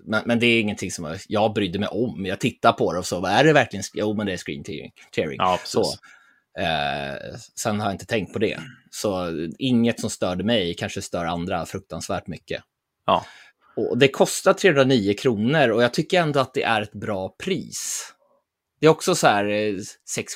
men, 0.05 0.23
men, 0.25 0.39
det 0.39 0.45
är 0.45 0.61
ingenting 0.61 0.91
som 0.91 1.17
jag 1.27 1.53
brydde 1.53 1.79
mig 1.79 1.89
om. 1.89 2.25
Jag 2.25 2.39
tittar 2.39 2.71
på 2.71 2.93
det 2.93 2.99
och 2.99 3.05
så, 3.05 3.19
vad 3.19 3.31
är 3.31 3.43
det 3.43 3.53
verkligen? 3.53 3.83
Jo, 3.93 4.13
men 4.13 4.25
det 4.25 4.33
är 4.33 4.37
screen 4.37 4.63
tearing. 4.63 4.91
tearing. 5.15 5.37
Ja, 5.37 5.59
så, 5.63 5.81
eh, 6.59 7.37
sen 7.55 7.79
har 7.79 7.87
jag 7.87 7.93
inte 7.93 8.05
tänkt 8.05 8.33
på 8.33 8.39
det. 8.39 8.59
Så 8.89 9.29
inget 9.59 9.99
som 9.99 10.09
störde 10.09 10.43
mig 10.43 10.73
kanske 10.73 11.01
stör 11.01 11.25
andra 11.25 11.65
fruktansvärt 11.65 12.27
mycket. 12.27 12.63
Ja. 13.05 13.25
Och 13.75 13.97
det 13.97 14.07
kostar 14.07 14.53
309 14.53 15.13
kronor 15.13 15.69
och 15.69 15.83
jag 15.83 15.93
tycker 15.93 16.21
ändå 16.21 16.39
att 16.39 16.53
det 16.53 16.63
är 16.63 16.81
ett 16.81 16.93
bra 16.93 17.35
pris. 17.43 18.13
Det 18.79 18.85
är 18.85 18.89
också 18.89 19.15
så 19.15 19.27
här 19.27 19.45
6-7 19.45 19.83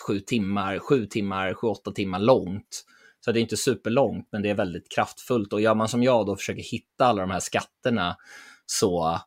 eh, 0.09 0.20
timmar, 0.20 0.80
7 0.80 1.05
timmar, 1.05 1.53
7-8 1.53 1.93
timmar 1.93 2.20
långt. 2.20 2.86
Så 3.20 3.32
det 3.32 3.39
är 3.39 3.41
inte 3.41 3.57
superlångt, 3.57 4.28
men 4.32 4.41
det 4.41 4.49
är 4.49 4.55
väldigt 4.55 4.91
kraftfullt. 4.91 5.53
Och 5.53 5.61
gör 5.61 5.76
man 5.76 5.89
som 5.89 6.03
jag 6.03 6.26
då 6.26 6.36
försöker 6.36 6.63
hitta 6.63 7.05
alla 7.05 7.22
de 7.22 7.32
här 7.32 7.39
skatterna 7.39 8.18
så, 8.66 9.20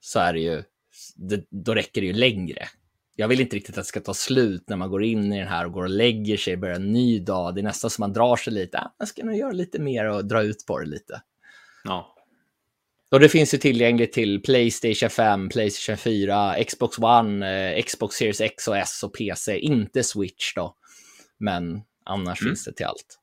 så 0.00 0.20
är 0.20 0.32
det 0.32 0.40
ju, 0.40 0.62
det, 1.14 1.44
då 1.50 1.74
räcker 1.74 2.00
det 2.00 2.06
ju 2.06 2.12
längre. 2.12 2.68
Jag 3.14 3.28
vill 3.28 3.40
inte 3.40 3.56
riktigt 3.56 3.78
att 3.78 3.84
det 3.84 3.88
ska 3.88 4.00
ta 4.00 4.14
slut 4.14 4.68
när 4.68 4.76
man 4.76 4.90
går 4.90 5.04
in 5.04 5.32
i 5.32 5.38
den 5.38 5.48
här 5.48 5.66
och 5.66 5.72
går 5.72 5.82
och 5.82 5.90
lägger 5.90 6.36
sig, 6.36 6.56
börjar 6.56 6.76
en 6.76 6.92
ny 6.92 7.18
dag. 7.18 7.54
Det 7.54 7.60
är 7.60 7.62
nästan 7.62 7.90
som 7.90 8.02
man 8.02 8.12
drar 8.12 8.36
sig 8.36 8.52
lite. 8.52 8.78
Ah, 8.78 8.94
man 8.98 9.06
ska 9.06 9.24
nog 9.24 9.36
göra 9.36 9.52
lite 9.52 9.78
mer 9.78 10.08
och 10.08 10.24
dra 10.24 10.42
ut 10.42 10.66
på 10.66 10.78
det 10.78 10.86
lite. 10.86 11.22
Ja. 11.84 12.15
Och 13.10 13.20
det 13.20 13.28
finns 13.28 13.54
ju 13.54 13.58
tillgängligt 13.58 14.12
till 14.12 14.42
Playstation 14.42 15.10
5, 15.10 15.48
Playstation 15.48 15.96
4, 15.96 16.54
Xbox 16.64 16.98
One, 16.98 17.74
eh, 17.76 17.82
Xbox 17.82 18.16
Series 18.16 18.40
X 18.40 18.68
och 18.68 18.76
S 18.76 19.02
och 19.02 19.14
PC. 19.14 19.58
Inte 19.58 20.02
Switch 20.02 20.54
då, 20.54 20.76
men 21.38 21.80
annars 22.04 22.40
mm. 22.40 22.50
finns 22.50 22.64
det 22.64 22.72
till 22.72 22.86
allt. 22.86 23.18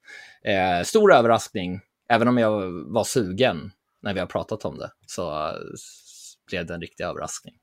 Eh, 0.46 0.84
stor 0.84 1.14
överraskning, 1.14 1.80
även 2.10 2.28
om 2.28 2.38
jag 2.38 2.72
var 2.94 3.04
sugen 3.04 3.72
när 4.02 4.14
vi 4.14 4.20
har 4.20 4.28
pratat 4.28 4.66
om 4.66 4.78
det, 4.78 4.92
så 5.06 5.48
uh, 5.48 5.54
blev 6.48 6.66
det 6.66 6.74
en 6.74 6.82
riktig 6.82 7.04
överraskning. 7.04 7.54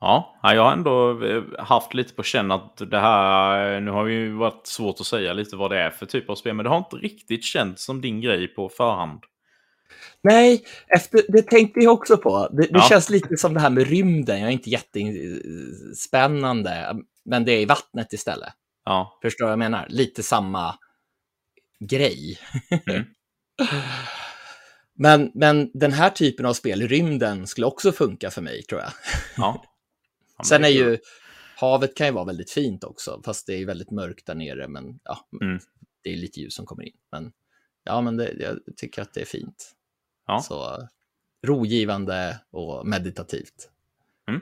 Ja, 0.00 0.40
jag 0.42 0.64
har 0.64 0.72
ändå 0.72 1.24
eh, 1.24 1.42
haft 1.58 1.94
lite 1.94 2.14
på 2.14 2.22
känn 2.22 2.50
att 2.50 2.76
det 2.76 2.98
här, 2.98 3.80
nu 3.80 3.90
har 3.90 4.06
ju 4.06 4.32
varit 4.32 4.66
svårt 4.66 5.00
att 5.00 5.06
säga 5.06 5.32
lite 5.32 5.56
vad 5.56 5.70
det 5.70 5.78
är 5.78 5.90
för 5.90 6.06
typ 6.06 6.30
av 6.30 6.34
spel, 6.34 6.54
men 6.54 6.64
det 6.64 6.70
har 6.70 6.78
inte 6.78 6.96
riktigt 6.96 7.44
känts 7.44 7.84
som 7.84 8.00
din 8.00 8.20
grej 8.20 8.48
på 8.48 8.68
förhand. 8.68 9.20
Nej, 10.22 10.64
efter, 10.88 11.22
det 11.28 11.42
tänkte 11.42 11.80
jag 11.80 11.92
också 11.92 12.16
på. 12.16 12.48
Det, 12.52 12.62
det 12.62 12.68
ja. 12.72 12.86
känns 12.88 13.10
lite 13.10 13.36
som 13.36 13.54
det 13.54 13.60
här 13.60 13.70
med 13.70 13.86
rymden. 13.86 14.40
Jag 14.40 14.48
är 14.48 14.52
inte 14.52 14.70
jättespännande, 14.70 16.96
men 17.24 17.44
det 17.44 17.52
är 17.52 17.60
i 17.60 17.66
vattnet 17.66 18.12
istället. 18.12 18.52
Ja. 18.84 19.18
Förstår 19.22 19.44
vad 19.44 19.52
jag 19.52 19.58
menar? 19.58 19.86
Lite 19.88 20.22
samma 20.22 20.78
grej. 21.80 22.38
Mm. 22.86 23.04
men, 24.94 25.30
men 25.34 25.70
den 25.74 25.92
här 25.92 26.10
typen 26.10 26.46
av 26.46 26.54
spel 26.54 26.88
rymden 26.88 27.46
skulle 27.46 27.66
också 27.66 27.92
funka 27.92 28.30
för 28.30 28.42
mig, 28.42 28.62
tror 28.62 28.80
jag. 28.80 28.90
Ja. 29.36 29.64
ja 30.38 30.44
Sen 30.44 30.64
är 30.64 30.68
ju, 30.68 30.98
havet 31.56 31.96
kan 31.96 32.06
ju 32.06 32.12
vara 32.12 32.24
väldigt 32.24 32.50
fint 32.50 32.84
också, 32.84 33.22
fast 33.24 33.46
det 33.46 33.54
är 33.54 33.66
väldigt 33.66 33.90
mörkt 33.90 34.26
där 34.26 34.34
nere, 34.34 34.68
men 34.68 35.00
ja, 35.04 35.28
mm. 35.42 35.58
det 36.02 36.12
är 36.12 36.16
lite 36.16 36.40
ljus 36.40 36.54
som 36.54 36.66
kommer 36.66 36.84
in. 36.84 36.96
Men 37.12 37.32
ja, 37.84 38.00
men 38.00 38.16
det, 38.16 38.32
jag 38.38 38.58
tycker 38.76 39.02
att 39.02 39.14
det 39.14 39.20
är 39.20 39.24
fint. 39.24 39.74
Ja. 40.26 40.40
Så 40.40 40.88
rogivande 41.46 42.40
och 42.50 42.86
meditativt. 42.86 43.70
Mm. 44.28 44.40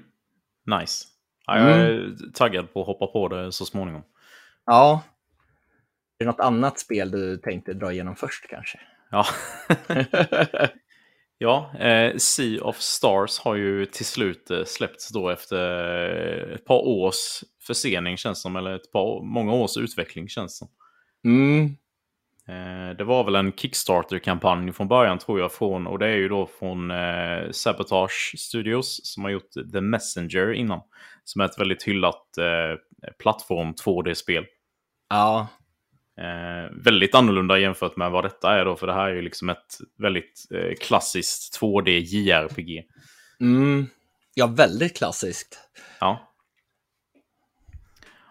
Nice. 0.81 1.07
Ja, 1.47 1.59
jag 1.59 1.71
är 1.71 1.91
mm. 1.91 2.33
taggad 2.35 2.73
på 2.73 2.81
att 2.81 2.87
hoppa 2.87 3.07
på 3.07 3.29
det 3.29 3.53
så 3.53 3.67
småningom. 3.67 4.03
Ja. 4.67 5.03
Är 6.19 6.25
det 6.25 6.31
något 6.31 6.41
annat 6.41 6.79
spel 6.79 7.11
du 7.11 7.37
tänkte 7.37 7.73
dra 7.73 7.93
igenom 7.93 8.17
först 8.17 8.49
kanske? 8.49 8.81
Ja. 9.11 9.27
ja, 11.39 11.79
eh, 11.79 12.17
Sea 12.17 12.65
of 12.65 12.81
Stars 12.81 13.39
har 13.39 13.55
ju 13.55 13.87
till 13.87 14.07
slut 14.07 14.51
eh, 14.51 14.65
släppts 14.65 15.09
då 15.09 15.29
efter 15.29 16.55
ett 16.55 16.65
par 16.65 16.89
års 16.89 17.45
försening 17.61 18.17
känns 18.17 18.43
som, 18.43 18.57
eller 18.57 18.75
ett 18.75 18.93
par, 18.93 19.23
många 19.23 19.53
års 19.53 19.77
utveckling 19.77 20.29
känns 20.29 20.59
som. 20.59 20.69
Mm. 21.25 21.77
Eh, 22.51 22.97
det 22.97 23.05
var 23.05 23.25
väl 23.25 23.35
en 23.35 23.53
Kickstarter-kampanj 23.53 24.73
från 24.73 24.89
början 24.89 25.19
tror 25.19 25.41
jag, 25.41 25.53
från, 25.53 25.87
och 25.87 25.99
det 25.99 26.07
är 26.07 26.17
ju 26.17 26.29
då 26.29 26.47
från 26.59 26.91
eh, 26.91 27.51
Sabotage 27.51 28.35
Studios 28.39 29.01
som 29.05 29.25
har 29.25 29.31
gjort 29.31 29.53
The 29.73 29.81
Messenger 29.81 30.53
innan. 30.53 30.81
Som 31.25 31.41
är 31.41 31.45
ett 31.45 31.61
väldigt 31.61 31.83
hyllat 31.83 32.39
eh, 32.39 32.79
plattform 33.19 33.73
2D-spel. 33.73 34.45
Ja. 35.09 35.49
Eh, 36.21 36.71
väldigt 36.85 37.15
annorlunda 37.15 37.59
jämfört 37.59 37.97
med 37.97 38.11
vad 38.11 38.25
detta 38.25 38.53
är 38.53 38.65
då, 38.65 38.77
för 38.77 38.87
det 38.87 38.93
här 38.93 39.11
är 39.11 39.15
ju 39.15 39.23
liksom 39.23 39.49
ett 39.49 39.79
väldigt 39.99 40.47
eh, 40.55 40.75
klassiskt 40.81 41.61
2D 41.61 41.89
JRPG. 41.89 42.85
Mm. 43.41 43.87
Ja, 44.35 44.47
väldigt 44.47 44.97
klassiskt. 44.97 45.59
Ja. 46.01 46.30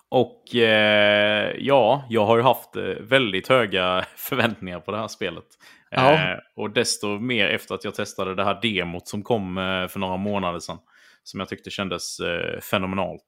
Och 0.10 0.56
eh, 0.56 1.56
ja, 1.58 2.06
jag 2.10 2.26
har 2.26 2.38
ju 2.38 2.44
haft 2.44 2.76
eh, 2.76 2.84
väldigt 2.84 3.48
höga 3.48 4.06
förväntningar 4.16 4.80
på 4.80 4.92
det 4.92 4.98
här 4.98 5.08
spelet. 5.08 5.46
Ja. 5.92 6.14
Eh, 6.14 6.38
och 6.56 6.70
desto 6.70 7.20
mer 7.20 7.48
efter 7.48 7.76
att 7.76 7.84
jag 7.84 7.96
testade 7.96 8.36
det 8.36 8.44
här 8.44 8.62
demot 8.62 9.08
som 9.08 9.24
kom 9.24 9.58
eh, 9.58 9.88
för 9.88 10.00
några 10.00 10.18
månader 10.18 10.60
sedan. 10.60 10.78
Som 11.24 11.40
jag 11.40 11.50
tyckte 11.50 11.70
kändes 11.70 12.20
eh, 12.20 12.60
fenomenalt. 12.60 13.22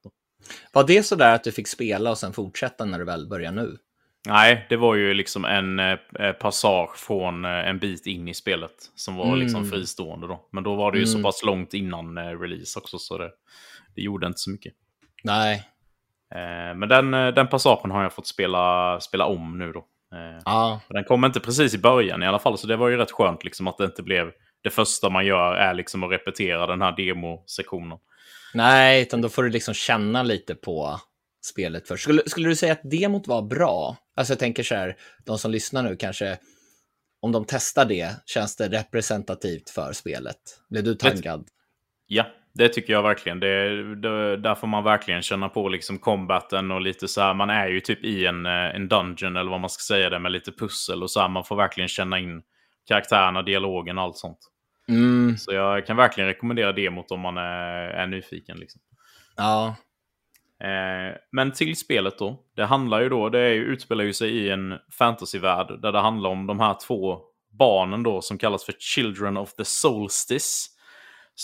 Var 0.72 0.84
det 0.86 1.02
så 1.02 1.16
där 1.16 1.34
att 1.34 1.44
du 1.44 1.52
fick 1.52 1.68
spela 1.68 2.10
och 2.10 2.18
sen 2.18 2.32
fortsätta 2.32 2.84
när 2.84 2.98
du 2.98 3.04
väl 3.04 3.28
börjar 3.28 3.52
nu? 3.52 3.76
Nej, 4.28 4.66
det 4.68 4.76
var 4.76 4.94
ju 4.94 5.14
liksom 5.14 5.44
en 5.44 5.78
eh, 5.78 6.32
passage 6.40 6.96
från 6.96 7.44
en 7.44 7.78
bit 7.78 8.06
in 8.06 8.28
i 8.28 8.34
spelet 8.34 8.74
som 8.94 9.16
var 9.16 9.24
liksom 9.24 9.34
mm. 9.34 9.42
liksom 9.42 9.64
fristående 9.64 10.26
då. 10.26 10.48
Men 10.52 10.64
då 10.64 10.74
var 10.74 10.92
det 10.92 10.98
ju 10.98 11.04
mm. 11.04 11.12
så 11.12 11.22
pass 11.22 11.42
långt 11.42 11.74
innan 11.74 12.18
release 12.18 12.78
också 12.78 12.98
så 12.98 13.18
det, 13.18 13.30
det 13.94 14.02
gjorde 14.02 14.26
inte 14.26 14.38
så 14.38 14.50
mycket. 14.50 14.74
Nej, 15.24 15.64
men 16.74 16.88
den, 16.88 17.14
eh, 17.14 17.28
den 17.28 17.48
passagen 17.48 17.90
har 17.90 18.02
jag 18.02 18.12
fått 18.12 18.26
spela, 18.26 19.00
spela 19.00 19.26
om 19.26 19.58
nu 19.58 19.72
då. 19.72 19.78
Eh, 20.14 20.40
ja. 20.44 20.80
Den 20.88 21.04
kom 21.04 21.24
inte 21.24 21.40
precis 21.40 21.74
i 21.74 21.78
början 21.78 22.22
i 22.22 22.26
alla 22.26 22.38
fall, 22.38 22.58
så 22.58 22.66
det 22.66 22.76
var 22.76 22.88
ju 22.88 22.96
rätt 22.96 23.10
skönt 23.10 23.44
liksom 23.44 23.68
att 23.68 23.78
det 23.78 23.84
inte 23.84 24.02
blev... 24.02 24.30
Det 24.62 24.70
första 24.70 25.10
man 25.10 25.26
gör 25.26 25.54
är 25.54 25.74
liksom 25.74 26.02
att 26.02 26.10
repetera 26.10 26.66
den 26.66 26.82
här 26.82 26.96
demosektionen. 26.96 27.98
Nej, 28.54 29.02
utan 29.02 29.20
då 29.20 29.28
får 29.28 29.42
du 29.42 29.50
liksom 29.50 29.74
känna 29.74 30.22
lite 30.22 30.54
på 30.54 31.00
spelet 31.44 31.88
först. 31.88 32.02
Skulle, 32.02 32.22
skulle 32.26 32.48
du 32.48 32.56
säga 32.56 32.72
att 32.72 32.90
demot 32.90 33.26
var 33.26 33.42
bra? 33.42 33.96
Alltså 34.16 34.32
jag 34.32 34.38
tänker 34.38 34.62
så 34.62 34.74
här, 34.74 34.96
de 35.24 35.38
som 35.38 35.50
lyssnar 35.50 35.82
nu 35.82 35.96
kanske, 35.96 36.38
om 37.20 37.32
de 37.32 37.44
testar 37.48 37.84
det, 37.84 38.16
känns 38.26 38.56
det 38.56 38.68
representativt 38.68 39.70
för 39.70 39.92
spelet? 39.92 40.36
Blev 40.70 40.84
du 40.84 40.94
taggad? 40.94 41.48
Ja, 42.06 42.26
det 42.54 42.68
tycker 42.68 42.92
jag 42.92 43.02
verkligen. 43.02 43.40
Det, 43.40 43.94
det, 43.94 44.36
där 44.36 44.54
får 44.54 44.66
man 44.66 44.84
verkligen 44.84 45.22
känna 45.22 45.48
på 45.48 45.68
liksom 45.68 45.98
combaten 45.98 46.70
och 46.70 46.80
lite 46.80 47.08
så 47.08 47.20
här. 47.20 47.34
Man 47.34 47.50
är 47.50 47.68
ju 47.68 47.80
typ 47.80 48.04
i 48.04 48.26
en, 48.26 48.46
eh, 48.46 48.74
en 48.74 48.88
dungeon 48.88 49.36
eller 49.36 49.50
vad 49.50 49.60
man 49.60 49.70
ska 49.70 49.94
säga 49.94 50.10
det 50.10 50.18
med 50.18 50.32
lite 50.32 50.52
pussel 50.52 51.02
och 51.02 51.10
så 51.10 51.20
här. 51.20 51.28
Man 51.28 51.44
får 51.44 51.56
verkligen 51.56 51.88
känna 51.88 52.18
in 52.18 52.42
karaktärerna, 52.88 53.42
dialogen 53.42 53.98
och 53.98 54.04
allt 54.04 54.16
sånt. 54.16 54.38
Mm. 54.88 55.36
Så 55.36 55.52
jag 55.52 55.86
kan 55.86 55.96
verkligen 55.96 56.28
rekommendera 56.28 56.72
det 56.72 56.90
mot 56.90 57.10
om 57.10 57.20
man 57.20 57.36
är, 57.36 57.88
är 57.88 58.06
nyfiken. 58.06 58.58
Liksom. 58.58 58.80
Ja. 59.36 59.76
Eh, 60.64 61.16
men 61.32 61.52
till 61.52 61.76
spelet 61.76 62.18
då. 62.18 62.40
Det 62.56 62.64
handlar 62.64 63.00
ju 63.00 63.08
då, 63.08 63.28
det 63.28 63.40
är 63.40 63.52
ju, 63.52 63.64
utspelar 63.64 64.04
ju 64.04 64.12
sig 64.12 64.30
i 64.30 64.50
en 64.50 64.78
fantasyvärld 64.98 65.82
där 65.82 65.92
det 65.92 66.00
handlar 66.00 66.30
om 66.30 66.46
de 66.46 66.60
här 66.60 66.76
två 66.86 67.20
barnen 67.50 68.02
då 68.02 68.20
som 68.20 68.38
kallas 68.38 68.64
för 68.64 68.72
Children 68.78 69.36
of 69.36 69.54
the 69.54 69.64
Solstice. 69.64 70.68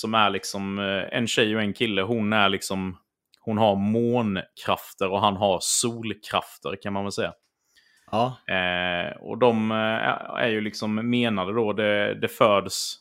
Som 0.00 0.14
är 0.14 0.30
liksom 0.30 0.78
eh, 0.78 1.18
en 1.18 1.26
tjej 1.26 1.56
och 1.56 1.62
en 1.62 1.72
kille. 1.72 2.02
Hon 2.02 2.32
är 2.32 2.48
liksom... 2.48 2.98
Hon 3.40 3.58
har 3.58 3.76
månkrafter 3.76 5.10
och 5.10 5.20
han 5.20 5.36
har 5.36 5.58
solkrafter 5.60 6.82
kan 6.82 6.92
man 6.92 7.04
väl 7.04 7.12
säga. 7.12 7.32
Ja. 8.10 8.36
Eh, 8.54 9.16
och 9.16 9.38
de 9.38 9.70
eh, 9.70 9.76
är 10.42 10.48
ju 10.48 10.60
liksom 10.60 11.10
menade 11.10 11.52
då, 11.52 11.72
det, 11.72 12.14
det 12.14 12.28
föds 12.28 12.96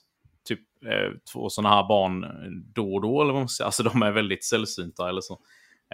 typ 0.48 0.60
eh, 0.86 1.12
två 1.34 1.50
sådana 1.50 1.76
här 1.76 1.88
barn 1.88 2.26
då 2.76 2.94
och 2.94 3.02
då. 3.02 3.22
Eller 3.22 3.34
vad 3.34 3.42
man 3.42 3.50
säger. 3.50 3.66
Alltså 3.66 3.84
de 3.84 4.02
är 4.02 4.12
väldigt 4.12 4.46
sällsynta 4.46 5.10
eller 5.10 5.22
så. 5.22 5.40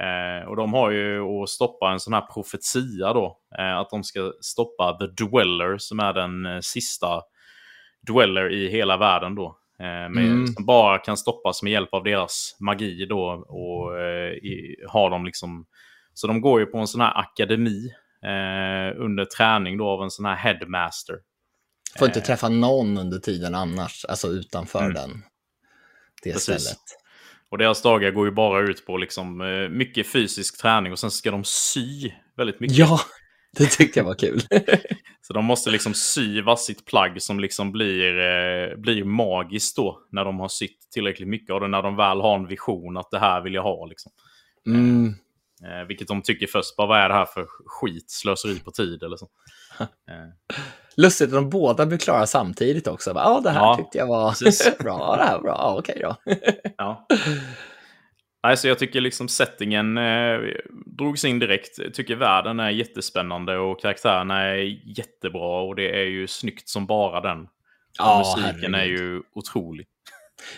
Eh, 0.01 0.47
och 0.47 0.55
de 0.55 0.73
har 0.73 0.91
ju 0.91 1.21
att 1.21 1.49
stoppa 1.49 1.91
en 1.91 1.99
sån 1.99 2.13
här 2.13 2.27
profetia 2.33 3.13
då. 3.13 3.37
Eh, 3.59 3.77
att 3.77 3.89
de 3.89 4.03
ska 4.03 4.33
stoppa 4.41 4.97
The 4.97 5.23
Dweller 5.23 5.77
som 5.77 5.99
är 5.99 6.13
den 6.13 6.45
eh, 6.45 6.59
sista 6.59 7.21
Dweller 8.07 8.51
i 8.51 8.69
hela 8.69 8.97
världen 8.97 9.35
då. 9.35 9.57
Eh, 9.79 10.09
med, 10.09 10.25
mm. 10.25 10.47
Som 10.47 10.65
bara 10.65 10.97
kan 10.97 11.17
stoppas 11.17 11.63
med 11.63 11.71
hjälp 11.71 11.93
av 11.93 12.03
deras 12.03 12.57
magi 12.59 13.05
då. 13.05 13.45
Och 13.47 13.99
eh, 13.99 14.33
i, 14.33 14.75
har 14.87 15.09
dem 15.09 15.25
liksom... 15.25 15.65
Så 16.13 16.27
de 16.27 16.41
går 16.41 16.59
ju 16.59 16.65
på 16.65 16.77
en 16.77 16.87
sån 16.87 17.01
här 17.01 17.19
akademi 17.19 17.89
eh, 18.23 19.01
under 19.01 19.25
träning 19.25 19.77
då 19.77 19.87
av 19.87 20.03
en 20.03 20.11
sån 20.11 20.25
här 20.25 20.35
headmaster. 20.35 21.15
Får 21.99 22.07
inte 22.07 22.21
träffa 22.21 22.49
någon 22.49 22.97
under 22.97 23.19
tiden 23.19 23.55
annars, 23.55 24.05
alltså 24.05 24.27
utanför 24.27 24.79
mm. 24.81 24.93
den. 24.93 25.23
Det 26.23 26.33
Precis. 26.33 26.61
stället. 26.61 26.79
Och 27.49 27.57
deras 27.57 27.81
dagar 27.81 28.11
går 28.11 28.25
ju 28.25 28.31
bara 28.31 28.61
ut 28.61 28.85
på 28.85 28.97
liksom, 28.97 29.37
mycket 29.71 30.07
fysisk 30.11 30.61
träning 30.61 30.91
och 30.91 30.99
sen 30.99 31.11
ska 31.11 31.31
de 31.31 31.43
sy 31.43 32.11
väldigt 32.37 32.59
mycket. 32.59 32.77
Ja, 32.77 32.99
det 33.57 33.65
tyckte 33.65 33.99
jag 33.99 34.05
var 34.05 34.15
kul. 34.15 34.41
så 35.21 35.33
de 35.33 35.45
måste 35.45 35.69
liksom 35.69 35.93
sy 35.93 36.41
varsitt 36.41 36.85
plagg 36.85 37.21
som 37.21 37.39
liksom 37.39 37.71
blir, 37.71 38.19
eh, 38.19 38.75
blir 38.77 39.03
magiskt 39.03 39.75
då 39.75 39.99
när 40.11 40.25
de 40.25 40.39
har 40.39 40.47
sytt 40.47 40.91
tillräckligt 40.93 41.27
mycket 41.27 41.53
av 41.53 41.61
det. 41.61 41.67
När 41.67 41.83
de 41.83 41.95
väl 41.95 42.21
har 42.21 42.35
en 42.35 42.47
vision 42.47 42.97
att 42.97 43.11
det 43.11 43.19
här 43.19 43.41
vill 43.41 43.53
jag 43.53 43.63
ha. 43.63 43.85
Liksom. 43.85 44.11
Mm. 44.67 45.15
Eh, 45.63 45.87
vilket 45.87 46.07
de 46.07 46.21
tycker 46.21 46.47
först, 46.47 46.75
bara 46.75 46.87
vad 46.87 46.99
är 46.99 47.09
det 47.09 47.15
här 47.15 47.25
för 47.25 47.47
skit, 47.65 48.11
slöseri 48.11 48.59
på 48.59 48.71
tid 48.71 49.03
eller 49.03 49.17
så. 49.17 49.27
eh. 49.79 50.57
Lustigt 50.95 51.27
att 51.27 51.33
de 51.33 51.49
båda 51.49 51.85
blir 51.85 51.97
klara 51.97 52.25
samtidigt 52.25 52.87
också. 52.87 53.11
Ja, 53.15 53.41
det 53.43 53.49
här 53.49 53.59
ja, 53.59 53.75
tyckte 53.77 53.97
jag 53.97 54.07
var 54.07 54.35
bra, 54.83 55.15
det 55.15 55.23
här 55.23 55.33
var 55.33 55.41
bra, 55.41 55.55
ja, 55.57 55.75
okej 55.79 55.99
då. 56.01 56.15
ja. 56.77 57.07
Nej, 58.43 58.57
så 58.57 58.67
jag 58.67 58.79
tycker 58.79 59.01
liksom 59.01 59.27
settingen 59.27 59.97
eh, 59.97 60.39
drogs 60.97 61.25
in 61.25 61.39
direkt. 61.39 61.77
Jag 61.77 61.93
tycker 61.93 62.15
världen 62.15 62.59
är 62.59 62.69
jättespännande 62.69 63.57
och 63.57 63.79
karaktärerna 63.79 64.41
är 64.41 64.97
jättebra 64.97 65.61
och 65.61 65.75
det 65.75 65.99
är 66.01 66.05
ju 66.05 66.27
snyggt 66.27 66.69
som 66.69 66.85
bara 66.85 67.21
den. 67.21 67.47
Ja, 67.97 68.35
musiken 68.37 68.73
herregud. 68.73 68.97
är 68.97 69.03
ju 69.03 69.21
otrolig. 69.35 69.87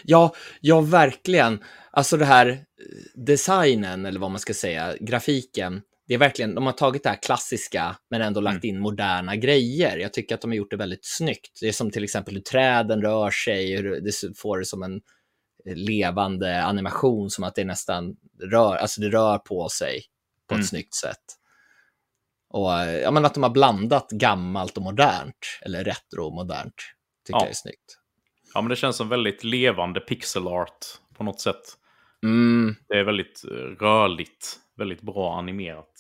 Ja, 0.04 0.36
ja, 0.62 0.82
verkligen. 0.82 1.64
Alltså 1.92 2.18
det 2.18 2.26
här 2.26 2.60
designen, 3.16 4.06
eller 4.06 4.20
vad 4.20 4.32
man 4.32 4.40
ska 4.40 4.54
säga, 4.54 4.96
grafiken. 5.00 5.82
Det 6.08 6.14
är 6.14 6.18
verkligen, 6.18 6.56
de 6.56 6.66
har 6.66 6.74
tagit 6.74 7.04
det 7.04 7.10
här 7.10 7.22
klassiska, 7.22 7.96
men 8.10 8.22
ändå 8.22 8.42
lagt 8.42 8.64
mm. 8.64 8.76
in 8.76 8.82
moderna 8.82 9.36
grejer. 9.36 9.98
Jag 9.98 10.14
tycker 10.14 10.36
att 10.36 10.42
de 10.42 10.52
har 10.52 10.56
gjort 10.56 10.72
det 10.72 10.78
väldigt 10.78 11.06
snyggt. 11.06 11.60
Det 11.62 11.68
är 11.68 11.72
som 11.72 11.92
till 11.92 12.04
exempel 12.04 12.34
hur 12.34 12.42
träden 12.42 13.02
rör 13.02 13.32
sig, 13.32 13.76
hur 13.76 14.02
det 14.02 14.38
får 14.38 14.60
det 14.60 14.66
som 14.66 14.84
en 14.84 15.02
levande 15.66 16.64
animation, 16.64 17.30
som 17.30 17.44
att 17.44 17.56
det 17.56 17.66
nästan 17.66 18.16
rör, 18.42 18.76
alltså 18.76 19.02
det 19.02 19.10
rör 19.10 19.38
på 19.38 19.70
sig 19.70 20.02
på 20.48 20.54
ett 20.54 20.60
mm. 20.60 20.66
snyggt 20.66 20.94
sätt. 20.94 21.24
Och 22.50 22.72
ja, 23.04 23.12
men 23.12 23.26
att 23.26 23.34
de 23.34 23.44
har 23.44 23.50
blandat 23.50 24.12
gammalt 24.12 24.78
och 24.78 24.84
modernt, 24.84 25.60
eller 25.62 25.84
retro 25.84 26.26
och 26.26 26.34
modernt, 26.34 26.76
tycker 27.26 27.40
ja. 27.40 27.44
jag 27.44 27.50
är 27.50 27.56
snyggt. 27.56 28.00
Ja, 28.54 28.62
men 28.62 28.70
det 28.70 28.76
känns 28.76 28.96
som 28.96 29.10
väldigt 29.10 29.44
levande 29.44 30.00
pixel 30.00 30.48
art 30.48 30.86
på 31.18 31.24
något 31.24 31.40
sätt. 31.40 31.78
Mm. 32.24 32.76
Det 32.88 32.94
är 33.00 33.04
väldigt 33.04 33.46
rörligt, 33.80 34.60
väldigt 34.78 35.02
bra 35.02 35.38
animerat. 35.38 35.92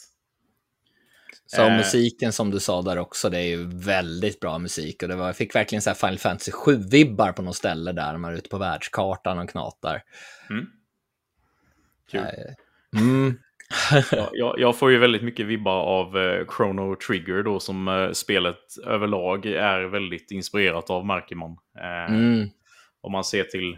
Så 1.56 1.61
eh. 1.61 1.77
musiken 1.77 2.34
som 2.34 2.52
du 2.52 2.60
sa 2.60 2.82
där 2.82 2.98
också, 2.98 3.30
det 3.30 3.38
är 3.38 3.48
ju 3.48 3.68
väldigt 3.68 4.40
bra 4.40 4.60
musik. 4.60 5.03
Och 5.03 5.10
det 5.10 5.15
var, 5.15 5.26
jag 5.26 5.36
fick 5.36 5.56
verkligen 5.56 5.82
så 5.82 5.94
Final 5.94 6.18
Fantasy 6.18 6.52
7-vibbar 6.52 7.32
på 7.32 7.41
något 7.41 7.56
ställe 7.56 7.91
där, 7.91 8.18
man 8.18 8.34
är 8.34 8.38
ute 8.38 8.49
på 8.49 8.57
världskartan 8.57 9.40
och 9.40 9.49
knatar. 9.49 10.02
Mm. 10.49 10.65
Kul. 12.11 12.19
Eh. 12.19 13.02
Mm. 13.02 13.40
jag, 14.32 14.60
jag, 14.60 14.77
får 14.77 14.91
ju 14.91 14.98
väldigt 14.98 15.23
mycket 15.23 15.45
vibbar 15.45 15.82
av 15.82 16.18
eh, 16.18 16.45
Chrono 16.57 16.95
Trigger 16.95 17.44
då, 17.44 17.60
som 17.60 17.88
eh, 17.88 18.11
spelet 18.11 18.60
överlag 18.86 19.45
är 19.45 19.84
väldigt 19.84 20.32
inspirerat 20.32 20.90
av, 20.90 21.06
märker 21.06 21.36
man. 21.36 21.57
Eh, 21.80 22.15
mm. 22.15 22.49
Om 23.02 23.11
man 23.11 23.23
ser 23.23 23.44
till 23.44 23.77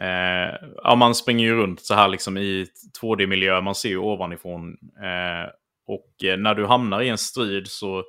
Eh, 0.00 0.68
ja, 0.82 0.94
man 0.94 1.14
springer 1.14 1.46
ju 1.46 1.54
runt 1.54 1.80
så 1.80 1.94
här 1.94 2.08
liksom 2.08 2.36
i 2.36 2.66
2D-miljö, 3.02 3.60
man 3.60 3.74
ser 3.74 3.88
ju 3.88 3.98
ovanifrån. 3.98 4.76
Och 5.88 6.24
eh, 6.24 6.38
när 6.38 6.54
du 6.54 6.66
hamnar 6.66 7.00
i 7.02 7.08
en 7.08 7.18
strid 7.18 7.66
så 7.68 8.04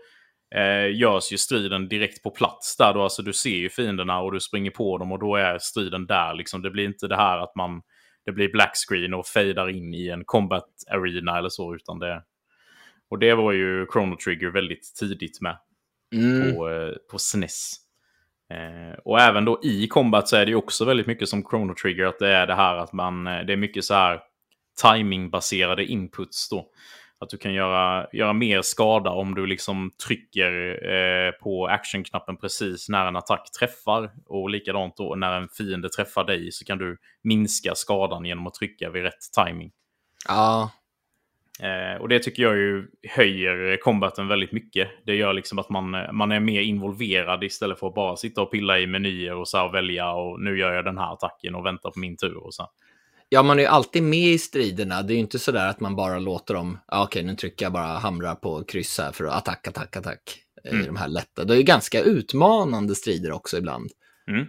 eh, 0.56 0.98
görs 1.00 1.32
ju 1.32 1.38
striden 1.38 1.88
direkt 1.88 2.24
på 2.24 2.32
plats 2.32 2.78
där. 2.78 2.94
Då, 2.94 3.02
alltså, 3.02 3.22
du 3.22 3.34
ser 3.34 3.58
ju 3.58 3.70
fienderna 3.70 4.20
och 4.20 4.32
du 4.32 4.40
springer 4.40 4.72
på 4.72 4.98
dem 4.98 5.12
och 5.12 5.20
då 5.20 5.36
är 5.36 5.58
striden 5.58 6.06
där. 6.06 6.34
Liksom. 6.34 6.62
Det 6.62 6.70
blir 6.70 6.86
inte 6.86 7.08
det 7.08 7.16
här 7.16 7.38
att 7.38 7.56
man 7.56 7.82
det 8.26 8.34
blir 8.34 8.52
black 8.52 8.72
screen 8.88 9.14
och 9.14 9.28
fejdar 9.28 9.70
in 9.70 9.94
i 9.94 10.08
en 10.08 10.26
combat 10.26 10.70
arena 10.92 11.38
eller 11.38 11.50
så. 11.50 11.76
Utan 11.76 12.00
det, 12.00 12.24
och 13.10 13.20
det 13.20 13.34
var 13.34 13.52
ju 13.52 13.88
Chrono 13.94 14.18
Trigger 14.18 14.50
väldigt 14.50 14.96
tidigt 15.00 15.42
med 15.42 15.58
mm. 16.16 16.56
på, 16.56 16.70
eh, 16.70 16.94
på 17.12 17.20
SNES. 17.20 17.72
Eh, 18.54 19.00
och 19.06 19.20
även 19.20 19.46
då 19.46 19.60
i 19.64 19.88
combat 19.88 20.28
så 20.28 20.36
är 20.36 20.46
det 20.46 20.50
ju 20.50 20.56
också 20.56 20.86
väldigt 20.86 21.08
mycket 21.08 21.30
som 21.30 21.44
Chrono 21.44 21.74
Trigger, 21.74 22.06
att 22.06 22.20
det 22.20 22.30
är 22.30 22.48
det 22.48 22.56
här 22.56 22.76
att 22.76 22.94
man, 22.94 23.28
eh, 23.28 23.46
det 23.46 23.54
är 23.54 23.58
mycket 23.58 23.86
så 23.86 23.94
här 23.94 24.20
timingbaserade 24.82 25.86
inputs 25.86 26.50
då. 26.50 26.66
Att 27.20 27.30
du 27.30 27.38
kan 27.38 27.54
göra, 27.54 28.08
göra 28.14 28.34
mer 28.34 28.62
skada 28.62 29.10
om 29.10 29.36
du 29.36 29.46
liksom 29.46 29.92
trycker 30.08 30.80
eh, 30.92 31.32
på 31.32 31.68
actionknappen 31.68 32.38
precis 32.38 32.90
när 32.90 33.06
en 33.06 33.16
attack 33.16 33.52
träffar. 33.60 34.12
Och 34.26 34.50
likadant 34.50 34.98
då 34.98 35.16
när 35.16 35.32
en 35.32 35.50
fiende 35.50 35.90
träffar 35.90 36.24
dig 36.24 36.52
så 36.52 36.66
kan 36.66 36.78
du 36.78 36.98
minska 37.24 37.76
skadan 37.76 38.26
genom 38.26 38.48
att 38.48 38.54
trycka 38.54 38.90
vid 38.90 39.04
rätt 39.04 39.34
timing. 39.46 39.72
Ja, 40.28 40.72
Eh, 41.60 42.02
och 42.02 42.10
det 42.10 42.20
tycker 42.20 42.44
jag 42.44 42.58
ju 42.58 42.88
höjer 43.10 43.78
combaten 43.78 44.28
väldigt 44.28 44.52
mycket. 44.52 44.90
Det 45.06 45.16
gör 45.16 45.34
liksom 45.34 45.60
att 45.60 45.70
man, 45.70 45.92
man 46.12 46.32
är 46.32 46.40
mer 46.40 46.62
involverad 46.62 47.44
istället 47.44 47.80
för 47.80 47.88
att 47.88 47.94
bara 47.94 48.16
sitta 48.16 48.42
och 48.42 48.52
pilla 48.52 48.80
i 48.80 48.88
menyer 48.88 49.36
och 49.36 49.48
så 49.48 49.58
här 49.58 49.72
välja 49.72 50.12
och 50.12 50.42
nu 50.42 50.60
gör 50.60 50.74
jag 50.74 50.86
den 50.86 50.98
här 50.98 51.14
attacken 51.14 51.56
och 51.56 51.66
väntar 51.66 51.92
på 51.92 52.00
min 52.00 52.18
tur 52.18 52.38
och 52.38 52.54
så. 52.54 52.68
Ja, 53.30 53.44
man 53.44 53.60
är 53.60 53.64
ju 53.64 53.68
alltid 53.70 54.04
med 54.04 54.20
i 54.20 54.40
striderna. 54.40 55.02
Det 55.02 55.14
är 55.14 55.16
ju 55.16 55.22
inte 55.22 55.40
så 55.40 55.52
där 55.52 55.68
att 55.68 55.80
man 55.80 55.96
bara 55.96 56.20
låter 56.20 56.54
dem, 56.54 56.80
ja, 56.88 57.04
okej, 57.04 57.24
nu 57.24 57.36
trycker 57.36 57.66
jag 57.66 57.74
bara 57.74 57.98
hamrar 57.98 58.36
på 58.36 58.64
kryss 58.64 58.98
här 58.98 59.12
för 59.12 59.26
att 59.26 59.34
attack, 59.34 59.68
attack, 59.68 59.98
attack. 59.98 60.22
Mm. 60.64 60.84
I 60.84 60.86
de 60.86 60.96
här 60.96 61.08
lätta. 61.08 61.44
Det 61.44 61.54
är 61.54 61.58
ju 61.58 61.64
ganska 61.64 62.02
utmanande 62.02 62.96
strider 62.96 63.32
också 63.32 63.58
ibland. 63.58 63.92
Mm. 64.32 64.46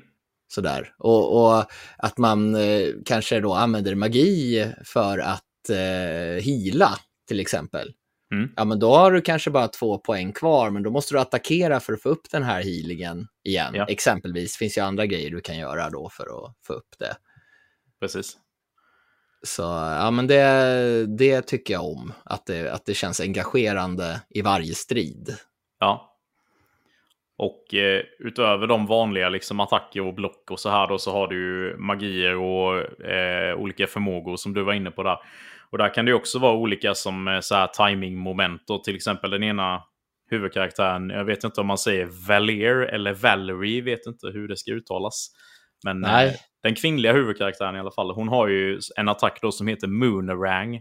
Sådär. 0.49 0.95
Och, 0.99 1.37
och 1.37 1.65
att 1.99 2.19
man 2.19 2.55
eh, 2.55 2.89
kanske 3.05 3.41
då 3.41 3.55
använder 3.55 3.95
magi 3.95 4.67
för 4.85 5.19
att 5.19 5.71
eh, 5.71 6.43
hila 6.43 6.99
till 7.29 7.41
exempel. 7.41 7.93
Mm. 8.35 8.53
Ja, 8.57 8.65
men 8.65 8.79
då 8.79 8.95
har 8.95 9.13
du 9.13 9.21
kanske 9.21 9.51
bara 9.51 9.69
två 9.69 9.99
poäng 9.99 10.33
kvar, 10.33 10.71
men 10.71 10.83
då 10.83 10.91
måste 10.91 11.15
du 11.15 11.21
attackera 11.21 11.81
för 11.81 11.93
att 11.93 12.03
få 12.03 12.09
upp 12.09 12.31
den 12.31 12.43
här 12.43 12.63
healingen 12.63 13.27
igen. 13.45 13.75
Ja. 13.75 13.87
Exempelvis 13.89 14.57
finns 14.57 14.79
ju 14.79 14.83
andra 14.83 15.07
grejer 15.07 15.31
du 15.31 15.41
kan 15.41 15.59
göra 15.59 15.91
då 15.91 16.09
för 16.09 16.23
att 16.25 16.57
få 16.67 16.73
upp 16.73 16.99
det. 16.99 17.17
Precis. 18.01 18.37
Så 19.43 19.63
ja, 19.63 20.11
men 20.11 20.27
det, 20.27 21.07
det 21.19 21.43
tycker 21.43 21.75
jag 21.75 21.85
om, 21.85 22.13
att 22.25 22.47
det, 22.47 22.73
att 22.73 22.87
det 22.87 22.95
känns 22.95 23.21
engagerande 23.21 24.21
i 24.31 24.43
varje 24.43 24.75
strid. 24.75 25.37
Ja. 25.79 26.07
Och 27.39 27.75
eh, 27.75 28.03
utöver 28.19 28.67
de 28.67 28.87
vanliga 28.87 29.29
liksom, 29.29 29.61
attacker 29.61 30.01
och 30.01 30.15
block 30.15 30.51
och 30.51 30.61
så 30.61 30.71
här 30.71 30.89
då 30.89 30.99
så 30.99 31.13
har 31.13 31.29
du 31.29 31.37
ju 31.37 31.77
magier 31.77 32.37
och 32.37 33.05
eh, 33.05 33.57
olika 33.57 33.87
förmågor 33.87 34.37
som 34.37 34.55
du 34.55 34.63
var 34.63 34.73
inne 34.73 34.91
på 34.91 35.03
där. 35.03 35.19
Och 35.71 35.79
där 35.79 35.95
kan 35.95 36.05
det 36.05 36.15
också 36.15 36.39
vara 36.39 36.55
olika 36.55 36.95
som 36.95 37.29
eh, 37.29 37.41
så 37.41 37.55
här 37.55 37.67
timing-moment. 37.67 38.71
Och 38.71 38.85
till 38.85 38.97
exempel 38.97 39.31
den 39.31 39.43
ena 39.43 39.83
huvudkaraktären, 40.31 41.11
jag 41.11 41.25
vet 41.25 41.45
inte 41.45 41.61
om 41.61 41.67
man 41.67 41.79
säger 41.79 42.29
Valier 42.29 42.77
eller 42.77 43.15
Valerie, 43.15 43.83
vet 43.83 44.07
inte 44.07 44.27
hur 44.27 44.49
det 44.49 44.57
ska 44.57 44.71
uttalas. 44.71 45.31
Men 45.85 46.05
eh, 46.05 46.33
den 46.63 46.75
kvinnliga 46.75 47.13
huvudkaraktären 47.13 47.77
i 47.77 47.79
alla 47.79 47.91
fall, 47.91 48.11
hon 48.11 48.29
har 48.29 48.49
ju 48.49 48.81
en 48.97 49.09
attack 49.09 49.39
då 49.43 49.53
som 49.53 49.67
heter 49.67 49.87
Moonerang. 49.87 50.75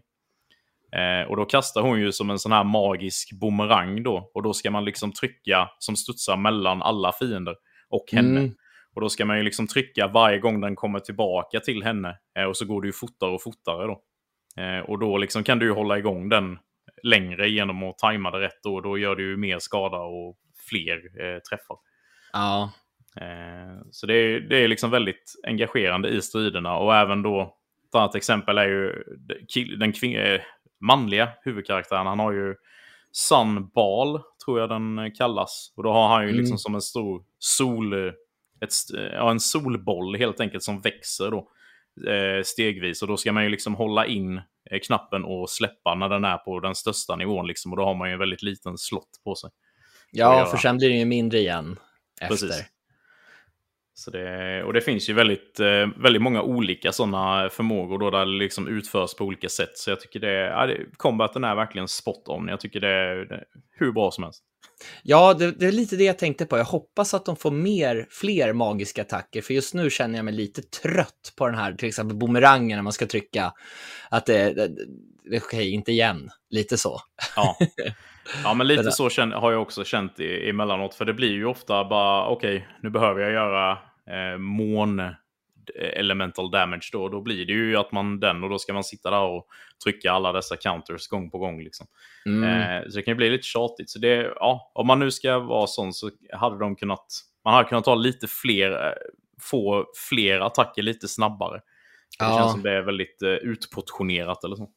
Eh, 0.92 1.30
och 1.30 1.38
då 1.38 1.46
kastar 1.46 1.82
hon 1.82 2.00
ju 2.00 2.12
som 2.12 2.30
en 2.30 2.40
sån 2.40 2.52
här 2.52 2.64
magisk 2.64 3.40
bumerang 3.40 4.04
då. 4.04 4.32
Och 4.34 4.44
då 4.44 4.54
ska 4.54 4.72
man 4.72 4.86
liksom 4.86 5.14
trycka 5.14 5.70
som 5.80 5.96
studsar 5.96 6.38
mellan 6.38 6.82
alla 6.82 7.12
fiender 7.12 7.56
och 7.90 8.06
henne. 8.12 8.40
Mm. 8.40 8.56
Och 8.96 9.02
då 9.02 9.10
ska 9.10 9.26
man 9.26 9.38
ju 9.38 9.44
liksom 9.44 9.68
trycka 9.68 10.08
varje 10.08 10.40
gång 10.40 10.62
den 10.62 10.76
kommer 10.76 11.00
tillbaka 11.00 11.60
till 11.60 11.84
henne. 11.84 12.18
Eh, 12.38 12.44
och 12.44 12.58
så 12.58 12.66
går 12.66 12.82
det 12.82 12.88
ju 12.88 12.94
fortare 12.94 13.32
och 13.32 13.44
fortare 13.44 13.88
då. 13.88 14.02
Eh, 14.62 14.80
och 14.80 15.00
då 15.00 15.18
liksom 15.18 15.44
kan 15.44 15.60
du 15.60 15.66
ju 15.66 15.72
hålla 15.72 15.98
igång 15.98 16.30
den 16.30 16.60
längre 17.04 17.50
genom 17.50 17.84
att 17.84 17.98
tajma 17.98 18.32
det 18.32 18.40
rätt. 18.40 18.66
Och 18.66 18.82
då 18.82 18.98
gör 18.98 19.16
du 19.16 19.30
ju 19.30 19.38
mer 19.38 19.60
skada 19.60 19.98
och 19.98 20.38
fler 20.70 20.96
eh, 20.96 21.40
träffar. 21.40 21.78
Ja. 22.34 22.72
Eh, 23.16 23.82
så 23.92 24.06
det 24.06 24.14
är, 24.14 24.40
det 24.40 24.58
är 24.58 24.68
liksom 24.68 24.92
väldigt 24.92 25.34
engagerande 25.44 26.10
i 26.10 26.22
striderna. 26.22 26.78
Och 26.78 26.96
även 26.96 27.22
då, 27.22 27.56
ett 27.90 27.96
annat 27.96 28.16
exempel 28.16 28.58
är 28.58 28.68
ju 28.68 29.04
den 29.78 29.94
kvin- 29.94 30.40
manliga 30.82 31.30
huvudkaraktären. 31.42 32.08
Han 32.08 32.20
har 32.20 32.32
ju 32.32 32.56
Sunball, 33.12 34.22
tror 34.46 34.60
jag 34.60 34.70
den 34.70 35.12
kallas. 35.12 35.74
Och 35.76 35.84
då 35.84 35.92
har 35.92 36.08
han 36.08 36.28
ju 36.28 36.34
liksom 36.34 36.52
mm. 36.52 36.58
som 36.58 36.76
en 36.76 36.82
stor 36.82 37.24
sol 37.40 37.94
ett, 38.62 38.74
ja, 39.14 39.32
en 39.32 39.40
solboll 39.40 40.16
helt 40.16 40.40
enkelt 40.40 40.64
som 40.64 40.82
växer 40.82 41.32
då 41.32 41.50
eh, 42.12 42.44
stegvis. 42.44 43.02
Och 43.02 43.08
då 43.08 43.18
ska 43.18 43.32
man 43.32 43.44
ju 43.44 43.50
liksom 43.50 43.76
hålla 43.76 44.06
in 44.06 44.38
eh, 44.72 44.80
knappen 44.88 45.24
och 45.24 45.50
släppa 45.50 45.96
när 45.96 46.10
den 46.10 46.26
är 46.26 46.38
på 46.38 46.60
den 46.60 46.76
största 46.76 47.16
nivån. 47.16 47.48
Liksom, 47.48 47.72
och 47.72 47.78
då 47.78 47.84
har 47.84 47.96
man 47.96 48.10
ju 48.10 48.14
en 48.14 48.20
väldigt 48.20 48.44
liten 48.44 48.78
slott 48.78 49.22
på 49.24 49.36
sig. 49.36 49.50
Ja, 50.12 50.46
för 50.46 50.58
sen 50.58 50.78
blir 50.78 50.90
det 50.90 50.96
ju 50.96 51.06
mindre 51.06 51.40
igen 51.40 51.80
efter. 52.22 52.48
Precis. 52.48 52.64
Så 54.00 54.12
det, 54.12 54.64
och 54.64 54.74
det 54.74 54.82
finns 54.82 55.10
ju 55.10 55.14
väldigt, 55.14 55.60
eh, 55.60 55.88
väldigt 55.98 56.22
många 56.22 56.42
olika 56.42 56.92
sådana 56.92 57.50
förmågor 57.50 58.00
då 58.00 58.10
där 58.10 58.26
det 58.26 58.38
liksom 58.38 58.68
utförs 58.68 59.14
på 59.14 59.26
olika 59.26 59.50
sätt. 59.50 59.78
Så 59.78 59.90
jag 59.90 60.00
tycker 60.00 60.20
det, 60.20 60.34
ja, 60.34 60.66
det 60.66 60.78
combaten 60.98 61.44
är 61.44 61.56
verkligen 61.56 61.88
spot 61.88 62.28
on. 62.28 62.48
Jag 62.48 62.60
tycker 62.60 62.80
det 62.80 62.90
är, 62.90 63.16
det 63.16 63.36
är 63.36 63.44
hur 63.72 63.92
bra 63.92 64.12
som 64.12 64.24
helst. 64.24 64.44
Ja, 65.04 65.34
det, 65.34 65.52
det, 65.52 65.66
är 65.66 65.72
lite 65.72 65.96
det 65.96 66.04
jag 66.04 66.18
tänkte 66.18 66.46
på. 66.46 66.58
Jag 66.58 66.66
hoppas 66.66 67.14
att 67.14 67.26
de 67.26 67.36
får 67.36 67.52
mer, 67.52 68.08
fler 68.10 68.54
magiska 68.54 69.02
attacker, 69.02 69.42
för 69.42 69.54
just 69.54 69.74
nu 69.74 69.90
känner 69.90 70.18
jag 70.18 70.26
mig 70.26 70.34
lite 70.34 70.62
trött 70.62 71.34
på 71.38 71.46
den 71.48 71.56
här, 71.56 71.74
till 71.74 71.88
exempel 71.88 72.18
bumerangen 72.18 72.78
när 72.78 72.84
man 72.84 72.94
ska 72.94 73.06
trycka. 73.06 73.54
Att 74.10 74.26
det, 74.26 74.54
det, 74.54 74.68
det 75.32 75.38
okej, 75.38 75.72
inte 75.72 75.92
igen, 75.92 76.30
lite 76.50 76.78
så. 76.78 77.00
Ja, 77.36 77.58
ja 78.44 78.54
men 78.54 78.68
lite 78.68 78.92
så 78.92 79.10
känner, 79.10 79.36
har 79.36 79.52
jag 79.52 79.62
också 79.62 79.84
känt 79.84 80.20
emellanåt, 80.20 80.96
för 80.96 81.06
det 81.06 81.14
blir 81.14 81.32
ju 81.32 81.46
ofta 81.46 81.86
bara, 81.86 82.28
okej, 82.28 82.56
okay, 82.56 82.68
nu 82.84 82.90
behöver 82.90 83.22
jag 83.22 83.32
göra 83.32 83.78
eh, 84.10 84.38
mån 84.38 85.02
elemental 85.76 86.52
damage 86.52 86.90
då. 86.92 87.10
Då 87.10 87.22
blir 87.22 87.46
det 87.46 87.54
ju 87.54 87.78
att 87.78 87.92
man 87.92 88.20
den 88.20 88.44
och 88.44 88.50
då 88.50 88.60
ska 88.60 88.74
man 88.74 88.84
sitta 88.84 89.12
där 89.12 89.22
och 89.22 89.48
trycka 89.84 90.12
alla 90.12 90.32
dessa 90.32 90.58
counters 90.58 91.08
gång 91.08 91.32
på 91.32 91.38
gång. 91.38 91.64
Liksom. 91.64 91.88
Mm. 92.26 92.44
Eh, 92.44 92.90
så 92.90 92.96
det 92.96 93.02
kan 93.02 93.12
ju 93.12 93.16
bli 93.16 93.30
lite 93.30 93.48
tjatigt. 93.48 93.90
Så 93.90 94.00
det, 94.00 94.34
ja, 94.36 94.72
om 94.76 94.88
man 94.88 95.00
nu 95.00 95.12
ska 95.12 95.40
vara 95.40 95.68
sån 95.68 95.94
så 95.94 96.12
hade 96.34 96.60
de 96.60 96.76
kunnat, 96.76 97.06
man 97.44 97.54
hade 97.54 97.70
kunnat 97.70 97.86
ta 97.86 97.96
lite 97.96 98.28
fler, 98.28 98.72
eh, 98.72 98.94
få 99.42 99.86
fler 100.10 100.40
attacker 100.40 100.82
lite 100.82 101.08
snabbare. 101.08 101.62
Ja. 102.20 102.30
Det 102.30 102.38
känns 102.38 102.52
som 102.52 102.64
det 102.64 102.72
är 102.72 102.82
väldigt 102.82 103.22
eh, 103.22 103.30
utportionerat 103.30 104.44
eller 104.44 104.56
så. 104.56 104.70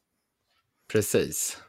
Precis. 0.91 1.63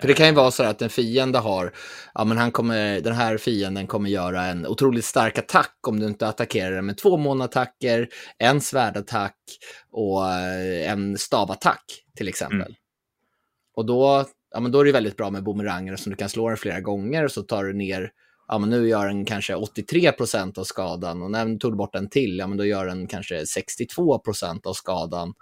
För 0.00 0.08
det 0.08 0.14
kan 0.14 0.26
ju 0.26 0.32
vara 0.32 0.50
så 0.50 0.62
att 0.62 0.82
en 0.82 0.90
fiende 0.90 1.38
har, 1.38 1.72
ja 2.14 2.24
men 2.24 2.38
han 2.38 2.50
kommer, 2.50 3.00
den 3.00 3.12
här 3.12 3.38
fienden 3.38 3.86
kommer 3.86 4.10
göra 4.10 4.44
en 4.44 4.66
otroligt 4.66 5.04
stark 5.04 5.38
attack 5.38 5.76
om 5.86 6.00
du 6.00 6.06
inte 6.06 6.28
attackerar 6.28 6.72
den 6.72 6.86
med 6.86 6.98
två 6.98 7.16
månattacker, 7.16 8.08
en 8.38 8.60
svärdattack 8.60 9.36
och 9.90 10.32
eh, 10.32 10.90
en 10.92 11.18
stavattack 11.18 11.84
till 12.16 12.28
exempel. 12.28 12.60
Mm. 12.60 12.74
Och 13.74 13.86
då, 13.86 14.24
ja 14.54 14.60
men 14.60 14.72
då 14.72 14.80
är 14.80 14.84
det 14.84 14.92
väldigt 14.92 15.16
bra 15.16 15.30
med 15.30 15.44
bumeranger 15.44 15.96
som 15.96 16.10
du 16.10 16.16
kan 16.16 16.28
slå 16.28 16.48
den 16.48 16.56
flera 16.56 16.80
gånger 16.80 17.24
och 17.24 17.32
så 17.32 17.42
tar 17.42 17.64
du 17.64 17.72
ner, 17.72 18.10
ja 18.48 18.58
men 18.58 18.70
nu 18.70 18.88
gör 18.88 19.06
den 19.06 19.24
kanske 19.24 19.54
83 19.54 20.12
procent 20.12 20.58
av 20.58 20.64
skadan 20.64 21.22
och 21.22 21.30
när 21.30 21.46
du 21.46 21.58
tog 21.58 21.76
bort 21.76 21.94
en 21.94 22.08
till, 22.08 22.38
ja 22.38 22.46
men 22.46 22.58
då 22.58 22.64
gör 22.64 22.86
den 22.86 23.06
kanske 23.06 23.46
62 23.46 24.18
procent 24.18 24.66
av 24.66 24.72
skadan. 24.72 25.34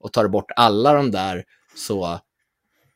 Och 0.00 0.12
tar 0.12 0.22
du 0.22 0.28
bort 0.28 0.50
alla 0.56 0.92
de 0.92 1.10
där 1.10 1.44
så 1.74 2.20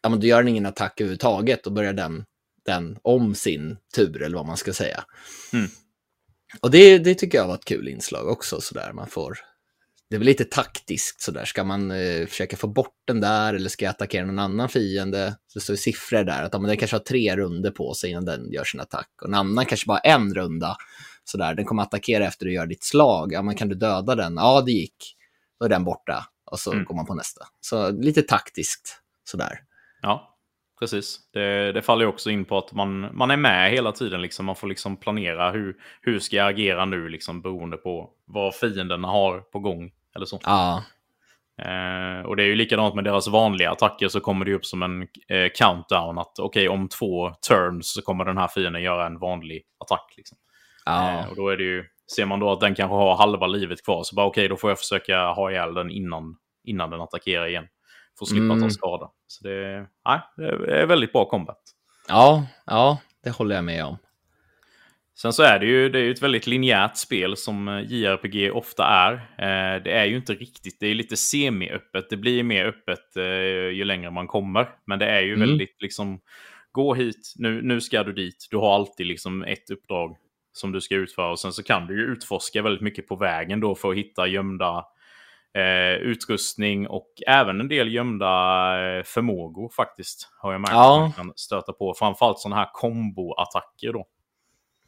ja, 0.03 0.09
men 0.09 0.21
då 0.21 0.27
gör 0.27 0.39
den 0.39 0.49
ingen 0.49 0.67
attack 0.67 1.01
överhuvudtaget 1.01 1.67
och 1.67 1.73
börjar 1.73 1.93
den, 1.93 2.25
den 2.67 2.99
om 3.03 3.35
sin 3.35 3.77
tur, 3.95 4.23
eller 4.23 4.37
vad 4.37 4.47
man 4.47 4.57
ska 4.57 4.73
säga. 4.73 5.05
Mm. 5.53 5.69
Och 6.61 6.71
det, 6.71 6.99
det 6.99 7.15
tycker 7.15 7.39
jag 7.39 7.47
var 7.47 7.55
ett 7.55 7.65
kul 7.65 7.89
inslag 7.89 8.29
också, 8.29 8.61
sådär 8.61 8.93
man 8.93 9.09
får... 9.09 9.39
Det 10.11 10.17
är 10.17 10.19
väl 10.19 10.27
lite 10.27 10.45
taktiskt 10.45 11.21
sådär, 11.21 11.45
ska 11.45 11.65
man 11.65 11.91
eh, 11.91 12.27
försöka 12.27 12.57
få 12.57 12.67
bort 12.67 12.95
den 13.05 13.21
där 13.21 13.55
eller 13.55 13.69
ska 13.69 13.85
jag 13.85 13.91
attackera 13.91 14.27
någon 14.27 14.39
annan 14.39 14.69
fiende? 14.69 15.37
Så 15.47 15.59
det 15.59 15.63
står 15.63 15.77
siffror 15.77 16.25
där, 16.25 16.43
att 16.43 16.53
ja, 16.53 16.59
men 16.59 16.69
den 16.69 16.77
kanske 16.77 16.97
har 16.97 17.03
tre 17.03 17.37
runder 17.37 17.71
på 17.71 17.95
sig 17.95 18.11
innan 18.11 18.25
den 18.25 18.53
gör 18.53 18.65
sin 18.65 18.81
attack. 18.81 19.09
Och 19.23 19.29
en 19.29 19.35
annan 19.35 19.67
kanske 19.67 19.87
bara 19.87 19.99
en 19.99 20.35
runda, 20.35 20.77
sådär, 21.25 21.55
den 21.55 21.65
kommer 21.65 21.83
attackera 21.83 22.27
efter 22.27 22.47
du 22.47 22.53
gör 22.53 22.67
ditt 22.67 22.85
slag. 22.85 23.33
Ja, 23.33 23.43
men 23.43 23.55
kan 23.55 23.69
du 23.69 23.75
döda 23.75 24.15
den? 24.15 24.35
Ja, 24.37 24.63
det 24.67 24.73
gick. 24.73 25.17
Då 25.59 25.65
är 25.65 25.69
den 25.69 25.85
borta 25.85 26.27
och 26.45 26.61
så 26.61 26.73
mm. 26.73 26.85
går 26.85 26.95
man 26.95 27.07
på 27.07 27.15
nästa. 27.15 27.47
Så 27.61 27.91
lite 27.91 28.23
taktiskt 28.23 28.99
sådär. 29.25 29.61
Ja, 30.03 30.37
precis. 30.79 31.31
Det, 31.33 31.73
det 31.73 31.83
faller 31.83 32.07
också 32.07 32.31
in 32.31 32.45
på 32.45 32.59
att 32.59 32.73
man, 32.73 33.17
man 33.17 33.31
är 33.31 33.37
med 33.37 33.71
hela 33.71 33.93
tiden. 33.93 34.23
Liksom. 34.23 34.47
Man 34.47 34.57
får 34.57 34.67
liksom 34.67 34.97
planera 34.97 35.51
hur, 35.51 35.77
hur 36.01 36.19
ska 36.19 36.37
jag 36.37 36.49
agera 36.49 36.85
nu 36.85 37.09
liksom, 37.09 37.43
beroende 37.43 37.77
på 37.77 38.11
vad 38.25 38.55
fienderna 38.55 39.09
har 39.09 39.41
på 39.41 39.59
gång. 39.59 39.91
Eller 40.15 40.27
så. 40.27 40.41
Ja. 40.45 40.83
Eh, 41.59 42.27
och 42.27 42.37
det 42.37 42.43
är 42.43 42.47
ju 42.47 42.55
likadant 42.55 42.95
med 42.95 43.05
deras 43.05 43.29
vanliga 43.29 43.71
attacker 43.71 44.09
så 44.09 44.21
kommer 44.21 44.45
det 44.45 44.55
upp 44.55 44.67
som 44.67 44.83
en 44.83 45.03
eh, 45.03 45.51
countdown 45.55 46.19
att 46.19 46.39
okej 46.39 46.69
okay, 46.69 46.79
om 46.79 46.89
två 46.89 47.31
turns 47.49 47.95
så 47.95 48.03
kommer 48.03 48.25
den 48.25 48.39
här 48.39 48.49
fienden 48.49 48.83
göra 48.83 49.07
en 49.07 49.19
vanlig 49.19 49.63
attack. 49.79 50.15
Liksom. 50.17 50.39
Ja. 50.85 51.21
Eh, 51.21 51.29
och 51.29 51.37
då 51.37 51.49
är 51.49 51.57
det 51.57 51.65
ju, 51.65 51.85
ser 52.17 52.27
man 52.27 52.41
då 52.41 52.53
att 52.53 52.61
den 52.61 52.75
kanske 52.75 52.95
har 52.95 53.17
halva 53.17 53.47
livet 53.47 53.85
kvar 53.85 54.03
så 54.03 54.15
bara 54.15 54.27
okej 54.27 54.41
okay, 54.41 54.49
då 54.49 54.57
får 54.57 54.71
jag 54.71 54.79
försöka 54.79 55.27
ha 55.27 55.51
ihjäl 55.51 55.75
den 55.75 55.91
innan, 55.91 56.37
innan 56.65 56.91
den 56.91 57.01
attackerar 57.01 57.47
igen. 57.47 57.67
För 58.19 58.25
att 58.25 58.29
slippa 58.29 58.45
mm. 58.45 58.61
ta 58.61 58.71
skada. 58.71 59.11
Så 59.27 59.49
det, 59.49 59.87
nej, 60.07 60.21
det 60.37 60.81
är 60.81 60.87
väldigt 60.87 61.13
bra 61.13 61.25
combat. 61.25 61.61
Ja, 62.09 62.47
ja, 62.67 62.99
det 63.25 63.31
håller 63.31 63.55
jag 63.55 63.65
med 63.65 63.85
om. 63.85 63.99
Sen 65.15 65.33
så 65.33 65.43
är 65.43 65.59
det 65.59 65.67
ju 65.67 65.89
det 65.89 66.01
är 66.01 66.11
ett 66.11 66.23
väldigt 66.23 66.47
linjärt 66.47 66.97
spel 66.97 67.37
som 67.37 67.69
eh, 67.69 67.93
JRPG 67.93 68.53
ofta 68.53 68.85
är. 68.85 69.13
Eh, 69.15 69.83
det 69.83 69.93
är 69.93 70.05
ju 70.05 70.17
inte 70.17 70.35
riktigt, 70.35 70.81
det 70.81 70.87
är 70.87 70.95
lite 70.95 71.17
semi-öppet. 71.17 72.11
Det 72.11 72.17
blir 72.17 72.43
mer 72.43 72.65
öppet 72.65 73.17
eh, 73.17 73.25
ju 73.73 73.85
längre 73.85 74.11
man 74.11 74.27
kommer. 74.27 74.69
Men 74.87 74.99
det 74.99 75.07
är 75.07 75.21
ju 75.21 75.35
mm. 75.35 75.49
väldigt 75.49 75.83
liksom, 75.83 76.21
gå 76.73 76.95
hit, 76.95 77.35
nu, 77.37 77.63
nu 77.63 77.81
ska 77.81 78.03
du 78.03 78.13
dit. 78.13 78.49
Du 78.51 78.57
har 78.57 78.75
alltid 78.75 79.07
liksom 79.07 79.43
ett 79.43 79.71
uppdrag 79.71 80.17
som 80.53 80.73
du 80.73 80.81
ska 80.81 80.95
utföra. 80.95 81.31
Och 81.31 81.41
sen 81.41 81.53
så 81.53 81.63
kan 81.63 81.87
du 81.87 82.01
ju 82.01 82.13
utforska 82.13 82.63
väldigt 82.63 82.83
mycket 82.83 83.09
på 83.09 83.17
vägen 83.17 83.61
då 83.61 83.75
för 83.75 83.91
att 83.91 83.97
hitta 83.97 84.27
gömda 84.27 84.85
eh, 85.55 86.03
utrustning 86.03 86.89
och 86.89 87.09
även 87.27 87.61
en 87.61 87.69
del 87.69 87.95
gömda 87.95 88.27
eh, 88.29 89.03
förmågor 89.03 89.69
faktiskt. 89.77 90.29
Har 90.39 90.53
jag 90.53 90.61
märkt 90.61 90.73
ja. 90.73 90.95
att 90.95 91.01
man 91.01 91.13
kan 91.13 91.33
stöta 91.37 91.73
på. 91.73 91.95
Framförallt 91.99 92.39
sådana 92.39 92.57
här 92.57 92.69
komboattacker 92.73 93.93
då. 93.93 94.07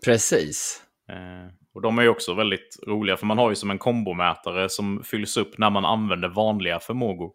Precis. 0.05 0.83
Eh, 1.09 1.55
och 1.75 1.83
de 1.83 1.99
är 1.99 2.03
ju 2.03 2.09
också 2.09 2.35
väldigt 2.35 2.79
roliga 2.87 3.17
för 3.17 3.27
man 3.27 3.39
har 3.39 3.51
ju 3.51 3.57
som 3.57 3.71
en 3.71 3.79
kombomätare 3.79 4.69
som 4.69 5.03
fylls 5.05 5.37
upp 5.37 5.59
när 5.59 5.71
man 5.71 5.85
använder 5.85 6.29
vanliga 6.29 6.79
förmågor. 6.79 7.31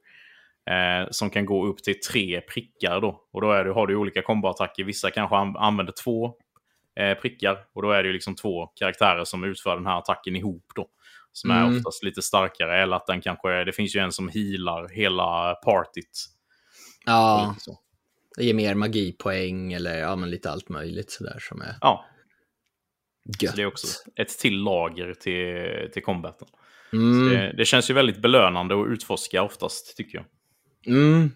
Eh, 0.69 1.07
som 1.11 1.29
kan 1.29 1.45
gå 1.45 1.67
upp 1.67 1.83
till 1.83 1.99
tre 1.99 2.41
prickar 2.41 3.01
då. 3.01 3.23
Och 3.31 3.41
då 3.41 3.51
är 3.51 3.65
det, 3.65 3.73
har 3.73 3.87
du 3.87 3.95
olika 3.95 4.21
komboattacker. 4.21 4.83
Vissa 4.83 5.11
kanske 5.11 5.35
använder 5.35 5.93
två 6.03 6.33
eh, 6.99 7.13
prickar. 7.13 7.57
Och 7.73 7.81
då 7.81 7.91
är 7.91 8.03
det 8.03 8.07
ju 8.07 8.13
liksom 8.13 8.35
två 8.35 8.65
karaktärer 8.65 9.23
som 9.23 9.43
utför 9.43 9.75
den 9.75 9.85
här 9.85 9.97
attacken 9.97 10.35
ihop 10.35 10.65
då. 10.75 10.87
Som 11.31 11.51
mm. 11.51 11.63
är 11.63 11.77
oftast 11.77 12.03
lite 12.03 12.21
starkare. 12.21 12.81
Eller 12.83 12.95
att 12.95 13.07
den 13.07 13.21
kanske, 13.21 13.63
det 13.63 13.73
finns 13.73 13.95
ju 13.95 13.99
en 13.99 14.11
som 14.11 14.29
healar 14.29 14.89
hela 14.89 15.55
partyt. 15.55 16.25
Ja, 17.05 17.55
det 18.37 18.43
ger 18.43 18.53
mer 18.53 18.75
magipoäng 18.75 19.73
eller 19.73 19.99
ja, 19.99 20.15
men 20.15 20.29
lite 20.29 20.51
allt 20.51 20.69
möjligt 20.69 21.11
sådär 21.11 21.37
som 21.39 21.61
är 21.61 21.75
ja. 21.81 22.05
gött. 23.41 23.51
Så 23.51 23.57
det 23.57 23.61
är 23.61 23.65
också 23.65 23.87
ett 24.15 24.39
till 24.39 24.57
lager 24.57 25.13
till, 25.13 25.91
till 25.93 26.03
combaten. 26.03 26.47
Mm. 26.93 27.29
Det, 27.29 27.53
det, 27.57 27.65
känns 27.65 27.89
ju 27.89 27.93
väldigt 27.93 28.21
belönande 28.21 28.81
att 28.81 28.87
utforska 28.87 29.43
oftast, 29.43 29.97
tycker 29.97 30.17
jag. 30.17 30.25
Mm. 30.95 31.31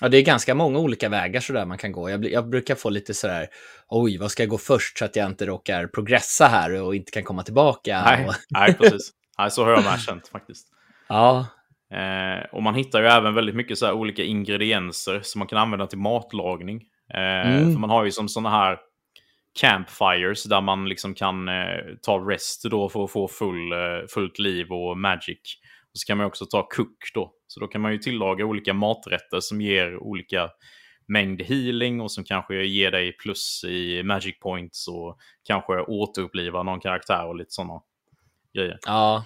Ja, 0.00 0.08
det 0.08 0.16
är 0.16 0.22
ganska 0.22 0.54
många 0.54 0.78
olika 0.78 1.08
vägar 1.08 1.40
sådär 1.40 1.66
man 1.66 1.78
kan 1.78 1.92
gå. 1.92 2.10
Jag, 2.10 2.24
jag, 2.24 2.48
brukar 2.48 2.74
få 2.74 2.90
lite 2.90 3.14
sådär, 3.14 3.46
oj, 3.88 4.18
vad 4.18 4.30
ska 4.30 4.42
jag 4.42 4.50
gå 4.50 4.58
först 4.58 4.98
så 4.98 5.04
att 5.04 5.16
jag 5.16 5.26
inte 5.26 5.46
råkar 5.46 5.86
progressa 5.86 6.46
här 6.46 6.82
och 6.82 6.94
inte 6.94 7.12
kan 7.12 7.22
komma 7.22 7.42
tillbaka? 7.42 8.02
Nej, 8.04 8.26
och... 8.26 8.34
nej 8.48 8.74
precis. 8.74 9.12
Nej, 9.38 9.50
så 9.50 9.64
har 9.64 9.70
jag 9.70 9.84
med 9.84 10.00
känt 10.00 10.28
faktiskt. 10.28 10.68
Ja. 11.08 11.46
Eh, 11.94 12.44
och 12.52 12.62
man 12.62 12.74
hittar 12.74 13.00
ju 13.00 13.06
även 13.06 13.34
väldigt 13.34 13.54
mycket 13.54 13.78
så 13.78 13.92
olika 13.92 14.22
ingredienser 14.22 15.20
som 15.22 15.38
man 15.38 15.48
kan 15.48 15.58
använda 15.58 15.86
till 15.86 15.98
matlagning. 15.98 16.82
Eh, 17.14 17.52
mm. 17.52 17.80
Man 17.80 17.90
har 17.90 18.04
ju 18.04 18.10
som 18.10 18.28
sådana 18.28 18.50
här 18.50 18.78
campfires 19.60 20.44
där 20.44 20.60
man 20.60 20.88
liksom 20.88 21.14
kan 21.14 21.48
eh, 21.48 21.54
ta 22.02 22.18
rest 22.18 22.64
då 22.70 22.88
för 22.88 23.04
att 23.04 23.12
få 23.12 23.28
full, 23.28 23.72
eh, 23.72 24.06
fullt 24.14 24.38
liv 24.38 24.72
och 24.72 24.98
magic. 24.98 25.58
Och 25.94 25.98
så 25.98 26.06
kan 26.06 26.18
man 26.18 26.26
också 26.26 26.46
ta 26.46 26.68
cook 26.68 27.10
då. 27.14 27.32
Så 27.46 27.60
då 27.60 27.66
kan 27.66 27.80
man 27.80 27.92
ju 27.92 27.98
tillaga 27.98 28.44
olika 28.44 28.74
maträtter 28.74 29.40
som 29.40 29.60
ger 29.60 29.96
olika 29.96 30.50
mängd 31.08 31.42
healing 31.42 32.00
och 32.00 32.12
som 32.12 32.24
kanske 32.24 32.64
ger 32.64 32.90
dig 32.90 33.12
plus 33.12 33.64
i 33.64 34.02
magic 34.02 34.38
points 34.38 34.88
och 34.88 35.18
kanske 35.44 35.80
återuppliva 35.80 36.62
någon 36.62 36.80
karaktär 36.80 37.26
och 37.26 37.36
lite 37.36 37.50
sådana 37.50 37.80
grejer. 38.54 38.78
Ja. 38.86 39.24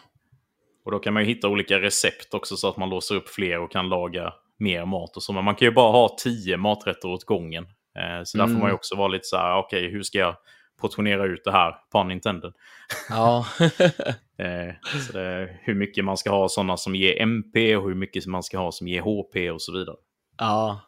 Och 0.84 0.92
då 0.92 0.98
kan 0.98 1.14
man 1.14 1.22
ju 1.22 1.28
hitta 1.28 1.48
olika 1.48 1.80
recept 1.80 2.34
också 2.34 2.56
så 2.56 2.68
att 2.68 2.76
man 2.76 2.90
låser 2.90 3.14
upp 3.14 3.28
fler 3.28 3.60
och 3.60 3.72
kan 3.72 3.88
laga 3.88 4.32
mer 4.58 4.84
mat 4.84 5.16
och 5.16 5.22
så. 5.22 5.32
Men 5.32 5.44
man 5.44 5.54
kan 5.54 5.68
ju 5.68 5.72
bara 5.72 5.92
ha 5.92 6.16
tio 6.18 6.56
maträtter 6.56 7.08
åt 7.08 7.24
gången. 7.24 7.64
Eh, 7.64 8.24
så 8.24 8.38
där 8.38 8.44
mm. 8.44 8.56
får 8.56 8.60
man 8.60 8.70
ju 8.70 8.74
också 8.74 8.96
vara 8.96 9.08
lite 9.08 9.24
så 9.24 9.36
här, 9.36 9.58
okej, 9.58 9.78
okay, 9.78 9.90
hur 9.90 10.02
ska 10.02 10.18
jag 10.18 10.36
portionera 10.80 11.24
ut 11.24 11.44
det 11.44 11.52
här, 11.52 11.74
på 11.92 12.04
Nintendo. 12.04 12.52
Ja. 13.08 13.46
eh, 14.38 14.74
så 15.06 15.12
det, 15.12 15.58
hur 15.62 15.74
mycket 15.74 16.04
man 16.04 16.16
ska 16.16 16.30
ha 16.30 16.48
sådana 16.48 16.76
som 16.76 16.94
ger 16.94 17.22
MP 17.22 17.76
och 17.76 17.88
hur 17.88 17.94
mycket 17.94 18.26
man 18.26 18.42
ska 18.42 18.58
ha 18.58 18.72
som 18.72 18.88
ger 18.88 19.00
HP 19.00 19.52
och 19.54 19.62
så 19.62 19.72
vidare. 19.72 19.96
Ja. 20.38 20.80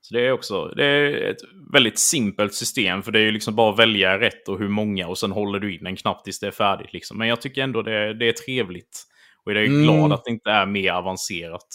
Så 0.00 0.14
det 0.14 0.26
är 0.26 0.32
också 0.32 0.72
det 0.76 0.84
är 0.84 1.30
ett 1.30 1.40
väldigt 1.72 1.98
simpelt 1.98 2.54
system. 2.54 3.02
För 3.02 3.12
det 3.12 3.18
är 3.18 3.24
ju 3.24 3.32
liksom 3.32 3.54
bara 3.54 3.72
att 3.72 3.78
välja 3.78 4.20
rätt 4.20 4.48
och 4.48 4.58
hur 4.58 4.68
många 4.68 5.08
och 5.08 5.18
sen 5.18 5.32
håller 5.32 5.58
du 5.58 5.74
in 5.74 5.86
en 5.86 5.96
knapp 5.96 6.24
tills 6.24 6.40
det 6.40 6.46
är 6.46 6.50
färdigt. 6.50 6.92
Liksom. 6.92 7.18
Men 7.18 7.28
jag 7.28 7.40
tycker 7.40 7.62
ändå 7.62 7.82
det, 7.82 8.14
det 8.14 8.28
är 8.28 8.32
trevligt. 8.32 9.02
Och 9.44 9.52
jag 9.52 9.62
är 9.62 9.66
mm. 9.66 9.82
glad 9.82 10.12
att 10.12 10.24
det 10.24 10.30
inte 10.30 10.50
är 10.50 10.66
mer 10.66 10.92
avancerat. 10.92 11.66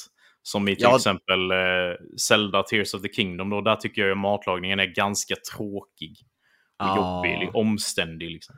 Som 0.44 0.68
i 0.68 0.76
till 0.76 0.84
ja. 0.84 0.96
exempel 0.96 1.52
eh, 1.52 1.58
Zelda 2.28 2.64
Tears 2.64 2.94
of 2.94 3.02
the 3.02 3.14
Kingdom. 3.14 3.50
Då, 3.50 3.62
där 3.62 3.76
tycker 3.76 4.02
jag 4.02 4.12
att 4.12 4.18
matlagningen 4.18 4.80
är 4.80 4.86
ganska 4.86 5.36
tråkig. 5.56 6.16
Och 6.82 6.88
ah. 6.88 7.26
jobbig, 7.26 7.50
omständig. 7.56 8.32
Liksom. 8.32 8.56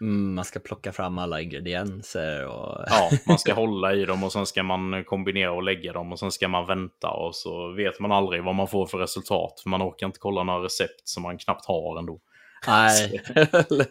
Mm, 0.00 0.34
man 0.34 0.44
ska 0.44 0.60
plocka 0.60 0.92
fram 0.92 1.18
alla 1.18 1.40
ingredienser. 1.40 2.46
Och... 2.46 2.84
ja, 2.86 3.10
man 3.26 3.38
ska 3.38 3.54
hålla 3.54 3.94
i 3.94 4.04
dem 4.04 4.24
och 4.24 4.32
sen 4.32 4.46
ska 4.46 4.62
man 4.62 5.04
kombinera 5.04 5.52
och 5.52 5.62
lägga 5.62 5.92
dem 5.92 6.12
och 6.12 6.18
sen 6.18 6.32
ska 6.32 6.48
man 6.48 6.66
vänta 6.66 7.10
och 7.10 7.34
så 7.34 7.72
vet 7.72 8.00
man 8.00 8.12
aldrig 8.12 8.44
vad 8.44 8.54
man 8.54 8.68
får 8.68 8.86
för 8.86 8.98
resultat. 8.98 9.60
För 9.62 9.70
man 9.70 9.82
orkar 9.82 10.06
inte 10.06 10.18
kolla 10.18 10.42
några 10.42 10.64
recept 10.64 11.08
som 11.08 11.22
man 11.22 11.38
knappt 11.38 11.66
har 11.66 11.98
ändå. 11.98 12.20
Nej. 12.66 13.22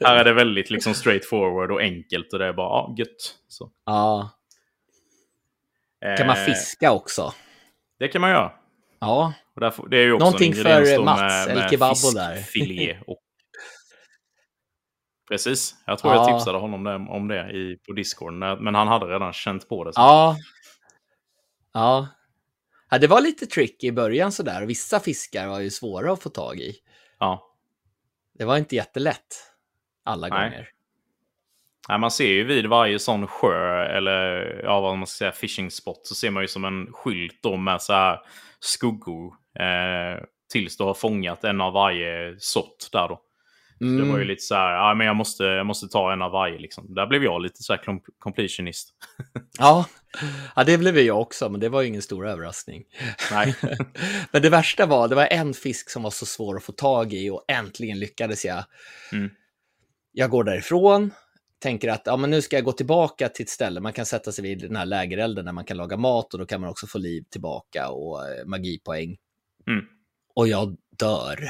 här 0.02 0.16
är 0.16 0.24
det 0.24 0.34
väldigt 0.34 0.70
liksom 0.70 0.94
straight 0.94 1.26
forward 1.26 1.72
och 1.72 1.82
enkelt 1.82 2.34
och 2.34 2.40
det 2.40 2.46
är 2.46 2.54
bara 2.54 2.68
ja, 2.68 2.96
gött. 2.98 3.36
Så. 3.48 3.72
Ja. 3.86 4.30
Kan 6.18 6.28
man 6.28 6.38
eh, 6.38 6.44
fiska 6.44 6.92
också? 6.92 7.34
Det 8.00 8.08
kan 8.08 8.22
man 8.22 8.30
göra. 8.30 8.52
Ja. 9.00 9.34
Och 9.56 9.62
därför, 9.62 9.88
det 9.88 9.98
är 9.98 10.04
ju 10.04 10.14
också 10.14 10.26
Någonting 10.26 10.54
för 10.54 11.04
Mats, 11.04 11.48
El 11.48 11.70
Kebabo 11.70 12.12
där. 12.16 12.36
Filé 12.36 12.98
och 13.08 13.20
Precis, 15.28 15.76
jag 15.86 16.00
tror 16.00 16.14
ja. 16.14 16.20
jag 16.20 16.38
tipsade 16.38 16.58
honom 16.58 17.10
om 17.10 17.28
det 17.28 17.52
i, 17.52 17.78
på 17.88 17.94
Discord, 17.94 18.34
men 18.34 18.76
han 18.76 18.88
hade 18.88 19.06
redan 19.06 19.34
känt 19.34 19.70
på 19.70 19.84
det. 19.84 19.94
Så. 19.94 20.00
Ja. 20.02 20.36
ja. 21.74 22.08
Ja, 22.90 22.98
det 22.98 23.08
var 23.08 23.22
lite 23.22 23.46
tricky 23.46 23.88
i 23.88 23.92
början 23.92 24.32
sådär. 24.32 24.66
Vissa 24.66 25.00
fiskar 25.00 25.48
var 25.48 25.60
ju 25.60 25.70
svåra 25.70 26.14
att 26.14 26.24
få 26.24 26.30
tag 26.30 26.60
i. 26.60 26.76
Ja. 27.20 27.52
Det 28.34 28.46
var 28.46 28.58
inte 28.58 28.76
jättelätt 28.76 29.36
alla 30.04 30.28
Nej. 30.28 30.50
gånger. 30.50 30.70
Nej, 31.90 32.00
man 32.00 32.12
ser 32.12 32.28
ju 32.28 32.44
vid 32.44 32.66
varje 32.66 33.00
sån 33.00 33.28
sjö 33.28 33.86
eller 33.86 34.44
ja, 34.64 34.82
vad 34.82 34.98
man 34.98 35.08
ska 35.08 35.18
säga, 35.18 35.32
fishing 35.32 35.72
spot 35.72 36.08
så 36.08 36.16
ser 36.16 36.32
man 36.32 36.44
ju 36.44 36.48
som 36.48 36.66
en 36.66 36.94
skylt 36.94 37.40
då 37.44 37.58
med 37.58 37.82
så 37.82 37.94
här 37.94 38.20
skuggor 38.60 39.34
eh, 39.60 40.24
tills 40.52 40.78
du 40.78 40.84
har 40.84 40.94
fångat 40.94 41.44
en 41.44 41.62
av 41.62 41.74
varje 41.74 42.36
sort 42.40 42.92
där 42.92 43.08
då. 43.08 43.22
Mm. 43.82 43.98
det 43.98 44.02
var 44.02 44.18
ju 44.18 44.24
mm. 44.24 44.28
lite 44.28 44.42
så 44.42 44.56
här, 44.56 44.72
ja, 44.72 44.94
men 44.96 45.08
jag 45.08 45.16
måste, 45.16 45.44
jag 45.44 45.66
måste 45.66 45.88
ta 45.88 46.14
en 46.14 46.22
av 46.22 46.32
varje. 46.32 46.60
Liksom. 46.60 46.94
Där 46.96 47.08
blev 47.08 47.24
jag 47.24 47.42
lite 47.42 47.64
så 47.64 47.74
här 47.74 47.82
completionist. 48.20 48.90
ja. 49.58 49.86
ja, 50.56 50.64
det 50.64 50.78
blev 50.78 50.98
jag 50.98 51.22
också, 51.22 51.50
men 51.50 51.60
det 51.60 51.70
var 51.70 51.82
ju 51.82 51.88
ingen 51.88 52.02
stor 52.02 52.28
överraskning. 52.28 52.84
Nej. 53.32 53.56
men 54.32 54.42
det 54.42 54.50
värsta 54.50 54.86
var, 54.86 55.08
det 55.08 55.16
var 55.16 55.28
en 55.32 55.54
fisk 55.54 55.90
som 55.90 56.04
var 56.04 56.12
så 56.12 56.26
svår 56.26 56.58
att 56.58 56.64
få 56.64 56.72
tag 56.72 57.14
i 57.14 57.30
och 57.30 57.46
äntligen 57.48 58.00
lyckades 58.00 58.46
jag. 58.46 58.64
Mm. 59.12 59.30
Jag 60.12 60.30
går 60.30 60.44
därifrån, 60.44 61.12
tänker 61.60 61.90
att 61.90 62.02
ja, 62.06 62.18
men 62.18 62.30
nu 62.30 62.42
ska 62.42 62.56
jag 62.56 62.66
gå 62.66 62.72
tillbaka 62.72 63.30
till 63.30 63.44
ett 63.44 63.50
ställe. 63.50 63.82
Man 63.82 63.94
kan 63.94 64.06
sätta 64.06 64.32
sig 64.32 64.44
vid 64.44 64.60
den 64.60 64.76
här 64.76 64.86
lägerelden 64.86 65.46
där 65.46 65.52
man 65.52 65.66
kan 65.66 65.78
laga 65.78 65.98
mat 65.98 66.34
och 66.34 66.40
då 66.40 66.46
kan 66.46 66.62
man 66.62 66.70
också 66.70 66.88
få 66.88 66.98
liv 66.98 67.24
tillbaka 67.30 67.90
och 67.90 68.28
eh, 68.28 68.46
magipoäng. 68.46 69.18
Mm. 69.68 69.86
Och 70.36 70.48
jag 70.48 70.78
dör. 71.00 71.50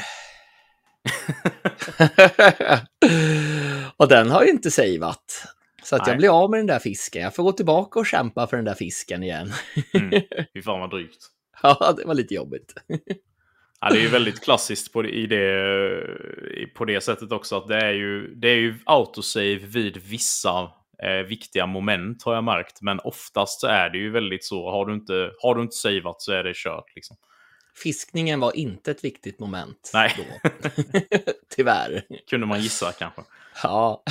och 3.98 4.08
den 4.08 4.32
har 4.32 4.44
ju 4.44 4.50
inte 4.50 4.72
savat. 4.72 5.48
Så 5.84 5.96
att 5.96 6.08
jag 6.08 6.18
blir 6.18 6.44
av 6.44 6.50
med 6.50 6.60
den 6.60 6.68
där 6.68 6.80
fisken. 6.80 7.22
Jag 7.22 7.36
får 7.36 7.44
gå 7.44 7.52
tillbaka 7.52 8.00
och 8.00 8.06
kämpa 8.06 8.48
för 8.48 8.58
den 8.58 8.66
där 8.66 8.74
fisken 8.74 9.24
igen. 9.24 9.52
mm. 9.94 10.22
Fy 10.54 10.62
fan 10.62 10.80
vad 10.80 10.90
drygt. 10.90 11.28
Ja, 11.64 11.94
det 11.98 12.06
var 12.06 12.14
lite 12.14 12.34
jobbigt. 12.34 12.74
ja, 13.82 13.90
det 13.90 13.98
är 13.98 14.02
ju 14.02 14.08
väldigt 14.08 14.44
klassiskt 14.44 14.94
på 14.94 15.02
det, 15.02 15.10
i 15.10 15.28
det, 15.28 16.70
på 16.76 16.86
det 16.86 17.02
sättet 17.02 17.32
också. 17.32 17.58
att 17.58 17.68
Det 17.68 17.78
är 17.78 17.94
ju, 17.94 18.36
det 18.36 18.48
är 18.48 18.56
ju 18.56 18.76
autosave 18.86 19.56
vid 19.56 19.98
vissa 19.98 20.72
eh, 21.04 21.28
viktiga 21.28 21.66
moment 21.66 22.24
har 22.24 22.36
jag 22.36 22.44
märkt. 22.44 22.82
Men 22.82 23.00
oftast 23.00 23.60
så 23.60 23.68
är 23.68 23.90
det 23.90 23.98
ju 23.98 24.12
väldigt 24.12 24.46
så. 24.46 24.72
Har 24.72 24.86
du 24.86 24.94
inte, 24.94 25.32
har 25.42 25.56
du 25.56 25.62
inte 25.62 25.76
savat 25.76 26.22
så 26.22 26.32
är 26.32 26.44
det 26.44 26.56
kört. 26.56 26.96
Liksom. 26.96 27.18
Fiskningen 27.84 28.40
var 28.40 28.58
inte 28.58 28.92
ett 28.92 29.04
viktigt 29.04 29.40
moment 29.40 29.92
Nej. 29.94 30.16
då. 30.18 30.50
Tyvärr. 31.56 32.04
Kunde 32.30 32.48
man 32.48 32.62
gissa 32.62 32.92
kanske. 32.92 33.22
Ja. 33.64 34.04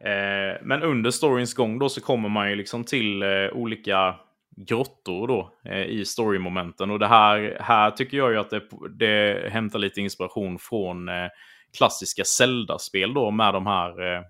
eh, 0.00 0.62
men 0.62 0.82
under 0.82 1.10
storyns 1.10 1.54
gång 1.54 1.78
då 1.78 1.88
så 1.88 2.00
kommer 2.00 2.28
man 2.28 2.50
ju 2.50 2.56
liksom 2.56 2.84
till 2.84 3.22
eh, 3.22 3.28
olika 3.52 4.14
grottor 4.56 5.28
då 5.28 5.52
eh, 5.64 5.82
i 5.82 6.04
storymomenten. 6.04 6.90
Och 6.90 6.98
det 6.98 7.06
här, 7.06 7.56
här 7.60 7.90
tycker 7.90 8.16
jag 8.16 8.30
ju 8.30 8.38
att 8.38 8.50
det, 8.50 8.62
det 8.98 9.50
hämtar 9.52 9.78
lite 9.78 10.00
inspiration 10.00 10.58
från 10.58 11.08
eh, 11.08 11.28
klassiska 11.76 12.24
Zelda-spel 12.24 13.14
då 13.14 13.30
med 13.30 13.54
de 13.54 13.66
här 13.66 14.14
eh, 14.16 14.22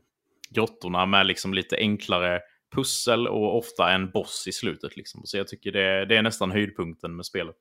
grottorna 0.50 1.06
med 1.06 1.26
liksom 1.26 1.54
lite 1.54 1.76
enklare 1.76 2.40
pussel 2.74 3.28
och 3.28 3.58
ofta 3.58 3.90
en 3.90 4.10
boss 4.10 4.44
i 4.48 4.52
slutet. 4.52 4.96
Liksom. 4.96 5.20
Så 5.24 5.36
jag 5.36 5.48
tycker 5.48 5.72
det, 5.72 6.06
det 6.06 6.16
är 6.16 6.22
nästan 6.22 6.50
höjdpunkten 6.50 7.16
med 7.16 7.26
spelet. 7.26 7.56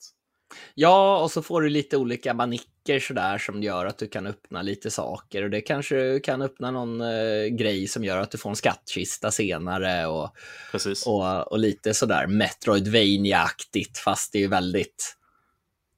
Ja, 0.76 1.20
och 1.24 1.32
så 1.32 1.42
får 1.42 1.62
du 1.62 1.70
lite 1.70 1.98
olika 1.98 2.34
manicker 2.34 3.00
sådär 3.00 3.38
som 3.38 3.64
gör 3.64 3.86
att 3.86 3.98
du 3.98 4.08
kan 4.08 4.28
öppna 4.28 4.62
lite 4.62 4.92
saker. 4.92 5.44
Och 5.44 5.50
det 5.50 5.62
kanske 5.62 6.20
kan 6.20 6.42
öppna 6.42 6.72
någon 6.72 7.02
eh, 7.02 7.46
grej 7.46 7.88
som 7.88 8.04
gör 8.04 8.18
att 8.18 8.32
du 8.32 8.38
får 8.38 8.50
en 8.50 8.56
skattkista 8.56 9.32
senare. 9.32 10.08
Och, 10.08 10.30
Precis. 10.72 11.08
och, 11.08 11.52
och 11.52 11.60
lite 11.60 11.94
sådär 11.94 12.28
Metroidvania-aktigt, 12.28 13.98
fast 13.98 14.32
det 14.32 14.38
är 14.38 14.42
ju 14.42 14.48
väldigt, 14.48 15.18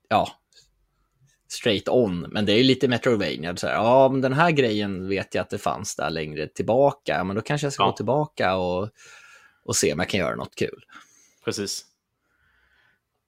ja, 0.10 0.41
straight 1.52 1.90
on. 1.90 2.20
Men 2.20 2.46
det 2.46 2.54
är 2.54 2.58
ju 2.58 2.64
lite 2.64 2.88
Metroidvania. 2.88 3.56
Så 3.56 3.68
här, 3.68 3.74
ja, 3.74 4.10
men 4.10 4.22
den 4.22 4.34
här 4.34 4.52
grejen 4.52 5.10
vet 5.10 5.36
jag 5.36 5.42
att 5.42 5.50
det 5.50 5.58
fanns 5.58 5.96
där 5.96 6.10
längre 6.10 6.48
tillbaka. 6.48 7.24
Men 7.24 7.36
då 7.36 7.42
kanske 7.42 7.66
jag 7.66 7.74
ska 7.74 7.84
ja. 7.84 7.88
gå 7.88 7.96
tillbaka 7.96 8.56
och, 8.56 8.90
och 9.66 9.76
se 9.76 9.94
om 9.94 10.00
jag 10.00 10.10
kan 10.10 10.20
göra 10.20 10.36
något 10.36 10.56
kul. 10.56 10.84
Precis. 11.46 11.86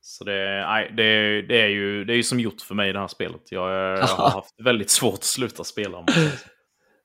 Så 0.01 0.23
det, 0.23 0.65
nej, 0.67 0.93
det, 0.97 1.41
det, 1.41 1.61
är 1.61 1.67
ju, 1.67 2.05
det 2.05 2.13
är 2.13 2.17
ju 2.17 2.23
som 2.23 2.39
gjort 2.39 2.61
för 2.61 2.75
mig 2.75 2.89
i 2.89 2.93
det 2.93 2.99
här 2.99 3.07
spelet. 3.07 3.41
Jag, 3.49 3.71
jag 3.71 4.07
har 4.07 4.29
haft 4.29 4.61
väldigt 4.61 4.89
svårt 4.89 5.13
att 5.13 5.23
sluta 5.23 5.63
spela. 5.63 6.05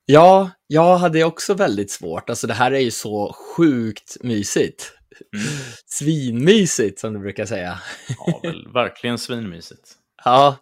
Ja, 0.07 0.51
jag 0.67 0.97
hade 0.97 1.25
också 1.25 1.55
väldigt 1.55 1.91
svårt. 1.91 2.31
Alltså 2.31 2.47
det 2.47 2.55
här 2.55 2.73
är 2.73 2.79
ju 2.79 2.91
så 2.91 3.33
sjukt 3.33 4.17
mysigt. 4.21 4.93
Mm. 5.35 5.47
Svinmysigt 5.87 6.99
som 6.99 7.13
du 7.13 7.19
brukar 7.19 7.47
säga. 7.47 7.79
Ja, 8.19 8.41
väl, 8.43 8.69
verkligen 8.73 9.19
svinmysigt. 9.19 9.95
Ja, 10.25 10.57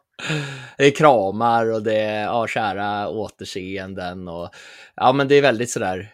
det 0.78 0.86
är 0.86 0.90
kramar 0.90 1.72
och 1.72 1.82
det 1.82 2.00
är 2.00 2.22
ja, 2.22 2.46
kära 2.46 3.08
återseenden 3.08 4.28
och 4.28 4.50
ja, 4.94 5.12
men 5.12 5.28
det 5.28 5.34
är 5.34 5.42
väldigt 5.42 5.70
sådär 5.70 6.12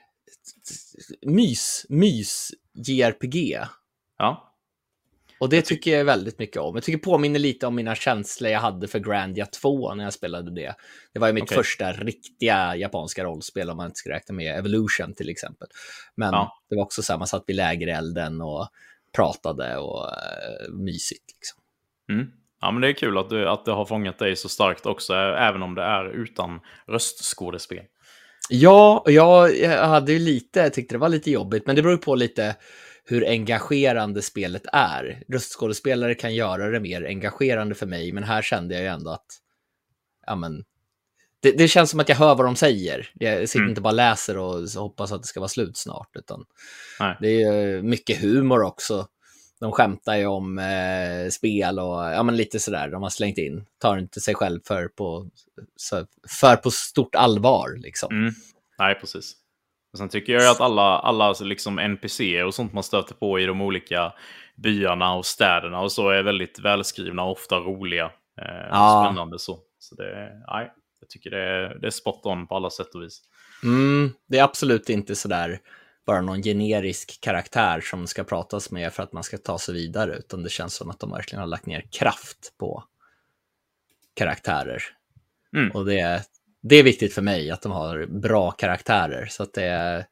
mys, 1.26 1.86
mys 1.88 2.52
JRPG. 2.74 3.58
Ja. 4.18 4.48
Och 5.40 5.48
det 5.48 5.62
tycker 5.62 5.98
jag 5.98 6.04
väldigt 6.04 6.38
mycket 6.38 6.56
om. 6.56 6.74
Jag 6.74 6.84
tycker 6.84 6.98
påminner 6.98 7.38
lite 7.38 7.66
om 7.66 7.74
mina 7.74 7.94
känslor 7.94 8.50
jag 8.50 8.60
hade 8.60 8.88
för 8.88 8.98
Grandia 8.98 9.46
2 9.46 9.94
när 9.94 10.04
jag 10.04 10.12
spelade 10.12 10.54
det. 10.54 10.74
Det 11.12 11.18
var 11.18 11.26
ju 11.26 11.32
mitt 11.32 11.42
okay. 11.42 11.56
första 11.56 11.92
riktiga 11.92 12.76
japanska 12.76 13.24
rollspel 13.24 13.70
om 13.70 13.76
man 13.76 13.86
inte 13.86 13.98
ska 13.98 14.10
räkna 14.10 14.34
med 14.34 14.58
Evolution 14.58 15.14
till 15.14 15.28
exempel. 15.28 15.68
Men 16.14 16.32
ja. 16.32 16.62
det 16.68 16.76
var 16.76 16.82
också 16.82 17.02
samma, 17.02 17.26
satt 17.26 17.44
vid 17.46 17.56
lägerelden 17.56 18.40
och 18.40 18.68
pratade 19.16 19.76
och 19.76 20.04
uh, 20.04 20.74
mysigt. 20.74 21.24
Liksom. 21.34 21.62
Mm. 22.10 22.41
Ja, 22.62 22.70
men 22.70 22.80
det 22.80 22.88
är 22.88 22.92
kul 22.92 23.18
att, 23.18 23.30
du, 23.30 23.48
att 23.48 23.64
det 23.64 23.72
har 23.72 23.84
fångat 23.84 24.18
dig 24.18 24.36
så 24.36 24.48
starkt 24.48 24.86
också, 24.86 25.14
även 25.14 25.62
om 25.62 25.74
det 25.74 25.82
är 25.82 26.04
utan 26.04 26.60
röstskådespel. 26.88 27.84
Ja, 28.48 29.02
jag, 29.06 29.58
jag 29.58 29.86
hade 29.88 30.12
ju 30.12 30.18
lite, 30.18 30.60
jag 30.60 30.72
tyckte 30.72 30.94
det 30.94 30.98
var 30.98 31.08
lite 31.08 31.30
jobbigt, 31.30 31.66
men 31.66 31.76
det 31.76 31.82
beror 31.82 31.96
på 31.96 32.14
lite 32.14 32.56
hur 33.04 33.28
engagerande 33.28 34.22
spelet 34.22 34.62
är. 34.72 35.22
Röstskådespelare 35.28 36.14
kan 36.14 36.34
göra 36.34 36.70
det 36.70 36.80
mer 36.80 37.06
engagerande 37.06 37.74
för 37.74 37.86
mig, 37.86 38.12
men 38.12 38.24
här 38.24 38.42
kände 38.42 38.74
jag 38.74 38.82
ju 38.82 38.88
ändå 38.88 39.10
att 39.10 39.26
ja, 40.26 40.36
men, 40.36 40.64
det, 41.40 41.52
det 41.52 41.68
känns 41.68 41.90
som 41.90 42.00
att 42.00 42.08
jag 42.08 42.16
hör 42.16 42.34
vad 42.34 42.46
de 42.46 42.56
säger. 42.56 43.10
Jag 43.14 43.48
sitter 43.48 43.58
mm. 43.58 43.70
inte 43.70 43.80
bara 43.80 43.92
läser 43.92 44.38
och 44.38 44.68
hoppas 44.76 45.12
att 45.12 45.22
det 45.22 45.28
ska 45.28 45.40
vara 45.40 45.48
slut 45.48 45.76
snart, 45.76 46.10
utan 46.14 46.44
Nej. 47.00 47.16
det 47.20 47.42
är 47.42 47.82
mycket 47.82 48.20
humor 48.20 48.62
också 48.62 49.06
de 49.62 49.72
skämtar 49.72 50.16
ju 50.16 50.26
om 50.26 50.58
eh, 50.58 51.30
spel 51.30 51.78
och 51.78 52.02
ja, 52.02 52.22
men 52.22 52.36
lite 52.36 52.60
sådär. 52.60 52.88
De 52.88 53.02
har 53.02 53.10
slängt 53.10 53.38
in, 53.38 53.66
tar 53.78 53.96
inte 53.96 54.20
sig 54.20 54.34
själv 54.34 54.60
för 54.66 54.88
på, 54.88 55.30
för 56.40 56.56
på 56.56 56.70
stort 56.70 57.14
allvar. 57.14 57.76
Liksom. 57.78 58.16
Mm. 58.16 58.32
Nej, 58.78 58.94
precis. 58.94 59.32
Och 59.92 59.98
sen 59.98 60.08
tycker 60.08 60.32
jag 60.32 60.50
att 60.50 60.60
alla, 60.60 60.98
alla 60.98 61.32
liksom 61.32 61.78
NPC 61.78 62.42
och 62.42 62.54
sånt 62.54 62.72
man 62.72 62.82
stöter 62.82 63.14
på 63.14 63.40
i 63.40 63.46
de 63.46 63.60
olika 63.60 64.12
byarna 64.56 65.14
och 65.14 65.26
städerna 65.26 65.80
och 65.80 65.92
så 65.92 66.10
är 66.10 66.22
väldigt 66.22 66.58
välskrivna 66.58 67.22
och 67.22 67.32
ofta 67.32 67.56
roliga. 67.56 68.04
Eh, 68.40 68.68
ja. 68.70 69.04
Spännande 69.06 69.38
så. 69.38 69.58
Så 69.78 69.94
det, 69.94 70.42
nej, 70.52 70.72
jag 71.00 71.08
tycker 71.08 71.30
det 71.30 71.42
är, 71.42 71.78
det 71.80 71.86
är 71.86 71.90
spot 71.90 72.26
on 72.26 72.46
på 72.46 72.56
alla 72.56 72.70
sätt 72.70 72.94
och 72.94 73.02
vis. 73.02 73.22
Mm, 73.64 74.12
det 74.28 74.38
är 74.38 74.44
absolut 74.44 74.88
inte 74.88 75.14
sådär 75.14 75.60
bara 76.06 76.20
någon 76.20 76.42
generisk 76.42 77.20
karaktär 77.20 77.80
som 77.80 78.06
ska 78.06 78.24
pratas 78.24 78.70
med 78.70 78.92
för 78.92 79.02
att 79.02 79.12
man 79.12 79.22
ska 79.22 79.38
ta 79.38 79.58
sig 79.58 79.74
vidare, 79.74 80.16
utan 80.16 80.42
det 80.42 80.50
känns 80.50 80.74
som 80.74 80.90
att 80.90 81.00
de 81.00 81.10
verkligen 81.10 81.40
har 81.40 81.46
lagt 81.46 81.66
ner 81.66 81.86
kraft 81.90 82.54
på 82.58 82.84
karaktärer. 84.14 84.82
Mm. 85.56 85.70
Och 85.70 85.84
det, 85.84 86.22
det 86.62 86.76
är 86.76 86.82
viktigt 86.82 87.14
för 87.14 87.22
mig 87.22 87.50
att 87.50 87.62
de 87.62 87.72
har 87.72 88.06
bra 88.06 88.50
karaktärer, 88.50 89.26
så 89.26 89.42
att 89.42 89.54
det, 89.54 90.06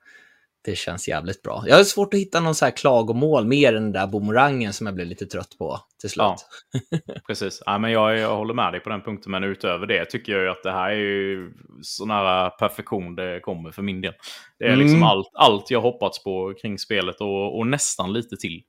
det 0.65 0.77
känns 0.77 1.09
jävligt 1.09 1.43
bra. 1.43 1.65
Jag 1.67 1.77
har 1.77 1.85
svårt 1.85 2.15
att 2.15 2.21
hitta 2.21 2.41
någon 2.41 2.55
så 2.55 2.65
här 2.65 2.73
klagomål 2.73 3.47
mer 3.47 3.75
än 3.75 3.83
den 3.83 3.93
där 3.93 4.07
boomerangen 4.07 4.73
som 4.73 4.87
jag 4.87 4.95
blev 4.95 5.07
lite 5.07 5.27
trött 5.27 5.59
på 5.59 5.81
till 6.01 6.11
slut. 6.11 6.23
Ja, 6.23 6.37
precis. 7.27 7.63
Ja, 7.67 7.79
men 7.79 7.91
jag, 7.91 8.19
jag 8.19 8.37
håller 8.37 8.55
med 8.55 8.73
dig 8.73 8.81
på 8.81 8.91
den 8.91 9.03
punkten, 9.03 9.33
men 9.33 9.45
utöver 9.45 9.87
det 9.87 10.05
tycker 10.05 10.33
jag 10.33 10.43
ju 10.43 10.49
att 10.49 10.63
det 10.63 10.73
här 10.73 10.91
är 10.91 10.97
ju 10.97 11.53
så 11.83 12.07
nära 12.07 12.51
perfektion 12.51 13.15
det 13.15 13.41
kommer 13.41 13.71
för 13.71 13.83
min 13.83 14.01
del. 14.01 14.13
Det 14.59 14.65
är 14.65 14.69
liksom 14.69 14.81
mm. 14.81 14.87
liksom 14.87 15.03
allt, 15.03 15.31
allt 15.35 15.71
jag 15.71 15.81
hoppats 15.81 16.25
på 16.25 16.55
kring 16.63 16.79
spelet 16.79 17.21
och, 17.21 17.59
och 17.59 17.67
nästan 17.67 18.13
lite 18.13 18.37
till. 18.37 18.63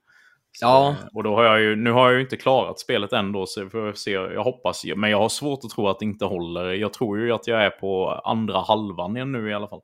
Så, 0.58 0.66
ja. 0.66 0.96
Och 1.14 1.22
då 1.22 1.36
har 1.36 1.44
jag 1.44 1.60
ju, 1.60 1.76
nu 1.76 1.92
har 1.92 2.06
jag 2.06 2.14
ju 2.14 2.20
inte 2.20 2.36
klarat 2.36 2.78
spelet 2.78 3.12
ändå, 3.12 3.46
så 3.46 3.60
jag 3.60 3.70
får 3.70 3.92
se, 3.92 4.10
jag 4.10 4.44
hoppas, 4.44 4.84
men 4.96 5.10
jag 5.10 5.18
har 5.18 5.28
svårt 5.28 5.60
att 5.64 5.70
tro 5.70 5.88
att 5.88 5.98
det 5.98 6.04
inte 6.04 6.24
håller. 6.24 6.72
Jag 6.72 6.92
tror 6.92 7.18
ju 7.18 7.32
att 7.32 7.46
jag 7.46 7.64
är 7.64 7.70
på 7.70 8.08
andra 8.24 8.58
halvan 8.60 9.32
nu 9.32 9.50
i 9.50 9.54
alla 9.54 9.68
fall. 9.68 9.80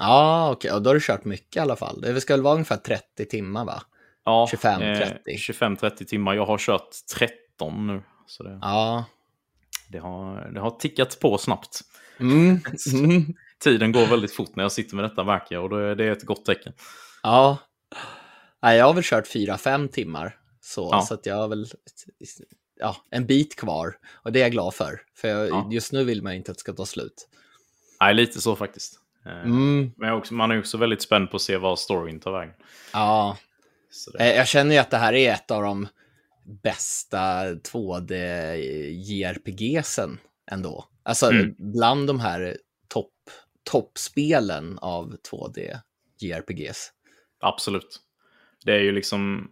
Ja, 0.00 0.50
okej, 0.52 0.72
och 0.72 0.82
då 0.82 0.90
har 0.90 0.94
du 0.94 1.00
kört 1.00 1.24
mycket 1.24 1.56
i 1.56 1.58
alla 1.58 1.76
fall. 1.76 2.00
Det 2.00 2.20
ska 2.20 2.32
väl 2.32 2.42
vara 2.42 2.54
ungefär 2.54 2.76
30 2.76 3.26
timmar, 3.26 3.64
va? 3.64 3.82
Ja, 4.24 4.48
25-30. 4.52 5.02
Eh, 5.26 5.36
25-30 5.36 6.04
timmar. 6.04 6.34
Jag 6.34 6.46
har 6.46 6.58
kört 6.58 6.88
13 7.14 7.86
nu. 7.86 8.02
Så 8.26 8.42
det, 8.42 8.58
ja. 8.62 9.04
det, 9.88 9.98
har, 9.98 10.50
det 10.54 10.60
har 10.60 10.70
tickat 10.70 11.20
på 11.20 11.38
snabbt. 11.38 11.80
Mm. 12.20 12.60
Mm. 12.92 13.34
Tiden 13.62 13.92
går 13.92 14.06
väldigt 14.06 14.32
fort 14.32 14.56
när 14.56 14.64
jag 14.64 14.72
sitter 14.72 14.96
med 14.96 15.04
detta 15.04 15.22
verkar 15.22 15.58
och 15.58 15.70
det, 15.70 15.94
det 15.94 16.04
är 16.04 16.12
ett 16.12 16.22
gott 16.22 16.44
tecken. 16.44 16.72
Ja, 17.22 17.58
Nej, 18.62 18.78
jag 18.78 18.86
har 18.86 18.94
väl 18.94 19.04
kört 19.04 19.26
4-5 19.26 19.88
timmar. 19.88 20.36
Så, 20.60 20.88
ja. 20.92 21.02
så 21.02 21.14
att 21.14 21.26
jag 21.26 21.36
har 21.36 21.48
väl 21.48 21.66
ja, 22.80 22.96
en 23.10 23.26
bit 23.26 23.56
kvar. 23.56 23.94
Och 24.22 24.32
det 24.32 24.38
är 24.38 24.42
jag 24.42 24.52
glad 24.52 24.74
för. 24.74 25.00
För 25.14 25.28
jag, 25.28 25.48
ja. 25.48 25.68
just 25.72 25.92
nu 25.92 26.04
vill 26.04 26.22
man 26.22 26.32
inte 26.32 26.50
att 26.50 26.56
det 26.56 26.60
ska 26.60 26.72
ta 26.72 26.86
slut. 26.86 27.28
Nej, 28.00 28.14
lite 28.14 28.40
så 28.40 28.56
faktiskt. 28.56 28.99
Eh, 29.26 29.44
mm. 29.44 29.92
Men 29.96 30.12
också, 30.12 30.34
man 30.34 30.50
är 30.50 30.58
också 30.58 30.78
väldigt 30.78 31.02
spänd 31.02 31.30
på 31.30 31.36
att 31.36 31.42
se 31.42 31.56
vad 31.56 31.78
storyn 31.78 32.20
tar 32.20 32.32
vägen. 32.32 32.54
Ja. 32.92 33.36
Det... 34.18 34.34
Jag 34.34 34.48
känner 34.48 34.74
ju 34.74 34.80
att 34.80 34.90
det 34.90 34.96
här 34.96 35.12
är 35.12 35.32
ett 35.32 35.50
av 35.50 35.62
de 35.62 35.88
bästa 36.62 37.44
2D-JRPGsen 37.54 40.18
ändå. 40.50 40.84
Alltså 41.02 41.30
mm. 41.30 41.54
bland 41.58 42.06
de 42.06 42.20
här 42.20 42.56
topp 42.88 43.12
toppspelen 43.70 44.78
av 44.78 45.16
2D-JRPGs. 45.30 46.88
Absolut 47.40 48.00
det 48.64 48.72
är 48.72 48.80
ju 48.80 48.92
liksom, 48.92 49.50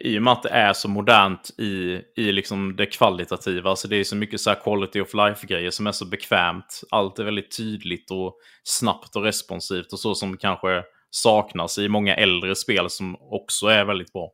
i 0.00 0.18
och 0.18 0.22
med 0.22 0.32
att 0.32 0.42
det 0.42 0.48
är 0.48 0.72
så 0.72 0.88
modernt 0.88 1.50
i, 1.58 2.02
i 2.16 2.32
liksom 2.32 2.76
det 2.76 2.86
kvalitativa, 2.86 3.70
alltså 3.70 3.88
det 3.88 3.96
är 3.96 4.04
så 4.04 4.16
mycket 4.16 4.40
så 4.40 4.54
quality 4.54 5.00
of 5.00 5.14
life-grejer 5.14 5.70
som 5.70 5.86
är 5.86 5.92
så 5.92 6.06
bekvämt. 6.06 6.80
Allt 6.90 7.18
är 7.18 7.24
väldigt 7.24 7.56
tydligt 7.56 8.10
och 8.10 8.38
snabbt 8.64 9.16
och 9.16 9.22
responsivt 9.22 9.92
och 9.92 9.98
så 9.98 10.14
som 10.14 10.36
kanske 10.36 10.82
saknas 11.10 11.78
i 11.78 11.88
många 11.88 12.14
äldre 12.14 12.54
spel 12.54 12.90
som 12.90 13.16
också 13.20 13.66
är 13.66 13.84
väldigt 13.84 14.12
bra. 14.12 14.32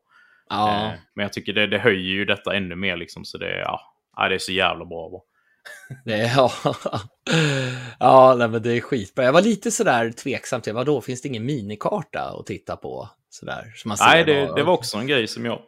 Ja. 0.48 0.86
Eh, 0.86 0.92
men 1.14 1.22
jag 1.22 1.32
tycker 1.32 1.52
det, 1.52 1.66
det 1.66 1.78
höjer 1.78 2.12
ju 2.12 2.24
detta 2.24 2.54
ännu 2.54 2.76
mer 2.76 2.96
liksom, 2.96 3.24
så 3.24 3.38
det, 3.38 3.58
ja, 3.58 3.80
det 4.28 4.34
är 4.34 4.38
så 4.38 4.52
jävla 4.52 4.84
bra. 4.84 5.10
bra. 5.10 5.22
Det, 6.04 6.16
ja, 6.36 6.52
ja 7.98 8.34
nej, 8.38 8.48
men 8.48 8.62
det 8.62 8.76
är 8.76 8.80
skitbra. 8.80 9.24
Jag 9.24 9.32
var 9.32 9.42
lite 9.42 9.70
sådär 9.70 10.12
tveksam 10.12 10.60
till, 10.60 10.74
vadå, 10.74 11.00
finns 11.00 11.22
det 11.22 11.28
ingen 11.28 11.46
minikarta 11.46 12.36
att 12.40 12.46
titta 12.46 12.76
på? 12.76 13.08
Sådär, 13.34 13.72
så 13.76 13.88
nej, 13.88 14.24
det, 14.24 14.54
det, 14.56 14.62
var 14.62 14.72
också 14.72 14.98
en 14.98 15.06
grej 15.06 15.26
som 15.26 15.44
jag 15.44 15.62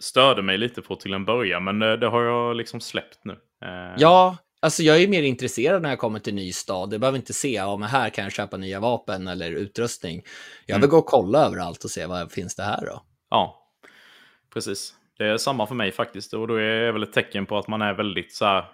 störde 0.00 0.42
mig 0.42 0.58
lite 0.58 0.82
på 0.82 0.96
till 0.96 1.12
en 1.14 1.24
början, 1.24 1.64
men 1.64 1.78
det, 1.78 1.96
det 1.96 2.06
har 2.06 2.22
jag 2.22 2.56
liksom 2.56 2.80
släppt 2.80 3.24
nu. 3.24 3.32
Eh... 3.64 3.94
Ja, 3.98 4.36
alltså 4.60 4.82
jag 4.82 5.02
är 5.02 5.08
mer 5.08 5.22
intresserad 5.22 5.82
när 5.82 5.88
jag 5.88 5.98
kommer 5.98 6.18
till 6.18 6.34
ny 6.34 6.52
stad. 6.52 6.92
Jag 6.92 7.00
behöver 7.00 7.18
inte 7.18 7.32
se, 7.32 7.54
ja 7.54 7.76
men 7.76 7.88
här 7.88 8.10
kan 8.10 8.24
jag 8.24 8.32
köpa 8.32 8.56
nya 8.56 8.80
vapen 8.80 9.28
eller 9.28 9.50
utrustning. 9.50 10.22
Jag 10.66 10.74
vill 10.76 10.84
mm. 10.84 10.90
gå 10.90 10.98
och 10.98 11.06
kolla 11.06 11.46
överallt 11.46 11.84
och 11.84 11.90
se 11.90 12.06
vad 12.06 12.32
finns 12.32 12.56
det 12.56 12.62
här 12.62 12.86
då. 12.86 13.02
Ja, 13.30 13.62
precis. 14.54 14.94
Det 15.18 15.26
är 15.26 15.36
samma 15.36 15.66
för 15.66 15.74
mig 15.74 15.92
faktiskt. 15.92 16.34
Och 16.34 16.48
då 16.48 16.54
är 16.54 16.80
det 16.80 16.92
väl 16.92 17.02
ett 17.02 17.12
tecken 17.12 17.46
på 17.46 17.58
att 17.58 17.68
man 17.68 17.82
är 17.82 17.94
väldigt 17.94 18.34
så 18.34 18.64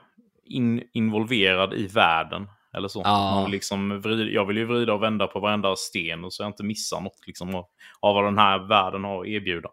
in, 0.44 0.82
involverad 0.92 1.74
i 1.74 1.86
världen. 1.86 2.48
Eller 2.76 2.88
så. 2.88 3.02
Ja. 3.04 3.40
Man 3.40 3.50
liksom 3.50 4.00
vrid, 4.00 4.34
jag 4.34 4.44
vill 4.44 4.56
ju 4.56 4.64
vrida 4.64 4.92
och 4.94 5.02
vända 5.02 5.26
på 5.26 5.40
varenda 5.40 5.76
sten 5.76 6.24
och 6.24 6.32
så 6.32 6.42
jag 6.42 6.48
inte 6.48 6.64
missar 6.64 7.00
något 7.00 7.26
liksom, 7.26 7.54
av, 7.54 7.64
av 8.00 8.14
vad 8.14 8.24
den 8.24 8.38
här 8.38 8.58
världen 8.58 9.04
har 9.04 9.20
att 9.20 9.26
erbjuda. 9.26 9.68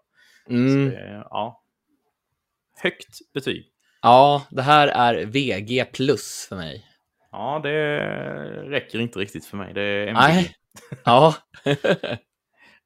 Mm. 0.50 0.90
Det, 0.90 1.26
ja. 1.30 1.64
Högt 2.82 3.34
betyg. 3.34 3.66
Ja, 4.02 4.46
det 4.50 4.62
här 4.62 4.88
är 4.88 5.26
VG 5.26 5.86
plus 5.94 6.46
för 6.50 6.56
mig. 6.56 6.86
Ja, 7.32 7.60
det 7.64 8.00
räcker 8.70 9.00
inte 9.00 9.20
riktigt 9.20 9.46
för 9.46 9.58
mig. 9.58 9.74
Det 9.74 9.82
är 9.82 10.08
MVG. 10.08 10.16
Nej. 10.16 10.56
Ja. 11.06 11.36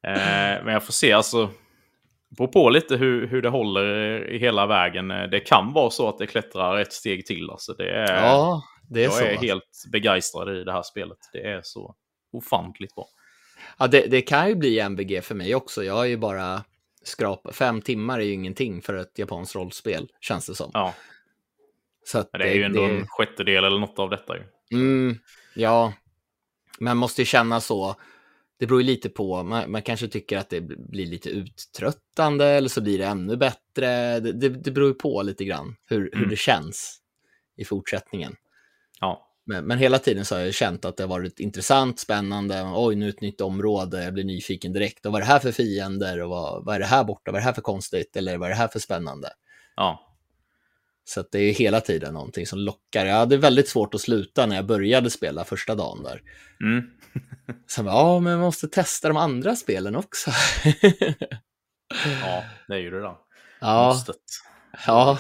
Eh, 0.04 0.64
men 0.64 0.68
jag 0.68 0.84
får 0.84 0.94
se, 0.94 1.14
alltså 1.14 1.50
beror 2.38 2.48
på 2.48 2.70
lite 2.70 2.96
hur, 2.96 3.28
hur 3.28 3.42
det 3.42 3.50
håller 3.50 3.86
i 4.30 4.38
hela 4.38 4.66
vägen. 4.66 5.08
Det 5.08 5.40
kan 5.40 5.74
vara 5.74 5.90
så 5.90 6.10
att 6.10 6.18
det 6.18 6.28
klättrar 6.28 6.78
ett 6.78 6.94
steg 6.94 7.26
till. 7.26 7.50
Alltså 7.50 7.74
det 7.74 7.90
är, 7.90 8.24
ja, 8.24 8.64
det 8.88 9.00
är 9.00 9.04
jag 9.04 9.14
så. 9.14 9.24
är 9.24 9.36
helt 9.36 9.86
begeistrad 9.92 10.58
i 10.58 10.64
det 10.64 10.72
här 10.72 10.84
spelet. 10.84 11.18
Det 11.34 11.42
är 11.42 11.62
så 11.64 11.96
ofantligt 12.32 12.96
bra. 12.96 13.08
Ja, 13.78 13.88
det, 13.88 14.08
det 14.08 14.22
kan 14.22 14.50
ju 14.50 14.56
bli 14.56 14.80
MBG 14.80 15.24
för 15.24 15.36
mig 15.36 15.56
också. 15.56 15.84
Jag 15.84 15.94
har 15.94 16.06
ju 16.06 16.18
bara 16.18 16.64
skrapat. 17.04 17.56
Fem 17.56 17.82
timmar 17.82 18.20
är 18.20 18.24
ju 18.24 18.34
ingenting 18.34 18.82
för 18.82 18.94
ett 18.94 19.20
japanskt 19.20 19.56
rollspel, 19.56 20.12
känns 20.22 20.48
det 20.48 20.56
som. 20.56 20.72
Ja. 20.74 20.94
Så 22.06 22.18
det, 22.18 22.28
det, 22.32 22.50
är 22.50 22.54
ju 22.54 22.64
ändå 22.64 22.88
det... 22.88 22.94
en 22.94 23.08
sjättedel 23.08 23.64
eller 23.64 23.80
något 23.80 24.00
av 24.00 24.10
detta. 24.10 24.38
Ju. 24.38 24.44
Mm, 24.72 25.20
ja, 25.56 25.94
man 26.80 26.98
måste 26.98 27.22
ju 27.22 27.26
känna 27.26 27.62
så 27.62 27.96
det 28.60 28.68
beror 28.68 28.82
ju 28.82 28.88
lite 28.88 29.10
på, 29.10 29.44
man, 29.44 29.72
man, 29.72 29.82
kanske 29.82 30.08
tycker 30.08 30.38
att 30.38 30.50
det 30.50 30.62
blir 30.62 31.06
lite 31.06 31.30
uttröttande 31.30 32.46
eller 32.46 32.70
så 32.70 32.82
blir 32.82 32.98
det 32.98 33.06
ännu 33.06 33.38
bättre. 33.38 34.20
Det, 34.20 34.32
det, 34.32 34.50
det 34.50 34.72
beror 34.72 34.88
ju 34.88 34.94
på 34.94 35.22
lite 35.22 35.46
grann 35.46 35.76
hur, 35.86 36.00
mm. 36.00 36.20
hur 36.20 36.30
det 36.30 36.36
känns 36.36 37.02
i 37.56 37.66
fortsättningen. 37.66 38.36
Men, 39.50 39.66
men, 39.66 39.78
hela 39.78 40.00
tiden 40.00 40.26
så 40.26 40.36
har 40.36 40.42
jag 40.42 40.54
känt 40.54 40.86
att 40.86 40.98
det 40.98 41.04
har 41.04 41.08
varit 41.08 41.40
intressant, 41.40 42.00
spännande. 42.00 42.72
Oj, 42.76 42.96
nu 42.96 43.10
ett 43.10 43.22
nytt 43.22 43.42
område, 43.42 44.04
jag 44.04 44.14
blir 44.14 44.24
nyfiken 44.24 44.74
direkt. 44.74 45.06
Och 45.06 45.12
vad 45.12 45.22
är 45.22 45.26
det 45.26 45.32
här 45.32 45.40
för 45.40 45.52
fiender? 45.52 46.22
Och 46.22 46.30
vad, 46.30 46.66
vad 46.66 46.76
är 46.76 46.80
det 46.80 46.86
här 46.86 47.04
borta? 47.04 47.32
Vad 47.32 47.36
är 47.36 47.40
det 47.40 47.46
här 47.46 47.54
för 47.54 47.62
konstigt? 47.62 48.16
Eller 48.16 48.38
vad 48.38 48.48
är 48.48 48.50
det 48.50 48.58
här 48.58 48.68
för 48.68 48.80
spännande? 48.80 49.30
Ja. 49.76 50.16
Så 51.04 51.24
det 51.32 51.40
är 51.40 51.54
hela 51.54 51.82
tiden 51.82 52.14
någonting 52.14 52.48
som 52.48 52.60
lockar. 52.60 53.06
Jag 53.06 53.16
hade 53.16 53.38
väldigt 53.38 53.70
svårt 53.70 53.94
att 53.94 54.02
sluta 54.02 54.46
när 54.46 54.56
jag 54.56 54.66
började 54.66 55.10
spela 55.10 55.44
första 55.44 55.76
dagen 55.76 56.04
där. 56.04 56.22
Mm. 56.62 56.90
Så 57.68 57.84
ja, 57.84 58.20
men 58.20 58.34
man 58.34 58.46
måste 58.46 58.68
testa 58.68 59.08
de 59.08 59.18
andra 59.18 59.56
spelen 59.56 59.96
också. 59.96 60.32
ja, 62.22 62.44
det 62.68 62.74
är 62.74 62.80
ju 62.80 62.92
det 62.92 63.02
då. 63.02 63.22
Ja. 63.60 63.88
Måstet. 63.88 64.16
Ja. 64.88 65.20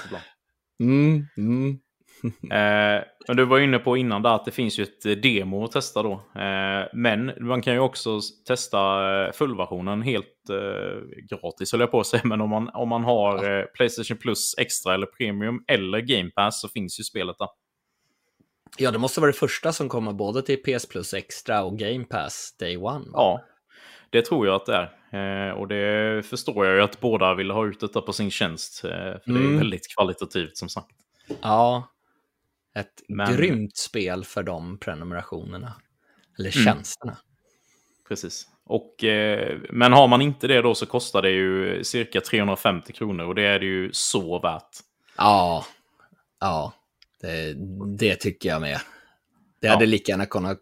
Mm, 0.80 1.28
mm. 1.38 1.80
eh, 2.52 3.03
men 3.27 3.38
du 3.38 3.45
var 3.45 3.60
inne 3.60 3.80
på 3.80 3.98
innan 3.98 4.22
där 4.22 4.35
att 4.35 4.45
det 4.45 4.52
finns 4.52 4.80
ju 4.80 4.84
ett 4.84 5.06
eh, 5.06 5.11
demo 5.11 5.64
att 5.64 5.72
testa 5.72 6.03
då. 6.03 6.11
Eh, 6.41 6.88
men 6.94 7.34
man 7.39 7.61
kan 7.61 7.73
ju 7.73 7.80
också 7.80 8.19
testa 8.48 8.80
eh, 9.26 9.31
fullversionen 9.31 10.02
helt 10.02 10.49
eh, 10.49 11.26
gratis, 11.30 11.72
höll 11.72 11.81
jag 11.81 11.91
på 11.91 11.99
att 11.99 12.07
säga. 12.07 12.22
Men 12.26 12.41
om 12.41 12.49
man, 12.49 12.69
om 12.73 12.89
man 12.89 13.03
har 13.03 13.60
eh, 13.60 13.65
Playstation 13.65 14.18
Plus 14.18 14.56
extra 14.57 14.94
eller 14.94 15.07
Premium 15.07 15.64
eller 15.68 15.99
Game 15.99 16.30
Pass 16.30 16.61
så 16.61 16.69
finns 16.69 16.99
ju 16.99 17.03
spelet 17.03 17.35
där. 17.39 17.48
Ja, 18.77 18.91
det 18.91 18.98
måste 18.98 19.22
vara 19.22 19.31
det 19.31 19.38
första 19.38 19.73
som 19.73 19.89
kommer 19.89 20.14
både 20.14 20.41
till 20.41 20.57
PS 20.64 20.85
Plus 20.85 21.14
Extra 21.14 21.64
och 21.64 21.80
Game 21.80 22.03
Pass 22.03 22.56
Day 22.60 22.77
One. 22.77 23.06
Va? 23.06 23.11
Ja, 23.14 23.44
det 24.10 24.22
tror 24.22 24.48
jag 24.48 24.56
att 24.56 24.65
det 24.65 24.76
är. 24.76 24.98
Eh, 25.11 25.52
och 25.52 25.68
det 25.68 26.26
förstår 26.26 26.65
jag 26.65 26.76
ju 26.76 26.81
att 26.81 26.99
båda 26.99 27.34
vill 27.34 27.52
ha 27.52 27.65
ut 27.65 27.80
detta 27.80 28.02
på 28.02 28.14
sin 28.14 28.31
tjänst. 28.31 28.84
Eh, 28.84 28.89
för 28.89 28.98
mm. 28.99 29.22
det 29.26 29.39
är 29.39 29.45
mm. 29.45 29.57
väldigt 29.57 29.95
kvalitativt 29.95 30.57
som 30.57 30.69
sagt. 30.69 30.91
Ja, 31.41 31.89
ett 32.80 33.04
Men... 33.08 33.36
grymt 33.36 33.78
spel 33.78 34.26
för 34.26 34.44
de 34.44 34.78
prenumerationerna. 34.78 35.74
Eller 36.40 36.58
mm. 36.58 36.66
tjänsterna. 36.66 37.18
Precis. 38.08 38.48
Och, 38.66 39.04
eh, 39.04 39.58
men 39.70 39.94
har 39.94 40.08
man 40.08 40.22
inte 40.22 40.48
det 40.48 40.62
då 40.62 40.76
så 40.76 40.86
kostar 40.86 41.22
det 41.22 41.32
ju 41.32 41.84
cirka 41.84 42.22
350 42.22 42.94
kronor 42.94 43.26
och 43.26 43.36
det 43.36 43.44
är 43.44 43.60
det 43.60 43.66
ju 43.66 43.90
så 43.94 44.40
värt. 44.40 44.78
Ja, 45.18 45.66
ja. 46.40 46.74
Det, 47.22 47.54
det 47.98 48.16
tycker 48.16 48.49
jag 48.49 48.62
med. 48.62 48.80
Det 49.62 49.68
hade 49.68 49.86
lika 49.86 50.12
gärna 50.12 50.26
kunnat, 50.26 50.60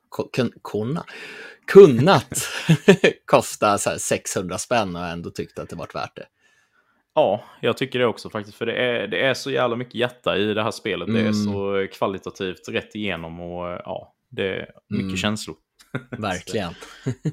kunna, 0.64 1.06
kunnat 1.68 2.50
kosta 3.26 3.78
så 3.78 4.00
600 4.00 4.58
spänn 4.58 4.96
och 4.96 5.06
ändå 5.06 5.30
tyckt 5.30 5.60
att 5.60 5.70
det 5.70 5.76
varit 5.76 5.96
värt 5.96 6.16
det. 6.16 6.26
Ja, 7.16 7.44
jag 7.62 7.78
tycker 7.78 8.00
det 8.00 8.06
också 8.06 8.30
faktiskt. 8.30 8.58
För 8.58 8.66
det 8.66 8.74
är, 8.74 9.08
det 9.08 9.26
är 9.26 9.34
så 9.34 9.52
jävla 9.52 9.76
mycket 9.76 9.96
hjärta 9.96 10.38
i 10.38 10.54
det 10.54 10.64
här 10.64 10.72
spelet. 10.72 11.08
Mm. 11.08 11.22
Det 11.22 11.28
är 11.28 11.32
mm. 11.32 11.44
så 11.44 11.88
kvalitativt 11.98 12.70
rätt 12.70 12.96
igenom 12.96 13.40
och 13.40 13.82
ja, 13.86 14.16
det 14.30 14.48
är 14.48 14.70
mycket 14.90 15.06
mm. 15.06 15.18
känslor. 15.18 15.56
Verkligen. 16.10 16.74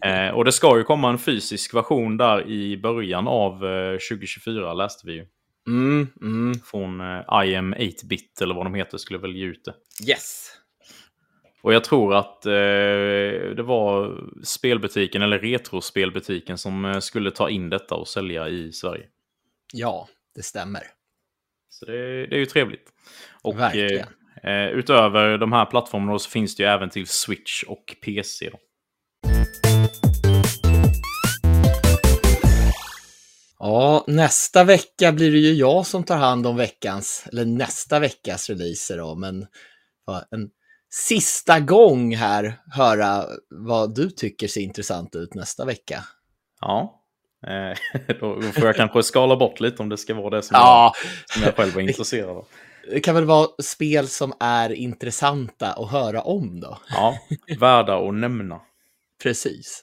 eh, 0.02 0.28
och 0.34 0.44
det 0.44 0.52
ska 0.52 0.78
ju 0.78 0.84
komma 0.84 1.10
en 1.10 1.18
fysisk 1.18 1.74
version 1.74 2.16
där 2.16 2.48
i 2.48 2.76
början 2.76 3.28
av 3.28 3.66
eh, 3.66 3.92
2024 3.92 4.74
läste 4.74 5.06
vi 5.06 5.12
ju. 5.12 5.26
Mm, 5.66 6.08
mm. 6.20 6.54
Från 6.64 7.00
eh, 7.00 7.44
IM 7.44 7.74
8-bit 7.74 8.40
eller 8.40 8.54
vad 8.54 8.66
de 8.66 8.74
heter 8.74 8.98
skulle 8.98 9.18
väl 9.18 9.36
ge 9.36 9.44
ut 9.44 9.64
det. 9.64 9.74
Yes. 10.10 10.48
Och 11.62 11.74
jag 11.74 11.84
tror 11.84 12.14
att 12.14 12.46
eh, 12.46 12.52
det 13.56 13.62
var 13.62 14.20
spelbutiken 14.44 15.22
eller 15.22 15.38
retrospelbutiken 15.38 16.58
som 16.58 16.84
eh, 16.84 16.98
skulle 16.98 17.30
ta 17.30 17.50
in 17.50 17.70
detta 17.70 17.94
och 17.94 18.08
sälja 18.08 18.48
i 18.48 18.72
Sverige. 18.72 19.04
Ja, 19.72 20.08
det 20.34 20.42
stämmer. 20.42 20.82
Så 21.68 21.84
det, 21.84 22.26
det 22.26 22.34
är 22.36 22.38
ju 22.38 22.46
trevligt. 22.46 22.92
Och 23.42 23.58
Verkligen. 23.58 24.06
eh, 24.42 24.66
utöver 24.68 25.38
de 25.38 25.52
här 25.52 25.66
plattformarna 25.66 26.18
så 26.18 26.30
finns 26.30 26.56
det 26.56 26.62
ju 26.62 26.68
även 26.68 26.90
till 26.90 27.06
Switch 27.06 27.62
och 27.62 27.96
PC. 28.04 28.50
Då. 28.50 28.58
Ja, 33.58 34.04
nästa 34.06 34.64
vecka 34.64 35.12
blir 35.12 35.32
det 35.32 35.38
ju 35.38 35.52
jag 35.52 35.86
som 35.86 36.04
tar 36.04 36.16
hand 36.16 36.46
om 36.46 36.56
veckans, 36.56 37.24
eller 37.32 37.44
nästa 37.44 37.98
veckas 37.98 38.50
releaser 38.50 38.96
då, 38.98 39.14
men 39.14 39.46
ja, 40.06 40.24
en 40.30 40.50
sista 40.90 41.60
gång 41.60 42.16
här 42.16 42.60
höra 42.72 43.24
vad 43.50 43.94
du 43.94 44.10
tycker 44.10 44.48
ser 44.48 44.60
intressant 44.60 45.14
ut 45.16 45.34
nästa 45.34 45.64
vecka. 45.64 46.04
Ja, 46.60 46.82
eh, 46.82 47.01
då 48.20 48.42
får 48.42 48.66
jag 48.66 48.76
kanske 48.76 49.02
skala 49.02 49.36
bort 49.36 49.60
lite 49.60 49.82
om 49.82 49.88
det 49.88 49.96
ska 49.98 50.14
vara 50.14 50.30
det 50.36 50.42
som, 50.42 50.54
Ja, 50.54 50.92
jag, 51.02 51.30
som 51.30 51.42
jag 51.42 51.56
själv 51.56 51.76
är 51.78 51.80
intresserad 51.80 52.30
av. 52.30 52.46
det 52.90 53.00
kan 53.00 53.14
väl 53.14 53.24
vara 53.24 53.48
spel 53.62 54.08
som 54.08 54.32
är 54.40 54.72
intressanta 54.72 55.72
att 55.72 55.90
höra 55.90 56.20
om 56.22 56.60
då. 56.60 56.78
Ja, 56.90 57.18
värda 57.58 58.08
att 58.08 58.14
nämna. 58.14 58.60
Precis. 59.22 59.82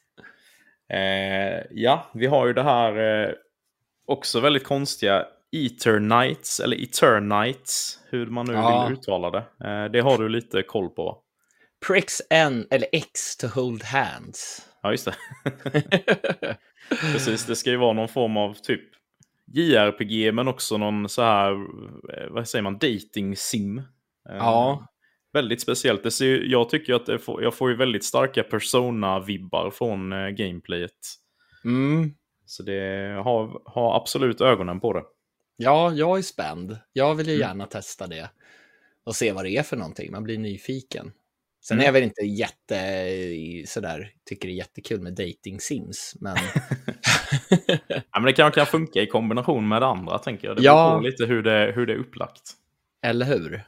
Eh, 0.93 1.63
ja, 1.71 2.09
vi 2.13 2.25
har 2.27 2.47
ju 2.47 2.53
det 2.53 2.63
här 2.63 3.23
eh, 3.27 3.33
också 4.07 4.39
väldigt 4.39 4.63
konstiga 4.63 5.25
Eternights, 5.51 6.59
eller 6.59 6.83
Eternights, 6.83 7.99
hur 8.09 8.25
man 8.25 8.45
nu 8.45 8.53
Ja. 8.53 8.85
vill 8.87 8.97
uttala 8.97 9.29
det. 9.31 9.67
Eh, 9.69 9.91
det 9.91 9.99
har 9.99 10.17
du 10.17 10.29
lite 10.29 10.61
koll 10.63 10.89
på 10.89 11.05
va? 11.05 11.17
Pricks 11.87 12.21
N, 12.29 12.67
eller 12.71 12.87
X 12.91 13.37
to 13.37 13.47
hold 13.47 13.83
hands. 13.83 14.61
Ja, 14.81 14.91
just 14.91 15.05
det. 15.05 15.15
Precis, 17.13 17.45
det 17.45 17.55
ska 17.55 17.69
ju 17.69 17.77
vara 17.77 17.93
någon 17.93 18.07
form 18.07 18.37
av 18.37 18.53
typ 18.53 18.81
JRPG, 19.53 20.31
men 20.33 20.47
också 20.47 20.77
någon 20.77 21.09
så 21.09 21.21
här, 21.21 21.51
eh, 21.51 22.29
vad 22.29 22.47
säger 22.47 22.63
man, 22.63 22.73
dating 22.73 23.35
sim. 23.35 23.77
Eh, 24.29 24.35
Ja. 24.37 24.85
Väldigt 25.33 25.61
speciellt. 25.61 26.03
Det 26.03 26.11
ser, 26.11 26.41
jag 26.43 26.69
tycker 26.69 26.93
att 26.93 27.05
det 27.05 27.19
får, 27.19 27.43
jag 27.43 27.53
får 27.55 27.69
ju 27.69 27.75
väldigt 27.75 28.03
starka 28.03 28.43
persona-vibbar 28.43 29.71
från 29.71 30.13
eh, 30.13 30.27
gameplayet. 30.29 30.91
Mm. 31.65 32.13
Så 32.45 32.63
det 32.63 33.11
har, 33.23 33.61
har 33.65 33.95
absolut 33.95 34.41
ögonen 34.41 34.79
på 34.79 34.93
det. 34.93 35.03
Ja, 35.57 35.91
jag 35.93 36.17
är 36.17 36.21
spänd. 36.21 36.77
Jag 36.93 37.15
vill 37.15 37.27
ju 37.27 37.35
Mm. 37.35 37.47
gärna 37.47 37.65
testa 37.65 38.07
det 38.07 38.29
och 39.03 39.15
se 39.15 39.31
vad 39.31 39.45
det 39.45 39.49
är 39.57 39.63
för 39.63 39.77
någonting. 39.77 40.11
Man 40.11 40.23
blir 40.23 40.37
nyfiken. 40.37 41.11
Sen 41.61 41.75
Mm. 41.77 41.81
är 41.81 41.85
jag 41.87 41.93
väl 41.93 42.03
inte 42.03 42.21
jätte 42.21 43.67
sådär, 43.67 44.11
tycker 44.25 44.47
det 44.47 44.53
är 44.53 44.55
jättekul 44.57 45.01
med 45.01 45.13
dating 45.13 45.59
sims, 45.59 46.15
men 46.21 46.37
Ja, 47.87 48.01
men 48.13 48.23
det 48.23 48.33
kan, 48.33 48.51
kan 48.51 48.65
funka 48.65 49.01
i 49.01 49.07
kombination 49.07 49.67
med 49.67 49.81
det 49.81 49.85
andra, 49.85 50.17
tänker 50.19 50.47
jag. 50.47 50.57
Det 50.57 50.63
Ja. 50.63 50.89
beror 50.89 50.97
på 50.99 51.03
lite 51.07 51.25
hur 51.25 51.43
det, 51.43 51.71
hur 51.75 51.85
det 51.85 51.93
är 51.93 51.97
upplagt. 51.97 52.51
eller 53.01 53.25
hur? 53.25 53.63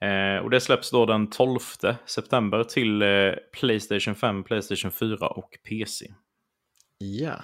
Eh, 0.00 0.42
och 0.44 0.50
det 0.50 0.60
släpps 0.60 0.90
då 0.90 1.06
den 1.06 1.30
12 1.30 1.58
september 2.06 2.64
till 2.64 3.02
eh, 3.02 3.08
Playstation 3.52 4.14
5, 4.14 4.44
Playstation 4.44 4.90
4 4.90 5.26
och 5.28 5.58
PC. 5.68 6.06
Ja. 6.98 7.34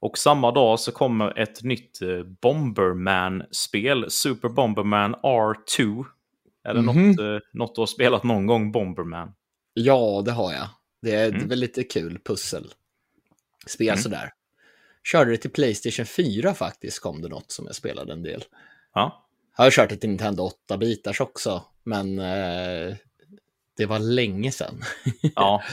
Och 0.00 0.18
samma 0.18 0.50
dag 0.52 0.80
så 0.80 0.92
kommer 0.92 1.38
ett 1.38 1.62
nytt 1.62 2.02
eh, 2.02 2.22
Bomberman-spel, 2.22 4.06
Super 4.08 4.48
Bomberman 4.48 5.14
R2. 5.14 6.04
Är 6.68 6.74
det 6.74 6.82
Mhm. 6.82 7.10
något, 7.10 7.18
eh, 7.20 7.38
något 7.52 7.74
du 7.74 7.80
har 7.80 7.86
spelat 7.86 8.24
någon 8.24 8.46
gång, 8.46 8.72
Bomberman? 8.72 9.32
Ja, 9.74 10.22
det 10.24 10.32
har 10.32 10.52
jag. 10.52 10.68
Det 11.02 11.14
är 11.14 11.28
Mm. 11.28 11.48
väl 11.48 11.58
lite 11.58 11.84
kul 11.84 12.18
pussel. 12.24 12.66
Spel 13.66 13.88
Mm. 13.88 13.98
sådär. 13.98 14.32
Körde 15.12 15.30
det 15.30 15.36
till 15.36 15.50
Playstation 15.50 16.06
4 16.06 16.54
faktiskt, 16.54 17.00
kom 17.02 17.22
det 17.22 17.28
något 17.28 17.52
som 17.52 17.66
jag 17.66 17.74
spelade 17.74 18.12
en 18.12 18.22
del. 18.22 18.44
Ja, 18.94 19.24
Jag 19.56 19.64
har 19.64 19.70
kört 19.70 19.88
det 19.90 19.96
till 19.96 20.08
Nintendo 20.08 20.42
8-bitars 20.68 21.20
också, 21.20 21.62
men 21.84 22.18
eh, 22.18 22.94
det 23.76 23.86
var 23.86 23.98
länge 23.98 24.52
sedan. 24.52 24.80
ja. 25.34 25.62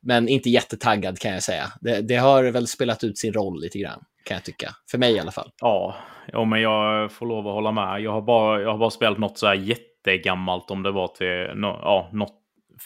Men 0.00 0.28
inte 0.28 0.50
jättetaggad 0.50 1.18
kan 1.18 1.32
jag 1.32 1.42
säga. 1.42 1.72
Det, 1.80 2.00
det 2.00 2.16
har 2.16 2.44
väl 2.44 2.66
spelat 2.66 3.04
ut 3.04 3.18
sin 3.18 3.32
roll 3.32 3.60
lite 3.60 3.78
grann, 3.78 4.04
kan 4.24 4.34
jag 4.34 4.44
tycka. 4.44 4.74
För 4.90 4.98
mig 4.98 5.12
i 5.14 5.18
alla 5.18 5.30
fall. 5.30 5.50
Ja, 5.60 5.96
ja, 6.32 6.44
men 6.44 6.60
jag 6.60 7.12
får 7.12 7.26
lov 7.26 7.46
att 7.48 7.54
hålla 7.54 7.72
med. 7.72 8.00
Jag 8.00 8.12
har 8.12 8.22
bara, 8.22 8.60
jag 8.60 8.70
har 8.70 8.78
bara 8.78 8.90
spelat 8.90 9.18
något 9.18 9.38
så 9.38 9.46
här 9.46 9.54
jättegammalt 10.10 10.70
om 10.70 10.82
det 10.82 10.90
var 10.90 11.08
till 11.08 11.60
no, 11.60 11.66
ja, 11.66 12.10
något, 12.12 12.34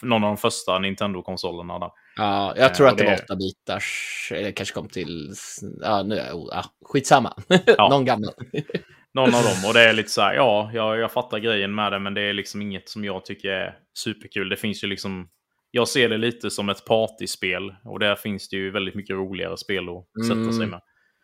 någon 0.01 0.23
av 0.23 0.27
de 0.29 0.37
första 0.37 0.79
Nintendo-konsolerna. 0.79 1.79
Där. 1.79 1.89
Ja, 2.17 2.53
jag 2.57 2.75
tror 2.75 2.87
Eh, 2.87 2.91
att 2.91 2.97
det 2.97 3.03
och 3.03 3.09
var 3.11 3.17
det- 3.17 3.33
8-bitars, 3.33 4.31
eller 4.35 4.51
kanske 4.51 4.73
kom 4.75 4.87
till, 4.87 5.33
ja, 5.81 6.03
nu, 6.03 6.15
är- 6.17 6.29
ja, 6.31 6.63
skitsamma. 6.85 7.33
Ja. 7.77 7.89
Någon 7.89 8.05
gammal. 8.05 8.33
Någon 9.13 9.35
av 9.35 9.43
dem. 9.43 9.65
Och 9.67 9.73
det 9.73 9.81
är 9.89 9.93
lite 9.93 10.09
så 10.09 10.21
här, 10.21 10.33
ja, 10.33 10.71
jag, 10.73 10.97
jag 10.99 11.11
fattar 11.11 11.39
grejen 11.39 11.75
med 11.75 11.91
det, 11.91 11.99
men 11.99 12.13
det 12.13 12.21
är 12.21 12.33
liksom 12.33 12.61
inget 12.61 12.89
som 12.89 13.05
jag 13.05 13.25
tycker 13.25 13.49
är 13.49 13.77
superkul. 13.97 14.49
Det 14.49 14.57
finns 14.57 14.83
ju 14.83 14.87
liksom, 14.87 15.29
jag 15.71 15.87
ser 15.87 16.09
det 16.09 16.17
lite 16.17 16.49
som 16.51 16.69
ett 16.69 16.85
partyspel. 16.85 17.75
Och 17.83 17.99
där 17.99 18.15
finns 18.15 18.49
det 18.49 18.55
ju 18.55 18.71
väldigt 18.71 18.95
mycket 18.95 19.13
roligare 19.15 19.57
spel 19.57 19.83
att 19.89 20.25
sätta 20.25 20.43
sig 20.51 20.55
Mm. 20.55 20.69
med. 20.69 20.81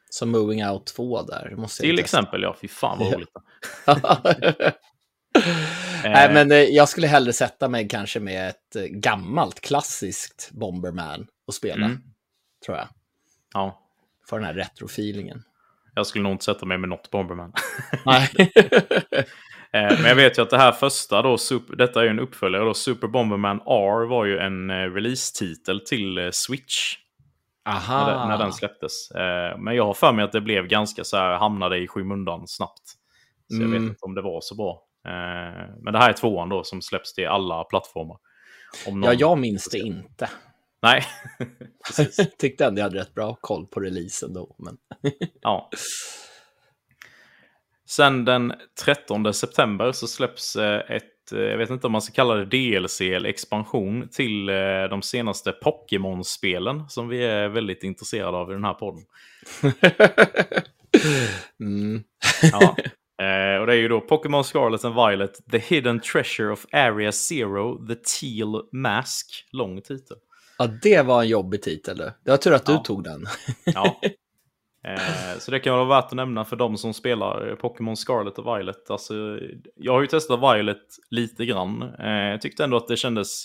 Som 0.10 0.32
Moving 0.32 0.66
Out 0.68 0.86
2 0.86 1.22
där. 1.22 1.48
det 1.50 1.56
Måste 1.56 1.82
Till 1.84 2.00
exempel, 2.00 2.42
ja, 2.42 2.56
fy 2.62 2.68
fan 2.68 3.00
vad 3.00 3.14
roligt. 3.14 3.30
Nej, 6.04 6.34
men 6.34 6.52
eh, 6.52 6.58
jag 6.58 6.90
skulle 6.90 7.08
hellre 7.08 7.34
sätta 7.34 7.70
mig 7.70 7.88
kanske 7.88 8.20
med 8.20 8.50
ett 8.50 8.76
eh, 8.76 8.84
gammalt 8.84 9.62
klassiskt 9.62 10.50
Bomberman 10.54 11.28
och 11.48 11.54
spela, 11.54 11.86
Mm. 11.86 11.98
tror 12.66 12.78
jag. 12.78 12.88
Ja, 13.54 13.82
För 14.30 14.38
den 14.38 14.46
här 14.46 14.54
retrofeelingen. 14.54 15.44
jag 15.96 16.08
skulle 16.08 16.24
nog 16.24 16.32
inte 16.32 16.46
sätta 16.46 16.66
mig 16.66 16.78
med 16.78 16.90
något 16.90 17.12
Bomberman. 17.12 17.54
Nej. 18.06 18.30
Eh, 19.74 19.82
Men 20.02 20.04
jag 20.06 20.16
vet 20.16 20.38
ju 20.38 20.42
att 20.42 20.50
det 20.50 20.58
här 20.58 20.72
första 20.72 21.22
då, 21.22 21.38
super, 21.38 21.76
detta 21.76 22.00
är 22.00 22.04
ju 22.04 22.10
en 22.10 22.20
uppföljare 22.20 22.64
då, 22.64 22.74
Super 22.74 23.08
Bomberman 23.08 23.58
R 23.66 24.06
var 24.10 24.26
ju 24.26 24.38
en 24.38 24.70
eh, 24.70 24.74
release-titel 24.94 25.80
till 25.86 26.18
eh, 26.18 26.30
Switch. 26.32 26.96
Aha. 27.70 28.08
När, 28.08 28.28
när 28.28 28.38
den 28.38 28.54
släpptes. 28.54 29.12
Eh, 29.12 29.58
Men 29.58 29.76
jag 29.76 29.86
har 29.86 29.94
för 29.94 30.12
mig 30.14 30.26
att 30.26 30.32
det 30.32 30.42
blev 30.42 30.68
ganska 30.68 31.04
så 31.04 31.18
här, 31.18 31.38
hamnade 31.38 31.78
i 31.78 31.88
skymundan 31.88 32.48
snabbt. 32.48 32.82
Så 33.48 33.56
jag 33.56 33.60
vet 33.68 33.78
Mm. 33.78 33.84
inte 33.88 33.98
om 34.02 34.16
det 34.16 34.22
var 34.22 34.42
så 34.42 34.56
bra. 34.56 34.82
Eh, 35.08 35.70
Men 35.82 35.94
det 35.94 36.00
här 36.00 36.10
är 36.10 36.14
tvåan 36.14 36.50
då 36.50 36.64
som 36.64 36.82
släpps 36.82 37.14
till 37.14 37.28
alla 37.28 37.64
plattformar. 37.64 38.18
Om 38.88 39.04
Ja, 39.04 39.10
någon- 39.10 39.18
jag 39.18 39.38
minns 39.40 39.70
det 39.70 39.78
inte. 39.80 40.30
Nej. 40.82 41.04
Tyckte 42.38 42.66
ändå 42.66 42.80
jag 42.80 42.84
hade 42.84 43.00
rätt 43.00 43.14
bra 43.14 43.38
koll 43.42 43.66
på 43.68 43.80
releasen 43.80 44.34
då. 44.34 44.56
Men... 44.58 44.78
Ja. 45.42 45.70
Sen 47.90 48.26
den 48.26 48.54
13 48.86 49.34
september 49.34 49.92
så 49.92 50.08
släpps 50.08 50.56
eh, 50.56 50.92
ett, 50.96 51.32
eh, 51.32 51.40
jag 51.40 51.58
vet 51.58 51.70
inte 51.70 51.88
om 51.88 51.92
man 51.92 52.02
ska 52.02 52.14
kalla 52.14 52.36
det 52.36 52.46
DLC 52.46 53.02
eller 53.02 53.30
expansion 53.30 54.08
till 54.12 54.46
de 54.90 55.02
senaste 55.02 55.52
Pokémon-spelen 55.52 56.90
som 56.90 57.08
vi 57.08 57.24
är 57.26 57.48
väldigt 57.48 57.84
intresserade 57.84 58.38
av 58.38 58.50
i 58.52 58.54
den 58.54 58.64
här 58.64 58.74
podden. 58.74 59.04
mm. 61.60 62.04
Ja. 62.52 62.76
Eh, 63.22 63.60
och 63.62 63.68
det 63.68 63.74
är 63.74 63.78
ju 63.78 63.88
då 63.88 64.02
Pokémon 64.02 64.44
Scarlet 64.44 64.86
and 64.86 64.96
Violet, 64.96 65.52
The 65.52 65.58
Hidden 65.58 66.00
Treasure 66.00 66.52
of 66.52 66.66
Area 66.72 67.12
Zero, 67.12 67.88
The 67.88 67.96
Teal 67.96 68.64
Mask. 68.72 69.46
Lång 69.52 69.82
titel. 69.82 70.18
Ja, 70.58 70.68
det 70.84 71.02
var 71.02 71.22
en 71.22 71.28
jobbig 71.28 71.62
titel. 71.62 71.98
Det 71.98 72.32
var 72.32 72.38
tur 72.38 72.54
att 72.54 72.66
du 72.66 72.72
Ja. 72.72 72.78
tog 72.80 73.04
den. 73.04 73.26
Ja. 73.66 74.00
Eh, 74.84 75.38
så 75.40 75.52
det 75.52 75.60
kan 75.60 75.74
vara 75.74 75.86
värt 75.86 76.06
att 76.06 76.12
nämna 76.14 76.46
för 76.46 76.56
de 76.56 76.78
som 76.78 76.94
spelar 76.94 77.50
eh, 77.50 77.56
Pokémon 77.56 77.96
Scarlet 77.96 78.40
och 78.40 78.46
Violet. 78.58 78.90
Alltså, 78.92 79.40
jag 79.76 79.94
har 79.94 80.02
ju 80.02 80.08
testat 80.08 80.40
Violet 80.40 80.78
lite 81.10 81.46
grann. 81.46 81.82
Eh, 82.00 82.12
jag 82.12 82.42
tyckte 82.42 82.64
ändå 82.64 82.78
att 82.78 82.88
det 82.88 82.98
kändes 82.98 83.44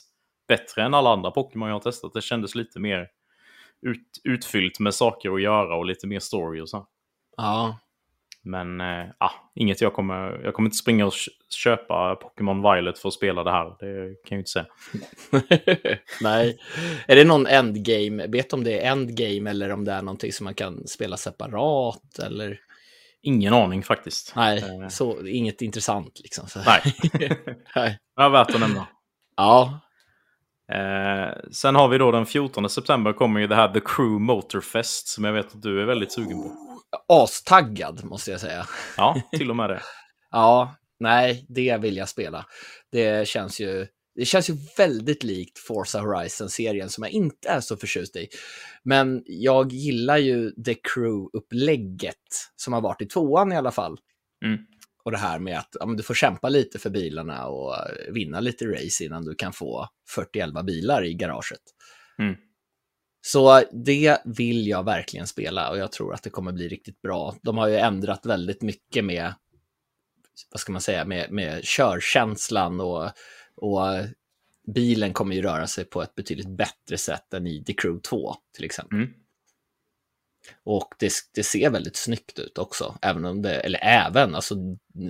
bättre 0.48 0.82
än 0.82 0.94
alla 0.94 1.10
andra 1.12 1.30
Pokémon 1.30 1.68
jag 1.68 1.74
har 1.74 1.80
testat. 1.80 2.12
Det 2.14 2.20
kändes 2.22 2.54
lite 2.54 2.80
mer 2.80 3.08
ut, 3.82 4.06
utfyllt 4.24 4.80
med 4.80 4.94
saker 4.94 5.30
att 5.34 5.42
göra 5.42 5.76
och 5.76 5.86
lite 5.86 6.06
mer 6.06 6.20
story 6.20 6.60
och 6.60 6.68
så. 6.68 6.86
Ja, 7.36 7.78
Men 8.44 8.80
eh, 8.80 9.04
ah, 9.18 9.30
inget 9.54 9.80
jag 9.80 9.92
kommer... 9.94 10.40
Jag 10.44 10.54
kommer 10.54 10.66
inte 10.66 10.76
springa 10.76 11.06
och 11.06 11.12
kö- 11.12 11.30
köpa 11.54 12.14
Pokémon 12.16 12.62
Violet 12.62 12.98
för 12.98 13.08
att 13.08 13.14
spela 13.14 13.44
det 13.44 13.50
här. 13.50 13.64
Det 13.64 14.14
kan 14.28 14.28
jag 14.28 14.30
ju 14.30 14.38
inte 14.38 14.50
säga. 14.50 14.66
nej. 16.22 16.58
Är 17.06 17.16
det 17.16 17.24
någon 17.24 17.46
endgame? 17.46 18.26
Vet 18.26 18.52
om 18.52 18.64
det 18.64 18.80
är 18.80 18.90
endgame 18.92 19.50
eller 19.50 19.70
om 19.72 19.84
det 19.84 19.92
är 19.92 20.02
någonting 20.02 20.32
som 20.32 20.44
man 20.44 20.54
kan 20.54 20.86
spela 20.86 21.16
separat 21.16 22.18
eller? 22.26 22.58
Ingen 23.22 23.54
aning 23.54 23.82
faktiskt. 23.82 24.32
Nej, 24.36 24.58
Eh, 24.82 24.88
så 24.88 25.26
inget 25.26 25.62
intressant 25.62 26.20
liksom. 26.22 26.46
Så. 26.48 26.58
nej. 26.66 26.80
Nej. 27.76 27.98
Det 28.16 28.22
är 28.22 28.28
värt 28.28 28.54
att 28.54 28.60
nämna. 28.60 28.86
Ja, 29.36 29.80
Eh, 30.72 31.32
sen 31.52 31.74
har 31.74 31.88
vi 31.88 31.98
då 31.98 32.10
den 32.10 32.26
14 32.26 32.68
september 32.70 33.12
kommer 33.12 33.40
ju 33.40 33.46
det 33.46 33.54
här 33.54 33.68
The 33.72 33.80
Crew 33.80 34.18
Motorfest 34.24 35.08
som 35.08 35.24
jag 35.24 35.32
vet 35.32 35.46
att 35.46 35.62
du 35.62 35.80
är 35.82 35.84
väldigt 35.86 36.12
sugen 36.12 36.42
på. 36.42 36.71
Astaggad 37.08 38.04
måste 38.04 38.30
jag 38.30 38.40
säga. 38.40 38.66
Ja, 38.96 39.22
till 39.38 39.50
och 39.50 39.56
med 39.56 39.70
det. 39.70 39.82
ja, 40.30 40.76
nej, 41.00 41.46
det 41.48 41.78
vill 41.80 41.96
jag 41.96 42.08
spela. 42.08 42.46
Det 42.92 43.28
känns 43.28 43.60
ju, 43.60 43.86
det 44.14 44.24
känns 44.24 44.50
ju 44.50 44.56
väldigt 44.76 45.22
likt 45.24 45.58
Forza 45.58 46.00
Horizon-serien 46.00 46.88
som 46.88 47.04
jag 47.04 47.10
inte 47.10 47.48
är 47.48 47.60
så 47.60 47.76
förtjust 47.76 48.16
i. 48.16 48.28
Men 48.82 49.22
jag 49.26 49.72
gillar 49.72 50.16
ju 50.16 50.50
The 50.50 50.74
Crew-upplägget 50.74 52.14
som 52.56 52.72
har 52.72 52.80
varit 52.80 53.02
i 53.02 53.06
tvåan 53.06 53.52
i 53.52 53.56
alla 53.56 53.70
fall. 53.70 53.98
Mm. 54.44 54.58
Och 55.04 55.10
det 55.10 55.18
här 55.18 55.38
med 55.38 55.58
att 55.58 55.76
ja, 55.80 55.86
du 55.86 56.02
får 56.02 56.14
kämpa 56.14 56.48
lite 56.48 56.78
för 56.78 56.90
bilarna 56.90 57.46
och 57.46 57.76
vinna 58.10 58.40
lite 58.40 58.64
race 58.66 59.04
innan 59.04 59.24
du 59.24 59.34
kan 59.34 59.52
få 59.52 59.88
41 60.08 60.66
bilar 60.66 61.04
i 61.04 61.14
garaget. 61.14 61.60
Mm. 62.18 62.36
Så 63.24 63.64
det 63.72 64.18
vill 64.24 64.66
jag 64.66 64.84
verkligen 64.84 65.26
spela 65.26 65.70
och 65.70 65.78
jag 65.78 65.92
tror 65.92 66.14
att 66.14 66.22
det 66.22 66.30
kommer 66.30 66.52
bli 66.52 66.68
riktigt 66.68 67.02
bra. 67.02 67.36
De 67.42 67.58
har 67.58 67.68
ju 67.68 67.76
ändrat 67.76 68.26
väldigt 68.26 68.62
mycket 68.62 69.04
med, 69.04 69.34
vad 70.50 70.60
ska 70.60 70.72
man 70.72 70.80
säga, 70.80 71.04
med, 71.04 71.30
med 71.30 71.64
körkänslan 71.64 72.80
och, 72.80 73.10
och 73.56 74.04
bilen 74.74 75.12
kommer 75.12 75.36
ju 75.36 75.42
röra 75.42 75.66
sig 75.66 75.84
på 75.84 76.02
ett 76.02 76.14
betydligt 76.14 76.56
bättre 76.56 76.98
sätt 76.98 77.34
än 77.34 77.46
i 77.46 77.64
The 77.64 77.72
Crew 77.72 78.00
2 78.00 78.34
till 78.54 78.64
exempel. 78.64 78.98
Mm. 78.98 79.12
Och 80.64 80.94
det, 80.98 81.12
det, 81.34 81.42
ser 81.42 81.70
väldigt 81.70 81.96
snyggt 81.96 82.38
ut 82.38 82.58
också, 82.58 82.98
även 83.02 83.24
om 83.24 83.42
det, 83.42 83.60
eller 83.60 83.78
även, 83.82 84.34
alltså 84.34 84.54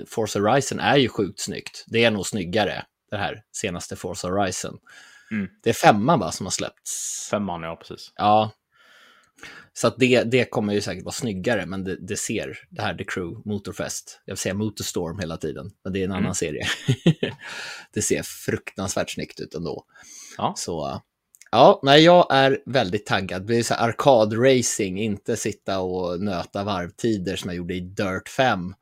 Forza 0.07 0.39
Horizon 0.39 0.81
är 0.81 0.97
ju 0.97 1.09
sjukt 1.09 1.41
snyggt. 1.41 1.85
Det 1.87 2.05
är 2.05 2.11
nog 2.11 2.27
snyggare, 2.27 2.85
det 3.11 3.17
här 3.17 3.43
senaste 3.53 3.97
Forza 3.97 4.29
Horizon. 4.29 4.79
Mm. 5.33 5.49
Det 5.63 5.71
är 5.71 5.75
femman 5.75 6.19
va, 6.19 6.33
som 6.33 6.47
har 6.47 6.51
släppts? 6.51 7.29
Femman, 7.31 7.63
ja 7.63 7.77
precis. 7.77 8.13
Ja. 8.17 8.51
Så 9.73 9.87
att 9.87 9.95
det, 9.99 10.23
det 10.23 10.51
kommer 10.51 10.73
ju 10.73 10.81
säkert 10.81 11.05
vara 11.05 11.13
snyggare, 11.13 11.67
men 11.67 11.85
det, 11.85 11.97
det 11.97 12.17
ser, 12.17 12.59
det 12.71 12.83
här 12.83 12.95
The 12.95 13.05
Crew 13.05 13.43
Motorfest, 13.45 14.21
jag 14.25 14.33
vill 14.33 14.39
säga 14.39 14.55
Motorstorm 14.55 15.19
hela 15.19 15.37
tiden, 15.37 15.71
men 15.85 15.93
det 15.93 15.99
är 15.99 16.05
en 16.05 16.11
mm. 16.11 16.23
annan 16.23 16.35
serie. 16.35 16.67
det 17.95 18.03
ser 18.03 18.23
fruktansvärt 18.23 19.11
snyggt 19.11 19.41
ut 19.41 19.55
ändå. 19.55 19.85
Ja. 20.37 20.55
Så 20.57 21.03
Ja, 21.55 21.81
nej, 21.83 22.05
jag 22.05 22.27
är 22.31 22.63
väldigt 22.67 23.07
taggad. 23.07 23.43
Det 23.43 23.47
blir 23.47 23.63
så 23.63 23.75
arkadracing, 23.75 24.99
inte 24.99 25.37
sitta 25.37 25.81
och 25.81 26.21
nöta 26.21 26.65
varvtider 26.65 27.37
som 27.37 27.51
jag 27.51 27.57
gjorde 27.57 27.75
i 27.75 27.81
Dirt 27.81 28.29
5. 28.29 28.75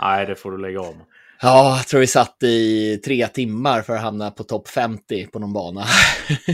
Nej, 0.00 0.26
det 0.26 0.36
får 0.36 0.52
du 0.52 0.58
lägga 0.58 0.80
om. 0.80 0.96
Ja, 1.40 1.76
jag 1.76 1.86
tror 1.86 2.00
vi 2.00 2.06
satt 2.06 2.42
i 2.42 2.96
tre 3.04 3.28
timmar 3.28 3.82
för 3.82 3.94
att 3.96 4.02
hamna 4.02 4.30
på 4.30 4.44
topp 4.44 4.68
50 4.68 5.26
på 5.26 5.38
någon 5.38 5.52
bana. 5.52 5.84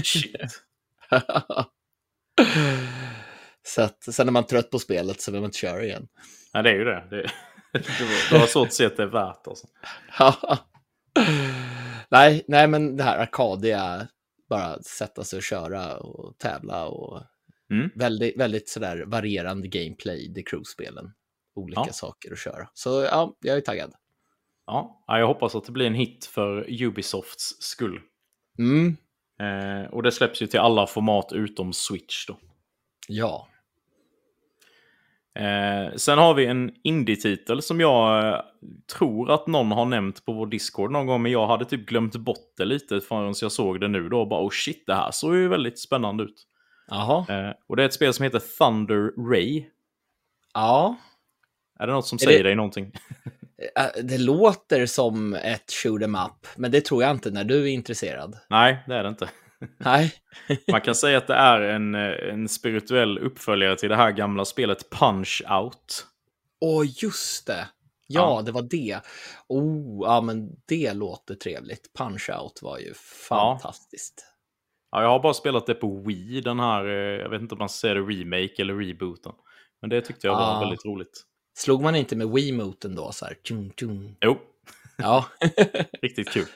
Shit. 0.04 0.64
så 3.66 3.82
att 3.82 4.14
sen 4.14 4.28
är 4.28 4.32
man 4.32 4.46
trött 4.46 4.70
på 4.70 4.78
spelet 4.78 5.20
så 5.20 5.32
vill 5.32 5.40
man 5.40 5.48
inte 5.48 5.58
köra 5.58 5.84
igen. 5.84 6.08
Nej, 6.54 6.62
det 6.62 6.70
är 6.70 6.74
ju 6.74 6.84
det. 6.84 7.06
det, 7.10 7.30
det 8.30 8.38
var 8.38 8.46
svårt 8.46 8.66
att 8.66 8.74
se 8.74 8.86
att 8.86 8.96
det 8.96 9.02
är 9.02 9.06
värt 9.06 9.46
alltså. 9.46 9.66
nej, 12.10 12.44
nej, 12.48 12.68
men 12.68 12.96
det 12.96 13.04
här 13.04 13.18
arkadiga 13.18 14.08
bara 14.48 14.82
sätta 14.82 15.24
sig 15.24 15.36
och 15.36 15.42
köra 15.42 15.96
och 15.96 16.38
tävla 16.38 16.86
och 16.86 17.22
mm. 17.70 17.90
väldigt, 17.94 18.38
väldigt 18.38 18.68
sådär 18.68 19.04
varierande 19.06 19.68
gameplay 19.68 20.32
i 20.38 20.42
Crew-spelen. 20.42 21.12
Olika 21.54 21.84
ja. 21.86 21.92
saker 21.92 22.32
att 22.32 22.38
köra. 22.38 22.68
Så 22.74 23.02
ja, 23.02 23.36
jag 23.40 23.56
är 23.56 23.60
taggad. 23.60 23.92
Ja, 24.66 25.04
jag 25.06 25.26
hoppas 25.26 25.54
att 25.54 25.64
det 25.64 25.72
blir 25.72 25.86
en 25.86 25.94
hit 25.94 26.24
för 26.24 26.82
Ubisofts 26.82 27.62
skull. 27.62 28.00
Mm. 28.58 28.96
Eh, 29.40 29.90
och 29.90 30.02
det 30.02 30.12
släpps 30.12 30.42
ju 30.42 30.46
till 30.46 30.60
alla 30.60 30.86
format 30.86 31.32
utom 31.32 31.72
Switch 31.72 32.26
då. 32.26 32.38
Ja. 33.08 33.48
Eh, 35.34 35.94
sen 35.96 36.18
har 36.18 36.34
vi 36.34 36.46
en 36.46 36.74
indie-titel 36.84 37.62
som 37.62 37.80
jag 37.80 38.28
eh, 38.28 38.40
tror 38.98 39.30
att 39.30 39.46
någon 39.46 39.72
har 39.72 39.84
nämnt 39.84 40.24
på 40.24 40.32
vår 40.32 40.46
Discord 40.46 40.90
någon 40.90 41.06
gång, 41.06 41.22
men 41.22 41.32
jag 41.32 41.46
hade 41.46 41.64
typ 41.64 41.86
glömt 41.86 42.16
bort 42.16 42.52
det 42.56 42.64
lite 42.64 43.00
förrän 43.00 43.34
jag 43.40 43.52
såg 43.52 43.80
det 43.80 43.88
nu 43.88 44.08
då. 44.08 44.26
Bara 44.26 44.44
oh 44.44 44.50
shit, 44.50 44.84
det 44.86 44.94
här 44.94 45.10
såg 45.10 45.36
ju 45.36 45.48
väldigt 45.48 45.78
spännande 45.78 46.24
ut. 46.24 46.46
Jaha. 46.88 47.26
Eh, 47.28 47.54
och 47.66 47.76
det 47.76 47.82
är 47.82 47.86
ett 47.86 47.94
spel 47.94 48.14
som 48.14 48.22
heter 48.22 48.42
Thunder 48.58 49.30
Ray. 49.30 49.64
Ja. 50.54 50.96
Är 51.78 51.86
det 51.86 51.92
något 51.92 52.06
som 52.06 52.16
är 52.16 52.24
säger 52.24 52.42
det... 52.42 52.48
dig 52.48 52.56
någonting? 52.56 52.92
Eh, 53.76 54.02
det 54.02 54.18
låter 54.18 54.86
som 54.86 55.34
ett 55.34 55.72
shoot 55.72 56.02
em 56.02 56.14
up, 56.14 56.46
men 56.56 56.70
det 56.70 56.80
tror 56.80 57.02
jag 57.02 57.10
inte 57.10 57.30
när 57.30 57.44
du 57.44 57.62
är 57.62 57.72
intresserad. 57.72 58.38
Nej, 58.50 58.84
det 58.86 58.94
är 58.94 59.02
det 59.02 59.08
inte. 59.08 59.28
Nej. 59.78 60.12
Man 60.72 60.80
kan 60.80 60.94
säga 60.94 61.18
att 61.18 61.26
det 61.26 61.34
är 61.34 61.60
en, 61.60 61.94
en 61.94 62.48
spirituell 62.48 63.18
uppföljare 63.18 63.76
till 63.76 63.88
det 63.88 63.96
här 63.96 64.10
gamla 64.10 64.44
spelet 64.44 64.90
Punch 64.90 65.42
Out. 65.50 66.06
Åh, 66.60 66.84
just 67.02 67.46
det. 67.46 67.68
Ja, 68.06 68.36
ja, 68.36 68.42
det 68.42 68.52
var 68.52 68.62
det. 68.62 69.00
Oh, 69.48 70.06
ja, 70.06 70.20
men 70.20 70.48
det 70.68 70.92
låter 70.92 71.34
trevligt. 71.34 71.92
Punch 71.98 72.30
Out 72.30 72.62
var 72.62 72.78
ju 72.78 72.94
fantastiskt. 73.28 74.26
Ja. 74.90 74.98
ja. 74.98 75.02
jag 75.02 75.10
har 75.10 75.22
bara 75.22 75.34
spelat 75.34 75.66
det 75.66 75.74
på 75.74 76.02
Wii, 76.06 76.40
den 76.40 76.60
här, 76.60 76.86
eh, 76.86 77.20
jag 77.20 77.30
vet 77.30 77.40
inte 77.42 77.54
om 77.54 77.58
man 77.58 77.68
säger 77.68 77.94
det 77.94 78.00
remake 78.00 78.62
eller 78.62 78.74
rebooten. 78.74 79.32
Men 79.80 79.90
det 79.90 80.00
tyckte 80.00 80.26
jag 80.26 80.34
var 80.34 80.56
ah. 80.56 80.60
väldigt 80.60 80.84
roligt. 80.84 81.22
Slog 81.54 81.82
man 81.82 81.94
inte 81.94 82.16
med 82.16 82.28
Wii-moten 82.28 82.94
då? 82.94 83.12
Så 83.12 83.24
här, 83.24 83.36
tjum, 83.44 83.72
tjum. 83.80 84.16
Jo. 84.20 84.38
Ja. 84.96 85.26
Riktigt 86.02 86.30
kul. 86.30 86.46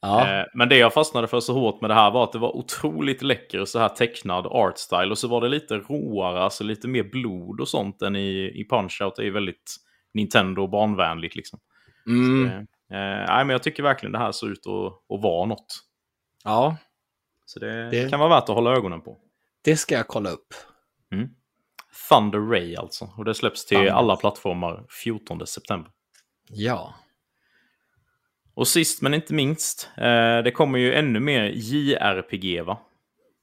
Ja. 0.00 0.40
Eh, 0.40 0.46
men 0.54 0.68
det 0.68 0.76
jag 0.76 0.92
fastnade 0.92 1.28
för 1.28 1.40
så 1.40 1.52
hårt 1.52 1.80
med 1.80 1.90
det 1.90 1.94
här 1.94 2.10
var 2.10 2.24
att 2.24 2.32
det 2.32 2.38
var 2.38 2.56
otroligt 2.56 3.22
läcker 3.22 3.64
så 3.64 3.78
här 3.78 3.88
tecknad 3.88 4.46
artstyle 4.46 5.10
och 5.10 5.18
så 5.18 5.28
var 5.28 5.40
det 5.40 5.48
lite 5.48 5.74
råare, 5.74 6.40
alltså 6.40 6.64
lite 6.64 6.88
mer 6.88 7.02
blod 7.02 7.60
och 7.60 7.68
sånt 7.68 8.02
än 8.02 8.16
i, 8.16 8.52
i 8.54 8.66
Punch-Out. 8.70 9.12
Det 9.16 9.26
är 9.26 9.30
väldigt 9.30 9.76
Nintendo 10.14 10.66
barnvänligt 10.66 11.36
liksom. 11.36 11.58
Mm. 12.06 12.48
Så, 12.48 12.54
eh, 12.94 13.26
nej, 13.28 13.44
men 13.44 13.48
jag 13.48 13.62
tycker 13.62 13.82
verkligen 13.82 14.12
det 14.12 14.18
här 14.18 14.32
ser 14.32 14.46
ut 14.46 14.66
att, 14.66 15.14
att 15.16 15.22
vara 15.22 15.46
något. 15.46 15.80
Ja. 16.44 16.76
Så 17.46 17.58
det, 17.58 17.90
det, 17.90 18.10
kan 18.10 18.20
vara 18.20 18.30
värt 18.30 18.48
att 18.48 18.54
hålla 18.54 18.76
ögonen 18.76 19.00
på. 19.00 19.18
Det 19.64 19.76
ska 19.76 19.94
jag 19.94 20.08
kolla 20.08 20.30
upp. 20.30 20.54
Mm. 21.12 21.28
Thunder 22.08 22.38
Ray 22.38 22.76
alltså. 22.76 23.10
Och 23.16 23.24
det 23.24 23.34
släpps 23.34 23.66
till 23.66 23.76
Thunder. 23.76 23.92
alla 23.92 24.16
plattformar 24.16 24.84
14 25.02 25.46
september. 25.46 25.90
Ja. 26.48 26.94
Och 28.54 28.68
sist 28.68 29.02
men 29.02 29.14
inte 29.14 29.34
minst, 29.34 29.90
eh, 29.96 30.38
det 30.38 30.52
kommer 30.54 30.78
ju 30.78 30.94
ännu 30.94 31.20
mer 31.20 31.42
JRPG 31.54 32.62
va? 32.62 32.78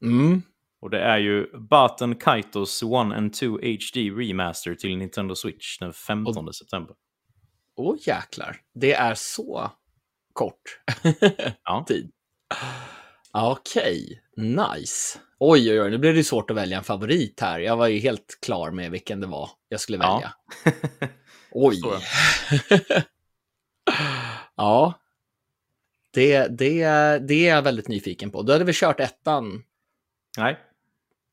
Mm. 0.02 0.42
Och 0.82 0.90
det 0.90 1.00
är 1.00 1.18
ju 1.18 1.58
Baten 1.58 2.16
Kaitos 2.16 2.84
1 2.84 2.90
and 2.94 3.34
2 3.34 3.46
HD 3.48 4.10
Remaster 4.10 4.76
till 4.76 4.98
Nintendo 4.98 5.36
Switch 5.36 5.80
den 5.80 5.94
15 5.94 6.48
och... 6.48 6.56
september. 6.56 6.96
Åh 7.76 7.94
oh, 7.94 7.98
jäklar, 8.08 8.58
det 8.74 8.94
är 8.94 9.16
så 9.16 9.72
kort 10.34 10.80
ja. 11.64 11.84
tid. 11.88 12.12
Okej, 13.32 14.22
okay. 14.36 14.46
nice. 14.46 15.20
Oj, 15.45 15.72
oj, 15.72 15.82
oj, 15.82 15.91
nu 15.91 15.98
blev 15.98 16.15
det 16.15 16.24
svårt 16.24 16.49
att 16.49 16.57
välja 16.57 16.78
en 16.78 16.84
favorit 16.84 17.40
här. 17.40 17.60
Jag 17.60 17.78
var 17.78 17.88
ju 17.88 17.99
helt 17.99 18.38
klar 18.41 18.72
med 18.72 18.91
vilken 18.91 19.20
det 19.22 19.28
var 19.28 19.49
jag 19.70 19.80
skulle 19.80 19.98
välja. 19.98 20.34
Ja. 20.65 20.72
oj. 21.52 21.82
ja, 24.56 24.94
det, 26.14 26.48
det, 26.48 26.84
det 27.28 27.34
är 27.34 27.56
jag 27.56 27.61
väldigt 27.61 27.88
nyfiken 27.88 28.32
på. 28.32 28.41
Du 28.41 28.52
hade 28.52 28.65
väl 28.65 28.74
kört 28.74 28.99
ettan? 28.99 29.64
Nej. 30.38 30.60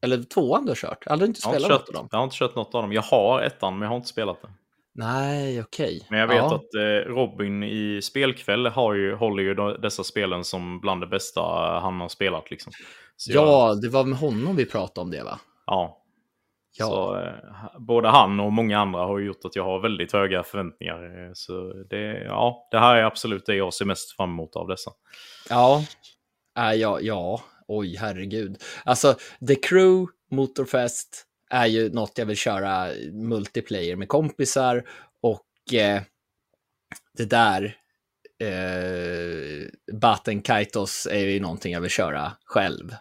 Eller 0.02 0.22
tvåan 0.22 0.64
du 0.64 0.70
har 0.70 0.76
kört? 0.76 1.06
Aldrig 1.06 1.28
inte 1.30 1.40
spelat 1.40 1.70
något 1.70 1.88
av 1.88 1.94
dem? 1.94 2.08
Jag 2.10 2.18
har 2.18 2.24
inte 2.24 2.36
kört 2.36 2.54
något 2.54 2.74
av 2.74 2.82
dem. 2.82 2.92
Jag 2.92 3.02
har 3.02 3.42
ettan, 3.42 3.74
men 3.74 3.82
jag 3.82 3.88
har 3.88 3.96
inte 3.96 4.08
spelat 4.08 4.42
den. 4.42 4.50
Nej, 4.94 5.60
okej. 5.60 5.96
Okay. 5.96 6.06
Men 6.10 6.18
jag 6.20 6.26
vet 6.26 6.36
ja. 6.36 6.54
att 6.54 6.74
eh, 6.74 7.12
Robin 7.12 7.62
i 7.62 8.00
spelkväll 8.02 8.66
har 8.66 8.94
ju, 8.94 9.14
håller 9.14 9.42
ju 9.42 9.54
dessa 9.82 10.04
spelen 10.04 10.44
som 10.44 10.80
bland 10.80 11.00
det 11.00 11.06
bästa 11.06 11.40
han 11.80 12.00
har 12.00 12.08
spelat. 12.08 12.50
Liksom. 12.50 12.72
Så 13.16 13.32
ja, 13.32 13.68
jag... 13.68 13.80
det 13.80 13.88
var 13.88 14.04
med 14.04 14.18
honom 14.18 14.56
vi 14.56 14.66
pratade 14.66 15.04
om 15.04 15.10
det 15.10 15.22
va? 15.22 15.40
Ja. 15.66 15.96
Ja. 16.78 16.86
Så, 16.86 17.16
eh, 17.16 17.80
både 17.80 18.08
han 18.08 18.40
och 18.40 18.52
många 18.52 18.78
andra 18.78 19.00
har 19.00 19.18
gjort 19.18 19.44
att 19.44 19.56
jag 19.56 19.64
har 19.64 19.80
väldigt 19.80 20.12
höga 20.12 20.42
förväntningar. 20.42 21.04
Eh, 21.04 21.30
så 21.34 21.72
det, 21.90 22.24
ja, 22.24 22.68
det 22.70 22.78
här 22.78 22.96
är 22.96 23.04
absolut 23.04 23.46
det 23.46 23.54
jag 23.54 23.74
ser 23.74 23.84
mest 23.84 24.16
fram 24.16 24.30
emot 24.30 24.56
av 24.56 24.68
dessa. 24.68 24.90
Ja, 25.48 25.84
äh, 26.58 26.72
ja, 26.72 27.00
ja. 27.00 27.40
oj 27.68 27.96
herregud. 27.96 28.56
Alltså, 28.84 29.14
The 29.48 29.54
Crew, 29.54 30.12
Motorfest 30.30 31.26
är 31.50 31.66
ju 31.66 31.92
något 31.92 32.18
jag 32.18 32.26
vill 32.26 32.36
köra 32.36 32.88
multiplayer 33.12 33.96
med 33.96 34.08
kompisar 34.08 34.84
och 35.22 35.74
eh, 35.74 36.02
det 37.16 37.24
där 37.24 37.76
eh, 38.40 39.68
Baten 40.00 40.42
Kaitos 40.42 41.06
är 41.10 41.18
ju 41.18 41.40
någonting 41.40 41.72
jag 41.72 41.80
vill 41.80 41.90
köra 41.90 42.32
själv. 42.44 42.94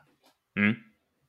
Mm. 0.57 0.76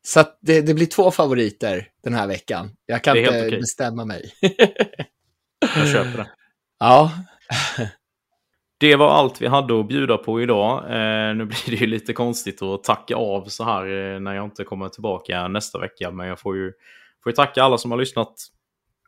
Så 0.02 0.24
det, 0.40 0.60
det, 0.60 0.74
blir 0.74 0.86
två 0.86 1.10
favoriter 1.10 1.88
den 2.02 2.14
här 2.14 2.26
veckan. 2.26 2.70
Jag 2.86 3.04
kan 3.04 3.16
inte 3.16 3.46
okay. 3.46 3.60
bestämma 3.60 4.04
mig. 4.04 4.32
jag 5.76 5.88
köper 5.88 6.18
det. 6.18 6.30
Ja. 6.82 7.12
det 8.78 8.96
var 8.96 9.08
allt 9.08 9.42
vi 9.42 9.46
hade 9.46 9.80
att 9.80 9.88
bjuda 9.88 10.16
på 10.16 10.42
idag. 10.42 10.84
Eh, 10.84 11.34
nu 11.34 11.44
blir 11.44 11.70
det 11.70 11.76
ju 11.76 11.86
lite 11.86 12.12
konstigt 12.12 12.62
att 12.62 12.84
tacka 12.84 13.16
av 13.16 13.44
så 13.44 13.64
här 13.64 13.86
eh, 14.14 14.20
när 14.20 14.34
jag 14.34 14.44
inte 14.44 14.64
kommer 14.64 14.88
tillbaka 14.88 15.48
nästa 15.48 15.78
vecka. 15.78 16.10
Men 16.10 16.26
jag 16.26 16.40
får 16.40 16.56
ju, 16.56 16.72
får 17.22 17.32
ju 17.32 17.36
tacka 17.36 17.62
alla 17.62 17.78
som 17.78 17.90
har 17.90 17.98
lyssnat 17.98 18.34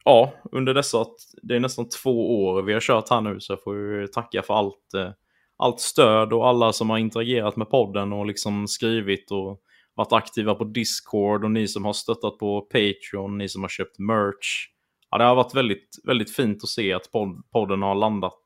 ja, 0.04 0.32
under 0.52 0.74
dessa, 0.74 1.06
det 1.42 1.56
är 1.56 1.60
nästan 1.60 1.88
två 1.88 2.44
år 2.44 2.62
vi 2.62 2.72
har 2.72 2.80
kört 2.80 3.10
här 3.10 3.20
nu. 3.20 3.40
Så 3.40 3.52
jag 3.52 3.62
får 3.62 3.76
ju 3.76 4.06
tacka 4.06 4.42
för 4.42 4.54
allt, 4.54 4.94
eh, 4.94 5.10
allt 5.56 5.80
stöd 5.80 6.32
och 6.32 6.48
alla 6.48 6.72
som 6.72 6.90
har 6.90 6.98
interagerat 6.98 7.56
med 7.56 7.70
podden 7.70 8.12
och 8.12 8.26
liksom 8.26 8.68
skrivit 8.68 9.30
och 9.30 9.60
varit 9.94 10.12
aktiva 10.12 10.54
på 10.54 10.64
Discord 10.64 11.44
och 11.44 11.50
ni 11.50 11.68
som 11.68 11.84
har 11.84 11.92
stöttat 11.92 12.38
på 12.38 12.60
Patreon, 12.60 13.38
ni 13.38 13.48
som 13.48 13.62
har 13.62 13.68
köpt 13.68 13.98
merch. 13.98 14.68
Ja, 15.10 15.18
det 15.18 15.24
har 15.24 15.34
varit 15.34 15.54
väldigt, 15.54 15.98
väldigt 16.04 16.36
fint 16.36 16.62
att 16.62 16.68
se 16.68 16.92
att 16.92 17.10
podden 17.52 17.82
har 17.82 17.94
landat 17.94 18.42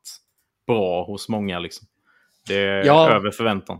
bra 0.67 1.05
hos 1.05 1.29
många. 1.29 1.59
Liksom. 1.59 1.87
Det 2.47 2.57
är 2.57 2.85
ja. 2.85 3.11
över 3.11 3.31
förväntan. 3.31 3.79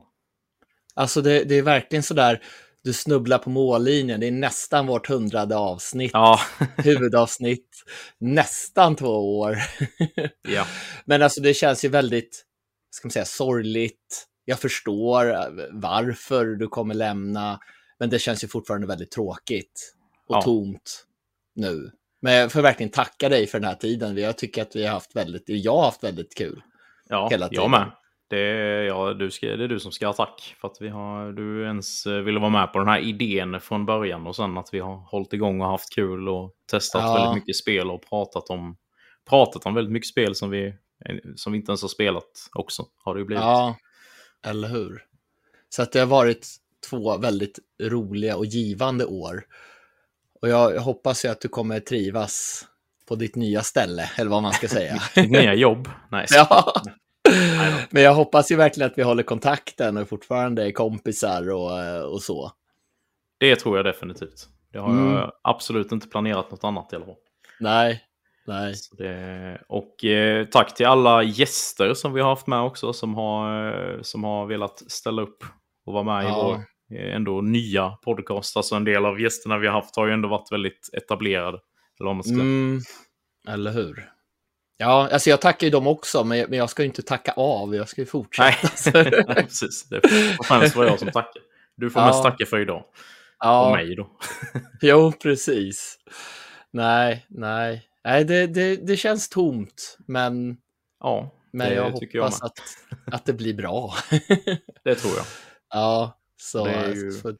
Alltså 0.95 1.23
det, 1.23 1.45
det 1.45 1.59
är 1.59 1.63
verkligen 1.63 2.03
sådär, 2.03 2.43
du 2.87 2.93
snubblar 2.93 3.39
på 3.39 3.51
mållinjen. 3.51 4.21
Det 4.21 4.27
är 4.27 4.33
nästan 4.33 4.87
vårt 4.87 5.09
hundrade 5.09 5.57
avsnitt. 5.57 6.11
Ja. 6.15 6.41
huvudavsnitt. 6.77 7.85
Nästan 8.19 8.97
två 8.97 9.39
år. 9.39 9.59
ja. 10.49 10.67
Men 11.05 11.23
alltså 11.23 11.41
det 11.41 11.55
känns 11.55 11.85
ju 11.85 11.89
väldigt, 11.89 12.45
ska 12.91 13.07
man 13.07 13.11
säga, 13.11 13.25
sorgligt. 13.25 14.27
Jag 14.45 14.61
förstår 14.61 15.35
eh, 15.35 15.47
varför 15.73 16.47
du 16.47 16.69
kommer 16.69 16.95
lämna. 16.95 17.61
Men 17.99 18.11
det 18.11 18.19
känns 18.19 18.45
ju 18.45 18.49
fortfarande 18.49 18.87
väldigt 18.87 19.11
tråkigt 19.11 19.95
och 20.29 20.37
ja. 20.37 20.43
tomt 20.43 21.07
nu. 21.55 21.91
Men 22.23 22.35
jag 22.35 22.53
får 22.53 22.63
verkligen 22.63 22.91
tacka 22.91 23.29
dig 23.29 23.47
för 23.47 23.61
den 23.61 23.69
här 23.69 23.77
tiden. 23.77 24.17
Jag 24.17 24.39
tycker 24.39 24.63
att 24.63 24.77
vi 24.77 24.87
har 24.87 24.93
haft 24.93 25.17
väldigt, 25.17 25.45
jag 25.47 25.73
har 25.73 25.85
haft 25.85 26.05
väldigt 26.05 26.35
kul. 26.35 26.63
Ja, 27.09 27.29
hela 27.31 27.49
tiden. 27.49 27.63
jag 27.63 27.71
med. 27.71 27.91
Det 28.29 28.39
är, 28.39 28.83
ja, 28.83 29.15
du 29.15 29.31
ska, 29.31 29.47
det 29.47 29.65
är 29.65 29.69
du 29.69 29.81
som 29.81 29.93
ska 29.93 30.07
ha 30.07 30.13
tack 30.13 30.57
för 30.61 30.69
att 30.69 30.77
vi 30.81 30.89
har, 30.89 31.33
du 31.33 31.65
ens 31.65 32.07
eh, 32.07 32.21
ville 32.21 32.41
vara 32.41 32.51
med 32.51 32.73
på 32.73 32.79
den 32.79 32.89
här 32.89 32.99
idén 32.99 33.61
från 33.61 33.87
början 33.87 34.27
och 34.27 34.37
sen 34.37 34.59
att 34.59 34.69
vi 34.73 34.79
har 34.79 34.97
hållit 34.97 35.33
igång 35.33 35.61
och 35.61 35.67
haft 35.67 35.95
kul 35.95 36.29
och 36.29 36.53
testat 36.71 37.03
ja. 37.03 37.15
väldigt 37.15 37.35
mycket 37.35 37.57
spel 37.57 37.91
och 37.91 38.09
pratat 38.09 38.51
om, 38.51 38.77
pratat 39.29 39.67
om 39.67 39.75
väldigt 39.75 39.93
mycket 39.93 40.09
spel 40.09 40.35
som 40.35 40.51
vi, 40.51 40.75
som 41.37 41.53
vi 41.53 41.59
inte 41.59 41.71
ens 41.71 41.83
har 41.83 41.89
spelat 41.89 42.49
också. 42.53 42.87
Har 43.05 43.15
det 43.15 43.19
ju 43.19 43.27
blivit. 43.27 43.45
Ja, 43.45 43.77
eller 44.47 44.69
hur. 44.69 45.03
Så 45.69 45.83
att 45.83 45.93
det 45.93 45.99
har 45.99 46.07
varit 46.07 46.47
två 46.91 47.19
väldigt 47.19 47.59
roliga 47.83 48.37
och 48.37 48.47
givande 48.47 49.05
år. 49.05 49.45
Och 50.43 50.49
jag, 50.49 50.81
hoppas 50.81 51.25
ju 51.25 51.29
att 51.29 51.41
du 51.41 51.49
kommer 51.49 51.81
trivas 51.81 52.65
på 53.09 53.15
ditt 53.15 53.37
nya 53.37 53.63
ställe, 53.63 54.11
eller 54.17 54.31
vad 54.31 54.43
man 54.43 54.53
ska 54.53 54.69
säga. 54.69 55.03
Ditt 55.15 55.31
nya 55.31 55.55
jobb. 55.55 55.89
Nice. 56.13 56.35
Ja. 56.37 56.83
Men 57.91 58.03
jag 58.03 58.15
hoppas 58.15 58.51
ju 58.51 58.57
verkligen 58.57 58.91
att 58.91 58.99
vi 58.99 59.03
håller 59.03 59.23
kontakten 59.23 59.97
och 59.97 60.09
fortfarande 60.09 60.67
är 60.67 60.73
kompisar 60.73 61.51
och, 61.51 62.13
och 62.13 62.23
så. 62.23 62.53
Det 63.39 63.57
tror 63.57 63.77
jag 63.77 63.85
definitivt. 63.85 64.49
Det 64.73 64.79
har 64.79 64.91
mm. 64.91 65.13
jag 65.13 65.33
absolut 65.43 65.93
inte 65.93 66.09
planerat 66.09 66.51
något 66.51 66.65
annat 66.65 66.93
i 66.93 66.97
alla 66.97 67.05
fall. 67.05 67.15
Nej, 67.61 68.01
nej. 68.47 68.75
Det, 68.99 69.63
och 69.69 70.05
eh, 70.05 70.47
tack 70.47 70.75
till 70.75 70.87
alla 70.87 71.23
gäster 71.23 71.95
som 71.95 72.13
vi 72.13 72.21
har 72.21 72.29
haft 72.29 72.47
med 72.47 72.61
också 72.61 72.93
som 72.93 73.15
har, 73.15 74.03
som 74.03 74.25
har 74.25 74.47
velat 74.47 74.79
ställa 74.91 75.23
upp 75.23 75.45
och 75.87 75.93
vara 75.93 76.05
med 76.05 76.25
ja. 76.25 76.29
i 76.29 76.33
vår 76.33 76.55
eh, 76.99 77.15
ändå 77.15 77.41
nya 77.41 77.91
podcast. 77.91 78.57
Alltså 78.57 78.75
en 78.75 78.85
del 78.85 79.07
av 79.07 79.21
gästerna 79.21 79.59
vi 79.59 79.67
har 79.67 79.75
haft 79.75 79.97
har 79.97 80.07
ju 80.07 80.13
ändå 80.13 80.29
varit 80.29 80.53
väldigt 80.53 80.91
etablerade. 80.93 81.59
Eller, 82.01 82.11
om 82.11 82.17
man 82.17 82.25
ska. 82.25 82.35
Mm, 82.35 82.81
eller 83.49 83.71
hur? 83.71 84.16
Ja, 84.79 85.09
alltså 85.13 85.31
jag 85.31 85.41
tackar 85.41 85.67
ju 85.67 85.71
dem 85.71 85.87
också, 85.87 86.25
men 86.25 86.53
jag 86.53 86.71
ska 86.71 86.83
ju 86.83 86.87
inte 86.87 87.03
tacka 87.03 87.33
av, 87.33 87.75
jag 87.75 87.89
ska 87.89 88.01
ju 88.01 88.07
fortsätta. 88.07 88.71
Nej, 88.95 89.25
Nej 89.27 89.45
precis. 89.45 89.89
Det 89.89 90.09
får 90.37 90.45
främst 90.45 90.77
vara 90.77 90.87
jag 90.87 90.99
som 90.99 91.11
tackar. 91.11 91.43
Du 91.77 91.91
får 91.91 92.03
ja. 92.03 92.07
mest 92.07 92.23
tacka 92.23 92.47
för 92.47 92.61
idag. 92.61 92.85
Ja. 93.39 93.67
Och 93.67 93.73
mig 93.73 93.97
då. 93.97 94.11
jo, 94.81 95.13
precis. 95.13 95.99
Nej, 96.71 97.27
nej. 97.29 97.89
Nej, 98.05 98.25
det, 98.25 98.47
det, 98.47 98.77
det 98.77 98.97
känns 98.97 99.29
tomt, 99.29 99.99
men, 100.07 100.57
ja, 101.01 101.35
men 101.53 101.75
jag 101.75 101.91
hoppas 101.91 102.09
jag 102.13 102.25
att, 102.25 102.61
att 103.13 103.25
det 103.25 103.33
blir 103.33 103.55
bra. 103.55 103.95
det 104.85 104.95
tror 104.95 105.13
jag. 105.17 105.27
Ja, 105.71 106.19
så... 106.37 106.69
Ju... 106.69 107.13
För 107.13 107.37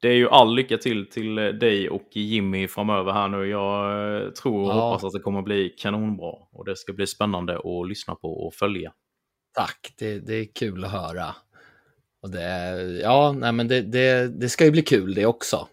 det 0.00 0.08
är 0.08 0.14
ju 0.14 0.28
all 0.28 0.54
lycka 0.54 0.78
till 0.78 1.06
till 1.06 1.34
dig 1.34 1.90
och 1.90 2.08
Jimmy 2.12 2.68
framöver 2.68 3.12
här 3.12 3.28
nu. 3.28 3.46
Jag 3.46 4.24
eh, 4.24 4.30
tror 4.30 4.62
och 4.62 4.70
ja. 4.70 4.90
hoppas 4.90 5.04
att 5.04 5.12
det 5.12 5.20
kommer 5.20 5.42
bli 5.42 5.74
kanonbra 5.78 6.32
och 6.52 6.64
det 6.64 6.76
ska 6.76 6.92
bli 6.92 7.06
spännande 7.06 7.58
att 7.58 7.88
lyssna 7.88 8.14
på 8.14 8.46
och 8.46 8.54
följa. 8.54 8.92
Tack, 9.54 9.94
det, 9.98 10.18
det 10.18 10.34
är 10.34 10.44
kul 10.54 10.84
att 10.84 10.90
höra. 10.90 11.34
Och 12.22 12.30
det, 12.30 12.80
ja, 13.02 13.32
nej, 13.32 13.52
men 13.52 13.68
det, 13.68 13.80
det, 13.80 14.28
det 14.40 14.48
ska 14.48 14.64
ju 14.64 14.70
bli 14.70 14.82
kul 14.82 15.14
det 15.14 15.26
också. 15.26 15.68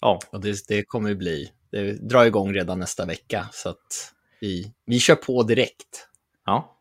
Ja. 0.00 0.18
Och 0.30 0.40
det, 0.40 0.68
det 0.68 0.82
kommer 0.82 1.08
ju 1.08 1.14
bli. 1.14 1.52
Det 1.70 1.92
drar 1.92 2.24
igång 2.24 2.54
redan 2.54 2.78
nästa 2.78 3.06
vecka 3.06 3.48
så 3.52 3.68
att 3.68 4.14
vi, 4.40 4.72
vi 4.86 5.00
kör 5.00 5.14
på 5.14 5.42
direkt. 5.42 6.08
Ja. 6.46 6.78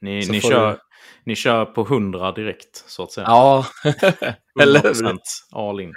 Ni, 0.00 0.26
ni 0.30 0.40
kör. 0.40 0.78
Ni 1.24 1.34
kör 1.34 1.64
på 1.64 1.80
100 1.80 2.32
direkt 2.32 2.84
så 2.86 3.02
att 3.02 3.12
säga. 3.12 3.26
Ja, 3.26 3.66
eller 4.62 4.82
hur? 4.82 5.18
all 5.52 5.80
in. 5.80 5.92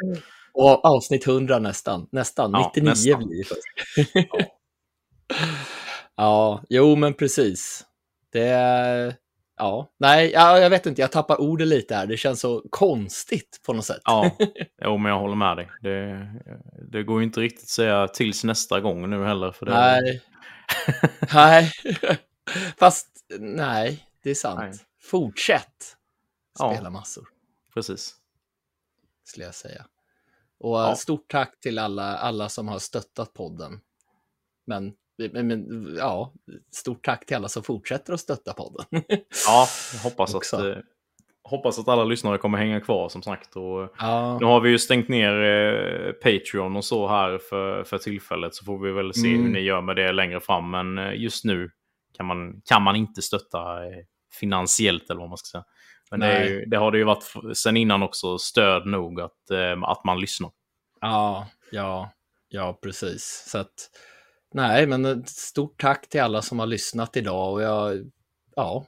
Och 0.53 0.85
avsnitt 0.85 1.27
100 1.27 1.59
nästan. 1.59 2.07
Nästan, 2.11 2.51
ja, 2.51 2.71
99 2.75 2.89
nästan. 2.89 3.27
blir 3.27 3.43
det. 3.43 4.27
ja. 4.29 4.39
ja, 6.15 6.63
jo 6.69 6.95
men 6.95 7.13
precis. 7.13 7.85
Det 8.31 8.47
är... 8.47 9.15
Ja, 9.57 9.87
nej, 9.99 10.31
jag 10.31 10.69
vet 10.69 10.85
inte, 10.85 11.01
jag 11.01 11.11
tappar 11.11 11.41
ordet 11.41 11.67
lite 11.67 11.95
här. 11.95 12.05
Det 12.05 12.17
känns 12.17 12.39
så 12.39 12.63
konstigt 12.69 13.61
på 13.65 13.73
något 13.73 13.85
sätt. 13.85 14.01
Ja, 14.03 14.31
jo, 14.85 14.97
men 14.97 15.11
jag 15.11 15.19
håller 15.19 15.35
med 15.35 15.57
dig. 15.57 15.69
Det, 15.81 16.27
det 16.91 17.03
går 17.03 17.19
ju 17.19 17.23
inte 17.23 17.39
riktigt 17.39 17.63
att 17.63 17.69
säga 17.69 18.07
tills 18.07 18.43
nästa 18.43 18.79
gång 18.79 19.09
nu 19.09 19.23
heller. 19.23 19.51
För 19.51 19.65
det... 19.65 19.71
Nej. 19.71 20.21
nej, 21.33 21.71
fast 22.79 23.07
nej, 23.39 24.05
det 24.23 24.29
är 24.29 24.35
sant. 24.35 24.59
Nej. 24.59 24.73
Fortsätt 25.09 25.97
spela 26.55 26.83
ja. 26.83 26.89
massor. 26.89 27.27
Precis 27.73 28.19
skulle 29.29 29.45
jag 29.45 29.55
säga. 29.55 29.85
Och 30.59 30.77
ja. 30.77 30.95
stort 30.95 31.27
tack 31.27 31.59
till 31.59 31.79
alla, 31.79 32.17
alla 32.17 32.49
som 32.49 32.67
har 32.67 32.79
stöttat 32.79 33.33
podden. 33.33 33.79
Men, 34.67 34.93
men, 35.31 35.47
men, 35.47 35.95
ja, 35.97 36.33
stort 36.71 37.05
tack 37.05 37.25
till 37.25 37.35
alla 37.35 37.47
som 37.47 37.63
fortsätter 37.63 38.13
att 38.13 38.19
stötta 38.19 38.53
podden. 38.53 38.85
ja, 39.47 39.67
jag 39.93 39.99
hoppas 39.99 40.35
att, 40.35 40.53
eh, 40.53 40.77
hoppas 41.43 41.79
att 41.79 41.87
alla 41.87 42.03
lyssnare 42.03 42.37
kommer 42.37 42.57
hänga 42.57 42.81
kvar 42.81 43.09
som 43.09 43.21
sagt. 43.21 43.55
Och 43.55 43.93
ja. 43.99 44.39
Nu 44.39 44.45
har 44.45 44.61
vi 44.61 44.69
ju 44.69 44.79
stängt 44.79 45.07
ner 45.07 45.33
eh, 45.43 46.11
Patreon 46.11 46.75
och 46.75 46.85
så 46.85 47.07
här 47.07 47.37
för, 47.37 47.83
för 47.83 47.97
tillfället 47.97 48.55
så 48.55 48.65
får 48.65 48.79
vi 48.79 48.91
väl 48.91 49.13
se 49.13 49.27
mm. 49.27 49.43
hur 49.43 49.53
ni 49.53 49.59
gör 49.59 49.81
med 49.81 49.95
det 49.95 50.11
längre 50.11 50.39
fram. 50.39 50.71
Men 50.71 50.97
eh, 50.97 51.13
just 51.13 51.45
nu 51.45 51.71
kan 52.17 52.25
man, 52.25 52.61
kan 52.65 52.81
man 52.81 52.95
inte 52.95 53.21
stötta 53.21 53.85
eh, 53.85 54.03
finansiellt 54.39 55.09
eller 55.09 55.19
vad 55.19 55.29
man 55.29 55.37
ska 55.37 55.47
säga. 55.51 55.63
Men 56.11 56.19
det, 56.19 56.45
ju, 56.45 56.65
det, 56.65 56.77
har 56.77 56.91
det 56.91 56.97
ju 56.97 57.03
varit 57.03 57.33
sen 57.53 57.77
innan 57.77 58.03
också 58.03 58.37
stöd 58.37 58.85
nog 58.85 59.21
att, 59.21 59.51
eh, 59.51 59.83
att 59.83 60.03
man 60.03 60.21
lyssnar. 60.21 60.51
Ja, 61.01 61.47
ja, 61.71 62.11
ja, 62.49 62.79
precis. 62.81 63.45
Så 63.47 63.57
att, 63.57 63.89
nej, 64.53 64.87
men 64.87 65.25
stort 65.25 65.81
tack 65.81 66.09
till 66.09 66.21
alla 66.21 66.41
som 66.41 66.59
har 66.59 66.65
lyssnat 66.65 67.17
idag 67.17 67.53
och 67.53 67.61
jag, 67.61 68.11
ja, 68.55 68.85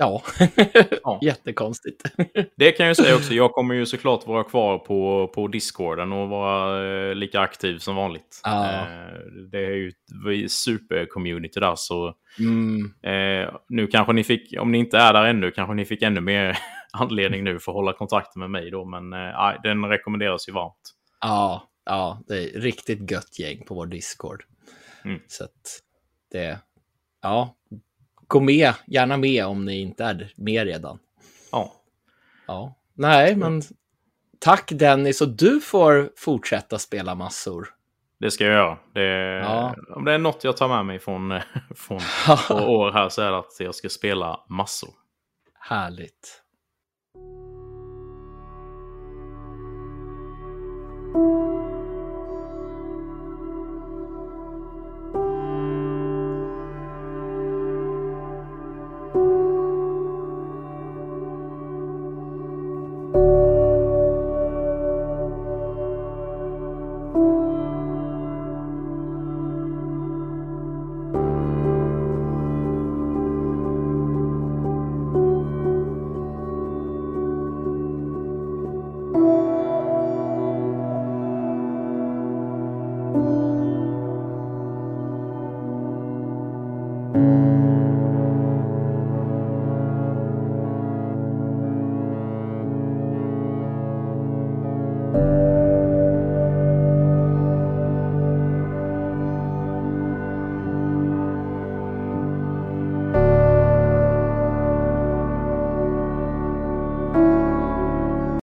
Ja, 0.00 0.22
ja. 1.02 1.18
jättekonstigt. 1.22 2.02
det 2.56 2.72
kan 2.72 2.86
jag 2.86 2.96
säga 2.96 3.16
också. 3.16 3.34
Jag 3.34 3.52
kommer 3.52 3.74
ju 3.74 3.86
såklart 3.86 4.26
vara 4.26 4.44
kvar 4.44 4.78
på, 4.78 5.30
på 5.34 5.48
Discorden 5.48 6.12
och 6.12 6.28
vara 6.28 6.86
eh, 7.08 7.14
lika 7.14 7.40
aktiv 7.40 7.78
som 7.78 7.96
vanligt. 7.96 8.40
Ja. 8.44 8.66
Eh, 8.66 9.18
det 9.50 9.58
är 9.58 9.70
ju 9.70 9.88
ett 10.44 10.50
super-community 10.50 11.60
där. 11.60 11.74
Så 11.76 12.14
mm. 12.38 12.94
eh, 13.02 13.54
nu 13.68 13.86
kanske 13.86 14.12
ni 14.12 14.24
fick, 14.24 14.60
om 14.60 14.72
ni 14.72 14.78
inte 14.78 14.98
är 14.98 15.12
där 15.12 15.24
ännu, 15.24 15.50
kanske 15.50 15.74
ni 15.74 15.84
fick 15.84 16.02
ännu 16.02 16.20
mer 16.20 16.58
anledning 16.92 17.44
nu 17.44 17.58
för 17.58 17.72
att 17.72 17.76
hålla 17.76 17.92
kontakten 17.92 18.40
med 18.40 18.50
mig 18.50 18.70
då. 18.70 18.84
Men 18.84 19.10
den 19.62 19.84
rekommenderas 19.84 20.48
ju 20.48 20.52
varmt. 20.52 20.94
Ja, 21.20 21.68
ja, 21.84 22.22
det 22.28 22.34
är 22.34 22.60
riktigt 22.60 23.10
gött 23.10 23.38
gäng 23.38 23.64
på 23.66 23.74
vår 23.74 23.86
Discord. 23.86 24.44
Mm. 25.04 25.20
Så 25.26 25.44
att 25.44 25.80
det, 26.32 26.58
ja, 27.22 27.56
gå 28.28 28.40
med, 28.40 28.74
gärna 28.86 29.16
med 29.16 29.46
om 29.46 29.64
ni 29.64 29.80
inte 29.80 30.04
är 30.04 30.32
med 30.36 30.64
redan. 30.64 30.98
Ja. 31.52 31.72
Ja, 32.46 32.74
nej, 32.94 33.36
men 33.36 33.62
tack 34.38 34.70
Dennis 34.72 35.20
och 35.20 35.28
du 35.28 35.60
får 35.60 36.10
fortsätta 36.16 36.78
spela 36.78 37.14
massor. 37.14 37.68
Det 38.20 38.30
ska 38.30 38.44
jag 38.44 38.52
göra. 38.52 38.78
Det, 38.92 39.02
ja. 39.44 39.74
Om 39.96 40.04
det 40.04 40.12
är 40.12 40.18
något 40.18 40.44
jag 40.44 40.56
tar 40.56 40.68
med 40.68 40.86
mig 40.86 40.98
från, 40.98 41.40
från 41.76 42.00
år 42.50 42.92
här 42.92 43.08
så 43.08 43.22
är 43.22 43.30
det 43.30 43.38
att 43.38 43.56
jag 43.58 43.74
ska 43.74 43.88
spela 43.88 44.40
massor. 44.48 44.90
Härligt. 45.60 46.42